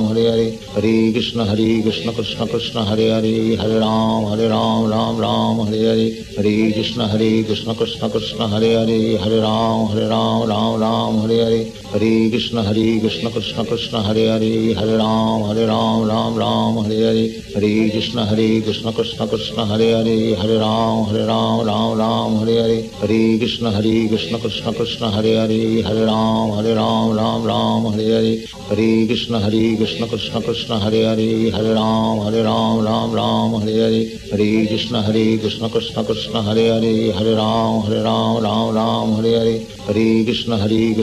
Hare 1.12 1.24
Hare 1.24 1.44
Hare 1.44 1.44
Krishna 1.44 1.46
Hare 1.46 1.82
Krishna 1.82 2.14
Krishna 2.14 2.48
Krishna 2.48 2.86
Hare 2.86 3.12
Hare 3.12 3.58
Hare 3.58 3.80
Ram 3.80 4.26
Hare 4.30 4.48
Ram 4.48 4.90
Ram 4.90 5.20
Ram 5.20 5.68
Hare 5.68 5.78
Hare 5.78 6.24
Hare 6.38 6.72
Krishna 6.72 7.08
Hare 7.08 7.44
Krishna 7.44 7.76
Krishna 7.76 8.10
Krishna 8.10 8.48
Hare 8.48 8.78
Hare 8.78 9.18
Hare 9.18 9.42
Ram 9.42 9.88
Hare 9.88 10.08
Ram 10.08 10.48
Ram 10.80 11.81
Ram 11.92 12.00
Hare 12.00 12.00
Hare 12.00 12.22
Hare 12.22 12.30
Krishna 12.30 12.64
Hare 12.64 13.00
Krishna 13.02 13.30
Krishna 13.32 13.66
Krishna 13.66 14.02
Hare 14.02 14.30
Hare 14.30 14.74
Hare 14.76 14.98
Ram 14.98 15.44
Hare 15.44 15.66
Ram 15.68 16.08
Ram 16.08 16.38
Ram 16.38 16.84
Hare 16.86 17.04
Hare 17.04 17.30
Hare 17.54 17.92
Krishna 17.92 18.26
Hare 18.26 18.62
Krishna 18.62 18.92
Krishna 18.94 19.28
Krishna 19.28 19.66
Hare 19.66 19.92
Hare 19.92 20.36
Hare 20.36 20.60
Ram 20.60 21.06
Hare 21.10 21.26
Ram 21.26 21.66
Ram 21.66 21.98
Ram 21.98 22.36
Hare 22.40 22.62
Hare 22.62 22.88
Hare 23.02 23.38
Krishna 23.40 23.72
Hare 23.72 24.08
Krishna 24.08 24.40
Krishna 24.40 24.72
Krishna 24.72 25.12
Hare 25.12 25.36
Hare 25.36 25.82
Hare 25.84 26.06
Ram 26.06 26.52
Hare 26.56 26.76
Ram 26.76 27.12
Ram 27.14 27.44
Ram 27.44 27.92
Hare 27.92 28.08
Hare 28.16 28.48
Hare 28.72 29.08
Krishna 29.08 29.40
Hare 29.42 29.76
Krishna 29.76 30.08
Krishna 30.08 30.42
Krishna 30.42 30.80
Hare 30.80 31.04
Hare 31.12 31.52
Hare 31.52 31.74
Ram 31.76 32.20
Hare 32.22 32.44
Ram 32.44 32.84
Ram 32.84 33.12
Ram 33.12 33.62
Hare 33.62 33.76
Hare 33.84 34.04
Hare 34.32 34.68
Krishna 34.68 35.02
Hare 35.04 35.38
Krishna 35.40 35.70
Krishna 35.70 36.04
Krishna 36.04 36.42
Hare 36.42 36.72
Hare 36.72 37.12
Hare 37.12 37.36
Ram 37.36 37.82
Hare 37.84 38.04
Ram 38.04 38.44
Ram 38.44 38.76
Ram 38.76 39.14
Hare 39.16 39.36
Hare 39.40 39.60
Hare 39.88 40.24
Krishna 40.24 40.58
Hare 40.58 40.94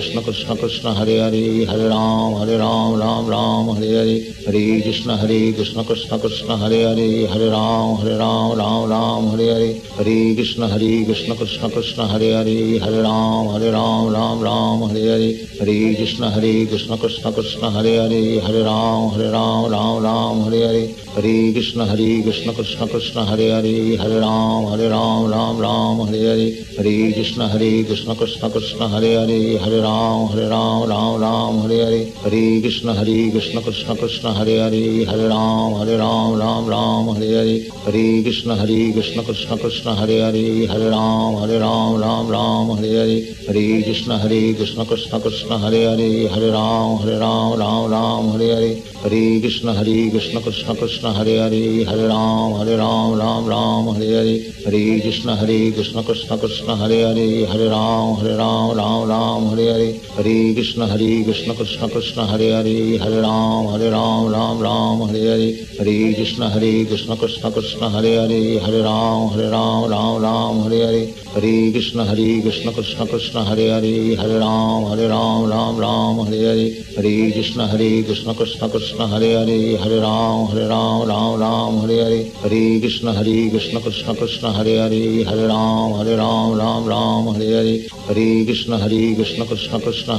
Krishna 0.79 0.95
Krishna 0.95 1.19
Krishna 1.19 1.19
Hare 1.19 1.19
Hare 1.27 1.67
Hare 1.67 1.89
Ram 1.91 2.35
Hare 2.39 2.57
Ram 2.57 2.99
Ram 2.99 3.27
Ram 3.29 3.67
Hare 3.75 3.99
Hare 3.99 4.23
Hare 4.47 4.83
Krishna 4.83 5.17
Hare 5.19 5.53
Krishna 5.53 5.83
Krishna 5.83 6.19
Krishna 6.19 6.57
Hare 6.57 6.87
Hare 6.87 7.27
Hare 7.27 7.51
Ram 7.51 7.97
Hare 7.99 8.17
Ram 8.17 8.57
Ram 8.57 8.89
Ram 8.89 9.29
Hare 9.31 9.51
Hare 9.59 9.75
Hare 9.99 10.35
Krishna 10.37 10.69
Hare 10.69 11.05
Krishna 11.05 11.35
Krishna 11.35 11.69
Krishna 11.69 12.07
Hare 12.07 12.31
Hare 12.39 12.79
Hare 12.79 13.03
Ram 13.03 13.49
Hare 13.51 13.73
Ram 13.73 14.13
Ram 14.15 14.41
Ram 14.41 14.89
Hare 14.89 15.03
Hare 15.11 15.35
Hare 15.59 15.95
Krishna 15.99 16.31
Hare 16.31 16.67
Krishna 16.69 16.97
Krishna 16.97 17.33
Krishna 17.33 17.71
Hare 17.71 17.99
Hare 17.99 18.39
Hare 18.39 18.63
Ram 18.63 19.11
Hare 19.19 19.31
Ram 19.35 19.71
Ram 19.75 19.99
Ram 19.99 20.47
Hare 20.47 20.63
Hare 20.71 20.95
Hare 21.19 21.53
Krishna 21.59 21.87
Hare 21.91 22.23
Krishna 22.23 22.55
Krishna 22.55 22.87
Krishna 22.87 23.25
Hare 23.27 23.51
Hare 23.59 23.97
Hare 23.99 24.21
Ram 24.21 24.71
Hare 24.71 24.89
Ram 24.95 25.27
Ram 25.27 25.59
Ram 25.59 26.07
Hare 26.07 26.23
Hare 26.31 26.49
Hare 26.79 27.13
Krishna 27.19 27.49
Hare 27.49 27.85
Krishna 27.85 28.15
Krishna 28.15 28.49
Krishna 28.49 28.89
Hare 28.89 29.13
Hare 29.19 29.59
Hare 29.59 29.81
Ram 29.83 30.29
Hare 30.69 30.89
Ram 30.89 31.21
Ram 31.21 31.21
Ram 31.21 31.49
Ram 31.49 31.61
Hare 31.63 31.79
Hare 31.85 32.07
Hare 32.23 32.61
Krishna 32.61 32.93
Hare 32.95 33.31
Krishna 33.31 33.61
Krishna 33.63 33.95
Krishna 33.97 34.33
Hare 34.35 34.59
Hare 34.65 35.05
Hare 35.07 35.29
Ram 35.29 35.75
Hare 35.79 35.97
Ram 35.97 36.39
Ram 36.39 36.67
Ram 36.69 37.07
Hare 37.15 37.31
Hare 37.41 37.57
Hare 37.85 38.23
Krishna 38.23 38.57
Hare 38.57 38.93
Krishna 38.93 39.23
Krishna 39.23 39.57
Krishna 39.57 39.95
Hare 39.95 40.19
Hare 40.25 40.67
Hare 40.69 40.91
Ram 40.91 41.37
Hare 41.41 41.59
Ram 41.59 42.01
Ram 42.01 42.29
Ram 42.29 42.77
Hare 42.77 42.93
Hare 43.01 43.19
Hare 43.47 43.83
Krishna 43.83 44.19
Hare 44.19 44.55
Krishna 44.55 44.85
Krishna 44.85 45.21
Krishna 45.21 45.59
Hare 45.59 45.83
Hare 45.89 46.29
Hare 46.29 46.51
Ram 46.53 46.99
Hare 47.01 47.19
Ram 47.19 47.59
Ram 47.59 47.91
Ram 47.91 48.27
Hare 48.35 48.51
Hare 48.59 48.75
Hare 49.03 49.41
Krishna 49.41 49.73
Hare 49.73 50.11
Krishna 50.11 50.41
Krishna 50.43 50.75
Krishna 50.75 51.13
Hare 51.15 51.37
Hare 51.45 51.85
Hare 51.89 52.09
Ram 52.09 52.53
Hare 52.61 52.77
Ram 52.77 53.19
Ram 53.19 53.47
Ram 53.49 53.87
Hare 53.95 54.13
Hare 54.21 54.37
Hare 54.65 55.01
Krishna 55.01 55.37
Hare 55.37 55.73
Krishna 55.73 56.03
Krishna 56.03 56.37
Krishna 56.37 56.77
Hare 56.77 57.01
Hare 57.09 57.47
Hare 57.53 57.69
Ram 57.71 58.17
Hare 58.21 58.37
Ram 58.37 58.77
Ram 58.77 59.09
Ram 59.09 59.43
Hare 59.51 60.58
Hare 60.59 60.67
Hare 60.67 60.75
Krishna 60.75 60.87
Hare 60.89 61.23
Krishna 61.25 61.55
Krishna 61.55 61.89
Krishna 61.89 62.27
Hare 62.27 62.51
Hare 62.51 62.99
Hare 62.99 63.23
Ram 63.23 63.67
Hare 63.69 63.91
Ram 63.91 64.33
Ram 64.33 64.59
Ram 64.59 65.09
Hare 65.09 65.31
Hare 65.31 65.55
Hare 65.79 66.15
Krishna 66.15 66.51
Hare 66.51 66.85
Krishna 66.85 67.17
Krishna 67.17 67.51
Krishna 67.53 67.89
Hare 67.89 68.19
Hare 68.19 68.59
Hare 68.59 68.83
Ram 68.83 69.29
Hare 69.31 69.51
Ram 69.51 69.89
Ram 69.89 70.21
Ram 70.21 70.59
Hare 70.65 70.83
Hare 70.87 71.07
Hare 71.35 71.71
Krishna 71.71 72.05
Hare 72.05 72.43
Krishna 72.43 72.73
Krishna 72.73 73.07
Krishna 73.07 73.45
Hare 73.45 73.69
Hare 73.71 74.17
Hare 74.17 74.39
Ram 74.41 74.87
Hare 74.91 75.09
Ram 75.09 75.49
Ram 75.49 75.79
Ram 75.79 76.27
Hare 76.27 76.43
Hare 76.51 76.75
Hare 76.97 77.33
Krishna 77.33 77.69
Hare 77.69 78.03
Krishna 78.03 78.35
Krishna 78.35 78.69
Krishna 78.69 79.07
Hare 79.07 79.31
Hare 79.39 79.79
Hare 79.79 80.01
Ram 80.01 80.47
Hare 80.51 80.67
Ram 80.67 81.07
Ram 81.07 81.39
Ram 81.39 81.79
Hare 81.87 82.03
Hare 82.03 82.25
Hare 82.43 82.81
Krishna 82.81 83.13
Hare 83.15 83.51
Krishna 83.51 83.81
Krishna 83.81 84.15
Krishna 84.15 84.53
Hare 84.53 84.75
Hare 84.83 85.25
Hare 85.25 85.47
Ram 85.47 85.93
Hare 85.99 86.17
Ram 86.17 86.59
Ram 86.59 86.83
Ram 86.89 87.35
Hare 87.35 87.47
Hare 87.47 87.79
Hare 88.11 88.45
Krishna 88.45 88.79
Hare 88.79 89.15
Krishna 89.15 89.47
Krishna 89.47 90.19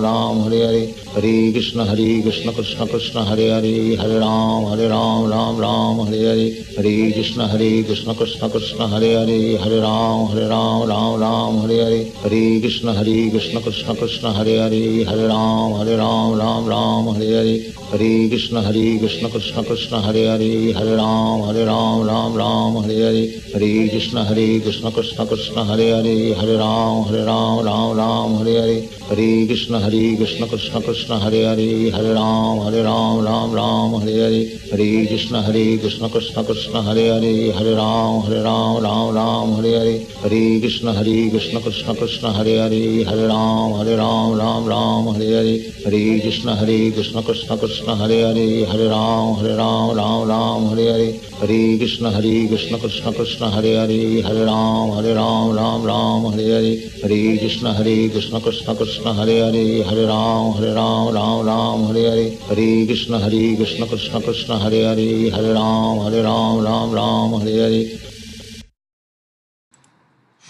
Ram 0.00 0.16
Ram 0.16 0.26
Ram 0.26 0.42
Hare 0.42 0.66
Hare 0.66 0.94
Hare 1.14 1.52
Krishna 1.52 1.84
Hare 1.84 2.22
Krishna 2.22 2.52
Krishna 2.52 2.86
Krishna 2.86 3.24
Hare 3.24 3.48
Hare 3.54 3.96
Hare 3.96 4.18
Ram 4.18 4.64
Hare 4.66 4.88
Ram 4.88 5.28
Ram 5.30 5.56
Ram 5.58 6.06
Hare 6.06 6.24
Hare 6.30 6.48
Hare 6.76 7.12
Krishna 7.12 7.48
Hare 7.48 7.84
Krishna 7.84 8.14
Krishna 8.14 8.48
Krishna 8.50 8.88
Hare 8.88 9.12
Hare 9.18 9.58
Hare 9.58 9.80
Ram 9.80 10.26
Hare 10.28 10.48
Ram 10.48 10.88
Ram 10.88 11.20
Ram 11.20 11.58
Hare 11.62 11.78
Hare 11.84 12.04
Hare 12.22 12.60
Krishna 12.60 12.92
Hare 12.94 13.30
Krishna 13.30 13.60
Krishna 13.60 13.94
Krishna 13.94 14.32
Hare 14.32 14.56
Hare 14.64 15.04
Hare 15.04 15.28
Ram 15.28 15.72
Hare 15.78 15.96
Ram 15.96 16.38
Ram 16.38 16.66
Ram 16.66 17.14
Hare 17.14 17.60
Hare 17.88 18.06
Hare 18.06 18.28
Krishna 18.28 18.62
Hare 18.62 18.98
Krishna 18.98 19.28
Krishna 19.28 19.62
Krishna 19.62 20.00
Hare 20.00 20.26
Hare 20.26 20.72
Hare 20.74 20.96
Ram 20.96 21.42
Hare 21.46 21.64
Ram 21.66 22.06
Ram 22.06 22.34
Ram 22.34 22.82
Hare 22.82 22.98
Hare 23.06 23.24
Hare 23.52 23.88
Krishna 23.90 24.24
Hare 24.24 24.60
Krishna 24.60 24.90
Krishna 24.90 25.26
Krishna 25.26 25.64
Hare 25.64 25.94
Hare 25.94 26.34
Hare 26.34 26.56
Ram 26.58 27.04
Hare 27.04 27.24
Ram 27.24 27.64
Ram 27.64 27.96
Ram 27.96 28.34
Hare 28.38 28.54
Hare 28.62 28.88
Hare 29.08 29.46
Krishna 29.46 29.78
Hare 29.78 30.16
Krishna 30.16 30.46
Krishna 30.48 30.80
Krishna 30.82 31.18
Hare 31.20 31.42
Hare 31.46 31.90
Hare 31.92 32.14
Ram 32.14 32.58
Hare 32.66 32.82
Ram 32.82 33.24
Ram 33.24 33.52
Ram 33.54 34.00
Hare 34.00 34.18
Hare 34.24 34.42
Hare 34.70 35.06
Krishna 35.06 35.42
Hare 35.42 35.78
Krishna 35.78 36.08
Krishna 36.08 36.42
Krishna 36.44 36.82
Hare 36.82 37.06
Hare 37.14 37.52
Hare 37.54 37.76
Ram 37.76 38.22
Hare 38.26 38.42
Ram 38.42 38.82
Ram 38.82 39.14
Ram 39.14 39.54
Hare 39.58 39.74
Hare 39.78 39.94
Hare 40.26 40.60
Krishna 40.60 40.92
Hare 40.92 41.30
Krishna 41.30 41.60
Krishna 41.60 41.94
Krishna 41.94 42.32
Hare 42.32 42.58
Hare 42.66 43.04
Hare 43.06 43.26
Ram 43.28 43.78
Hare 43.78 43.96
Ram 43.96 44.34
Ram 44.42 44.66
Ram 44.74 45.14
Hare 45.14 45.30
Hare 45.38 45.54
Hare 45.86 46.20
Krishna 46.20 46.56
Hare 46.56 46.90
Krishna 46.90 47.22
Krishna 47.22 47.56
Krishna 47.75 47.95
Hare 47.95 48.21
Hare 48.27 48.65
Hare 48.65 48.87
Ram 48.89 49.35
Hare 49.35 49.55
Ram 49.55 49.95
Ram 49.95 50.27
Ram 50.27 50.65
Hare 50.69 50.87
Hare 50.93 51.19
Hare 51.39 51.77
Krishna 51.77 52.11
Hare 52.11 52.47
Krishna 52.47 52.77
Krishna 52.77 53.11
Krishna 53.13 53.49
Hare 53.49 53.73
Hare 53.81 54.21
Hare 54.23 54.45
Ram 54.45 54.91
Hare 54.95 55.13
Ram 55.15 55.55
Ram 55.55 55.83
Ram 55.83 56.31
Hare 56.33 56.49
Hare 56.55 56.73
Hare 57.01 57.37
Krishna 57.39 57.73
Hare 57.73 58.09
Krishna 58.09 58.39
Krishna 58.41 58.75
Krishna 58.75 59.13
Hare 59.13 59.37
Hare 59.45 59.83
Hare 59.89 60.05
Ram 60.07 60.53
Hare 60.53 60.73
Ram 60.73 61.13
Ram 61.13 61.45
Ram 61.45 61.83
Hare 61.87 62.09
Hare 62.11 62.29
Hare 62.49 62.85
Krishna 62.85 63.19
Hare 63.19 63.55
Krishna 63.55 63.85
Krishna 63.87 64.21
Krishna 64.21 64.59
Hare 64.59 64.83
Hare 64.91 65.31
Hare 65.31 65.53
Ram 65.53 65.99
Hare 66.05 66.23
Ram 66.23 66.63
Ram 66.63 66.91
Ram 66.91 67.39
Hare 67.41 67.59
Hare 67.65 67.83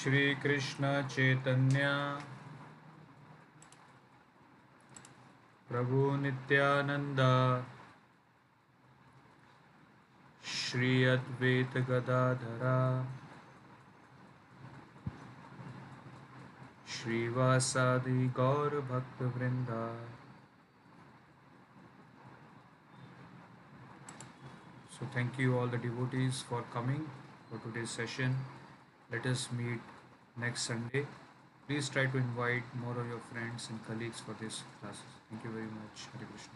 Shri 0.02 0.22
Krishna 0.44 1.02
Chaitanya 1.14 1.90
प्रभु 5.70 6.00
नित्यानंद 6.22 7.20
श्री 10.54 10.92
अद्वैत 11.14 11.78
गदाधरा 11.90 12.78
श्रीवासादि 16.94 18.28
गौर 18.40 18.80
भक्त 18.92 19.22
वृंदा 19.38 19.84
So 24.96 25.08
thank 25.14 25.40
you 25.40 25.58
all 25.58 25.68
the 25.68 25.80
devotees 25.80 26.44
for 26.48 26.62
coming 26.74 27.10
for 27.50 27.58
today's 27.60 27.90
session. 27.90 28.36
Let 29.12 29.26
us 29.26 29.48
meet 29.52 29.80
next 30.38 30.62
Sunday. 30.64 31.08
Please 31.68 31.90
try 31.90 32.06
to 32.06 32.18
invite 32.18 32.76
more 32.76 33.00
of 33.00 33.08
your 33.08 33.24
friends 33.32 33.68
and 33.72 33.84
colleagues 33.88 34.20
for 34.20 34.36
these 34.40 34.62
classes. 34.80 35.15
Thank 35.31 35.45
you 35.45 35.51
very 35.51 35.65
much. 35.65 36.07
Hare 36.15 36.27
Krishna. 36.31 36.56